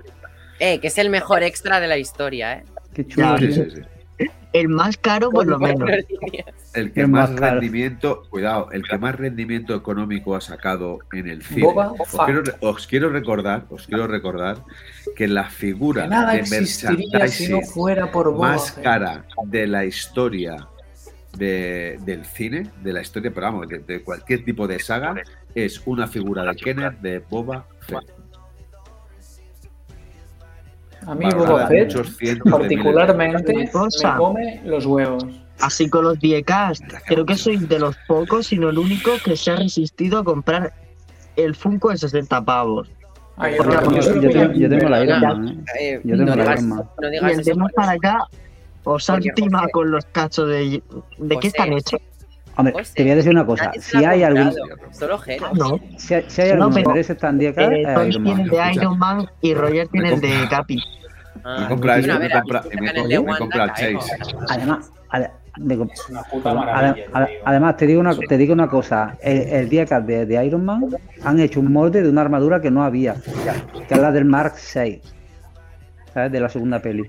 Eh, 0.58 0.78
que 0.80 0.88
es 0.88 0.98
el 0.98 1.10
mejor 1.10 1.42
extra 1.42 1.80
de 1.80 1.88
la 1.88 1.98
historia, 1.98 2.54
¿eh? 2.54 2.64
Qué 2.94 3.06
chulo. 3.06 3.36
Ya, 3.36 3.38
Sí, 3.38 3.46
tío. 3.52 3.64
sí, 3.64 3.70
sí. 3.76 4.26
El 4.52 4.68
más 4.68 4.98
caro, 4.98 5.30
por 5.30 5.46
lo 5.46 5.58
menos. 5.58 5.88
El 6.74 6.92
que 6.92 7.00
El 7.00 7.08
más 7.08 7.30
rendimiento, 7.30 8.22
cuidado, 8.30 8.70
el 8.70 8.82
que 8.82 8.98
más 8.98 9.14
rendimiento 9.16 9.74
económico 9.74 10.36
ha 10.36 10.40
sacado 10.40 10.98
en 11.12 11.28
el 11.28 11.42
cine. 11.42 11.62
Boba 11.62 11.92
Os 11.98 12.08
quiero, 12.26 12.42
os 12.60 12.86
quiero 12.86 13.08
recordar, 13.08 13.64
os 13.70 13.86
quiero 13.86 14.06
recordar 14.06 14.62
que 15.16 15.26
la 15.26 15.50
figura 15.50 16.04
Que 16.04 16.08
nada 16.10 16.32
de 16.32 16.40
existiría 16.40 17.26
si 17.28 17.48
no 17.48 17.56
merchandising 17.58 17.64
fuera 17.64 18.10
por 18.12 18.30
Boba 18.32 18.48
más 18.50 18.72
cara 18.72 19.24
de 19.46 19.66
la 19.66 19.84
historia 19.84 20.68
de- 21.36 21.98
del 22.04 22.24
cine, 22.24 22.70
de 22.82 22.92
la 22.92 23.00
historia, 23.02 23.30
pero 23.34 23.46
vamos, 23.46 23.68
de, 23.68 23.78
de 23.78 24.02
cualquier 24.02 24.44
tipo 24.44 24.66
de 24.66 24.78
saga, 24.78 25.14
es 25.54 25.82
una 25.86 26.06
figura 26.06 26.44
de 26.44 26.54
Kenner 26.56 26.98
de 26.98 27.18
Boba 27.20 27.66
Fett. 27.80 28.10
A 31.06 31.14
mí 31.14 31.26
Boba 31.34 31.66
Fett 31.66 31.92
particularmente 32.48 33.52
me 33.54 33.70
come 34.16 34.60
los 34.64 34.86
huevos. 34.86 35.24
Así 35.60 35.88
con 35.88 36.04
los 36.04 36.18
10K, 36.18 37.02
creo 37.06 37.24
que 37.26 37.36
soy 37.36 37.56
de 37.56 37.78
los 37.78 37.96
pocos, 38.08 38.46
sino 38.48 38.68
el 38.70 38.78
único 38.78 39.10
que 39.24 39.36
se 39.36 39.50
ha 39.52 39.56
resistido 39.56 40.18
a 40.18 40.24
comprar 40.24 40.72
el 41.36 41.54
Funko 41.54 41.90
de 41.90 41.98
60 41.98 42.44
pavos. 42.44 42.90
Ay, 43.36 43.54
Porque 43.56 43.74
yo- 43.74 43.80
yo- 43.80 44.00
yo- 44.00 44.20
Yo, 44.20 44.30
tengo- 44.30 44.52
yo 44.52 44.68
tengo 44.68 44.88
la 44.88 45.04
Man, 45.20 45.48
¿eh? 45.78 45.94
Eh, 45.94 46.00
Yo 46.04 46.16
tengo 46.16 46.24
no 46.30 46.36
la 46.36 46.42
digas, 46.42 46.62
Man. 46.62 46.78
no 47.00 47.12
Y 47.12 47.16
el 47.16 47.40
eso. 47.40 47.42
de 47.50 47.54
más 47.56 47.72
para 47.72 47.92
acá, 47.92 48.18
os 48.84 49.08
han 49.10 49.16
Porque, 49.16 49.30
timado 49.32 49.62
José- 49.64 49.72
con 49.72 49.90
los 49.90 50.04
cachos 50.06 50.48
de... 50.48 50.82
¿De 51.18 51.34
José, 51.34 51.40
qué 51.40 51.46
están 51.48 51.72
hechos? 51.72 52.00
Hombre, 52.56 52.74
José, 52.74 52.92
te 52.96 53.02
voy 53.02 53.12
a 53.12 53.16
decir 53.16 53.30
una 53.32 53.46
cosa. 53.46 53.72
Si 53.80 54.04
hay 54.04 54.22
algún, 54.22 54.52
Solo. 54.92 55.18
Ah, 55.42 55.50
no. 55.54 55.80
si 55.96 56.14
hay, 56.14 56.24
si 56.28 56.42
hay 56.42 56.48
No, 56.50 56.54
algún 56.64 56.74
pero- 56.74 56.90
interés 56.90 57.10
en 57.22 57.38
10 57.38 57.54
Eh, 57.56 57.84
Toys 57.94 58.14
Iron 58.14 58.24
tiene 58.24 58.30
Man. 58.36 58.40
el 58.40 58.48
de 58.50 58.56
Escucha. 58.56 58.72
Iron 58.72 58.98
Man 58.98 59.26
y 59.40 59.54
Roger 59.54 59.88
tiene 59.88 60.12
el 60.14 60.20
de 60.20 60.48
Capi. 60.50 60.82
Ah, 61.44 61.56
Me 61.62 61.68
compra 61.68 61.94
a 61.94 61.96
me 61.96 62.02
compra- 62.30 62.62
me 62.80 62.90
el 62.90 63.26
compra- 63.38 63.66
de. 63.74 63.94
Chase. 63.98 64.16
Además, 64.50 64.92
de- 65.56 65.80
además, 67.44 67.76
te 67.76 67.86
digo 67.86 68.00
una, 68.00 68.14
te 68.16 68.36
digo 68.36 68.52
una 68.52 68.68
cosa. 68.68 69.16
El, 69.22 69.38
el 69.48 69.68
10 69.68 69.90
de, 70.06 70.26
de 70.26 70.44
Iron 70.46 70.64
Man 70.64 70.86
han 71.24 71.40
hecho 71.40 71.60
un 71.60 71.72
molde 71.72 72.02
de 72.02 72.08
una 72.10 72.20
armadura 72.20 72.60
que 72.60 72.70
no 72.70 72.82
había, 72.84 73.14
que 73.88 73.94
es 73.94 74.00
la 74.00 74.12
del 74.12 74.24
Mark 74.26 74.54
6, 74.56 75.00
¿sabes? 76.12 76.32
De 76.32 76.40
la 76.40 76.48
segunda 76.48 76.80
peli. 76.80 77.04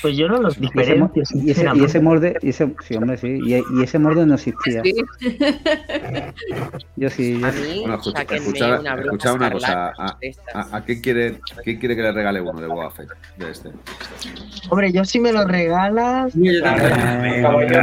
Pues 0.00 0.16
yo 0.16 0.28
no 0.28 0.40
los 0.40 0.60
diferencio, 0.60 1.22
y 1.34 1.50
ese, 1.50 1.66
y 1.74 1.84
ese 1.84 2.00
molde, 2.00 2.36
y 2.42 2.50
ese, 2.50 2.72
sí, 2.86 2.94
hombre, 2.96 3.16
sí, 3.16 3.38
y, 3.44 3.54
y 3.54 3.82
ese 3.82 3.98
molde 3.98 4.24
no 4.26 4.34
existía. 4.34 4.82
Sí. 4.82 4.94
Yo 6.96 7.10
sí, 7.10 7.38
yo 7.40 7.46
A 7.46 7.52
sí. 7.52 7.60
mí, 7.62 7.78
Bueno, 7.80 7.94
escucha, 7.96 8.22
escucha- 8.22 8.80
una 8.80 8.94
escucha 8.94 9.32
una 9.32 9.50
cosa, 9.50 9.92
a-. 9.98 10.16
¿A, 10.54 10.76
a 10.76 10.84
quién 10.84 11.00
quiere, 11.00 11.40
quién 11.64 11.78
quiere 11.78 11.96
que 11.96 12.02
le 12.02 12.12
regale 12.12 12.40
uno 12.40 12.60
de 12.60 12.66
Boba 12.66 12.90
Fett? 12.90 13.08
De 13.36 13.50
este. 13.50 13.70
Hombre, 14.70 14.92
yo 14.92 15.04
si 15.04 15.20
me 15.20 15.32
lo 15.32 15.44
regalas. 15.46 16.32
Ah, 16.64 17.82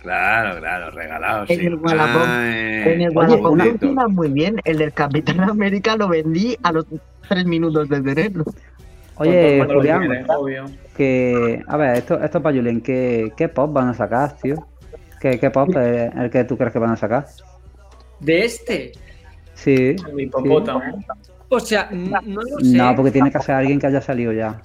Claro, 0.00 0.58
claro, 0.60 0.90
regalado. 0.90 1.44
En 1.48 1.60
sí. 1.60 1.66
el 1.66 1.78
Wallapop- 1.78 2.86
en 2.86 3.00
el 3.02 3.10
Wallapop 3.16 3.52
una- 3.52 3.64
funciona 3.64 4.08
muy 4.08 4.28
bien. 4.28 4.56
El 4.64 4.78
del 4.78 4.92
Capitán 4.92 5.40
América 5.40 5.96
lo 5.96 6.08
vendí 6.08 6.56
a 6.62 6.72
los 6.72 6.86
tres 7.28 7.44
minutos 7.46 7.88
de 7.88 8.00
tenerlo. 8.00 8.44
Oye, 9.16 9.64
Julián, 9.66 10.26
que. 10.96 11.62
A 11.66 11.76
ver, 11.76 11.96
esto, 11.98 12.20
esto 12.22 12.42
para 12.42 12.56
Julián, 12.56 12.80
¿qué, 12.80 13.32
¿qué 13.36 13.48
pop 13.48 13.72
van 13.72 13.88
a 13.88 13.94
sacar, 13.94 14.36
tío? 14.36 14.56
¿Qué, 15.20 15.38
qué 15.38 15.50
pop 15.50 15.68
es 15.76 16.12
el 16.14 16.30
que 16.30 16.44
tú 16.44 16.56
crees 16.56 16.72
que 16.72 16.78
van 16.78 16.90
a 16.92 16.96
sacar? 16.96 17.26
De 18.20 18.44
este. 18.44 18.92
Sí. 19.54 19.94
Hipopótamo. 20.16 20.80
O 21.48 21.60
sea, 21.60 21.88
n- 21.92 22.10
no 22.26 22.40
lo 22.42 22.58
sé. 22.60 22.76
No, 22.76 22.96
porque 22.96 23.10
tiene 23.10 23.30
que 23.30 23.38
ser 23.40 23.54
alguien 23.56 23.78
que 23.78 23.86
haya 23.86 24.00
salido 24.00 24.32
ya. 24.32 24.60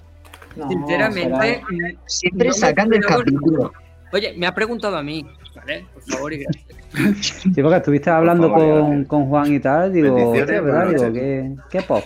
No, 0.55 0.69
Sinceramente. 0.69 1.61
será- 1.69 1.93
Siempre 2.05 2.47
no 2.47 2.53
sacan 2.53 2.89
del 2.89 3.05
capítulo. 3.05 3.71
Oye, 4.13 4.33
me 4.37 4.47
ha 4.47 4.55
preguntado 4.55 4.95
a 4.97 5.03
mí, 5.03 5.27
¿vale? 5.55 5.85
Por 5.93 6.01
favor 6.03 6.33
y 6.33 6.37
gracias. 6.43 6.65
Sí, 7.53 7.61
porque 7.61 7.77
estuviste 7.77 8.09
hablando 8.09 8.49
favor, 8.49 8.79
con, 8.81 9.03
con 9.05 9.25
Juan 9.27 9.53
y 9.53 9.59
tal, 9.59 9.91
digo, 9.91 10.31
¿verdad? 10.31 10.87
Digo. 10.89 11.13
¿qué, 11.13 11.51
qué 11.69 11.81
pop? 11.81 12.03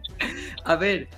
A 0.64 0.76
ver, 0.76 1.08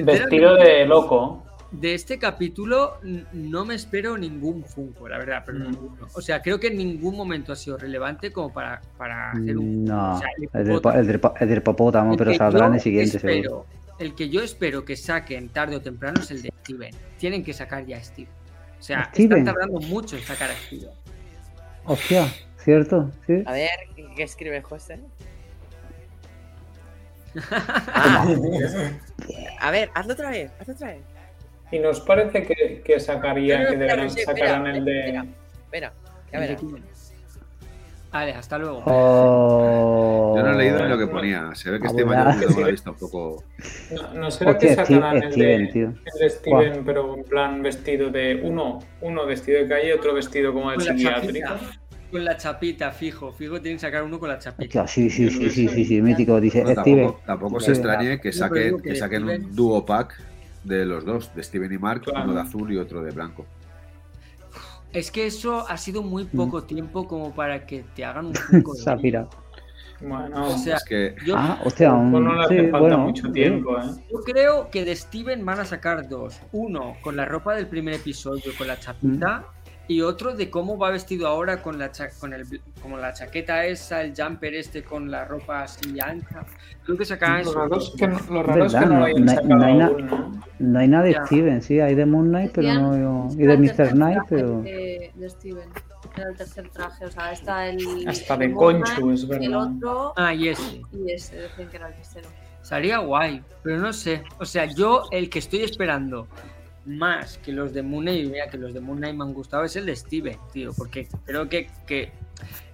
Vestido 0.00 0.54
de 0.56 0.86
loco. 0.86 1.42
de 1.70 1.94
este 1.94 2.18
capítulo 2.18 2.98
no 3.32 3.64
me 3.64 3.74
espero 3.74 4.18
ningún 4.18 4.62
Funko, 4.64 5.08
la 5.08 5.18
verdad, 5.18 5.42
pero 5.46 5.58
Mm. 5.58 5.62
ninguno. 5.70 6.08
O 6.14 6.20
sea, 6.20 6.40
creo 6.42 6.60
que 6.60 6.66
en 6.68 6.76
ningún 6.76 7.16
momento 7.16 7.52
ha 7.52 7.56
sido 7.56 7.76
relevante 7.78 8.30
como 8.30 8.52
para, 8.52 8.80
para 8.98 9.30
hacer 9.32 9.56
un. 9.56 9.84
No, 9.84 10.14
o 10.16 10.18
sea, 10.18 10.28
el 10.36 10.48
el 10.60 10.66
del, 10.66 10.80
po- 10.80 10.90
hipopótamo. 10.90 11.00
el 11.00 11.06
del 11.06 11.20
po- 11.20 11.34
el 11.40 11.48
del 11.48 11.58
hipopótamo, 11.58 12.12
El 12.12 12.18
pero 12.18 12.34
saldrá 12.34 12.66
en 12.66 12.74
el 12.74 12.80
siguiente, 12.80 13.18
seguro. 13.18 13.32
espero- 13.32 13.66
El 13.98 14.14
que 14.14 14.28
yo 14.28 14.42
espero 14.42 14.84
que 14.84 14.96
saquen 14.96 15.48
tarde 15.48 15.76
o 15.76 15.80
temprano 15.80 16.20
es 16.20 16.30
el 16.30 16.42
de 16.42 16.52
Steven. 16.60 16.94
Tienen 17.18 17.42
que 17.44 17.52
sacar 17.52 17.86
ya 17.86 17.96
a 17.98 18.02
Steven. 18.02 18.30
O 18.78 18.82
sea, 18.82 19.04
Steven. 19.12 19.38
están 19.38 19.54
tardando 19.54 19.80
mucho 19.80 20.16
en 20.16 20.22
sacar 20.22 20.50
a 20.50 20.54
Steven. 20.54 20.90
Hostia, 21.84 22.26
¿cierto? 22.58 23.10
Sí. 23.26 23.42
A 23.46 23.52
ver, 23.52 23.70
¿qué, 23.96 24.06
qué 24.16 24.22
escribe 24.24 24.60
José? 24.62 25.00
Ah, 27.50 28.26
a 29.60 29.70
ver, 29.70 29.90
hazlo 29.94 30.12
otra 30.14 30.30
vez, 30.30 30.50
hazlo 30.60 30.74
otra 30.74 30.88
vez. 30.88 31.02
Y 31.70 31.78
nos 31.78 32.00
parece 32.00 32.42
que, 32.42 32.82
que 32.84 33.00
sacaría, 33.00 33.58
No, 33.58 33.64
no, 33.64 33.70
que 33.70 33.76
deberán, 33.78 34.10
sí, 34.10 34.20
sacarán 34.22 34.66
espera, 34.66 34.78
el 34.78 34.84
de. 34.84 34.98
espera, 35.00 35.24
Espera, 35.64 35.92
ya 36.32 36.38
verás. 36.38 36.62
Vale, 38.12 38.32
hasta 38.34 38.58
luego. 38.58 38.82
Oh. 38.84 40.34
Yo 40.36 40.42
no 40.42 40.50
he 40.52 40.56
leído 40.56 40.82
ni 40.82 40.88
lo 40.90 40.98
que 40.98 41.06
ponía. 41.06 41.54
Se 41.54 41.70
ve 41.70 41.80
que 41.80 41.86
Ah, 41.86 41.90
este 41.90 42.04
mayor 42.04 42.36
me 42.36 42.60
lo 42.60 42.64
ha 42.66 42.68
visto 42.68 42.90
un 42.90 42.98
poco. 42.98 43.42
No, 43.90 44.12
¿no 44.14 44.30
será 44.30 44.58
que 44.58 44.74
sacarán 44.74 45.22
el 45.22 45.32
Steven, 45.32 45.66
de, 45.66 45.72
tío. 45.72 45.86
el 45.86 46.18
de 46.20 46.28
Steven, 46.30 46.84
pero 46.84 47.14
en 47.16 47.24
plan 47.24 47.62
vestido 47.62 48.10
de. 48.10 48.38
Uno, 48.44 48.80
uno 49.00 49.24
vestido 49.24 49.62
de 49.62 49.68
calle, 49.68 49.94
otro 49.94 50.12
vestido 50.12 50.52
como 50.52 50.72
de 50.72 50.80
psiquiátrico. 50.80 51.54
Con 52.12 52.24
la 52.24 52.36
chapita, 52.36 52.92
fijo. 52.92 53.32
Fijo, 53.32 53.60
tienen 53.60 53.78
que 53.78 53.80
sacar 53.80 54.02
uno 54.04 54.20
con 54.20 54.28
la 54.28 54.38
chapita. 54.38 54.86
Sí, 54.86 55.08
sí, 55.10 55.28
sí, 55.30 55.50
sí, 55.50 55.66
sí, 55.68 55.84
sí, 55.86 56.02
mítico. 56.02 56.40
Dice 56.40 56.62
Bueno, 56.62 56.82
Steven. 56.82 57.14
tampoco 57.26 57.58
se 57.58 57.72
extrañe 57.72 58.20
que 58.20 58.32
saquen, 58.32 58.76
que 58.82 58.90
que 58.90 58.96
saquen 58.96 59.22
Steven- 59.24 59.44
un 59.46 59.56
dúo 59.56 59.84
pack 59.86 60.14
de 60.62 60.84
los 60.84 61.04
dos, 61.06 61.34
de 61.34 61.42
Steven 61.42 61.72
y 61.72 61.78
Mark, 61.78 62.02
Claro. 62.02 62.24
uno 62.24 62.34
de 62.34 62.40
azul 62.42 62.70
y 62.72 62.76
otro 62.76 63.02
de 63.02 63.10
blanco. 63.12 63.46
Es 64.92 65.10
que 65.10 65.26
eso 65.26 65.66
ha 65.68 65.78
sido 65.78 66.02
muy 66.02 66.24
Mm. 66.24 66.36
poco 66.36 66.64
tiempo 66.64 67.08
como 67.08 67.34
para 67.34 67.66
que 67.66 67.82
te 67.96 68.04
hagan 68.04 68.26
un 68.26 68.34
Funko 68.64 68.74
de 68.74 68.82
Safira. 68.82 69.26
Bueno, 70.02 70.48
O 70.48 70.58
sea, 70.58 70.76
es 70.76 70.84
que 70.84 71.14
yo, 71.24 71.34
Ah, 71.38 71.60
hostia, 71.64 71.94
un- 71.94 72.12
no 72.12 72.34
le 72.34 72.44
hace 72.44 72.56
sí, 72.56 72.62
falta 72.64 72.78
bueno. 72.80 72.98
mucho 72.98 73.26
sí. 73.28 73.32
tiempo, 73.32 73.78
¿eh? 73.78 73.82
yo 74.12 74.18
creo 74.20 74.68
que 74.68 74.84
de 74.84 74.94
Steven 74.96 75.44
van 75.46 75.60
a 75.60 75.64
sacar 75.64 76.08
dos. 76.08 76.40
Uno 76.52 76.96
con 77.02 77.16
la 77.16 77.24
ropa 77.24 77.54
del 77.54 77.68
primer 77.68 77.94
episodio, 77.94 78.52
con 78.58 78.66
la 78.66 78.78
chapita. 78.78 79.46
Y 79.88 80.00
otro 80.00 80.34
de 80.34 80.48
cómo 80.48 80.78
va 80.78 80.90
vestido 80.90 81.26
ahora 81.26 81.60
con 81.60 81.78
la, 81.78 81.90
cha- 81.90 82.10
con 82.20 82.32
el, 82.32 82.46
como 82.80 82.98
la 82.98 83.12
chaqueta 83.12 83.66
esa, 83.66 84.00
el 84.02 84.14
jumper 84.16 84.54
este 84.54 84.84
con 84.84 85.10
la 85.10 85.24
ropa 85.24 85.62
así 85.62 85.98
ancha. 86.00 86.44
Creo 86.84 86.96
que 86.96 87.04
sacarán 87.04 87.42
Lo 87.44 87.50
eso. 87.50 87.58
raro 87.58 87.76
es 87.78 87.92
que 87.98 88.06
no, 88.08 88.18
lo 88.30 88.42
raro 88.42 88.64
es 88.64 88.72
que 88.72 88.78
Verdad, 88.78 88.90
no 88.90 88.98
no- 89.00 89.04
hayan 89.04 89.48
no- 89.48 89.64
hay 89.64 89.80
aún, 89.80 90.42
¿no? 90.60 90.78
Hay 90.78 90.88
nada 90.88 91.04
de 91.04 91.12
Ya. 91.12 91.26
Steven, 91.26 91.62
sí, 91.62 91.80
hay 91.80 91.94
de 91.96 92.06
Moon 92.06 92.28
Knight, 92.28 92.52
pero 92.54 92.72
no. 92.74 93.28
Y 93.32 93.44
de 93.44 93.56
Mr. 93.58 93.90
Knight, 93.92 94.18
pero. 94.28 94.62
De, 94.62 95.10
de 95.14 95.30
Steven. 95.30 95.68
Era 96.16 96.28
el 96.28 96.36
tercer 96.36 96.68
traje, 96.70 97.04
o 97.06 97.10
sea, 97.10 97.32
está 97.32 97.68
el. 97.68 98.06
Hasta 98.06 98.34
el 98.34 98.40
de 98.40 98.52
Conchu, 98.52 99.10
es 99.10 99.26
verdad. 99.26 99.44
El 99.46 99.54
otro 99.54 100.12
Ah, 100.16 100.32
y 100.34 100.48
ese. 100.48 100.82
y 100.92 101.10
ese, 101.10 101.36
decían 101.36 101.68
que 101.68 101.76
era 101.76 101.88
el 101.88 101.94
tercero. 101.94 102.28
Sería 102.62 102.98
guay, 102.98 103.42
pero 103.64 103.78
no 103.78 103.92
sé. 103.92 104.22
O 104.38 104.44
sea, 104.44 104.66
yo 104.66 105.04
el 105.10 105.28
que 105.28 105.40
estoy 105.40 105.62
esperando 105.62 106.28
más 106.84 107.38
que 107.38 107.52
los 107.52 107.72
de 107.72 107.82
Moon 107.82 108.04
Knight, 108.04 108.30
mira 108.30 108.46
que 108.48 108.58
los 108.58 108.74
de 108.74 108.80
Moon 108.80 108.98
Knight 108.98 109.14
me 109.14 109.24
han 109.24 109.34
gustado, 109.34 109.64
es 109.64 109.76
el 109.76 109.86
de 109.86 109.96
Steven, 109.96 110.38
tío, 110.52 110.72
porque 110.76 111.08
creo 111.24 111.48
que, 111.48 111.68
que 111.86 112.12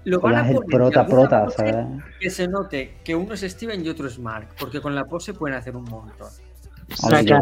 lo 0.05 0.21
van 0.21 0.37
a 0.37 0.45
poner 0.45 0.61
prota, 0.67 1.07
prota, 1.07 1.45
pose 1.45 1.57
¿sabes? 1.57 1.87
que 2.19 2.31
se 2.31 2.49
note 2.49 2.95
que 3.05 3.15
uno 3.15 3.35
es 3.35 3.41
Steven 3.43 3.85
y 3.85 3.89
otro 3.89 4.07
es 4.09 4.19
Mark, 4.19 4.49
porque 4.59 4.81
con 4.81 4.95
la 4.95 5.05
pose 5.05 5.35
pueden 5.35 5.57
hacer 5.57 5.77
un 5.77 5.85
montón. 5.85 6.29
Le 6.89 7.39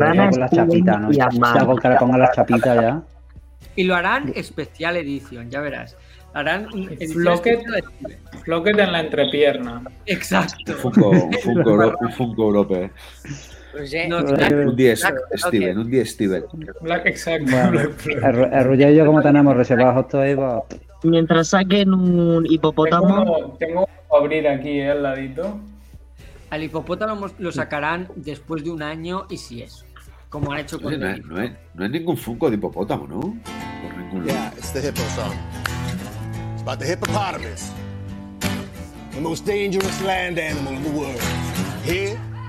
pongan 1.98 2.18
la 2.20 2.32
chapita 2.32 2.74
ya. 2.74 3.02
Y 3.76 3.84
lo 3.84 3.94
harán 3.94 4.32
especial 4.34 4.96
edición, 4.96 5.50
ya 5.50 5.60
verás. 5.60 5.96
Harán 6.34 6.66
un. 6.74 6.90
Flocket 8.44 8.78
en 8.78 8.92
la 8.92 9.00
entrepierna. 9.00 9.82
Exacto. 10.04 10.72
un 10.72 10.78
Funko, 10.78 11.10
un 11.10 11.32
Funko, 11.42 12.10
Funko 12.16 12.42
Europe. 12.42 12.90
Roger, 13.78 14.08
No, 14.08 14.18
Un 14.18 14.76
10, 14.76 15.00
Black- 15.00 15.16
Steven, 15.36 15.78
ok. 15.78 15.84
un 15.84 15.90
10, 15.90 16.10
Steven. 16.10 16.44
Black, 16.80 17.06
exacto. 17.06 17.50
Bueno, 17.50 18.62
Roger 18.64 18.90
y 18.92 18.96
yo 18.96 19.06
como 19.06 19.22
tenemos 19.22 19.56
reservados 19.56 20.04
esto 20.04 20.20
ahí, 20.20 20.34
pues, 20.34 20.80
Mientras 21.04 21.48
saquen 21.48 21.92
un 21.94 22.42
Tengo, 22.42 22.52
hipopótamo, 22.54 23.22
uno- 23.22 23.56
tengo 23.58 23.86
que 23.86 24.16
abrir 24.16 24.48
aquí 24.48 24.80
eh, 24.80 24.90
al 24.90 25.02
ladito. 25.02 25.58
Al 26.50 26.62
hipopótamo 26.62 27.26
lo 27.38 27.52
sacarán 27.52 28.08
después 28.16 28.64
de 28.64 28.70
un 28.70 28.82
año 28.82 29.26
y 29.28 29.36
si 29.36 29.62
es. 29.62 29.84
Como 30.28 30.52
han 30.52 30.60
hecho 30.60 30.80
con 30.80 30.98
no, 30.98 31.06
es, 31.08 31.14
el 31.18 31.28
no, 31.28 31.40
es, 31.40 31.52
no 31.74 31.84
es 31.84 31.90
ningún 31.90 32.16
Funko 32.16 32.48
de 32.50 32.56
hipopótamo, 32.56 33.06
¿no? 33.06 33.20
Por 33.20 33.96
ningún 33.98 34.26
lado. 34.26 34.38
Yeah, 34.38 34.52
it's 34.56 34.72
the 34.72 34.80
hippo 34.80 35.02
song. 35.14 35.32
It's 36.54 36.62
about 36.62 36.78
the 36.80 36.86
hippopotamus, 36.86 37.70
the 39.14 39.20
most 39.20 39.46
dangerous 39.46 40.02
land 40.02 40.38
animal 40.38 40.74
in 40.74 40.82
the 40.82 40.90
world. 40.90 41.20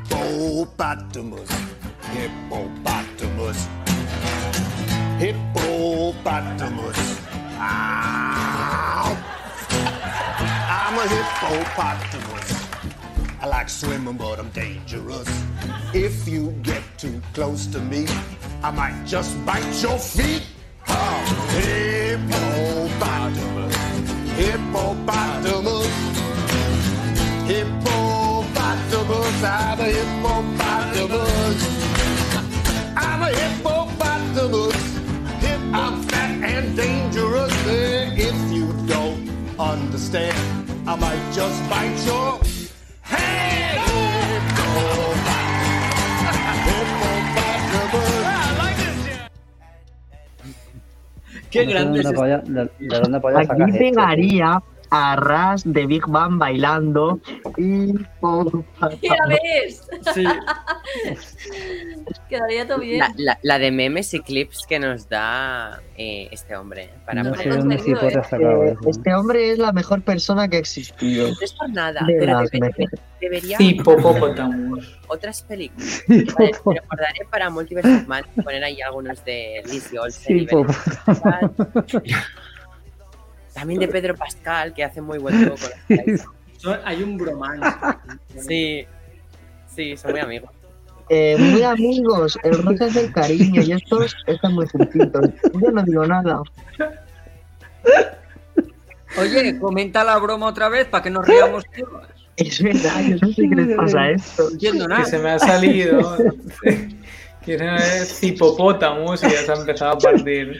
Hippopotamus, 0.10 1.50
hippopotamus, 2.14 3.68
hippopotamus. 5.20 6.98
Ow! 7.60 9.18
I'm 10.70 10.98
a 10.98 11.08
hippopotamus. 11.08 12.52
I 13.42 13.46
like 13.48 13.70
swimming, 13.70 14.18
but 14.18 14.40
I'm 14.40 14.50
dangerous. 14.50 15.28
If 15.94 16.28
you 16.28 16.52
get 16.64 16.82
too 16.98 17.22
close 17.34 17.68
to 17.68 17.80
me, 17.80 18.08
I 18.64 18.72
might 18.72 19.06
just 19.06 19.38
bite 19.46 19.82
your 19.82 19.98
feet. 20.00 20.44
Oh, 20.88 21.24
hippopotamus, 21.52 23.76
hippopotamus, 24.38 25.88
hippopotamus. 27.46 27.77
I'm 29.44 29.80
a 29.80 29.84
hippopotamus. 29.84 31.62
I'm 32.98 33.22
a 33.22 33.30
hippopotamus. 33.40 34.76
Hip, 35.44 35.60
I'm 35.74 36.02
fat 36.04 36.32
and 36.44 36.76
dangerous. 36.76 37.54
Eh, 37.68 38.28
If 38.30 38.52
you 38.52 38.74
don't 38.88 39.30
understand, 39.60 40.38
I 40.88 40.96
might 40.96 41.32
just 41.34 41.60
bite 41.70 42.00
your 42.06 42.40
hand. 43.02 44.48
Qué 51.50 51.66
no 51.66 51.72
sé 51.72 51.74
grande 51.74 52.02
dónde 52.04 52.10
es 52.10 52.16
polla- 52.16 52.42
de, 52.46 52.70
de 52.80 53.00
dónde 53.00 53.20
polla 53.20 53.38
aquí 53.40 53.48
sacas 53.48 53.70
esto, 53.70 53.78
tío. 53.80 53.92
pegaría 53.92 54.64
a 54.90 55.16
Ras 55.16 55.62
de 55.66 55.86
Big 55.86 56.06
Bang 56.08 56.38
bailando. 56.38 57.20
Hipopótamo. 57.58 58.66
¿Ya 59.02 59.16
ves? 59.28 59.88
Sí. 60.14 60.26
Quedaría 62.30 62.68
todo 62.68 62.80
bien. 62.80 63.00
La, 63.00 63.14
la- 63.18 63.40
la 63.42 63.60
de 63.60 63.72
memes 63.72 64.14
y 64.14 64.20
clips 64.22 64.66
que 64.68 64.80
nos 64.80 65.08
da 65.10 65.82
eh, 65.98 66.28
este 66.32 66.56
hombre 66.56 66.84
eh, 66.86 66.94
para 67.06 67.24
No 67.24 67.30
poner. 67.32 67.52
sé 67.54 67.58
dónde 67.60 67.78
cipote 67.80 68.08
¿eh? 68.20 68.22
Eh. 68.72 68.76
Este 68.88 69.14
hombre 69.14 69.52
es 69.52 69.58
la 69.60 69.72
mejor 69.72 70.02
persona 70.02 70.48
que 70.48 70.58
ha 70.58 70.60
existido. 70.60 71.28
No 71.30 71.36
es 71.42 71.54
por 71.54 71.70
nada, 71.70 72.02
De 72.06 72.16
pero 72.20 72.34
las 72.42 72.52
debe- 72.52 72.68
mejores. 72.68 72.90
debería 73.22 73.58
Hipopótamos. 73.60 74.98
otras 75.08 75.42
películas. 75.44 76.04
Vale, 76.08 76.26
me 76.66 76.74
recordaré 76.76 77.20
para 77.32 77.50
Multiverse 77.50 77.96
of 77.96 78.08
Man 78.08 78.24
poner 78.44 78.64
ahí 78.64 78.82
algunos 78.82 79.24
de 79.24 79.62
Lizzie 79.66 80.00
Olsen. 80.00 80.38
y 80.38 80.48
Sí, 80.48 80.56
Pascal. 81.06 81.52
También 83.60 83.80
de 83.80 83.88
Pedro 83.88 84.16
Pascal, 84.16 84.74
que 84.74 84.84
hace 84.84 85.02
muy 85.02 85.18
buen 85.18 85.36
juego 85.38 85.56
con 85.58 85.98
las. 85.98 86.22
Son- 86.58 86.80
hay 86.86 87.02
un 87.04 87.18
bromance. 87.18 87.68
Sí, 88.40 88.86
sí, 89.76 89.96
son 89.98 90.12
muy 90.12 90.20
amigos. 90.22 90.50
Eh, 91.10 91.36
muy 91.40 91.64
amigos, 91.64 92.38
el 92.44 92.62
rosa 92.64 92.88
es 92.88 92.96
el 92.98 93.12
cariño 93.14 93.62
y 93.62 93.72
estos 93.72 94.16
están 94.26 94.54
muy 94.54 94.68
juntitos. 94.68 95.30
Yo 95.54 95.72
no 95.72 95.84
digo 95.84 96.06
nada. 96.06 96.42
Oye, 99.20 99.58
comenta 99.60 100.04
la 100.04 100.18
broma 100.18 100.48
otra 100.48 100.70
vez 100.70 100.88
para 100.88 101.04
que 101.04 101.10
nos 101.10 101.26
riamos 101.28 101.64
todos. 101.78 102.04
Es 102.36 102.62
verdad, 102.62 103.02
yo 103.08 103.16
no 103.22 103.28
sé 103.34 103.50
qué 103.50 103.56
les 103.56 103.76
pasa 103.78 104.10
esto. 104.12 104.44
No 104.44 104.50
entiendo 104.52 104.86
Que 104.86 104.94
nada. 104.94 105.06
se 105.06 105.18
me 105.20 105.30
ha 105.32 105.40
salido. 105.40 106.18
Que 107.46 107.56
es 107.56 108.24
hipopótamos 108.24 109.24
y 109.24 109.30
ya 109.32 109.42
se 109.44 109.52
ha 109.52 109.56
empezado 109.56 109.94
a 109.94 109.98
partir. 109.98 110.60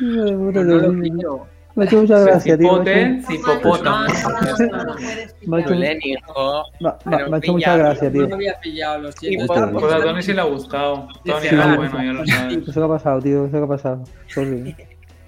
No 0.00 0.52
lo 0.62 1.00
pillo. 1.00 1.46
Me 1.76 1.84
ha 1.84 1.86
hecho 1.86 2.00
mucha 2.00 2.18
gracia, 2.20 2.56
tío. 2.58 2.82
Me 2.82 2.90
ha 2.90 3.00
Hipote, 3.02 3.02
hecho- 3.02 3.32
hipopótamo. 3.34 3.98
me 4.00 4.06
ha 4.06 5.60
hecho- 5.60 5.74
me 5.74 5.86
ha- 5.86 7.38
hecho 7.38 7.52
mucha 7.52 7.76
gracia, 7.76 8.08
No 8.08 8.12
tío. 8.12 8.28
lo 8.28 8.34
había 8.34 8.60
pillado, 8.60 8.98
lo 9.02 9.12
siento. 9.12 9.44
Hipo- 9.44 9.70
Pues 9.80 9.92
a 9.92 10.00
Tony 10.02 10.22
sí 10.22 10.32
le 10.32 10.40
ha 10.40 10.44
gustado. 10.44 11.08
Tony 11.24 11.46
era 11.46 11.76
bueno, 11.76 12.02
ya 12.02 12.12
lo 12.12 12.26
sabes. 12.26 12.58
¿Qué 12.74 12.80
ha 12.80 12.88
pasado, 12.88 13.20
tío? 13.20 13.50
¿Qué 13.50 13.56
ha 13.58 13.66
pasado? 13.66 14.04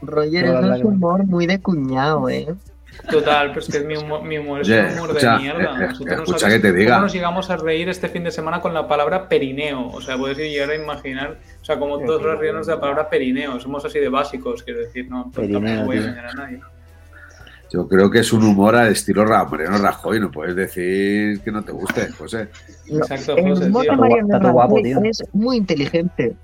Roger, 0.01 0.45
eso 0.47 0.75
es 0.75 0.81
que- 0.81 0.87
humor 0.87 1.25
muy 1.27 1.47
de 1.47 1.61
cuñado, 1.61 2.29
¿eh? 2.29 2.47
Total, 3.11 3.49
pero 3.49 3.61
es 3.61 3.69
que 3.69 3.81
mi 3.81 3.97
humor, 3.97 4.23
mi 4.23 4.39
humor 4.39 4.61
es 4.63 4.69
un 4.69 4.75
humor 4.99 5.09
escucha, 5.11 5.33
de 5.37 5.39
mierda. 5.43 5.63
eh, 5.63 5.89
eh, 5.91 6.05
no 6.07 6.13
escucha 6.23 6.39
sabes 6.39 6.55
que 6.57 6.61
te 6.61 6.73
diga. 6.73 6.95
¿Cómo 6.95 7.03
nos 7.05 7.13
llegamos 7.13 7.51
a 7.51 7.57
reír 7.57 7.89
este 7.89 8.09
fin 8.09 8.25
de 8.25 8.31
semana 8.31 8.61
con 8.61 8.75
la 8.75 8.87
palabra 8.89 9.29
perineo? 9.29 9.89
O 9.89 10.01
sea, 10.01 10.17
puedes 10.19 10.37
llegar 10.39 10.71
a 10.71 10.75
imaginar, 10.75 11.39
o 11.61 11.65
sea, 11.65 11.79
como 11.79 11.99
todos 12.01 12.23
los 12.23 12.39
riéndonos 12.39 12.67
de 12.67 12.75
la 12.75 12.81
palabra 12.81 13.09
perineo. 13.09 13.59
Somos 13.61 13.85
así 13.85 13.99
de 13.99 14.09
básicos, 14.09 14.63
quiero 14.63 14.81
decir, 14.81 15.09
no, 15.09 15.31
Perineo, 15.31 15.61
tampoco 15.61 15.87
voy 15.87 15.97
a 15.97 16.01
engañar 16.01 16.27
a 16.27 16.33
nadie. 16.35 16.61
Yo 17.71 17.87
creo 17.87 18.11
que 18.11 18.21
es 18.21 18.33
un 18.33 18.45
humor 18.45 18.75
al 18.77 18.93
estilo 18.93 19.25
Mariano 19.27 19.77
Rajoy. 19.79 20.19
No 20.21 20.31
puedes 20.31 20.57
decir 20.57 21.41
que 21.41 21.53
no 21.53 21.63
te 21.63 21.73
guste, 21.73 22.09
José. 22.13 22.49
No, 22.91 22.99
Exacto, 23.01 23.37
el 23.37 23.49
José, 23.51 23.67
humor 23.67 23.83
tío. 23.83 23.91
de 23.93 23.97
Mariano 23.99 24.27
Está 24.29 24.41
todo 24.41 24.53
guapo, 24.53 24.77
Rajoy 24.77 24.83
tío. 24.85 25.01
es 25.05 25.23
muy 25.35 25.57
inteligente. 25.59 26.35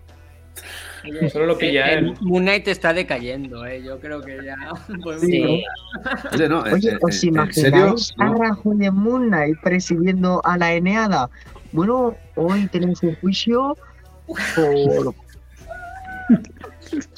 Solo 1.31 1.47
lo 1.47 1.59
pilla 1.59 1.93
El 1.93 2.07
él. 2.07 2.15
Moon 2.21 2.43
Knight 2.43 2.69
está 2.69 2.93
decayendo, 2.93 3.67
¿eh? 3.67 3.83
Yo 3.83 3.99
creo 4.01 4.21
que 4.23 4.39
ya. 4.45 4.57
Sí. 5.21 5.65
Oye, 6.33 6.49
no, 6.49 6.63
Oye, 6.63 6.91
eh, 6.91 6.99
¿os 7.01 7.25
eh, 7.25 7.29
¿en 7.29 7.53
serio? 7.53 7.79
imagináis 7.79 8.15
a. 8.19 8.35
Rajoy 8.35 8.77
de 8.79 8.91
Moon 8.91 9.29
Knight 9.29 9.61
presidiendo 9.63 10.41
a 10.45 10.57
la 10.57 10.73
Eneada? 10.73 11.29
Bueno, 11.73 12.17
hoy 12.37 12.67
tenemos 12.69 13.03
un 13.03 13.15
juicio 13.17 13.77
por... 14.27 15.15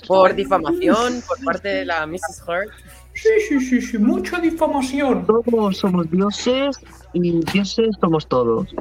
Por 0.06 0.34
difamación 0.34 1.22
por 1.26 1.44
parte 1.44 1.68
de 1.68 1.84
la 1.84 2.06
Mrs. 2.06 2.42
Hurt. 2.46 2.70
Sí, 3.14 3.28
sí, 3.48 3.60
sí, 3.60 3.80
sí, 3.80 3.98
mucha 3.98 4.38
difamación. 4.40 5.26
Todos 5.26 5.78
somos 5.78 6.10
dioses 6.10 6.78
y 7.12 7.40
dioses 7.52 7.88
somos 8.00 8.26
todos. 8.26 8.74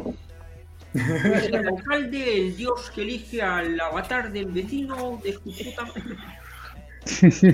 El 0.96 1.56
alcalde, 1.68 2.38
el 2.48 2.56
dios 2.56 2.92
que 2.94 3.02
elige 3.02 3.42
al 3.42 3.80
avatar 3.80 4.32
del 4.32 4.46
vecino 4.46 5.20
de 5.24 5.34
su 5.34 5.42
puta. 5.42 5.84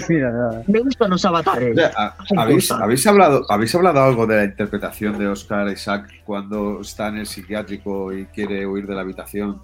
Mira, 0.08 0.32
nada. 0.32 0.64
Me 0.68 0.80
gustan 0.80 1.10
los 1.10 1.26
avatares. 1.26 1.72
Oye, 1.78 1.86
¿ha- 1.98 2.16
Me 2.34 2.42
¿habéis, 2.42 2.72
habéis 2.72 3.06
hablado, 3.08 3.46
¿Habéis 3.50 3.76
hablado 3.76 4.02
algo 4.04 4.26
de 4.26 4.36
la 4.38 4.44
interpretación 4.46 5.18
de 5.20 5.28
Oscar 5.28 5.68
Isaac 5.70 6.10
cuando 6.24 6.80
está 6.82 7.10
en 7.10 7.18
el 7.18 7.26
psiquiátrico 7.26 8.14
y 8.14 8.26
quiere 8.28 8.66
huir 8.66 8.88
de 8.88 8.96
la 8.96 9.02
habitación 9.02 9.62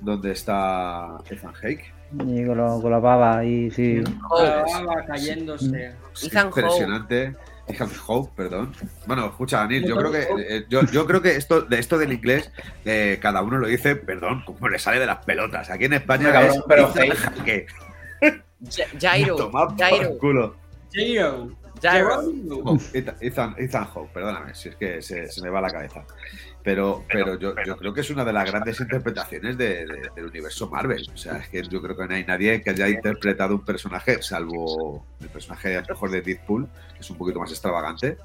donde 0.00 0.32
está 0.32 1.18
Ethan 1.30 1.52
Hake? 1.62 1.92
Y 2.14 2.46
con, 2.46 2.56
lo- 2.56 2.80
con 2.80 2.90
la 2.90 3.00
pava 3.00 3.44
y 3.44 3.70
sí. 3.70 4.02
Estaba 4.02 5.04
cayéndose. 5.06 5.92
Es 6.14 6.24
Ethan 6.24 6.50
Hawke. 6.50 7.36
Impresionante. 7.66 7.72
Ethan 7.72 7.88
Hawke, 8.06 8.30
perdón. 8.36 8.72
Bueno, 9.06 9.26
escucha, 9.26 9.58
Daniel, 9.58 9.86
yo 9.86 9.96
creo 9.96 10.12
que 10.12 10.22
eh, 10.56 10.66
yo, 10.68 10.82
yo 10.86 11.06
creo 11.06 11.20
que 11.22 11.36
esto 11.36 11.62
de 11.62 11.78
esto 11.78 11.98
del 11.98 12.12
inglés 12.12 12.50
eh, 12.84 13.18
cada 13.20 13.42
uno 13.42 13.58
lo 13.58 13.66
dice, 13.66 13.96
perdón, 13.96 14.42
como 14.44 14.68
le 14.68 14.78
sale 14.78 14.98
de 15.00 15.06
las 15.06 15.24
pelotas. 15.24 15.70
Aquí 15.70 15.84
en 15.86 15.94
España 15.94 16.28
Hombre, 16.28 16.48
es 16.48 16.62
pero. 16.68 16.88
Ja- 16.92 18.86
Jairo. 19.00 19.50
Jairo. 19.78 20.18
culo. 20.18 20.56
Jairo. 20.92 21.50
Jairo. 21.82 22.78
Ethan, 23.20 23.84
Hawke, 23.84 24.12
perdóname, 24.12 24.54
si 24.54 24.70
es 24.70 24.76
que 24.76 25.02
se, 25.02 25.28
se 25.30 25.42
me 25.42 25.50
va 25.50 25.60
la 25.60 25.70
cabeza. 25.70 26.04
Pero, 26.66 27.04
pero 27.08 27.38
yo, 27.38 27.54
yo 27.64 27.76
creo 27.76 27.94
que 27.94 28.00
es 28.00 28.10
una 28.10 28.24
de 28.24 28.32
las 28.32 28.50
grandes 28.50 28.80
interpretaciones 28.80 29.56
de- 29.56 29.86
de- 29.86 30.10
del 30.16 30.26
universo 30.26 30.68
Marvel. 30.68 31.08
O 31.14 31.16
sea, 31.16 31.36
es 31.36 31.48
que 31.48 31.62
yo 31.62 31.80
creo 31.80 31.96
que 31.96 32.08
no 32.08 32.14
hay 32.16 32.24
nadie 32.24 32.60
que 32.60 32.70
haya 32.70 32.88
interpretado 32.88 33.54
un 33.54 33.64
personaje, 33.64 34.20
salvo 34.20 35.04
el 35.20 35.28
personaje 35.28 35.76
a 35.76 35.82
lo 35.82 35.86
mejor 35.90 36.10
de 36.10 36.22
Deadpool, 36.22 36.66
que 36.94 37.00
es 37.00 37.08
un 37.08 37.18
poquito 37.18 37.38
más 37.38 37.52
extravagante, 37.52 38.18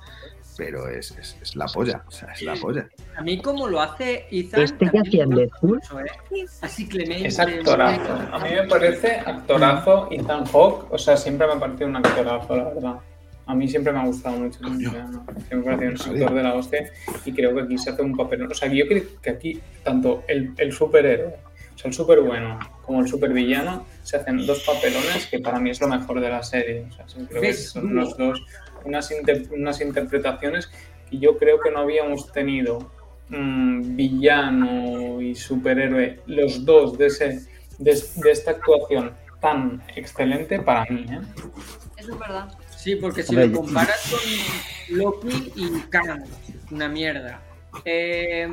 pero 0.57 0.87
es, 0.89 1.11
es- 1.11 1.37
es 1.39 1.55
la 1.55 1.67
polla. 1.67 2.03
O 2.07 2.09
sea, 2.11 2.31
es 2.33 2.41
la 2.41 2.55
polla. 2.55 2.89
A 3.15 3.21
mí, 3.21 3.39
como 3.39 3.67
lo 3.67 3.79
hace 3.79 4.25
Ethan. 4.31 4.61
Este 4.63 4.85
que 4.85 4.85
también 4.91 5.05
hacía 5.07 5.23
en 5.23 5.29
me 5.29 5.45
gusta 5.45 5.59
Deadpool. 5.61 6.07
¿eh? 6.07 6.45
Así 6.61 6.87
clemente. 6.89 7.27
Es 7.27 7.39
actorazo. 7.39 8.13
A 8.33 8.39
mí 8.39 8.49
me 8.55 8.63
parece 8.67 9.19
actorazo 9.19 10.07
Ethan 10.09 10.45
Hawke. 10.47 10.91
O 10.91 10.97
sea, 10.97 11.15
siempre 11.15 11.45
me 11.45 11.53
ha 11.53 11.59
parecido 11.59 11.87
un 11.89 11.95
actorazo, 11.97 12.55
la 12.57 12.63
verdad. 12.63 12.95
A 13.51 13.55
mí 13.55 13.67
siempre 13.67 13.91
me 13.91 13.99
ha 13.99 14.05
gustado 14.05 14.37
mucho. 14.37 14.59
¿no? 14.61 14.69
Me 14.69 14.85
ha 14.87 15.23
parecido 15.25 15.59
un 15.91 15.97
sabía. 15.97 16.21
actor 16.21 16.33
de 16.37 16.43
la 16.43 16.53
hostia. 16.55 16.89
Y 17.25 17.33
creo 17.33 17.53
que 17.55 17.61
aquí 17.61 17.77
se 17.77 17.89
hace 17.89 18.01
un 18.01 18.15
papel. 18.15 18.43
O 18.43 18.53
sea, 18.53 18.71
yo 18.71 18.87
creo 18.87 19.03
que 19.21 19.29
aquí, 19.29 19.59
tanto 19.83 20.23
el, 20.27 20.53
el 20.57 20.71
superhéroe, 20.71 21.35
o 21.75 21.77
sea, 21.77 21.89
el 21.89 21.93
super 21.93 22.21
bueno, 22.21 22.59
como 22.85 23.01
el 23.01 23.07
super 23.07 23.31
villano, 23.33 23.85
se 24.03 24.17
hacen 24.17 24.45
dos 24.45 24.63
papelones 24.65 25.27
que 25.27 25.39
para 25.39 25.59
mí 25.59 25.69
es 25.69 25.81
lo 25.81 25.87
mejor 25.87 26.19
de 26.21 26.29
la 26.29 26.43
serie. 26.43 26.85
O 26.89 26.91
sea, 26.93 27.05
creo 27.27 27.53
son 27.53 27.95
los 27.95 28.15
dos 28.17 28.41
unas, 28.85 29.11
inter- 29.11 29.47
unas 29.51 29.79
interpretaciones 29.81 30.71
que 31.09 31.17
yo 31.19 31.37
creo 31.37 31.59
que 31.59 31.71
no 31.71 31.79
habíamos 31.79 32.31
tenido 32.31 32.91
mm, 33.29 33.95
villano 33.95 35.21
y 35.21 35.35
superhéroe, 35.35 36.19
los 36.25 36.63
dos 36.65 36.97
de, 36.97 37.07
ese, 37.07 37.47
de, 37.79 38.01
de 38.15 38.31
esta 38.31 38.51
actuación 38.51 39.11
tan 39.39 39.81
excelente 39.95 40.59
para 40.59 40.85
mí. 40.85 41.05
¿eh? 41.09 41.19
Eso 41.97 42.13
es 42.13 42.19
verdad. 42.19 42.47
Sí, 42.81 42.95
porque 42.95 43.21
si 43.21 43.35
lo 43.35 43.51
comparas 43.51 44.01
con 44.09 44.97
Loki 44.97 45.51
y 45.55 45.69
Kang, 45.89 46.23
una 46.71 46.87
mierda. 46.89 47.41
Eh, 47.85 48.47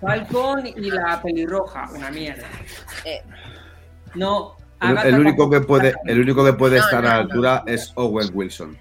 Falcon 0.00 0.66
y 0.66 0.90
la 0.90 1.22
pelirroja, 1.22 1.88
una 1.94 2.10
mierda. 2.10 2.44
Eh, 3.04 3.22
No, 4.14 4.56
El, 4.82 4.98
el 5.14 5.20
único 5.20 5.48
que 5.48 5.60
puede, 5.60 5.94
el 6.06 6.20
único 6.20 6.44
que 6.44 6.52
puede 6.54 6.78
No, 6.78 6.84
estar 6.84 7.02
no, 7.02 7.08
a 7.08 7.12
la 7.12 7.16
no. 7.16 7.22
altura 7.30 7.62
es 7.66 7.92
Owen 7.94 8.28
Wilson. 8.34 8.76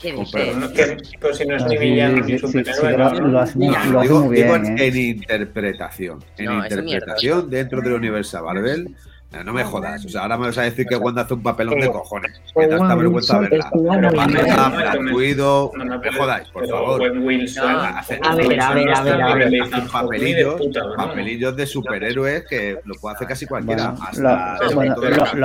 ¿Qué? 0.00 0.14
Pero, 0.32 0.96
pero 1.20 1.34
si 1.34 1.44
no 1.46 1.56
es 1.56 1.64
ni 1.66 1.76
villano 1.76 2.38
superhéroe. 2.38 2.96
lo, 2.96 4.32
en, 4.34 4.96
interpretación. 4.96 6.24
En 6.38 6.52
interpretación 6.52 7.50
dentro 7.50 7.80
del 7.82 7.92
universo 7.92 8.42
Marvel. 8.42 8.96
Eh, 9.32 9.42
No 9.44 9.52
me 9.52 9.62
jodas. 9.64 10.04
O 10.04 10.08
sea, 10.08 10.22
ahora 10.22 10.36
me 10.38 10.46
vas 10.46 10.58
a 10.58 10.62
decir 10.62 10.86
que 10.86 10.96
Wanda 10.96 11.22
hace 11.22 11.34
un 11.34 11.42
papelón 11.42 11.78
de 11.80 11.88
cojones. 11.90 12.40
Que 12.54 12.66
da 12.66 12.76
esta 12.76 12.94
vergüenza 12.94 13.38
verla. 13.38 13.70
Pero 13.72 14.00
no, 14.00 14.10
Black 14.10 14.94
no 14.96 15.00
me- 15.02 15.12
Widow, 15.12 15.72
No 15.76 15.84
no 15.84 15.94
me 15.94 15.98
pero- 16.00 16.18
jodáis, 16.18 16.48
por 16.48 16.62
pero 16.62 16.76
favor. 16.76 17.14
No, 17.14 17.30
A 17.30 18.34
ver, 18.34 18.60
a 18.60 18.74
ver, 18.74 18.90
a 18.90 19.02
ver, 19.02 19.22
a 19.22 19.34
ver. 19.34 19.52
Papelillos, 19.92 20.60
papelillos 20.96 21.56
de 21.56 21.66
superhéroes 21.66 22.44
que 22.48 22.78
lo 22.84 22.94
puede 22.96 23.14
hacer 23.16 23.28
casi 23.28 23.46
cualquiera. 23.46 23.94
Lo, 24.18 24.74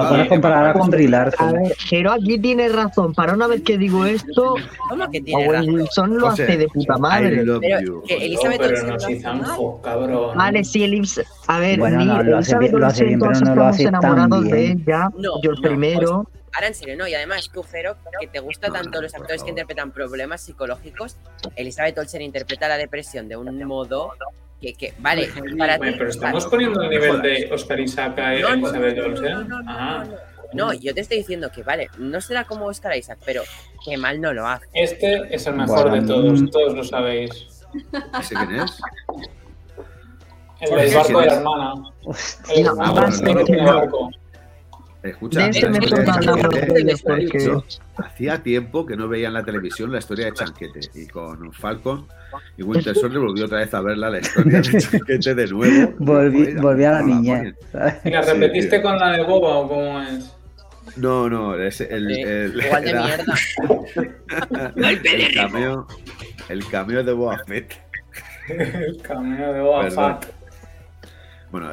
puedes 0.10 0.24
de 0.24 0.28
comparar 0.30 0.74
con 0.74 0.90
Brie 0.90 1.14
A 1.16 1.26
ver, 1.52 1.76
Jero 1.78 2.12
aquí 2.12 2.40
tiene 2.40 2.70
razón. 2.70 3.14
Para 3.14 3.34
una 3.34 3.48
vez 3.48 3.62
que 3.62 3.78
digo 3.78 4.06
esto, 4.06 4.56
¿Cómo 4.90 5.10
que 5.12 5.22
tiene 5.22 5.48
Owen? 5.48 5.70
Wilson 5.74 6.18
lo 6.18 6.28
hace 6.28 6.58
de 6.58 6.68
puta 6.68 6.98
madre. 6.98 7.44
Pero 7.62 8.02
Elizabeth 8.08 8.60
pero 8.60 8.94
Olsen 8.94 9.22
no. 10.08 10.34
Vale, 10.36 10.64
sí, 10.64 10.84
Elipse. 10.84 11.24
A 11.48 11.60
ver, 11.60 11.78
no, 11.80 12.24
lo 12.24 12.38
hace 12.38 12.56
Elizabeth 12.56 12.72
bien- 13.08 13.20
pero 13.20 13.40
no 13.42 13.56
lo 13.56 13.66
estamos 13.84 14.04
enamorados 14.04 14.46
de 14.50 14.72
ella. 14.72 15.10
No, 15.18 15.42
Yo 15.42 15.52
el 15.52 15.56
no, 15.58 15.62
primero. 15.62 16.30
Ahora 16.54 16.68
en 16.68 16.74
serio, 16.76 16.96
no. 16.98 17.08
Y 17.08 17.14
además, 17.14 17.50
tú, 17.54 17.64
Jero, 17.64 17.98
que 18.20 18.28
te 18.28 18.40
gusta 18.40 18.72
tanto 18.72 19.02
los 19.02 19.14
actores 19.14 19.44
que 19.44 19.50
interpretan 19.50 19.92
problemas 19.92 20.42
psicológicos, 20.42 21.18
Elizabeth 21.56 21.98
Olsen 21.98 22.22
interpreta 22.22 22.68
la 22.70 22.78
depresión 22.78 23.28
de 23.28 23.36
un 23.36 23.62
modo 23.66 24.14
que, 24.62 24.74
que 24.74 24.94
vale, 25.00 25.28
para 25.58 25.78
Bueno, 25.78 25.92
ti. 25.94 25.98
pero 26.00 26.10
estamos 26.10 26.46
poniendo 26.48 26.82
el 26.82 26.90
nivel 26.90 27.22
de 27.22 27.50
Oscar 27.52 27.80
Isaac 27.80 28.18
a 28.20 28.32
No, 28.40 28.48
Elizabeth 28.50 28.96
no, 28.98 29.04
no, 29.04 29.10
Olsen. 29.10 29.32
no, 29.34 29.44
no, 29.44 29.62
no, 29.64 29.66
Ah, 29.68 30.06
No, 30.54 30.72
yo 30.74 30.94
te 30.94 31.02
estoy 31.02 31.18
diciendo 31.18 31.52
que, 31.54 31.62
vale, 31.64 31.90
no 31.98 32.22
será 32.22 32.46
como 32.46 32.68
Oscar 32.68 32.96
Isaac, 32.96 33.20
pero 33.26 33.44
que 33.84 33.98
mal 33.98 34.22
no 34.22 34.32
lo 34.32 34.48
hace. 34.48 34.66
este 34.74 35.36
es 35.36 35.46
el 35.48 35.56
mejor 35.56 35.90
Bueno, 35.90 36.02
de 36.02 36.08
todos, 36.08 36.50
todos 36.52 36.74
lo 36.74 36.84
sabéis. 36.86 37.32
¿Ese 38.18 38.34
quién 38.36 38.56
es? 38.62 38.80
El 40.66 40.70
¿Por 40.70 40.80
del 40.82 40.94
barco 40.96 41.22
de 41.22 41.28
hermana. 41.28 41.74
Hostia, 42.06 42.56
El 42.56 43.58
No, 43.58 43.66
barco. 43.66 44.10
Escucha, 45.04 45.48
hacía 47.98 48.42
tiempo 48.42 48.86
que 48.88 48.96
no 48.98 49.08
veía 49.08 49.28
en 49.28 49.36
la 49.36 49.44
televisión 49.44 49.92
la 49.92 50.00
historia 50.00 50.26
de 50.26 50.34
Chanquete 50.34 50.80
y 50.96 51.06
con 51.06 51.54
Falcon 51.54 52.08
y 52.58 52.64
Winter 52.64 52.96
Soldier 53.00 53.22
volvió 53.22 53.46
otra 53.46 53.60
vez 53.60 53.72
a 53.76 53.82
verla 53.82 54.10
la 54.10 54.20
historia 54.20 54.62
de 54.62 54.80
Chanquete 54.82 55.36
de 55.36 55.48
nuevo. 55.48 55.94
volví, 56.00 56.56
volví 56.56 56.84
a 56.86 56.92
la 56.94 57.02
no 57.02 57.08
la 57.08 57.14
niñez. 57.16 57.38
ponen. 57.38 57.56
¿sabes? 57.72 57.96
¿Y 58.04 58.10
la 58.10 58.24
Sí, 58.24 58.32
repetiste 58.32 58.82
con 58.82 58.98
la 58.98 59.12
de 59.12 59.24
Boba 59.24 59.58
o 59.60 59.68
cómo 59.68 60.02
es? 60.02 60.36
No, 60.98 61.30
no, 61.30 61.56
es 61.56 61.82
el, 61.82 62.08
Sí, 62.08 62.22
el- 62.22 62.64
Igual 62.66 62.84
de 62.84 62.90
era 62.90 63.04
mierda. 63.04 63.36
el 64.76 65.34
cameo, 65.36 65.88
el 66.50 66.68
cameo 66.68 67.04
de 67.04 67.14
Boba 67.14 67.38
Fett. 67.46 67.74
El 68.50 68.98
cameo 69.04 69.54
de 69.54 69.62
Boba. 69.62 69.84
Fett. 70.20 70.35
Bueno, 71.56 71.72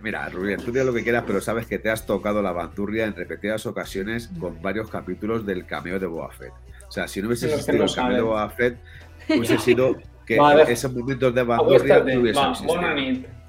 mira, 0.00 0.28
Rubén, 0.28 0.60
tú 0.60 0.70
digas 0.70 0.86
lo 0.86 0.94
que 0.94 1.02
quieras, 1.02 1.24
pero 1.26 1.40
sabes 1.40 1.66
que 1.66 1.80
te 1.80 1.90
has 1.90 2.06
tocado 2.06 2.40
la 2.40 2.52
bandurria 2.52 3.04
en 3.04 3.16
repetidas 3.16 3.66
ocasiones 3.66 4.30
con 4.38 4.62
varios 4.62 4.88
capítulos 4.88 5.44
del 5.44 5.66
cameo 5.66 5.98
de 5.98 6.06
Fett. 6.38 6.52
O 6.86 6.92
sea, 6.92 7.08
si 7.08 7.20
no 7.20 7.26
hubiese 7.26 7.46
existido 7.46 7.82
el 7.82 7.92
cameo 7.92 8.16
de. 8.16 8.22
Boba 8.22 8.48
Fett, 8.50 8.78
hubiese 9.28 9.58
sido 9.58 9.96
que 10.24 10.38
esos 10.68 10.94
momentos 10.94 11.34
de 11.34 11.42
bandurria 11.42 11.98
no 11.98 12.20
hubiesen 12.20 12.48
existido. 12.50 12.80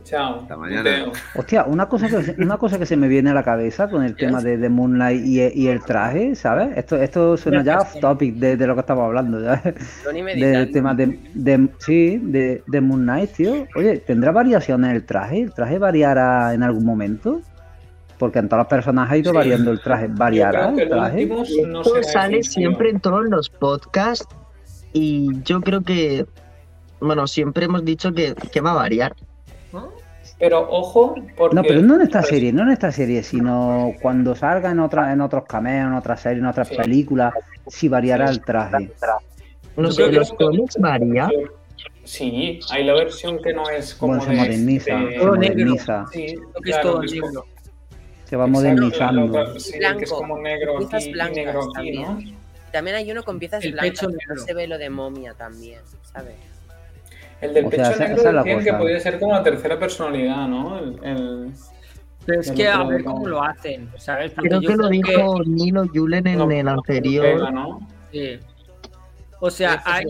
Chao. 0.05 0.41
Hasta 0.41 0.55
mañana. 0.55 1.11
Hostia, 1.35 1.63
una 1.65 1.89
cosa, 1.89 2.07
que, 2.07 2.35
una 2.41 2.57
cosa 2.57 2.77
que 2.77 2.85
se 2.85 2.95
me 2.95 3.07
viene 3.07 3.31
a 3.31 3.33
la 3.33 3.43
cabeza 3.43 3.89
con 3.89 4.03
el 4.03 4.15
tema 4.15 4.39
de, 4.39 4.57
de 4.57 4.69
Moonlight 4.69 5.25
y, 5.25 5.41
y 5.63 5.67
el 5.67 5.83
traje, 5.83 6.35
¿sabes? 6.35 6.77
Esto, 6.77 6.95
esto 6.97 7.35
suena 7.37 7.63
ya 7.63 7.79
off 7.79 7.99
topic 7.99 8.35
de, 8.35 8.55
de 8.55 8.67
lo 8.67 8.75
que 8.75 8.81
estamos 8.81 9.03
hablando, 9.03 9.41
¿ya? 9.41 9.61
Tony 10.03 10.21
Del 10.21 10.71
tema 10.71 10.93
de, 10.93 11.19
de- 11.33 11.69
sí, 11.79 12.19
de, 12.21 12.63
de 12.67 12.81
Moon 12.81 13.01
Knight, 13.01 13.31
tío. 13.31 13.65
Oye, 13.75 13.97
¿tendrá 13.97 14.31
variaciones 14.31 14.93
el 14.93 15.03
traje? 15.05 15.41
¿El 15.41 15.53
traje 15.53 15.79
variará 15.79 16.53
en 16.53 16.61
algún 16.61 16.85
momento? 16.85 17.41
Porque 18.19 18.37
en 18.39 18.47
todos 18.47 18.59
los 18.61 18.67
personajes 18.67 19.11
ha 19.11 19.17
ido 19.17 19.31
Sí. 19.31 19.37
variando 19.37 19.71
el 19.71 19.81
traje. 19.81 20.07
¿Variará 20.07 20.69
el 20.69 20.87
traje? 20.87 21.25
no 21.25 21.41
Esto 21.81 22.03
sale 22.03 22.43
siempre 22.43 22.91
en 22.91 22.99
todos 22.99 23.25
los 23.25 23.49
podcasts 23.49 24.27
y 24.93 25.41
yo 25.43 25.59
creo 25.61 25.81
que, 25.81 26.25
bueno, 27.01 27.25
siempre 27.25 27.65
hemos 27.65 27.83
dicho 27.83 28.13
que, 28.13 28.35
que 28.51 28.61
va 28.61 28.71
a 28.71 28.75
variar. 28.75 29.15
Pero 30.37 30.69
ojo, 30.69 31.15
porque. 31.37 31.55
No, 31.55 31.63
pero 31.63 31.81
no 31.81 31.95
en 31.95 32.01
esta 32.01 32.19
pues, 32.19 32.29
serie, 32.29 32.51
no 32.51 32.63
en 32.63 32.69
esta 32.69 32.91
serie, 32.91 33.23
sino 33.23 33.93
cuando 34.01 34.35
salga 34.35 34.71
en 34.71 34.79
otra, 34.79 35.13
en 35.13 35.21
otros 35.21 35.45
cameos, 35.45 35.87
en 35.87 35.93
otras 35.93 36.19
series, 36.21 36.39
en 36.41 36.45
otras 36.47 36.67
Sí. 36.67 36.75
películas, 36.75 37.33
si 37.67 37.87
variará 37.87 38.29
el 38.29 38.41
traje. 38.41 38.91
No 39.77 39.83
Yo 39.89 39.91
sé, 39.91 40.11
los 40.11 40.33
cómics 40.33 40.77
varía. 40.79 41.29
Sí, 42.03 42.59
hay 42.69 42.83
la 42.83 42.93
versión 42.93 43.41
que 43.41 43.53
no 43.53 43.67
es 43.69 43.95
como 43.95 44.15
Bueno, 44.17 44.25
se 44.25 44.31
de- 44.31 44.37
moderniza, 44.37 44.95
de- 44.95 45.11
se 45.13 45.17
Todo 45.19 45.35
negro. 45.37 45.55
moderniza, 45.55 46.05
Sí, 46.11 46.35
Lo 46.35 46.61
que 46.61 46.69
es 46.69 46.75
claro, 46.77 46.91
todo 46.91 47.03
es 47.03 47.13
como- 47.13 47.27
negro. 47.27 47.45
se 48.25 48.35
va 48.35 48.45
Exacto, 48.45 48.47
modernizando. 48.47 49.27
lo- 49.27 49.59
sí, 49.59 49.71
que 49.79 50.03
es 50.03 50.11
como 50.11 50.37
negro 50.39 50.77
piezas 50.77 51.03
aquí 51.03 51.11
blancas 51.13 51.35
negro 51.35 51.59
aquí, 51.75 51.91
¿no? 51.97 52.03
también. 52.07 52.35
También 52.71 52.95
hay 52.97 53.11
uno 53.11 53.23
con 53.23 53.39
piezas 53.39 53.63
El 53.63 53.71
blancas, 53.71 53.91
pecho 53.91 54.07
que 54.07 54.13
no 54.13 54.33
negro. 54.33 54.45
se 54.45 54.53
ve 54.53 54.67
lo 54.67 54.77
de 54.77 54.89
momia 54.89 55.33
también, 55.33 55.79
¿sabes? 56.03 56.35
El 57.45 57.53
del 57.53 57.65
O 57.65 57.69
pecho 57.69 57.83
sea, 57.85 57.93
esa- 57.93 58.03
negro 58.07 58.19
esa 58.21 58.29
es 58.29 58.35
la 58.35 58.43
decían 58.43 58.63
que 58.63 58.73
podía 58.73 58.99
ser 58.99 59.19
como 59.19 59.33
la 59.33 59.43
tercera 59.43 59.79
personalidad, 59.79 60.47
¿no? 60.47 60.79
El, 60.79 60.99
el- 61.03 61.51
Pero 62.25 62.41
es 62.41 62.51
que 62.51 62.67
a 62.67 62.83
ver 62.83 63.03
cómo 63.03 63.27
lo 63.27 63.43
hacen, 63.43 63.89
¿sabes? 63.97 64.31
Porque 64.31 64.49
Creo 64.49 64.61
yo 64.61 64.69
que 64.69 64.75
lo 64.77 64.89
dijo 64.89 65.43
Nilo 65.45 65.85
Julen 65.93 66.25
en 66.27 66.39
no, 66.39 66.49
el 66.51 66.67
anterior. 66.67 67.25
pega, 67.25 67.51
¿no? 67.51 67.87
Sí. 68.11 68.39
O 69.39 69.49
sea, 69.51 69.75
Esto 69.75 69.89
es 69.89 69.95
hay, 69.95 70.05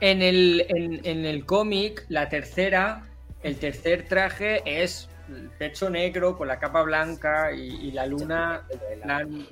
en 0.00 0.22
el, 0.22 0.64
en, 0.68 1.00
en 1.04 1.24
el 1.26 1.44
cómic, 1.44 2.04
la 2.08 2.28
tercera, 2.28 3.02
el 3.42 3.56
tercer 3.56 4.06
traje 4.08 4.62
es 4.64 5.08
el 5.28 5.50
pecho 5.58 5.90
negro 5.90 6.36
con 6.38 6.46
la 6.48 6.58
capa 6.58 6.82
blanca 6.82 7.52
y, 7.52 7.88
y 7.88 7.90
la 7.92 8.06
luna 8.06 8.62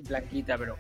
blanquita, 0.09 0.57
pero. 0.57 0.77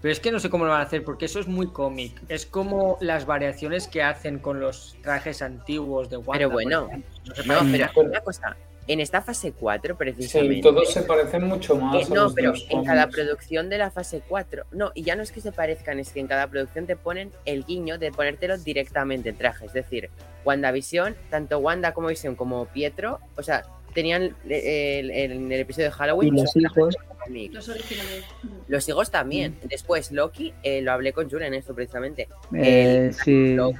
Pero 0.00 0.12
es 0.12 0.20
que 0.20 0.30
no 0.30 0.38
sé 0.38 0.48
cómo 0.48 0.64
lo 0.64 0.70
van 0.70 0.80
a 0.80 0.84
hacer, 0.84 1.02
porque 1.04 1.24
eso 1.24 1.40
es 1.40 1.48
muy 1.48 1.68
cómic. 1.68 2.20
Es 2.28 2.46
como 2.46 2.98
las 3.00 3.26
variaciones 3.26 3.88
que 3.88 4.02
hacen 4.02 4.38
con 4.38 4.60
los 4.60 4.96
trajes 5.02 5.42
antiguos 5.42 6.08
de 6.08 6.18
Wanda. 6.18 6.32
Pero 6.32 6.50
bueno. 6.50 6.88
No 7.26 7.34
se 7.34 7.46
No, 7.46 7.58
pero 7.70 8.08
una 8.08 8.20
cosa, 8.20 8.56
en 8.88 9.00
esta 9.00 9.20
fase 9.20 9.52
4 9.52 9.94
Sí, 9.94 9.98
precisamente... 9.98 10.62
todos 10.62 10.92
se 10.92 11.02
parecen 11.02 11.44
mucho 11.44 11.76
más. 11.76 12.10
a 12.10 12.14
no, 12.14 12.24
los 12.24 12.34
pero 12.34 12.54
en 12.70 12.84
cada 12.84 13.08
producción 13.08 13.68
de 13.68 13.78
la 13.78 13.90
fase 13.90 14.22
4, 14.26 14.64
no, 14.72 14.92
y 14.94 15.02
ya 15.02 15.14
no 15.14 15.22
es 15.22 15.30
que 15.30 15.40
se 15.40 15.52
parezcan, 15.52 15.98
es 15.98 16.10
que 16.10 16.20
en 16.20 16.26
cada 16.26 16.46
producción 16.46 16.86
te 16.86 16.96
ponen 16.96 17.30
el 17.44 17.64
guiño 17.64 17.98
de 17.98 18.10
ponértelo 18.10 18.56
directamente 18.56 19.28
en 19.28 19.36
traje. 19.36 19.66
Es 19.66 19.74
decir, 19.74 20.10
WandaVision, 20.44 21.14
tanto 21.30 21.58
Wanda 21.58 21.92
como 21.92 22.08
Vision 22.08 22.34
como 22.34 22.64
Pietro, 22.66 23.20
o 23.36 23.42
sea, 23.42 23.64
tenían 23.98 24.36
eh, 24.48 25.00
el, 25.00 25.10
el- 25.10 25.32
en 25.32 25.52
el 25.52 25.60
episodio 25.60 25.86
de 25.88 25.92
Halloween. 25.92 26.36
Y 26.36 26.40
los 26.40 26.56
hijos. 26.56 26.96
cómic. 27.24 27.52
Los 27.52 27.68
originales. 27.68 28.24
Los 28.68 28.88
hijos 28.88 29.10
también. 29.10 29.58
Después, 29.64 30.12
Loki, 30.12 30.54
eh, 30.62 30.80
lo 30.82 30.92
hablé 30.92 31.12
con 31.12 31.28
Julen 31.28 31.52
esto 31.54 31.74
precisamente. 31.74 32.28
Eh, 32.54 33.10
sí. 33.24 33.54
Lo- 33.54 33.72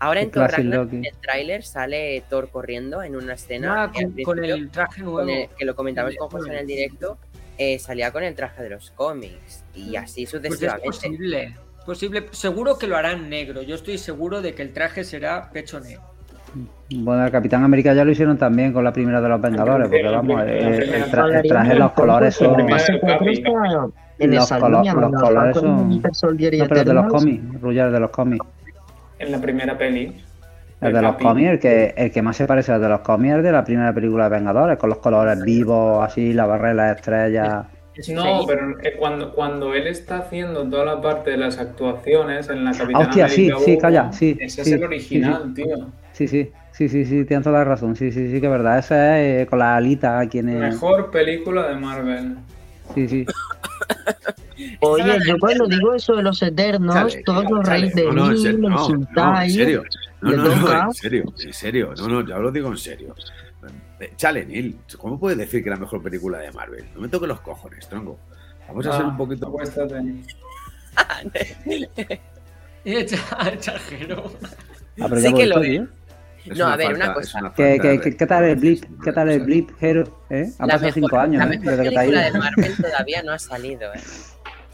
Ahora 0.00 0.20
en 0.20 0.26
El 0.26 0.30
Thor 0.32 0.50
Ragnarok, 0.52 0.92
en 0.92 1.04
el 1.06 1.16
tráiler 1.20 1.64
sale 1.64 2.22
Thor 2.30 2.50
corriendo 2.50 3.02
en 3.02 3.16
una 3.16 3.34
escena. 3.34 3.82
Ah, 3.82 3.92
con, 4.24 4.44
el 4.44 4.70
traje 4.70 5.02
nuevo. 5.02 5.18
con 5.18 5.28
el- 5.28 5.48
que 5.58 5.64
lo 5.64 5.74
comentamos 5.74 6.14
con 6.14 6.30
José 6.30 6.50
en 6.52 6.58
el 6.58 6.66
directo, 6.68 7.18
eh, 7.58 7.80
salía 7.80 8.12
con 8.12 8.22
el 8.22 8.32
traje 8.36 8.62
de 8.62 8.70
los 8.70 8.92
cómics 8.92 9.64
y 9.74 9.96
así 9.96 10.24
Pues 10.24 10.34
es 10.34 10.40
sucesivamente. 10.42 10.86
posible. 10.86 11.56
Posible, 11.84 12.26
seguro 12.30 12.78
que 12.78 12.86
lo 12.86 12.96
harán 12.96 13.28
negro. 13.28 13.62
Yo 13.62 13.74
estoy 13.74 13.98
seguro 13.98 14.40
de 14.40 14.54
que 14.54 14.62
el 14.62 14.72
traje 14.72 15.02
será 15.02 15.50
pecho 15.50 15.80
negro. 15.80 16.02
Bueno, 16.90 17.26
el 17.26 17.30
Capitán 17.30 17.64
América 17.64 17.92
ya 17.92 18.02
lo 18.04 18.10
hicieron 18.10 18.38
también 18.38 18.72
con 18.72 18.82
la 18.82 18.92
primera 18.92 19.20
de 19.20 19.28
los 19.28 19.40
Vengadores, 19.40 19.88
porque 19.88 20.02
vamos, 20.02 20.42
el, 20.42 20.48
el 20.48 21.04
tra- 21.10 21.34
el 21.42 21.48
traje, 21.48 21.74
los 21.74 21.92
colores 21.92 22.34
son. 22.34 22.56
Los 24.18 24.48
colores 25.20 25.56
son- 25.58 25.92
y 25.92 26.58
No, 26.58 26.66
pero 26.68 26.84
de 26.84 26.94
los 26.94 27.06
cómics, 27.06 27.60
Rullar 27.60 27.90
de 27.92 28.00
los 28.00 28.10
cómics. 28.10 28.46
En 29.18 29.32
la 29.32 29.40
primera 29.40 29.76
peli. 29.76 30.22
El 30.80 30.92
de 30.92 31.02
los 31.02 31.16
cómics, 31.16 31.50
el 31.50 31.58
que, 31.58 31.94
el 31.96 32.12
que 32.12 32.22
más 32.22 32.36
se 32.36 32.46
parece 32.46 32.72
al 32.72 32.80
de 32.80 32.88
los 32.88 33.00
cómics 33.00 33.32
es 33.32 33.36
el 33.38 33.42
de 33.42 33.52
la 33.52 33.64
primera 33.64 33.92
película 33.92 34.24
de 34.24 34.30
Vengadores, 34.30 34.78
con 34.78 34.88
los 34.90 34.98
colores 34.98 35.42
vivos, 35.42 36.04
así, 36.04 36.32
la 36.32 36.46
barrera, 36.46 36.74
las 36.74 36.96
estrellas. 36.96 37.66
Es 37.96 38.08
No, 38.10 38.44
pero 38.46 38.78
eh, 38.80 38.94
cuando, 38.96 39.34
cuando 39.34 39.74
él 39.74 39.88
está 39.88 40.18
haciendo 40.18 40.62
toda 40.70 40.84
la 40.84 41.00
parte 41.00 41.32
de 41.32 41.36
las 41.36 41.58
actuaciones 41.58 42.48
en 42.48 42.64
la 42.64 42.70
Capitana 42.70 43.00
hostia, 43.08 43.28
sí, 43.28 43.50
América 43.50 43.64
sí, 43.64 43.70
1, 43.72 43.80
calla, 43.80 44.12
sí, 44.12 44.38
Ese 44.40 44.54
sí, 44.54 44.60
es 44.60 44.66
el 44.74 44.78
sí, 44.78 44.84
original, 44.84 45.52
tío. 45.54 45.66
Sí, 46.12 46.28
sí, 46.28 46.52
sí, 46.78 46.88
sí, 46.88 47.04
sí, 47.04 47.24
tienes 47.24 47.42
toda 47.44 47.58
la 47.58 47.64
razón. 47.64 47.96
Sí, 47.96 48.12
sí, 48.12 48.30
sí, 48.30 48.40
que 48.40 48.46
es 48.46 48.52
verdad. 48.52 48.78
Esa 48.78 49.18
es 49.20 49.42
eh, 49.42 49.46
con 49.46 49.58
la 49.58 49.76
alita 49.76 50.18
aquí 50.20 50.38
en 50.38 50.48
el... 50.50 50.58
Mejor 50.60 51.10
película 51.10 51.68
de 51.68 51.74
Marvel. 51.76 52.36
Sí, 52.94 53.08
sí. 53.08 53.26
Oye, 54.80 55.18
yo 55.26 55.36
cuando 55.38 55.66
digo 55.66 55.94
eso 55.94 56.14
de 56.16 56.22
los 56.22 56.42
eternos, 56.42 56.94
Chale, 56.94 57.22
todos 57.24 57.44
los 57.50 57.66
reyes 57.66 57.94
de 57.94 58.04
No, 58.04 58.12
no, 58.12 58.26
en 58.26 58.32
mí, 58.32 58.38
serio, 58.42 58.58
me 58.58 58.68
no, 58.68 58.74
no, 58.76 58.86
en 58.86 58.90
insultáis. 59.00 59.54
serio. 59.54 59.82
No, 60.20 60.30
no, 60.32 60.44
no, 60.56 60.82
en 60.86 60.94
serio, 60.94 61.24
en 61.44 61.52
serio. 61.52 61.94
No, 61.96 62.08
no, 62.08 62.26
ya 62.28 62.38
lo 62.38 62.50
digo 62.50 62.68
en 62.68 62.76
serio. 62.76 63.14
Chale, 64.16 64.46
Neil, 64.46 64.78
¿cómo 64.96 65.18
puedes 65.18 65.38
decir 65.38 65.62
que 65.62 65.68
es 65.70 65.74
la 65.74 65.80
mejor 65.80 66.02
película 66.02 66.38
de 66.38 66.50
Marvel? 66.52 66.84
No 66.94 67.00
me 67.00 67.08
toques 67.08 67.28
los 67.28 67.40
cojones, 67.40 67.88
tronco. 67.88 68.18
Vamos 68.68 68.86
a 68.86 68.92
ser 68.92 69.02
Ah, 69.02 69.08
un 69.08 69.16
poquito. 69.16 69.46
acuéstate. 69.48 69.96
Exagero. 72.84 74.24
Ah, 75.00 75.08
Sí 75.16 75.32
que 75.32 75.46
lo 75.46 75.58
vuelto, 75.60 75.92
es. 76.52 76.58
No, 76.58 76.66
a 76.66 76.76
ver, 76.76 76.86
falta- 76.88 77.04
una 77.04 77.14
cosa. 77.14 77.38
una 77.40 77.54
¿Qué, 77.54 77.78
qué, 77.80 77.88
de 77.88 78.00
qué, 78.00 78.16
qué 78.16 78.26
tal 78.26 78.44
el 78.44 78.56
blip? 78.56 78.84
¿Qué 79.04 79.12
tal 79.12 79.30
el 79.30 79.40
blip, 79.40 79.70
Hero? 79.80 80.24
¿Eh? 80.30 80.50
Han 80.58 80.68
La 80.68 80.74
pasado 80.74 80.92
cinco 80.92 81.06
mejor- 81.08 81.20
años, 81.20 81.46
la 81.48 81.54
¿eh? 81.54 81.58
Desde 81.62 81.90
película 81.92 82.22
de 82.24 82.32
Marvel 82.32 82.76
todavía 82.76 83.22
no 83.22 83.32
ha 83.32 83.38
salido, 83.38 83.92
¿eh? 83.94 84.00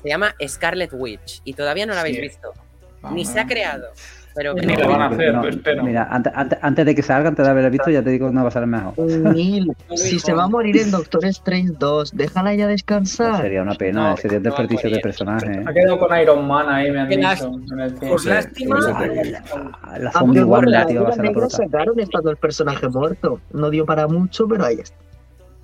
Se 0.02 0.09
llama 0.09 0.34
Scarlet 0.46 0.90
Witch 0.92 1.40
y 1.44 1.55
todavía 1.55 1.86
no 1.86 1.94
la 1.94 2.01
habéis 2.01 2.16
Sí. 2.16 2.22
visto. 2.22 2.52
Vamos. 3.01 3.16
Ni 3.16 3.24
se 3.24 3.40
ha 3.40 3.46
creado. 3.46 3.88
Pero 4.35 4.55
lo 4.55 4.89
van 4.89 5.01
a 5.02 5.06
hacer, 5.06 5.32
No, 5.35 5.40
pues 5.43 5.56
espero. 5.56 5.85
Mira, 5.85 6.09
antes, 6.11 6.32
antes, 6.61 6.86
de 6.86 6.94
que 6.94 7.02
salga, 7.02 7.28
antes 7.28 7.44
de 7.44 7.51
haberlo 7.51 7.70
visto, 7.70 7.90
ya 7.90 8.02
te 8.02 8.11
digo 8.11 8.28
que 8.28 8.35
no 8.35 8.43
va 8.43 8.48
a 8.48 8.51
ser 8.51 8.66
mejor. 8.66 8.94
Neil, 8.98 9.73
si 9.94 10.19
se 10.19 10.32
va 10.32 10.44
a 10.44 10.48
morir 10.48 10.77
en 10.78 10.90
Doctor 10.90 11.24
Strange 11.27 11.73
2, 11.78 12.12
déjala 12.16 12.55
ya 12.55 12.66
descansar. 12.66 13.40
sería 13.43 13.62
una 13.62 13.74
pena, 13.74 14.11
No, 14.11 14.16
sería 14.16 14.39
un 14.39 14.44
desperdicio 14.44 14.90
de 14.90 14.98
personaje. 15.01 15.47
¿eh? 15.52 15.65
Ha 15.66 15.73
quedado 15.73 15.98
con 15.98 16.19
Iron 16.20 16.47
Man 16.48 16.69
ahí, 16.69 16.90
me 16.90 17.01
han 17.01 17.09
dicho. 17.09 18.19
Sí, 18.19 18.28
lástima. 18.28 18.81
La, 18.81 19.98
la 19.98 20.11
Ah, 20.15 20.19
zombie 20.19 20.40
la 20.66 20.86
tío, 20.86 21.02
va 21.05 21.09
a 21.11 21.12
ser 21.12 21.24
la 21.27 21.32
prota. 21.32 21.56
sacaron 21.56 22.01
estando 22.01 22.31
el 22.31 22.36
personaje 22.36 22.89
muerto. 22.89 23.40
No 23.52 23.70
dio 23.70 23.86
para 23.86 24.06
mucho, 24.09 24.48
pero 24.48 24.65
ahí 24.65 24.77
está. 24.81 24.97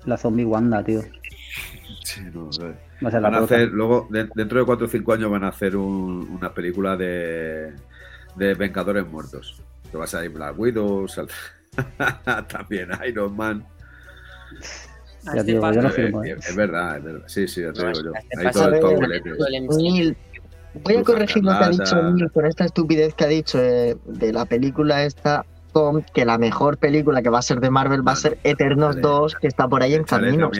La 0.05 0.17
zombie 0.17 0.45
Wanda, 0.45 0.83
tío. 0.83 1.01
Sí, 2.03 2.21
no, 2.33 2.49
a 2.59 2.63
ver. 2.63 2.75
Va 3.03 3.07
a 3.07 3.11
ser 3.11 3.21
la 3.21 3.29
Van 3.29 3.41
a 3.41 3.43
hacer, 3.43 3.67
luego, 3.69 4.07
de- 4.09 4.29
dentro 4.35 4.59
de 4.59 4.65
4 4.65 4.85
o 4.85 4.89
5 4.89 5.13
años 5.13 5.29
van 5.31 5.43
a 5.43 5.49
hacer 5.49 5.75
un- 5.75 6.27
una 6.31 6.53
película 6.53 6.95
de, 6.95 7.73
de 8.35 8.53
Vengadores 8.53 9.05
Muertos. 9.07 9.61
Que 9.91 9.97
va 9.97 10.05
a 10.05 10.07
salir 10.07 10.31
Black 10.31 10.57
Widow, 10.57 11.07
sal- 11.07 11.27
también 12.47 12.89
Iron 13.07 13.35
Man. 13.35 13.65
A 15.27 15.35
Ya, 15.35 15.41
este 15.41 15.43
tío, 15.43 15.55
yo 15.55 15.61
paso- 15.61 15.81
no 15.81 15.89
firmo, 15.89 16.23
¿eh? 16.23 16.35
Es, 16.39 16.49
es 16.49 16.55
verdad, 16.55 16.97
es 16.97 17.03
verdad. 17.03 17.23
Sí, 17.27 17.47
sí, 17.47 17.61
ya 17.61 17.71
te 17.73 17.81
No, 17.83 17.91
digo 17.91 18.03
yo. 18.05 18.11
Ahí 18.39 18.51
todo 18.51 18.79
todo 18.79 18.91
el 19.47 20.17
voy 20.83 20.95
a 20.95 21.03
corregir 21.03 21.43
lo 21.43 21.51
que 21.57 21.63
ha 21.65 21.69
dicho. 21.69 22.01
Neil 22.11 22.31
con 22.31 22.45
esta 22.45 22.65
estupidez 22.65 23.13
que 23.13 23.23
ha 23.25 23.27
dicho 23.27 23.57
de, 23.57 23.97
de 24.05 24.33
la 24.33 24.45
película 24.45 25.03
esta. 25.03 25.45
Tom, 25.73 26.01
que 26.13 26.25
la 26.25 26.37
mejor 26.37 26.77
película 26.77 27.21
que 27.21 27.29
va 27.29 27.39
a 27.39 27.41
ser 27.41 27.61
de 27.61 27.69
Marvel 27.69 28.05
va 28.05 28.11
a 28.11 28.15
ser 28.17 28.37
Eternos 28.43 28.95
Vale. 28.95 29.01
2, 29.03 29.35
que 29.35 29.47
está 29.47 29.69
por 29.69 29.81
ahí 29.81 29.93
en 29.93 30.03
camino. 30.03 30.51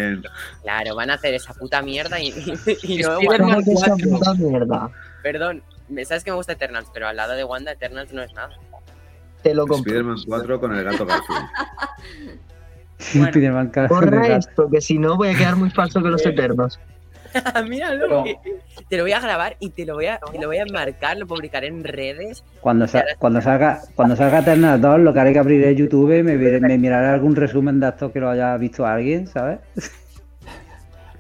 Claro, 0.64 0.96
van 0.96 1.10
a 1.10 1.16
hacer 1.16 1.34
esa 1.34 1.54
puta 1.54 1.82
mierda 1.82 2.18
y, 2.22 2.28
y, 2.30 2.94
y 2.96 2.98
no. 3.04 3.16
¿Cómo 3.16 3.62
que 3.62 3.74
esa 3.74 3.88
4. 3.90 4.10
puta 4.10 4.34
mierda? 4.36 4.90
Perdón, 5.22 5.64
sabes 6.06 6.24
que 6.24 6.32
me 6.32 6.38
gusta 6.38 6.54
Eternals, 6.54 6.90
pero 6.94 7.08
al 7.08 7.16
lado 7.16 7.34
de 7.34 7.44
Wanda, 7.44 7.72
Eternals 7.72 8.12
no 8.14 8.22
es 8.22 8.34
nada. 8.34 8.50
Te 9.44 9.54
lo 9.54 9.66
compro. 9.68 9.92
Spider-Man 9.92 10.18
4 10.28 10.60
con 10.60 10.76
el 10.76 10.84
gato 10.84 11.06
Garfield. 11.06 11.40
Bueno. 13.16 13.72
Cara- 13.72 14.38
esto, 14.38 14.70
que 14.70 14.80
si 14.80 15.00
no 15.00 15.18
voy 15.18 15.30
a 15.30 15.34
quedar 15.36 15.56
muy 15.56 15.72
falso 15.72 16.02
que 16.04 16.10
los 16.10 16.24
Eternos. 16.26 16.80
Míralo. 17.68 18.24
Que- 18.24 18.38
Te 18.90 18.98
lo 18.98 19.04
voy 19.04 19.14
a 19.14 19.20
grabar 19.20 19.56
y 19.60 19.70
te 19.72 19.86
lo 19.86 19.96
voy 19.96 20.06
a, 20.06 20.20
te 20.20 20.38
lo 20.40 20.48
voy 20.48 20.58
a 20.58 20.62
enmarcar, 20.64 21.18
lo 21.18 21.26
publicaré 21.26 21.68
en 21.68 21.84
redes. 21.84 22.44
Cuando, 22.60 22.88
sa- 22.88 23.04
cuando 23.18 23.42
salga 23.42 23.82
cuando 23.96 24.16
salga 24.16 24.40
Eternal 24.40 24.80
2, 24.80 25.00
lo 25.00 25.14
que 25.14 25.20
haré 25.20 25.34
que 25.34 25.40
abriré 25.40 25.76
YouTube 25.76 26.22
me, 26.24 26.38
me 26.38 26.78
miraré 26.78 27.08
algún 27.08 27.36
resumen 27.36 27.80
de 27.80 27.90
esto 27.90 28.12
que 28.12 28.20
lo 28.20 28.30
haya 28.30 28.56
visto 28.58 28.86
alguien, 28.86 29.26
¿sabes? 29.28 29.60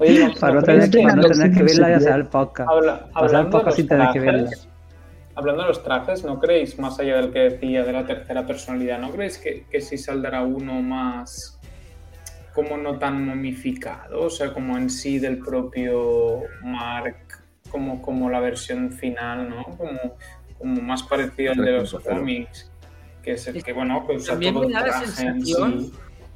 Oye, 0.02 0.28
¿no- 0.28 0.34
Para 0.40 0.53
no 0.56 0.64
tener, 0.64 0.90
que- 0.90 1.02
para 1.03 1.15
no 1.15 1.22
tener 1.23 1.52
que 1.52 1.64
verla 1.64 1.90
y 1.90 1.94
Simpsons 1.94 2.06
hacer 2.07 2.15
el 2.22 2.26
podcast. 2.28 2.69
Habla- 2.69 2.99
Pasar 2.99 3.10
el 3.10 3.15
hablando, 3.15 3.38
de 3.44 3.52
podcast 3.52 3.65
los 3.65 3.76
sin 3.76 3.88
tener 3.88 4.10
que 4.11 4.19
verla. 4.19 4.40
trajes, 4.49 4.68
hablando 5.36 5.61
de 5.61 5.68
los 5.68 5.84
trajes, 5.84 6.23
¿no 6.26 6.40
creéis, 6.40 6.80
más 6.80 6.99
allá 6.99 7.18
del 7.18 7.32
que 7.32 7.40
decía 7.40 7.84
de 7.84 7.94
la 7.94 8.06
tercera 8.06 8.45
personalidad, 8.45 8.99
¿no 8.99 9.11
creéis 9.11 9.38
que, 9.38 9.65
que 9.69 9.82
si 9.82 9.98
saldrá 9.98 10.41
uno 10.44 10.82
más 10.82 11.60
como 12.53 12.78
no 12.78 12.98
tan 12.98 13.26
momificado? 13.26 14.23
O 14.26 14.30
sea, 14.30 14.52
como 14.53 14.78
en 14.78 14.90
sí 14.90 15.19
del 15.19 15.38
propio 15.40 16.41
Mark, 16.64 17.15
como, 17.69 18.02
como 18.02 18.30
la 18.30 18.40
versión 18.40 18.91
final, 18.91 19.49
¿no? 19.49 19.64
Como, 19.78 19.99
como 20.57 20.82
más 20.82 21.03
parecido 21.03 21.53
al 21.53 21.60
de 21.64 21.72
los 21.72 21.94
3.0. 21.94 22.03
cómics, 22.18 22.72
que 23.23 23.32
es 23.34 23.48
el 23.48 23.64
que, 23.64 23.72
bueno, 23.72 24.06
que 24.06 24.15
usa 24.15 24.34
También 24.34 24.53
todo 24.56 24.68
me 24.68 24.73
da 24.73 24.80
la 24.82 24.86
traje 24.88 25.06
en 25.06 25.11
sensación 25.11 25.82
sí. 25.84 25.94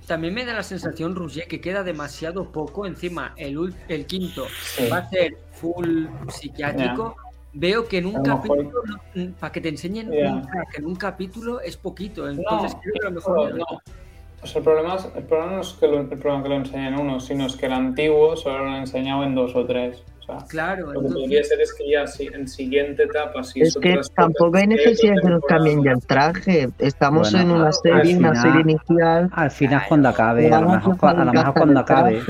También 0.07 0.33
me 0.33 0.45
da 0.45 0.53
la 0.53 0.63
sensación, 0.63 1.15
Roger, 1.15 1.47
que 1.47 1.59
queda 1.59 1.83
demasiado 1.83 2.51
poco. 2.51 2.85
Encima, 2.85 3.33
el, 3.37 3.73
el 3.87 4.05
quinto 4.05 4.45
Sí. 4.61 4.87
va 4.87 4.97
a 4.97 5.09
ser 5.09 5.37
full 5.51 6.05
psiquiátrico. 6.29 7.15
Veo 7.53 7.87
que 7.87 7.99
en 7.99 8.07
un 8.07 8.21
mejor- 8.21 8.41
capítulo, 8.41 8.81
no- 9.15 9.33
para 9.39 9.51
que 9.51 9.61
te 9.61 9.69
enseñen 9.69 10.09
un 10.11 10.41
crack 10.41 10.77
en 10.79 10.85
un 10.85 10.95
capítulo 10.95 11.61
es 11.61 11.77
poquito. 11.77 12.29
Entonces 12.29 12.73
No, 12.73 12.81
creo 12.81 12.93
que 13.01 13.07
a 13.07 13.09
lo 13.09 13.09
no, 13.11 13.15
mejor. 13.15 13.55
no. 13.57 13.65
O 14.43 14.47
sea, 14.47 14.59
el, 14.59 14.63
problema 14.65 14.95
es- 14.95 15.07
el 15.15 15.23
problema 15.23 15.51
no 15.53 15.61
es 15.61 15.69
que 15.73 15.87
lo, 15.87 16.01
el 16.01 16.07
problema 16.07 16.43
que 16.43 16.49
lo 16.49 16.55
enseñen 16.55 16.99
uno, 16.99 17.19
sino 17.19 17.45
es 17.47 17.55
que 17.55 17.65
el 17.65 17.73
antiguo 17.73 18.35
solo 18.35 18.59
lo 18.65 18.71
han 18.71 18.75
enseñado 18.81 19.23
en 19.23 19.33
dos 19.33 19.55
o 19.55 19.65
tres. 19.65 20.03
O 20.27 20.39
sea, 20.39 20.47
Claro, 20.47 20.87
lo 20.87 20.91
que 20.91 20.97
entonces- 21.07 21.21
podría 21.21 21.43
ser 21.43 21.61
es 21.61 21.73
que 21.73 21.89
ya 21.91 22.07
si, 22.07 22.27
en 22.27 22.47
siguiente 22.47 23.03
etapa, 23.03 23.43
si 23.43 23.61
Es 23.61 23.75
que 23.79 23.99
tampoco 24.15 24.57
hay 24.57 24.67
necesidad 24.67 25.13
de 25.15 25.21
que 25.21 25.29
nos 25.29 25.41
cambien 25.43 25.83
ya 25.83 25.91
el 25.91 26.05
traje. 26.05 26.69
Estamos 26.79 27.31
Bueno, 27.31 27.53
en 27.55 27.61
una 27.61 27.71
serie, 27.71 28.17
una 28.17 28.29
final- 28.33 28.35
serie 28.41 28.61
inicial. 28.61 29.29
Al 29.33 29.51
final 29.51 29.81
cuando 29.87 30.09
acabe, 30.09 30.51
a 30.51 30.61
lo 30.61 30.69
mejor, 30.69 30.95
a 31.03 31.25
lo 31.25 31.31
mejor 31.33 31.53
cuando 31.53 31.79
acabe. 31.79 32.21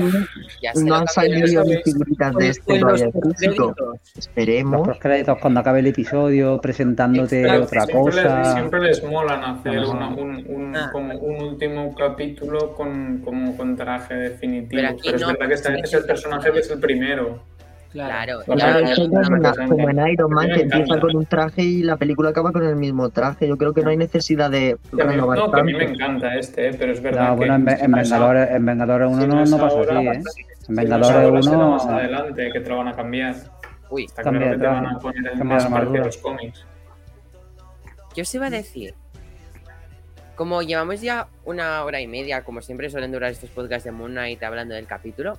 No 0.84 0.94
han 0.94 1.06
salido 1.08 1.64
ni 1.64 1.76
figuritas 1.82 2.34
de 2.36 2.48
este 2.48 2.74
en 2.74 2.80
los 2.82 3.00
todavía 3.00 3.12
físico. 3.38 3.72
créditos. 3.74 3.76
Los 3.78 4.26
Esperemos. 4.28 4.98
créditos 4.98 5.38
cuando 5.40 5.60
acabe 5.60 5.80
el 5.80 5.86
episodio, 5.86 6.60
presentándote 6.60 7.42
Claro, 7.42 7.64
otra 7.64 7.82
siempre 7.86 8.14
Les, 8.14 8.24
cosa. 8.24 8.52
siempre 8.52 8.80
les 8.80 9.04
molan 9.04 9.44
hacer 9.44 9.78
una- 9.78 10.08
un, 10.08 10.44
un- 10.48 10.76
Ah. 10.76 10.90
como 10.92 11.14
un 11.18 11.42
último 11.42 11.94
capítulo 11.94 12.74
con, 12.74 13.18
como 13.24 13.56
con 13.56 13.76
traje 13.76 14.14
definitivo. 14.14 14.68
Pero 14.70 14.82
Pero, 14.88 14.98
aquí 14.98 15.08
es 15.14 15.20
no, 15.20 15.26
verdad 15.28 15.48
que 15.48 15.54
este 15.54 15.80
es 15.80 15.94
el 15.94 16.04
personaje 16.04 16.52
que 16.52 16.58
es 16.58 16.70
el 16.70 16.78
primero. 16.80 17.55
Claro, 18.04 18.40
Claro, 18.44 18.44
ya- 18.46 18.54
Claro, 18.54 18.80
ya- 18.80 18.92
es 18.92 18.98
como, 18.98 19.36
en- 19.62 19.68
como 19.68 19.90
en 19.90 20.08
Iron 20.08 20.30
Man, 20.32 20.48
que 20.52 20.60
empieza 20.62 21.00
con 21.00 21.16
un 21.16 21.26
traje 21.26 21.62
y 21.62 21.82
la 21.82 21.96
película 21.96 22.30
acaba 22.30 22.52
con 22.52 22.64
el 22.64 22.76
mismo 22.76 23.08
traje. 23.10 23.48
Yo 23.48 23.56
creo 23.56 23.72
que 23.72 23.82
no 23.82 23.90
hay 23.90 23.96
necesidad 23.96 24.50
de 24.50 24.76
mí- 24.92 25.02
renovar 25.02 25.38
no, 25.38 25.50
que 25.50 25.60
a 25.60 25.64
mí 25.64 25.72
me 25.74 25.84
encanta 25.84 26.34
este, 26.36 26.68
eh, 26.68 26.76
pero 26.78 26.92
es 26.92 27.00
verdad 27.02 27.28
No, 27.28 27.30
que 27.34 27.36
bueno, 27.48 27.54
en, 27.54 27.68
en 27.84 27.92
Vengadores, 27.92 28.50
en 28.50 28.66
Vengadores 28.66 29.08
1 29.10 29.20
si 29.22 29.26
no, 29.28 29.44
no 29.46 29.58
pasó 29.58 29.80
así, 29.80 29.90
¿eh? 30.06 30.10
En 30.10 30.22
si 30.24 30.30
no 30.30 30.30
es 30.32 30.68
Vengadores 30.68 31.10
ahora, 31.10 31.42
será 31.42 31.56
1 31.56 31.70
más 31.70 31.86
adelante 31.86 32.50
que 32.52 32.60
te 32.60 32.68
lo 32.70 32.76
van 32.78 32.88
a 32.88 32.92
cambiar. 32.96 33.34
Uy, 33.88 34.04
Está 34.04 34.22
claro 34.22 34.38
que 34.40 34.44
de 34.46 34.58
te 34.58 34.66
van 34.66 34.86
a 34.86 34.98
poner 34.98 35.22
cambia 35.24 35.44
más 35.44 35.62
de 35.70 35.74
armadura. 35.76 36.04
los 36.04 36.16
cómics. 36.18 36.66
¿qué 38.14 38.22
os 38.22 38.34
iba 38.34 38.46
a 38.46 38.50
decir? 38.50 38.94
Como 40.34 40.60
llevamos 40.62 41.00
ya 41.00 41.28
una 41.44 41.82
hora 41.84 42.00
y 42.00 42.06
media, 42.06 42.42
como 42.44 42.60
siempre 42.62 42.90
suelen 42.90 43.12
durar 43.12 43.30
estos 43.30 43.48
podcasts 43.50 43.84
de 43.84 43.92
Moon 43.92 44.10
Knight 44.12 44.42
hablando 44.42 44.74
del 44.74 44.86
capítulo, 44.86 45.38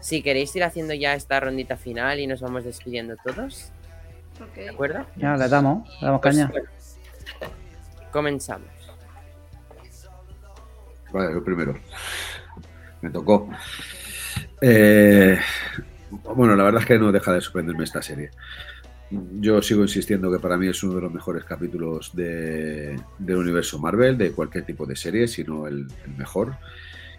si 0.00 0.22
queréis 0.22 0.54
ir 0.56 0.64
haciendo 0.64 0.94
ya 0.94 1.14
esta 1.14 1.40
rondita 1.40 1.76
final 1.76 2.20
y 2.20 2.26
nos 2.26 2.40
vamos 2.40 2.64
despidiendo 2.64 3.16
todos, 3.24 3.70
¿de 4.54 4.68
acuerdo? 4.70 5.04
Ya, 5.16 5.36
le 5.36 5.48
damos, 5.48 5.88
le 6.00 6.06
damos 6.06 6.20
Pues, 6.20 6.36
caña. 6.36 6.52
Comenzamos. 8.12 8.68
Vale, 11.12 11.32
yo 11.32 11.42
primero. 11.44 11.74
Me 13.00 13.10
tocó. 13.10 13.48
Eh, 14.60 15.38
bueno, 16.34 16.54
la 16.56 16.64
verdad 16.64 16.82
es 16.82 16.86
que 16.86 16.98
no 16.98 17.12
deja 17.12 17.32
de 17.32 17.40
sorprenderme 17.40 17.84
esta 17.84 18.02
serie. 18.02 18.30
Yo 19.10 19.62
sigo 19.62 19.82
insistiendo 19.82 20.30
que 20.30 20.38
para 20.38 20.58
mí 20.58 20.68
es 20.68 20.82
uno 20.82 20.94
de 20.96 21.00
los 21.02 21.12
mejores 21.12 21.44
capítulos 21.44 22.14
de- 22.14 23.00
del 23.18 23.36
universo 23.36 23.78
Marvel, 23.78 24.18
de 24.18 24.32
cualquier 24.32 24.66
tipo 24.66 24.84
de 24.84 24.96
serie, 24.96 25.26
sino 25.28 25.66
el, 25.66 25.86
el 26.04 26.10
mejor. 26.16 26.56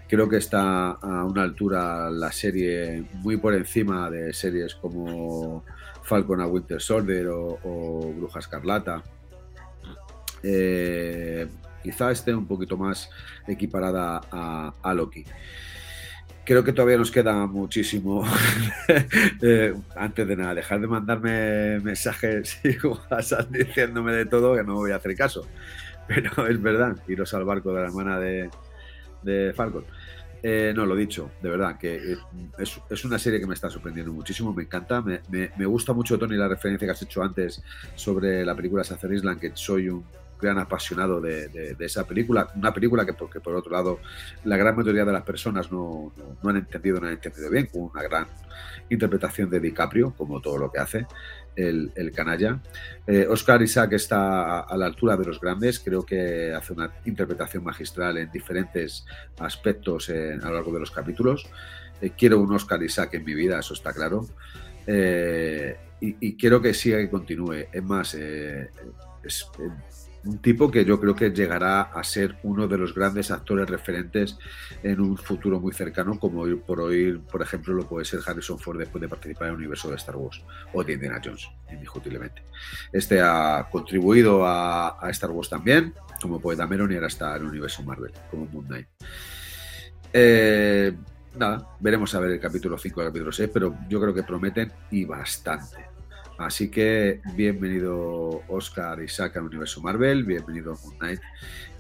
Creo 0.10 0.28
que 0.28 0.38
está 0.38 0.90
a 0.90 1.24
una 1.24 1.44
altura 1.44 2.10
la 2.10 2.32
serie 2.32 3.06
muy 3.14 3.38
por 3.38 3.54
encima 3.54 4.10
de 4.10 4.34
series 4.34 4.74
como 4.74 5.64
Falcon 6.02 6.42
a 6.42 6.48
Winter 6.48 6.82
Soldier 6.82 7.28
o, 7.28 7.60
o 7.64 8.14
Bruja 8.14 8.40
Escarlata. 8.40 9.04
Eh, 10.42 11.48
quizá 11.84 12.10
esté 12.10 12.34
un 12.34 12.48
poquito 12.48 12.76
más 12.76 13.10
equiparada 13.48 14.22
a, 14.32 14.94
Loki. 14.96 15.24
Creo 16.44 16.64
que 16.64 16.74
todavía 16.74 16.98
nos 16.98 17.12
queda 17.12 17.46
muchísimo. 17.46 18.24
Eh, 19.42 19.74
antes 19.96 20.28
de 20.28 20.36
nada, 20.36 20.56
dejar 20.56 20.82
de 20.82 20.88
mandarme 20.88 21.80
mensajes 21.80 22.60
y 22.64 22.76
WhatsApp 22.86 23.50
diciéndome 23.52 24.12
de 24.12 24.26
todo 24.26 24.56
que 24.56 24.64
no 24.64 24.76
voy 24.76 24.92
a 24.92 24.96
hacer 24.96 25.16
caso. 25.16 25.48
Pero 26.08 26.48
es 26.48 26.60
verdad, 26.62 26.98
iros 27.08 27.34
al 27.36 27.46
barco 27.46 27.72
de 27.72 27.82
la 27.82 27.88
hermana 27.88 28.20
de 28.20 29.54
Falcon. 29.56 29.86
Eh, 30.42 30.74
no, 30.76 30.86
lo 30.86 30.96
dicho, 30.96 31.32
de 31.42 31.50
verdad, 31.50 31.78
que 31.78 32.14
eh, 32.14 32.18
es, 32.58 33.06
una 33.06 33.20
serie 33.20 33.40
que 33.40 33.48
me 33.48 33.54
está 33.54 33.70
sorprendiendo 33.70 34.14
muchísimo, 34.14 34.54
me 34.54 34.64
encanta, 34.64 35.02
me, 35.02 35.22
me, 35.30 35.52
me, 35.58 35.66
gusta 35.66 35.94
mucho, 35.94 36.18
Tony, 36.18 36.36
la 36.36 36.48
referencia 36.48 36.88
que 36.88 36.92
has 36.92 37.02
hecho 37.02 37.22
antes 37.22 37.62
sobre 37.96 38.46
la 38.46 38.56
película 38.56 38.84
Sacer 38.84 39.12
Island, 39.12 39.40
que 39.40 39.52
soy 39.54 39.90
un 39.90 40.04
gran 40.40 40.58
apasionado 40.58 41.20
de, 41.20 41.50
de, 41.50 41.76
de, 41.76 41.86
esa 41.86 42.08
película, 42.08 42.48
una 42.56 42.74
película 42.74 43.06
que 43.06 43.14
porque 43.14 43.42
por 43.42 43.56
otro 43.56 43.74
lado 43.74 44.00
la 44.46 44.56
gran 44.56 44.76
mayoría 44.76 45.04
de 45.04 45.12
las 45.12 45.24
personas 45.24 45.70
no, 45.70 46.14
no, 46.16 46.38
no 46.42 46.50
han 46.50 46.56
entendido, 46.56 47.00
no 47.00 47.08
han 47.08 47.14
entendido 47.14 47.50
bien, 47.50 47.66
con 47.66 47.84
una 47.94 48.02
gran 48.04 48.26
interpretación 48.90 49.50
de 49.50 49.60
DiCaprio, 49.60 50.14
como 50.16 50.40
todo 50.40 50.58
lo 50.58 50.72
que 50.72 50.80
hace 50.80 51.06
el, 51.60 51.92
el 51.96 52.12
canalla. 52.12 52.60
Eh, 53.06 53.28
Oscar 53.30 53.62
Isaac 53.62 53.94
está 53.94 54.62
a, 54.62 54.78
la 54.78 54.86
altura 54.86 55.18
de 55.18 55.26
los 55.26 55.40
grandes, 55.40 55.80
creo 55.80 56.06
que 56.06 56.54
hace 56.54 56.74
una 56.74 56.92
interpretación 57.06 57.64
magistral 57.64 58.18
en 58.18 58.32
diferentes 58.32 59.06
aspectos 59.40 60.10
en, 60.10 60.42
a 60.42 60.50
lo 60.50 60.56
largo 60.56 60.74
de 60.74 60.80
los 60.80 60.92
capítulos. 60.92 61.48
Eh, 62.02 62.12
quiero 62.18 62.40
un 62.40 62.54
Oscar 62.54 62.82
Isaac 62.82 63.16
en 63.16 63.26
mi 63.26 63.34
vida, 63.34 63.60
eso 63.60 63.74
está 63.74 63.94
claro. 63.94 64.28
Eh, 64.88 65.78
y, 66.02 66.16
y, 66.20 66.38
quiero 66.38 66.62
que 66.62 66.74
siga 66.74 67.02
y 67.02 67.10
continúe. 67.10 67.68
Es 67.72 67.84
más, 67.84 68.16
eh, 68.16 68.70
es, 69.24 69.46
un 70.26 70.40
tipo 70.40 70.70
que 70.70 70.84
yo 70.86 71.00
creo 71.00 71.16
que 71.16 71.32
llegará 71.32 71.82
a 71.82 72.04
ser 72.04 72.38
uno 72.44 72.68
de 72.68 72.78
los 72.78 72.94
grandes 72.94 73.32
actores 73.32 73.70
referentes 73.70 74.38
en 74.84 75.00
un 75.00 75.18
futuro 75.18 75.60
muy 75.60 75.74
cercano, 75.74 76.20
como 76.20 76.42
hoy 76.42 76.56
por 76.56 76.82
hoy, 76.82 77.22
por 77.32 77.42
ejemplo, 77.42 77.74
lo 77.74 77.88
puede 77.88 78.06
ser 78.06 78.20
Harrison 78.26 78.60
Ford 78.60 78.80
después 78.80 79.02
de 79.02 79.08
participar 79.08 79.48
en 79.48 79.54
el 79.54 79.60
universo 79.60 79.90
de 79.90 79.96
Star 79.96 80.16
Wars 80.16 80.42
o 80.74 80.84
de 80.84 80.94
Indiana 80.94 81.22
Jones, 81.24 81.50
indiscutiblemente. 81.72 82.44
Este 82.92 83.22
ha 83.22 83.68
contribuido 83.72 84.46
a, 84.46 84.98
Star 85.10 85.32
Wars 85.32 85.50
también, 85.50 85.94
como 86.22 86.40
Poeta 86.40 86.68
Meron, 86.68 86.92
y 86.92 86.96
ahora 86.96 87.08
está 87.08 87.36
en 87.36 87.44
el 87.44 87.50
universo 87.50 87.84
Marvel, 87.84 88.12
como 88.30 88.46
Moon 88.46 88.66
Knight. 88.66 88.88
Eh, 90.12 90.94
nada, 91.36 91.76
veremos 91.80 92.14
a 92.16 92.20
ver 92.20 92.32
el 92.32 92.40
capítulo 92.40 92.78
5 92.78 93.00
y 93.00 93.04
el 93.04 93.10
capítulo 93.10 93.32
6, 93.32 93.50
pero 93.54 93.78
yo 93.88 94.00
creo 94.02 94.14
que 94.14 94.24
prometen 94.24 94.72
y 94.92 95.06
bastante. 95.06 95.89
Así 96.40 96.72
que 96.72 97.20
bienvenido 97.36 98.44
Oscar 98.48 99.04
Isaac 99.04 99.36
al 99.36 99.44
universo 99.44 99.82
Marvel, 99.82 100.24
bienvenido 100.24 100.72
a 100.72 100.78
Moon 100.82 100.98
Knight 100.98 101.20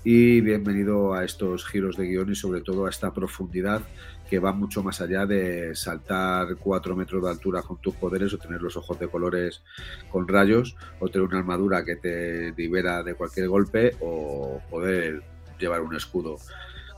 y 0.03 0.41
bienvenido 0.41 1.13
a 1.13 1.23
estos 1.23 1.65
giros 1.65 1.95
de 1.95 2.07
guion 2.07 2.29
y 2.29 2.35
sobre 2.35 2.59
todo 2.59 2.85
a 2.85 2.89
esta 2.89 3.13
profundidad 3.13 3.81
que 4.29 4.37
va 4.37 4.51
mucho 4.51 4.83
más 4.83 4.99
allá 4.99 5.25
de 5.25 5.73
saltar 5.75 6.57
cuatro 6.57 6.93
metros 6.93 7.23
de 7.23 7.29
altura 7.29 7.61
con 7.61 7.77
tus 7.77 7.95
poderes 7.95 8.33
o 8.33 8.37
tener 8.37 8.61
los 8.61 8.75
ojos 8.75 8.99
de 8.99 9.07
colores 9.07 9.63
con 10.11 10.27
rayos 10.27 10.75
o 10.99 11.07
tener 11.07 11.25
una 11.25 11.39
armadura 11.39 11.85
que 11.85 11.95
te 11.95 12.51
libera 12.51 13.01
de 13.01 13.13
cualquier 13.13 13.47
golpe 13.47 13.95
o 14.01 14.61
poder 14.69 15.23
llevar 15.57 15.79
un 15.79 15.95
escudo 15.95 16.35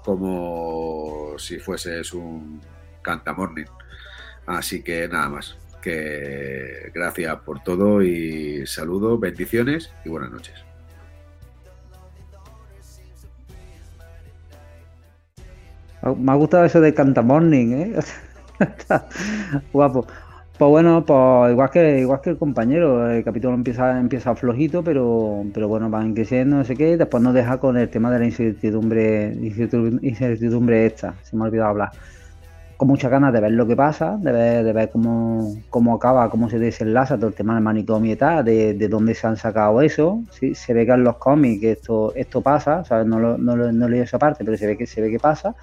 como 0.04 1.36
si 1.38 1.60
fueses 1.60 2.12
un 2.12 2.60
cantamorning. 3.04 3.70
Así 4.48 4.82
que 4.82 5.08
nada 5.08 5.30
más 5.30 5.61
que 5.82 6.92
gracias 6.94 7.36
por 7.42 7.62
todo 7.64 8.02
y 8.02 8.66
saludo, 8.68 9.18
bendiciones 9.18 9.92
y 10.06 10.10
buenas 10.10 10.32
noches. 10.32 10.56
Me 16.18 16.32
ha 16.32 16.36
gustado 16.36 16.66
eso 16.66 16.82
de 16.82 16.94
Cantamorning, 16.94 17.74
¿eh? 17.74 18.00
Guapo. 19.74 20.08
Pues 20.58 20.70
bueno, 20.70 21.04
pues 21.06 21.52
igual 21.52 21.70
que 21.72 22.00
igual 22.00 22.22
que 22.22 22.30
el 22.32 22.38
compañero, 22.38 23.10
el 23.10 23.24
capítulo 23.24 23.56
empieza 23.56 24.00
empieza 24.00 24.36
flojito, 24.36 24.84
pero 24.84 25.44
pero 25.54 25.68
bueno, 25.68 25.90
van 25.90 26.14
creciendo, 26.14 26.58
no 26.58 26.64
sé 26.64 26.76
qué, 26.76 26.98
después 26.98 27.24
nos 27.24 27.34
deja 27.34 27.60
con 27.60 27.78
el 27.78 27.90
tema 27.90 28.12
de 28.12 28.20
la 28.20 28.26
incertidumbre 28.26 29.34
incertidumbre 29.42 30.86
esta, 30.86 31.16
se 31.24 31.36
me 31.36 31.44
ha 31.44 31.46
olvidado 31.48 31.70
hablar 31.70 31.92
con 32.82 32.88
muchas 32.88 33.12
ganas 33.12 33.32
de 33.32 33.40
ver 33.40 33.52
lo 33.52 33.68
que 33.68 33.76
pasa, 33.76 34.18
de 34.18 34.32
ver, 34.32 34.64
de 34.64 34.74
ver 34.74 34.90
cómo, 34.90 35.56
cómo 35.70 35.94
acaba, 35.94 36.32
cómo 36.32 36.50
se 36.50 36.58
desenlaza 36.58 37.16
todo 37.16 37.28
el 37.28 37.36
tema 37.36 37.54
del 37.54 37.62
manicomio 37.64 38.14
y 38.14 38.16
tal, 38.16 38.44
de, 38.44 38.74
de 38.74 38.88
dónde 38.88 39.14
se 39.14 39.28
han 39.28 39.38
sacado 39.38 39.84
eso. 39.84 40.24
¿sí? 40.32 40.56
Se 40.56 40.74
ve 40.74 40.84
que 40.88 40.92
en 40.92 41.04
los 41.04 41.18
cómics 41.18 41.64
esto, 41.64 42.12
esto 42.16 42.42
pasa, 42.42 42.84
¿sabes? 42.84 43.06
No, 43.06 43.20
lo, 43.20 43.38
no, 43.38 43.56
no 43.56 43.88
leí 43.88 44.00
esa 44.00 44.18
parte, 44.18 44.44
pero 44.44 44.58
se 44.58 44.66
ve 44.66 44.78
que 44.78 44.88
se 44.88 45.00
ve 45.00 45.12
que 45.12 45.20
pasa. 45.20 45.54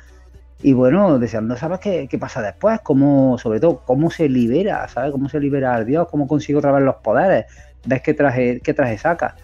Y 0.62 0.74
bueno, 0.74 1.18
deseando 1.18 1.56
saber 1.56 1.80
qué, 1.80 2.06
qué 2.08 2.18
pasa 2.18 2.40
después, 2.40 2.78
cómo, 2.84 3.36
sobre 3.36 3.58
todo, 3.58 3.82
cómo 3.84 4.12
se 4.12 4.28
libera, 4.28 4.86
¿sabes? 4.86 5.10
Cómo 5.10 5.28
se 5.28 5.40
libera 5.40 5.74
al 5.74 5.86
Dios, 5.86 6.06
cómo 6.08 6.28
consigue 6.28 6.60
otra 6.60 6.70
vez 6.70 6.84
los 6.84 6.94
poderes, 7.02 7.46
ves 7.84 8.00
qué 8.00 8.14
traje, 8.14 8.60
qué 8.60 8.74
traje 8.74 8.96
saca 8.96 9.34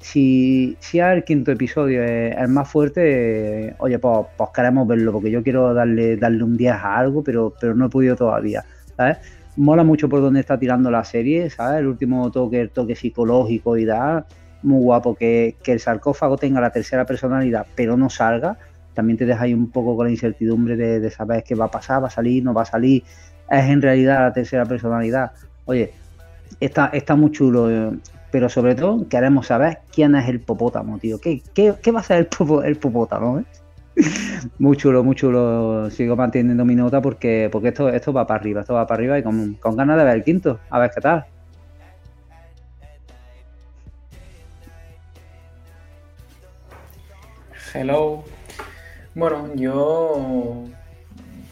si, 0.00 0.76
si 0.80 1.00
el 1.00 1.24
quinto 1.24 1.50
episodio 1.52 2.02
es 2.04 2.36
el 2.36 2.48
más 2.48 2.68
fuerte, 2.68 3.74
oye, 3.78 3.98
pues, 3.98 4.26
pues, 4.36 4.50
queremos 4.54 4.86
verlo, 4.86 5.12
porque 5.12 5.30
yo 5.30 5.42
quiero 5.42 5.74
darle, 5.74 6.16
darle 6.16 6.44
un 6.44 6.56
10 6.56 6.72
a 6.72 6.96
algo, 6.98 7.22
pero, 7.22 7.52
pero 7.60 7.74
no 7.74 7.86
he 7.86 7.88
podido 7.88 8.16
todavía, 8.16 8.64
¿sabes? 8.96 9.18
Mola 9.56 9.82
mucho 9.82 10.08
por 10.08 10.20
donde 10.20 10.40
está 10.40 10.58
tirando 10.58 10.90
la 10.90 11.04
serie, 11.04 11.50
¿sabes? 11.50 11.80
El 11.80 11.88
último 11.88 12.30
toque, 12.30 12.60
el 12.60 12.70
toque 12.70 12.94
psicológico 12.94 13.76
y 13.76 13.84
da, 13.84 14.24
muy 14.62 14.80
guapo, 14.82 15.14
que, 15.14 15.56
que 15.62 15.72
el 15.72 15.80
sarcófago 15.80 16.36
tenga 16.36 16.60
la 16.60 16.70
tercera 16.70 17.04
personalidad, 17.04 17.66
pero 17.74 17.96
no 17.96 18.08
salga, 18.08 18.56
también 18.94 19.18
te 19.18 19.26
deja 19.26 19.44
ahí 19.44 19.54
un 19.54 19.70
poco 19.70 19.96
con 19.96 20.06
la 20.06 20.12
incertidumbre 20.12 20.76
de, 20.76 21.00
de 21.00 21.10
saber 21.10 21.42
qué 21.42 21.54
va 21.54 21.66
a 21.66 21.70
pasar, 21.70 22.02
va 22.02 22.06
a 22.06 22.10
salir, 22.10 22.44
no 22.44 22.54
va 22.54 22.62
a 22.62 22.66
salir, 22.66 23.02
es 23.50 23.64
en 23.64 23.82
realidad 23.82 24.20
la 24.20 24.32
tercera 24.32 24.64
personalidad. 24.64 25.32
Oye, 25.64 25.92
está, 26.60 26.86
está 26.92 27.16
muy 27.16 27.30
chulo 27.30 27.92
pero 28.30 28.48
sobre 28.48 28.74
todo 28.74 29.08
queremos 29.08 29.46
saber 29.46 29.80
quién 29.92 30.14
es 30.14 30.28
el 30.28 30.40
popótamo, 30.40 30.98
tío. 30.98 31.20
¿Qué, 31.20 31.42
qué, 31.54 31.74
qué 31.82 31.90
va 31.92 32.00
a 32.00 32.02
ser 32.02 32.18
el, 32.18 32.26
popo, 32.26 32.62
el 32.62 32.76
popótamo? 32.76 33.40
Eh? 33.40 33.44
muy 34.58 34.76
chulo, 34.76 35.02
muy 35.02 35.14
chulo. 35.14 35.90
Sigo 35.90 36.16
manteniendo 36.16 36.64
mi 36.64 36.74
nota 36.74 37.00
porque, 37.00 37.48
porque 37.50 37.68
esto, 37.68 37.88
esto 37.88 38.12
va 38.12 38.26
para 38.26 38.40
arriba, 38.40 38.60
esto 38.60 38.74
va 38.74 38.86
para 38.86 38.98
arriba 38.98 39.18
y 39.18 39.22
con, 39.22 39.54
con 39.54 39.76
ganas 39.76 39.98
de 39.98 40.04
ver 40.04 40.16
el 40.16 40.24
quinto, 40.24 40.60
a 40.70 40.78
ver 40.78 40.90
qué 40.94 41.00
tal. 41.00 41.26
Hello. 47.74 48.24
Bueno, 49.14 49.54
yo 49.54 50.64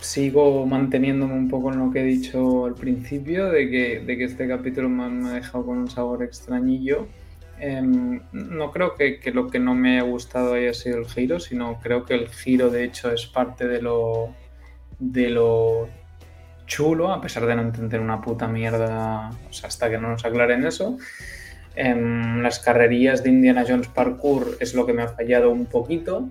sigo 0.06 0.64
manteniéndome 0.66 1.34
un 1.34 1.48
poco 1.48 1.72
en 1.72 1.80
lo 1.80 1.90
que 1.90 2.00
he 2.00 2.04
dicho 2.04 2.66
al 2.66 2.74
principio, 2.74 3.50
de 3.50 3.68
que, 3.68 4.00
de 4.00 4.16
que 4.16 4.24
este 4.24 4.46
capítulo 4.46 4.88
me, 4.88 5.08
me, 5.08 5.30
ha 5.30 5.32
dejado 5.34 5.66
con 5.66 5.78
un 5.78 5.90
sabor 5.90 6.22
extrañillo. 6.22 7.08
Eh, 7.58 7.82
no 8.32 8.70
creo 8.70 8.94
que, 8.94 9.18
que, 9.18 9.32
lo 9.32 9.48
que 9.48 9.58
no 9.58 9.74
me 9.74 9.98
ha 9.98 10.02
gustado 10.02 10.54
haya 10.54 10.74
sido 10.74 10.98
el 10.98 11.06
giro, 11.06 11.40
sino 11.40 11.80
creo 11.80 12.04
que 12.04 12.14
el 12.14 12.28
giro 12.28 12.70
de 12.70 12.84
hecho 12.84 13.10
es 13.10 13.26
parte 13.26 13.66
de 13.66 13.82
lo, 13.82 14.34
de 14.98 15.30
lo 15.30 15.88
chulo, 16.66 17.12
a 17.12 17.20
pesar 17.20 17.46
de 17.46 17.56
no 17.56 17.62
entender 17.62 18.00
una 18.00 18.20
puta 18.20 18.46
mierda, 18.46 19.30
o 19.48 19.52
sea, 19.52 19.68
hasta 19.68 19.90
que 19.90 19.98
no 19.98 20.10
nos 20.10 20.24
aclaren 20.24 20.64
eso. 20.66 20.98
Eh, 21.74 21.94
las 22.40 22.60
carrerías 22.60 23.24
de 23.24 23.30
Indiana 23.30 23.64
Jones 23.66 23.88
Parkour 23.88 24.56
es 24.60 24.74
lo 24.74 24.86
que 24.86 24.92
me 24.92 25.02
ha 25.02 25.08
fallado 25.08 25.50
un 25.50 25.66
poquito. 25.66 26.28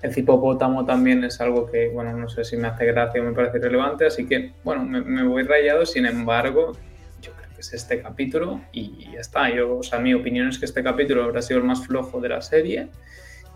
El 0.00 0.16
hipopótamo 0.16 0.84
también 0.84 1.24
es 1.24 1.40
algo 1.40 1.66
que, 1.66 1.88
bueno, 1.88 2.16
no 2.16 2.28
sé 2.28 2.44
si 2.44 2.56
me 2.56 2.68
hace 2.68 2.86
gracia 2.86 3.20
o 3.20 3.24
me 3.24 3.32
parece 3.32 3.58
relevante, 3.58 4.06
así 4.06 4.26
que, 4.26 4.52
bueno, 4.62 4.84
me, 4.84 5.24
voy 5.24 5.42
rayado, 5.42 5.84
sin 5.84 6.06
embargo, 6.06 6.72
yo 7.20 7.32
creo 7.32 7.48
que 7.52 7.60
es 7.60 7.72
este 7.72 8.00
capítulo 8.00 8.60
y 8.70 9.10
ya 9.12 9.20
está. 9.20 9.50
Yo, 9.50 9.78
o 9.78 9.82
sea, 9.82 9.98
mi 9.98 10.14
opinión 10.14 10.48
es 10.48 10.58
que 10.58 10.66
este 10.66 10.84
capítulo 10.84 11.24
habrá 11.24 11.42
sido 11.42 11.58
el 11.58 11.66
más 11.66 11.84
flojo 11.84 12.20
de 12.20 12.28
la 12.28 12.40
serie 12.40 12.88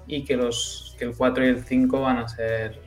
y 0.09 0.25
que, 0.25 0.37
los, 0.37 0.97
que 0.99 1.05
el 1.05 1.15
4 1.17 1.45
y 1.45 1.49
el 1.49 1.63
5 1.63 2.01
van 2.01 2.19
a 2.19 2.29
ser 2.29 2.81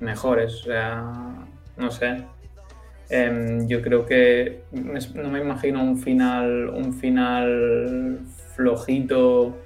mejores, 0.00 0.60
o 0.60 0.64
sea, 0.64 1.46
no 1.78 1.90
sé. 1.90 2.22
Eh, 3.08 3.60
yo 3.66 3.80
creo 3.80 4.04
que 4.04 4.64
no 4.72 5.30
me 5.30 5.40
imagino 5.40 5.82
un 5.82 5.98
final, 5.98 6.68
un 6.68 6.92
final 6.92 8.20
flojito 8.54 9.56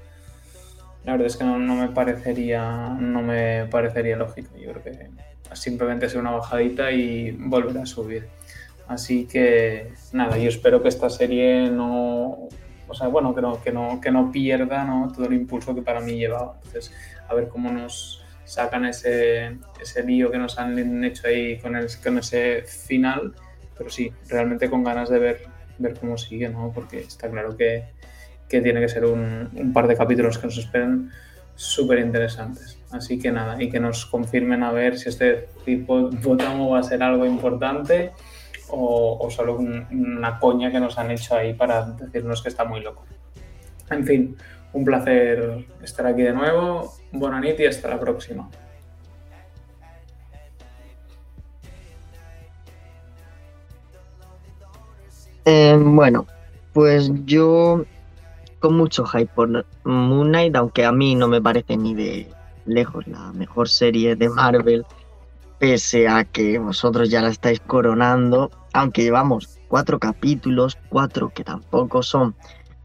la 1.05 1.13
verdad 1.13 1.27
es 1.27 1.37
que 1.37 1.45
no, 1.45 1.59
no, 1.59 1.75
me 1.75 1.89
parecería 1.89 2.97
no 2.99 3.23
me 3.23 3.67
parecería 3.67 4.17
lógico. 4.17 4.57
Yo 4.57 4.73
creo 4.73 4.83
que 4.83 5.11
simplemente 5.55 6.09
sea 6.09 6.21
una 6.21 6.31
bajadita 6.31 6.93
y 6.93 7.33
volver 7.33 7.79
a 7.79 7.87
subir. 7.87 8.29
Así 8.89 9.27
que 9.27 9.93
nada, 10.13 10.39
yo 10.39 10.49
espero 10.49 10.83
que 10.83 10.89
esta 10.89 11.09
serie 11.11 11.71
no, 11.71 12.49
o 12.89 12.95
sea, 12.95 13.09
bueno, 13.09 13.35
que 13.35 13.41
no, 13.41 13.63
que 13.63 13.73
no, 13.73 14.01
que 14.01 14.11
no 14.11 14.31
pierda 14.31 14.85
¿no? 14.85 15.11
todo 15.13 15.27
el 15.27 15.35
impulso 15.35 15.75
que 15.75 15.83
para 15.83 16.01
mí 16.01 16.19
llevaba. 16.19 16.57
Entonces, 16.65 16.93
a 17.29 17.35
ver 17.35 17.49
cómo 17.49 17.73
nos 17.73 18.25
sacan 18.45 18.85
ese, 18.85 19.57
ese 19.81 20.03
lío 20.03 20.31
que 20.31 20.39
nos 20.39 20.59
han 20.59 21.05
hecho 21.05 21.27
ahí 21.27 21.59
con, 21.59 21.77
el, 21.77 21.87
con 22.03 22.19
ese 22.19 22.63
final. 22.63 23.35
Pero 23.77 23.91
sí, 23.91 24.13
realmente 24.29 24.69
con 24.69 24.85
ganas 24.85 25.09
de 25.09 25.19
ver, 25.19 25.43
ver 25.79 25.99
cómo 25.99 26.19
sigue, 26.19 26.49
¿no? 26.49 26.71
Porque 26.75 26.99
está 26.99 27.31
claro 27.31 27.57
que, 27.57 27.85
que 28.53 28.61
tiene 28.61 28.81
que 28.81 28.89
ser 28.89 29.07
un, 29.07 29.73
par 29.73 29.89
de 29.89 29.97
capítulos 29.97 30.37
que 30.37 30.47
nos 30.47 30.59
esperen 30.59 31.11
súper 31.55 32.01
interesantes. 32.01 32.79
Así 32.91 33.19
que 33.19 33.33
nada, 33.33 33.61
y 33.61 33.71
que 33.71 33.81
nos 33.81 34.05
confirmen 34.05 34.63
a 34.63 34.71
ver 34.71 34.99
si 34.99 35.09
este 35.09 35.49
hipopótamo 35.65 36.71
va 36.71 36.81
a 36.81 36.83
ser 36.83 37.03
algo 37.03 37.25
importante 37.25 38.13
o, 38.69 39.27
solo 39.31 39.57
una 39.57 40.39
coña 40.39 40.71
que 40.71 40.81
nos 40.81 40.99
han 40.99 41.11
hecho 41.11 41.35
ahí 41.35 41.55
para 41.55 41.85
decirnos 41.93 42.43
que 42.43 42.51
está 42.51 42.65
muy 42.65 42.81
loco. 42.83 43.07
En 43.91 44.05
fin, 44.05 44.37
un 44.75 44.85
placer 44.85 45.67
estar 45.83 46.07
aquí 46.07 46.23
de 46.23 46.33
nuevo. 46.33 46.93
Buena 47.11 47.41
nit 47.41 47.59
y 47.61 47.67
hasta 47.67 47.89
la 47.89 47.99
próxima. 47.99 48.51
Eh, 55.45 55.77
bueno, 55.79 56.27
pues 56.73 57.11
yo 57.25 57.85
con 58.63 58.77
mucho 58.77 59.05
hype 59.05 59.31
por 59.35 59.67
Moon 59.85 60.29
Knight, 60.29 60.55
aunque 60.55 60.85
a 60.85 60.93
mí 60.93 61.17
no 61.17 61.27
me 61.27 61.43
parece 61.43 61.77
ni 61.77 61.95
de 61.95 62.31
lejos 62.65 63.07
la 63.09 63.33
mejor 63.33 63.69
serie 63.69 64.15
de 64.15 64.29
Marvel, 64.29 64.87
pese 65.59 66.09
a 66.09 66.25
que 66.25 66.59
vosotros 66.59 67.11
ya 67.11 67.21
la 67.21 67.29
estáis 67.29 67.61
coronando, 67.61 68.51
aunque 68.73 69.03
llevamos 69.03 69.59
cuatro 69.67 69.99
capítulos, 69.99 70.79
cuatro 70.89 71.31
que 71.35 71.43
tampoco 71.43 72.05
son 72.05 72.37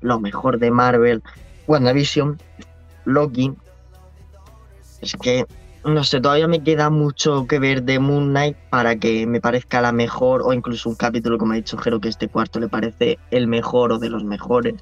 lo 0.01 0.19
mejor 0.19 0.57
de 0.57 0.71
Marvel, 0.71 1.21
WandaVision, 1.67 2.39
Loki, 3.05 3.53
es 5.01 5.15
que 5.15 5.45
no 5.85 6.03
sé, 6.03 6.19
todavía 6.19 6.47
me 6.47 6.63
queda 6.63 6.89
mucho 6.89 7.45
que 7.47 7.59
ver 7.59 7.83
de 7.83 7.99
Moon 7.99 8.29
Knight 8.29 8.57
para 8.69 8.97
que 8.97 9.25
me 9.27 9.39
parezca 9.39 9.79
la 9.79 9.91
mejor, 9.91 10.41
o 10.43 10.51
incluso 10.51 10.89
un 10.89 10.95
capítulo, 10.95 11.37
como 11.37 11.53
ha 11.53 11.55
dicho 11.55 11.77
Jero, 11.77 12.01
que 12.01 12.09
este 12.09 12.27
cuarto 12.27 12.59
le 12.59 12.67
parece 12.67 13.19
el 13.31 13.47
mejor 13.47 13.91
o 13.91 13.99
de 13.99 14.09
los 14.09 14.23
mejores. 14.23 14.73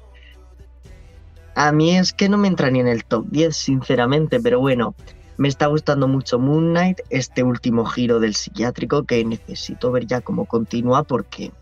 A 1.56 1.72
mí 1.72 1.96
es 1.96 2.12
que 2.12 2.28
no 2.28 2.36
me 2.36 2.48
entra 2.48 2.70
ni 2.70 2.80
en 2.80 2.86
el 2.86 3.06
top 3.06 3.24
10, 3.30 3.56
sinceramente, 3.56 4.38
pero 4.40 4.60
bueno, 4.60 4.94
me 5.38 5.48
está 5.48 5.68
gustando 5.68 6.06
mucho 6.06 6.38
Moon 6.38 6.72
Knight, 6.72 7.00
este 7.08 7.42
último 7.42 7.86
giro 7.86 8.20
del 8.20 8.34
psiquiátrico 8.34 9.04
que 9.04 9.24
necesito 9.24 9.90
ver 9.90 10.06
ya 10.06 10.20
cómo 10.20 10.44
continúa 10.44 11.02
porque 11.04 11.52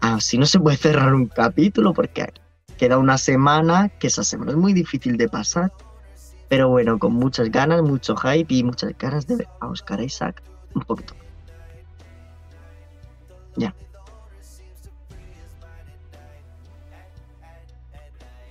así 0.00 0.38
no 0.38 0.46
se 0.46 0.60
puede 0.60 0.76
cerrar 0.76 1.12
un 1.12 1.26
capítulo 1.26 1.92
porque 1.92 2.32
queda 2.78 2.98
una 2.98 3.18
semana, 3.18 3.88
que 3.88 4.06
esa 4.06 4.22
semana 4.22 4.52
es 4.52 4.56
muy 4.56 4.72
difícil 4.72 5.16
de 5.16 5.28
pasar. 5.28 5.72
Pero 6.48 6.68
bueno, 6.68 6.96
con 7.00 7.12
muchas 7.12 7.50
ganas, 7.50 7.82
mucho 7.82 8.14
hype 8.14 8.54
y 8.54 8.62
muchas 8.62 8.96
ganas 8.96 9.26
de 9.26 9.36
ver 9.36 9.48
a 9.58 9.66
Oscar 9.66 10.00
Isaac 10.00 10.40
un 10.74 10.82
poquito. 10.82 11.14
Ya. 13.56 13.74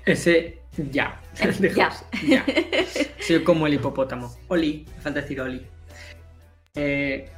Ese 0.10 0.62
ya. 0.92 1.22
Ya. 1.76 1.92
ya. 2.28 2.46
Soy 3.20 3.44
como 3.44 3.68
el 3.68 3.76
hipopótamo. 3.76 4.36
Oli, 4.48 4.86
me 4.96 5.02
falta 5.02 5.22
decir 5.22 5.40
Oli. 5.40 5.66
Eh, 6.76 7.30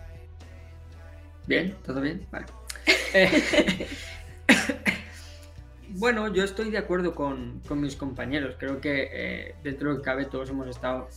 Bien, 1.47 1.75
¿todo 1.85 1.99
bien? 2.01 2.25
Vale. 2.31 2.45
Eh, 3.13 3.87
bueno, 5.89 6.33
yo 6.33 6.43
estoy 6.43 6.69
de 6.69 6.77
acuerdo 6.77 7.13
con, 7.13 7.61
con 7.67 7.81
mis 7.81 7.95
compañeros. 7.95 8.55
Creo 8.57 8.79
que 8.79 9.09
eh, 9.11 9.55
dentro 9.63 9.89
de 9.89 9.95
lo 9.95 10.01
que 10.01 10.05
cabe 10.05 10.25
todos 10.25 10.49
hemos 10.49 10.67
estado 10.67 11.09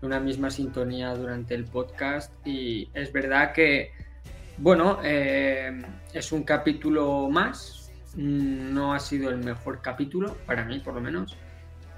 en 0.00 0.06
una 0.06 0.20
misma 0.20 0.50
sintonía 0.50 1.14
durante 1.14 1.54
el 1.54 1.64
podcast 1.64 2.32
y 2.46 2.88
es 2.94 3.12
verdad 3.12 3.52
que, 3.52 3.92
bueno, 4.56 5.00
eh, 5.04 5.82
es 6.12 6.32
un 6.32 6.44
capítulo 6.44 7.28
más. 7.28 7.83
Mm, 8.16 8.72
No 8.74 8.94
ha 8.94 9.00
sido 9.00 9.30
el 9.30 9.38
mejor 9.38 9.80
capítulo, 9.82 10.36
para 10.46 10.64
mí 10.64 10.80
por 10.80 10.94
lo 10.94 11.00
menos. 11.00 11.36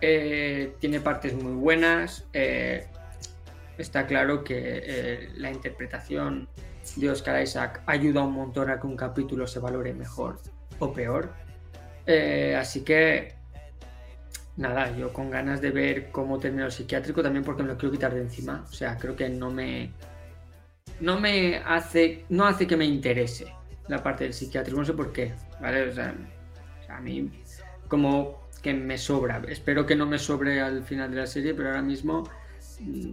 Eh, 0.00 0.74
tiene 0.78 1.00
partes 1.00 1.34
muy 1.34 1.52
buenas. 1.54 2.26
eh, 2.32 2.86
está 3.78 4.06
claro 4.06 4.42
que 4.42 4.54
eh, 4.58 5.28
la 5.36 5.50
interpretación 5.50 6.48
de 6.96 7.10
Oscar 7.10 7.42
Isaac 7.42 7.82
ayuda 7.86 8.22
un 8.22 8.32
montón 8.32 8.70
a 8.70 8.80
que 8.80 8.86
un 8.86 8.96
capítulo 8.96 9.46
se 9.46 9.58
valore 9.58 9.92
mejor 9.92 10.40
o 10.78 10.92
peor. 10.92 11.30
Así 12.58 12.82
que, 12.84 13.34
nada, 14.56 14.96
yo 14.96 15.12
con 15.12 15.30
ganas 15.30 15.60
de 15.60 15.70
ver 15.72 16.10
cómo 16.10 16.38
termina 16.38 16.66
el 16.66 16.72
psiquiátrico 16.72 17.22
también 17.22 17.44
porque 17.44 17.62
me 17.64 17.68
lo 17.70 17.76
quiero 17.76 17.92
quitar 17.92 18.14
de 18.14 18.22
encima. 18.22 18.64
O 18.68 18.72
sea, 18.72 18.96
creo 18.96 19.14
que 19.16 19.28
no 19.28 19.50
me. 19.50 19.90
No 21.00 21.20
me 21.20 21.56
hace. 21.58 22.24
No 22.30 22.46
hace 22.46 22.66
que 22.66 22.76
me 22.76 22.84
interese 22.86 23.52
la 23.88 24.02
parte 24.02 24.24
del 24.24 24.32
psiquiátrico. 24.32 24.78
No 24.78 24.86
sé 24.86 24.92
por 24.94 25.12
qué, 25.12 25.34
¿vale? 25.60 25.88
O 25.88 25.92
sea, 25.92 26.14
a 26.88 27.00
mí, 27.00 27.30
como 27.88 28.46
que 28.62 28.74
me 28.74 28.98
sobra. 28.98 29.42
Espero 29.48 29.86
que 29.86 29.94
no 29.96 30.06
me 30.06 30.18
sobre 30.18 30.60
al 30.60 30.82
final 30.84 31.10
de 31.10 31.16
la 31.18 31.26
serie, 31.26 31.54
pero 31.54 31.68
ahora 31.70 31.82
mismo. 31.82 32.28
mm, 32.80 33.10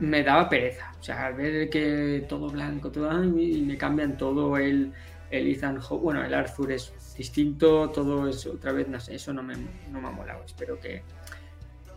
me 0.00 0.22
daba 0.22 0.48
pereza. 0.48 0.92
O 1.00 1.02
sea, 1.02 1.26
al 1.26 1.34
ver 1.34 1.70
que 1.70 2.26
todo 2.28 2.50
blanco, 2.50 2.90
todo 2.90 3.24
y 3.24 3.62
me 3.62 3.78
cambian 3.78 4.16
todo 4.18 4.58
el, 4.58 4.92
el 5.30 5.46
Ethan 5.48 5.80
Hawke, 5.80 6.02
bueno, 6.02 6.22
el 6.22 6.34
Arthur 6.34 6.72
es 6.72 6.92
distinto, 7.16 7.88
todo 7.90 8.28
es 8.28 8.44
otra 8.46 8.72
vez, 8.72 8.88
no 8.88 9.00
sé, 9.00 9.14
eso 9.14 9.32
no 9.32 9.42
me, 9.42 9.54
no 9.90 10.00
me 10.02 10.08
ha 10.08 10.10
molado. 10.10 10.44
Espero 10.44 10.78
que, 10.78 11.02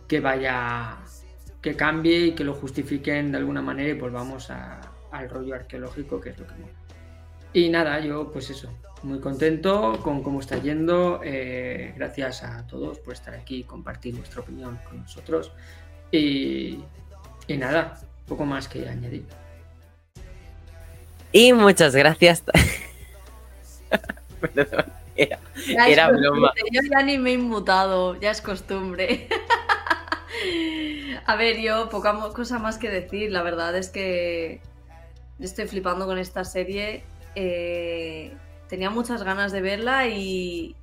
que 0.08 0.18
vaya, 0.20 0.96
que 1.60 1.76
cambie 1.76 2.28
y 2.28 2.32
que 2.34 2.42
lo 2.44 2.54
justifiquen 2.54 3.32
de 3.32 3.36
alguna 3.38 3.60
manera 3.60 3.90
y 3.90 4.00
volvamos 4.00 4.50
a- 4.50 4.80
al 5.12 5.28
rollo 5.28 5.54
arqueológico, 5.54 6.18
que 6.20 6.30
es 6.30 6.38
lo 6.38 6.46
que 6.46 6.54
mola. 6.54 6.72
Y 7.52 7.68
nada, 7.68 8.00
yo 8.00 8.30
pues 8.32 8.48
eso, 8.48 8.72
muy 9.02 9.20
contento 9.20 10.00
con 10.02 10.22
cómo 10.22 10.40
está 10.40 10.58
yendo. 10.58 11.20
eh, 11.24 11.92
gracias 11.96 12.42
a 12.42 12.66
todos 12.66 12.98
por 12.98 13.14
estar 13.14 13.34
aquí 13.34 13.58
y 13.58 13.64
compartir 13.64 14.14
vuestra 14.16 14.40
opinión 14.40 14.78
con 14.88 15.02
nosotros. 15.02 15.52
Y, 16.12 16.80
y 17.46 17.56
nada, 17.56 18.00
poco 18.26 18.44
más 18.44 18.68
que 18.68 18.88
añadir. 18.88 19.24
Y 21.32 21.52
muchas 21.52 21.94
gracias. 21.94 22.42
Perdón, 24.40 24.86
era, 25.16 25.38
era 25.86 26.10
broma. 26.10 26.52
Yo 26.72 26.80
ya 26.90 27.02
ni 27.02 27.18
me 27.18 27.30
he 27.30 27.34
inmutado, 27.34 28.18
ya 28.20 28.30
es 28.30 28.40
costumbre. 28.40 29.28
A 31.26 31.36
ver, 31.36 31.60
yo 31.60 31.88
poca 31.90 32.18
cosa 32.34 32.58
más 32.58 32.78
que 32.78 32.88
decir. 32.88 33.30
La 33.30 33.42
verdad 33.42 33.76
es 33.76 33.88
que 33.90 34.60
estoy 35.38 35.68
flipando 35.68 36.06
con 36.06 36.18
esta 36.18 36.44
serie. 36.44 37.04
Eh, 37.34 38.32
tenía 38.70 38.88
muchas 38.88 39.24
ganas 39.24 39.50
de 39.50 39.60
verla 39.60 40.06
y, 40.06 40.76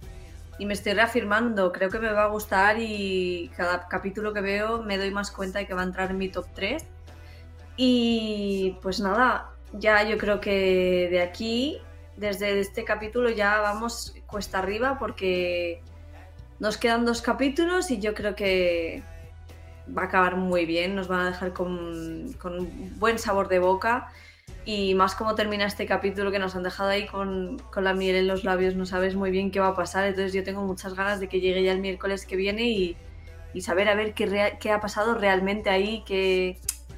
y 0.59 0.65
me 0.65 0.73
estoy 0.73 0.93
reafirmando. 0.93 1.71
Creo 1.71 1.89
que 1.89 1.99
me 1.99 2.11
va 2.11 2.25
a 2.25 2.27
gustar 2.27 2.75
y 2.79 3.49
cada 3.55 3.87
capítulo 3.87 4.33
que 4.33 4.41
veo 4.41 4.83
me 4.83 4.97
doy 4.97 5.09
más 5.09 5.31
cuenta 5.31 5.59
de 5.59 5.67
que 5.67 5.73
va 5.73 5.81
a 5.81 5.85
entrar 5.85 6.11
en 6.11 6.17
mi 6.17 6.27
top 6.27 6.45
3. 6.53 6.85
Y 7.77 8.77
pues 8.81 8.99
nada, 8.99 9.51
ya 9.71 10.03
yo 10.03 10.17
creo 10.17 10.41
que 10.41 11.07
de 11.09 11.21
aquí, 11.21 11.77
desde 12.17 12.59
este 12.59 12.83
capítulo, 12.83 13.29
ya 13.29 13.61
vamos 13.61 14.13
cuesta 14.25 14.59
arriba 14.59 14.97
porque 14.99 15.81
nos 16.59 16.77
quedan 16.77 17.05
dos 17.05 17.21
capítulos 17.21 17.89
y 17.89 17.99
yo 17.99 18.13
creo 18.13 18.35
que 18.35 19.01
va 19.97 20.01
a 20.01 20.05
acabar 20.05 20.35
muy 20.35 20.65
bien, 20.65 20.95
nos 20.95 21.07
van 21.07 21.21
a 21.21 21.25
dejar 21.27 21.53
con, 21.53 22.33
con 22.33 22.67
buen 22.99 23.17
sabor 23.17 23.47
de 23.47 23.59
boca 23.59 24.11
y 24.67 24.95
más 24.95 25.15
como 25.15 25.33
termina 25.33 25.65
este 25.65 25.85
capítulo 25.85 26.29
que 26.29 26.39
nos 26.39 26.53
han 26.53 26.63
dejado 26.63 26.89
ahí 26.89 27.05
con, 27.07 27.57
con 27.71 27.85
la 27.85 27.93
miel 27.93 28.17
en 28.17 28.27
los 28.27 28.43
labios, 28.43 28.75
no 28.75 28.85
sabes 28.85 29.15
muy 29.15 29.31
bien 29.31 29.49
qué 29.49 29.61
va 29.61 29.69
a 29.69 29.75
pasar, 29.75 30.05
entonces 30.05 30.33
yo 30.33 30.43
tengo 30.43 30.61
muchas 30.63 30.93
ganas 30.93 31.21
de 31.21 31.29
que 31.29 31.39
llegue 31.39 31.63
ya 31.63 31.71
el 31.71 31.79
miércoles 31.79 32.25
que 32.25 32.35
viene 32.35 32.63
y, 32.69 32.97
y 33.53 33.61
saber 33.61 33.87
a 33.87 33.95
ver 33.95 34.13
qué, 34.13 34.57
qué 34.59 34.71
ha 34.71 34.81
pasado 34.81 35.15
realmente 35.15 35.69
ahí, 35.69 36.03
qué, 36.05 36.57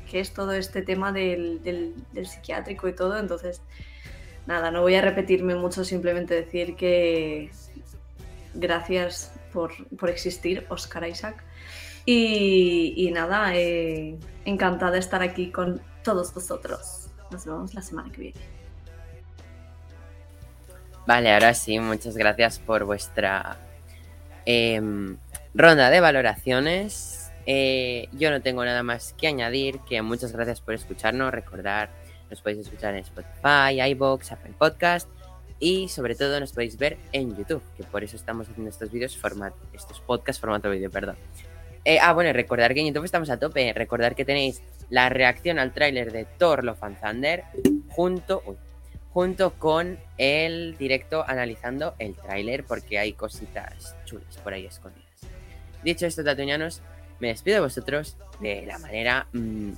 qué 0.10 0.20
es 0.20 0.34
todo 0.34 0.54
este 0.54 0.82
tema 0.82 1.12
del, 1.12 1.62
del- 1.62 1.94
del 2.12 2.26
psiquiátrico 2.26 2.88
y 2.88 2.96
todo, 2.96 3.20
entonces 3.20 3.62
nada, 4.48 4.72
no 4.72 4.82
voy 4.82 4.96
a 4.96 5.02
repetirme 5.02 5.54
mucho, 5.54 5.84
simplemente 5.84 6.34
decir 6.34 6.76
que 6.76 7.52
gracias 8.56 9.32
por, 9.54 9.72
por 9.96 10.10
existir, 10.10 10.66
Oscar 10.70 11.08
Isaac. 11.08 11.44
Y, 12.06 12.96
y 12.98 13.12
nada, 13.12 13.56
eh, 13.56 14.18
encantada 14.46 14.94
de 14.94 15.00
estar 15.00 15.22
aquí 15.22 15.52
con 15.52 15.80
todos 16.04 16.34
vosotros. 16.34 16.99
Nos 17.32 17.46
vemos 17.46 17.74
la 17.74 17.82
semana 17.82 18.12
que 18.12 18.22
viene. 18.22 18.40
Vale, 21.06 21.34
ahora 21.34 21.54
sí, 21.54 21.80
muchas 21.80 22.16
gracias 22.16 22.60
por 22.60 22.84
vuestra 22.84 23.58
em, 24.46 25.18
ronda 25.54 25.90
de 25.90 26.00
valoraciones. 26.02 27.32
Eh, 27.46 28.08
yo 28.12 28.30
no 28.30 28.42
tengo 28.42 28.64
nada 28.64 28.84
más 28.84 29.14
que 29.14 29.28
añadir, 29.28 29.80
que 29.80 30.02
muchas 30.02 30.32
gracias 30.32 30.62
por 30.62 30.76
escucharnos. 30.76 31.32
Recordar, 31.32 31.90
nos 32.30 32.42
podéis 32.42 32.68
escuchar 32.68 32.94
en 32.94 33.02
Spotify, 33.02 33.82
iVoox, 33.92 34.32
Apple 34.32 34.54
Podcast 34.58 35.10
y 35.60 35.90
sobre 35.90 36.16
todo 36.16 36.40
nos 36.40 36.54
podéis 36.54 36.78
ver 36.78 36.98
en 37.12 37.36
YouTube, 37.36 37.62
que 37.76 37.84
por 37.84 38.04
eso 38.04 38.16
estamos 38.16 38.48
haciendo 38.48 38.70
estos 38.70 38.92
vídeos, 38.92 39.20
estos 39.74 40.00
podcasts 40.02 40.40
formato 40.40 40.70
vídeo, 40.70 40.90
perdón. 40.90 41.16
Eh, 41.86 42.00
ah, 42.02 42.14
bueno, 42.14 42.34
recordar 42.34 42.74
que 42.74 42.82
en 42.82 42.88
YouTube 42.88 43.06
estamos 43.06 43.30
a 43.30 43.40
tope. 43.40 43.74
Recordar 43.74 44.16
que 44.16 44.26
tenéis 44.26 44.62
la 44.90 45.10
reacción 45.10 45.60
al 45.60 45.74
tráiler 45.74 46.12
de 46.12 46.26
Thor 46.26 46.64
Love 46.64 46.84
and 46.84 47.44
junto, 47.90 48.44
junto 49.12 49.54
con 49.54 50.00
el 50.18 50.78
directo 50.78 51.24
analizando 51.28 51.96
el 52.00 52.16
tráiler 52.16 52.64
porque 52.64 53.00
hay 53.00 53.14
cositas 53.14 53.96
chulas 54.06 54.38
por 54.38 54.54
ahí 54.54 54.66
escondidas. 54.66 55.08
Dicho 55.84 56.06
esto, 56.06 56.24
tatuñanos, 56.24 56.82
me 57.20 57.30
despido 57.30 57.56
de 57.56 57.62
vosotros 57.62 58.18
de 58.40 58.66
la 58.66 58.78
manera 58.80 59.28
mm, 59.34 59.72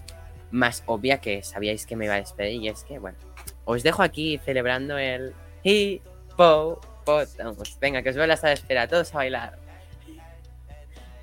más 0.51 0.83
obvia 0.85 1.19
que 1.19 1.43
sabíais 1.43 1.85
que 1.85 1.95
me 1.95 2.05
iba 2.05 2.15
a 2.15 2.19
despedir 2.19 2.61
y 2.61 2.69
es 2.69 2.83
que, 2.83 2.99
bueno, 2.99 3.17
os 3.65 3.83
dejo 3.83 4.03
aquí 4.03 4.39
celebrando 4.43 4.97
el 4.97 5.33
Hippopotamus. 5.63 7.79
Venga, 7.79 8.01
que 8.01 8.09
os 8.09 8.15
veo 8.15 8.27
la 8.27 8.37
sala 8.37 8.49
de 8.49 8.55
espera, 8.55 8.87
todos 8.87 9.13
a 9.13 9.17
bailar. 9.17 9.57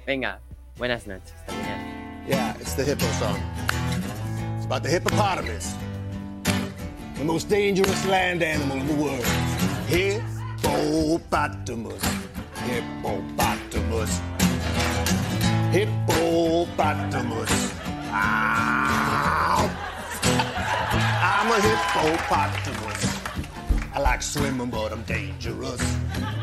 Venga, 0.06 0.40
buenas 0.78 1.06
noches. 1.06 1.32
tatuñanos. 1.46 2.28
Yeah, 2.28 2.54
it's 2.60 2.74
the 2.74 2.84
hippo 2.84 3.06
song. 3.18 3.40
It's 4.56 4.66
about 4.66 4.82
the 4.82 4.88
hippopotamus, 4.88 5.74
the 7.16 7.24
most 7.24 7.48
dangerous 7.48 8.04
land 8.06 8.42
animal 8.42 8.76
in 8.78 8.86
the 8.86 8.94
world. 8.94 9.24
Hippopotamus. 9.88 12.02
Hippopotamus. 12.66 14.20
Hippopotamus. 15.72 15.72
Hippopotamus. 15.72 17.72
Ow! 18.12 19.70
I'm 21.22 21.50
a 21.50 21.60
hippopotamus. 21.60 23.04
I 23.94 24.00
like 24.00 24.22
swimming, 24.22 24.70
but 24.70 24.92
I'm 24.92 25.02
dangerous. 25.02 25.80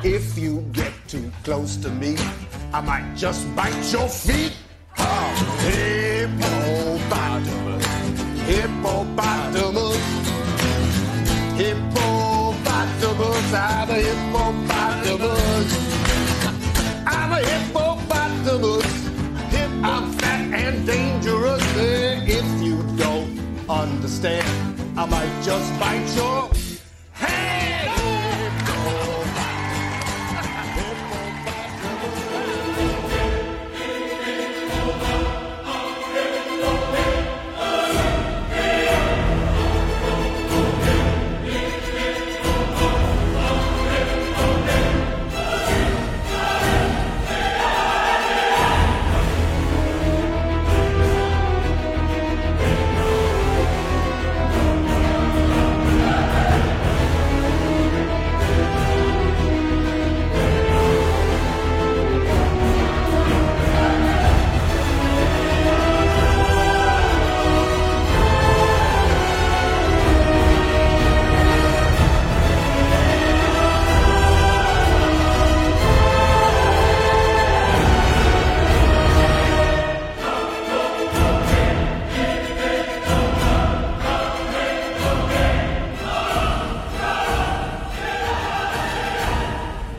If 0.04 0.38
you 0.38 0.62
get 0.74 0.92
too 1.08 1.32
close 1.44 1.78
to 1.78 1.90
me, 1.90 2.18
I 2.76 2.82
might 2.82 3.16
just 3.16 3.48
bite 3.56 3.92
your 3.94 4.10
feet. 4.10 4.52
Oh, 4.98 5.32
hippopotamus. 5.64 7.86
Hippopotamus. 8.50 10.02
Hippopotamus. 11.56 13.54
I'm 13.56 13.90
a 13.90 13.96
hippopotamus. 13.96 15.72
I'm 17.08 17.32
a 17.32 17.40
hippopotamus. 17.50 18.86
Hip, 19.54 19.72
I'm 19.82 20.12
fat 20.20 20.44
and 20.54 20.86
dangerous. 20.86 21.64
Eh, 21.78 22.26
If 22.40 22.46
you 22.62 22.84
don't 22.98 23.40
understand, 23.70 25.00
I 25.00 25.06
might 25.06 25.42
just 25.44 25.72
bite 25.80 26.14
your 26.18 26.50
hand. 27.14 27.95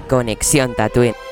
Conexión 0.07 0.75
Tatooine. 0.75 1.26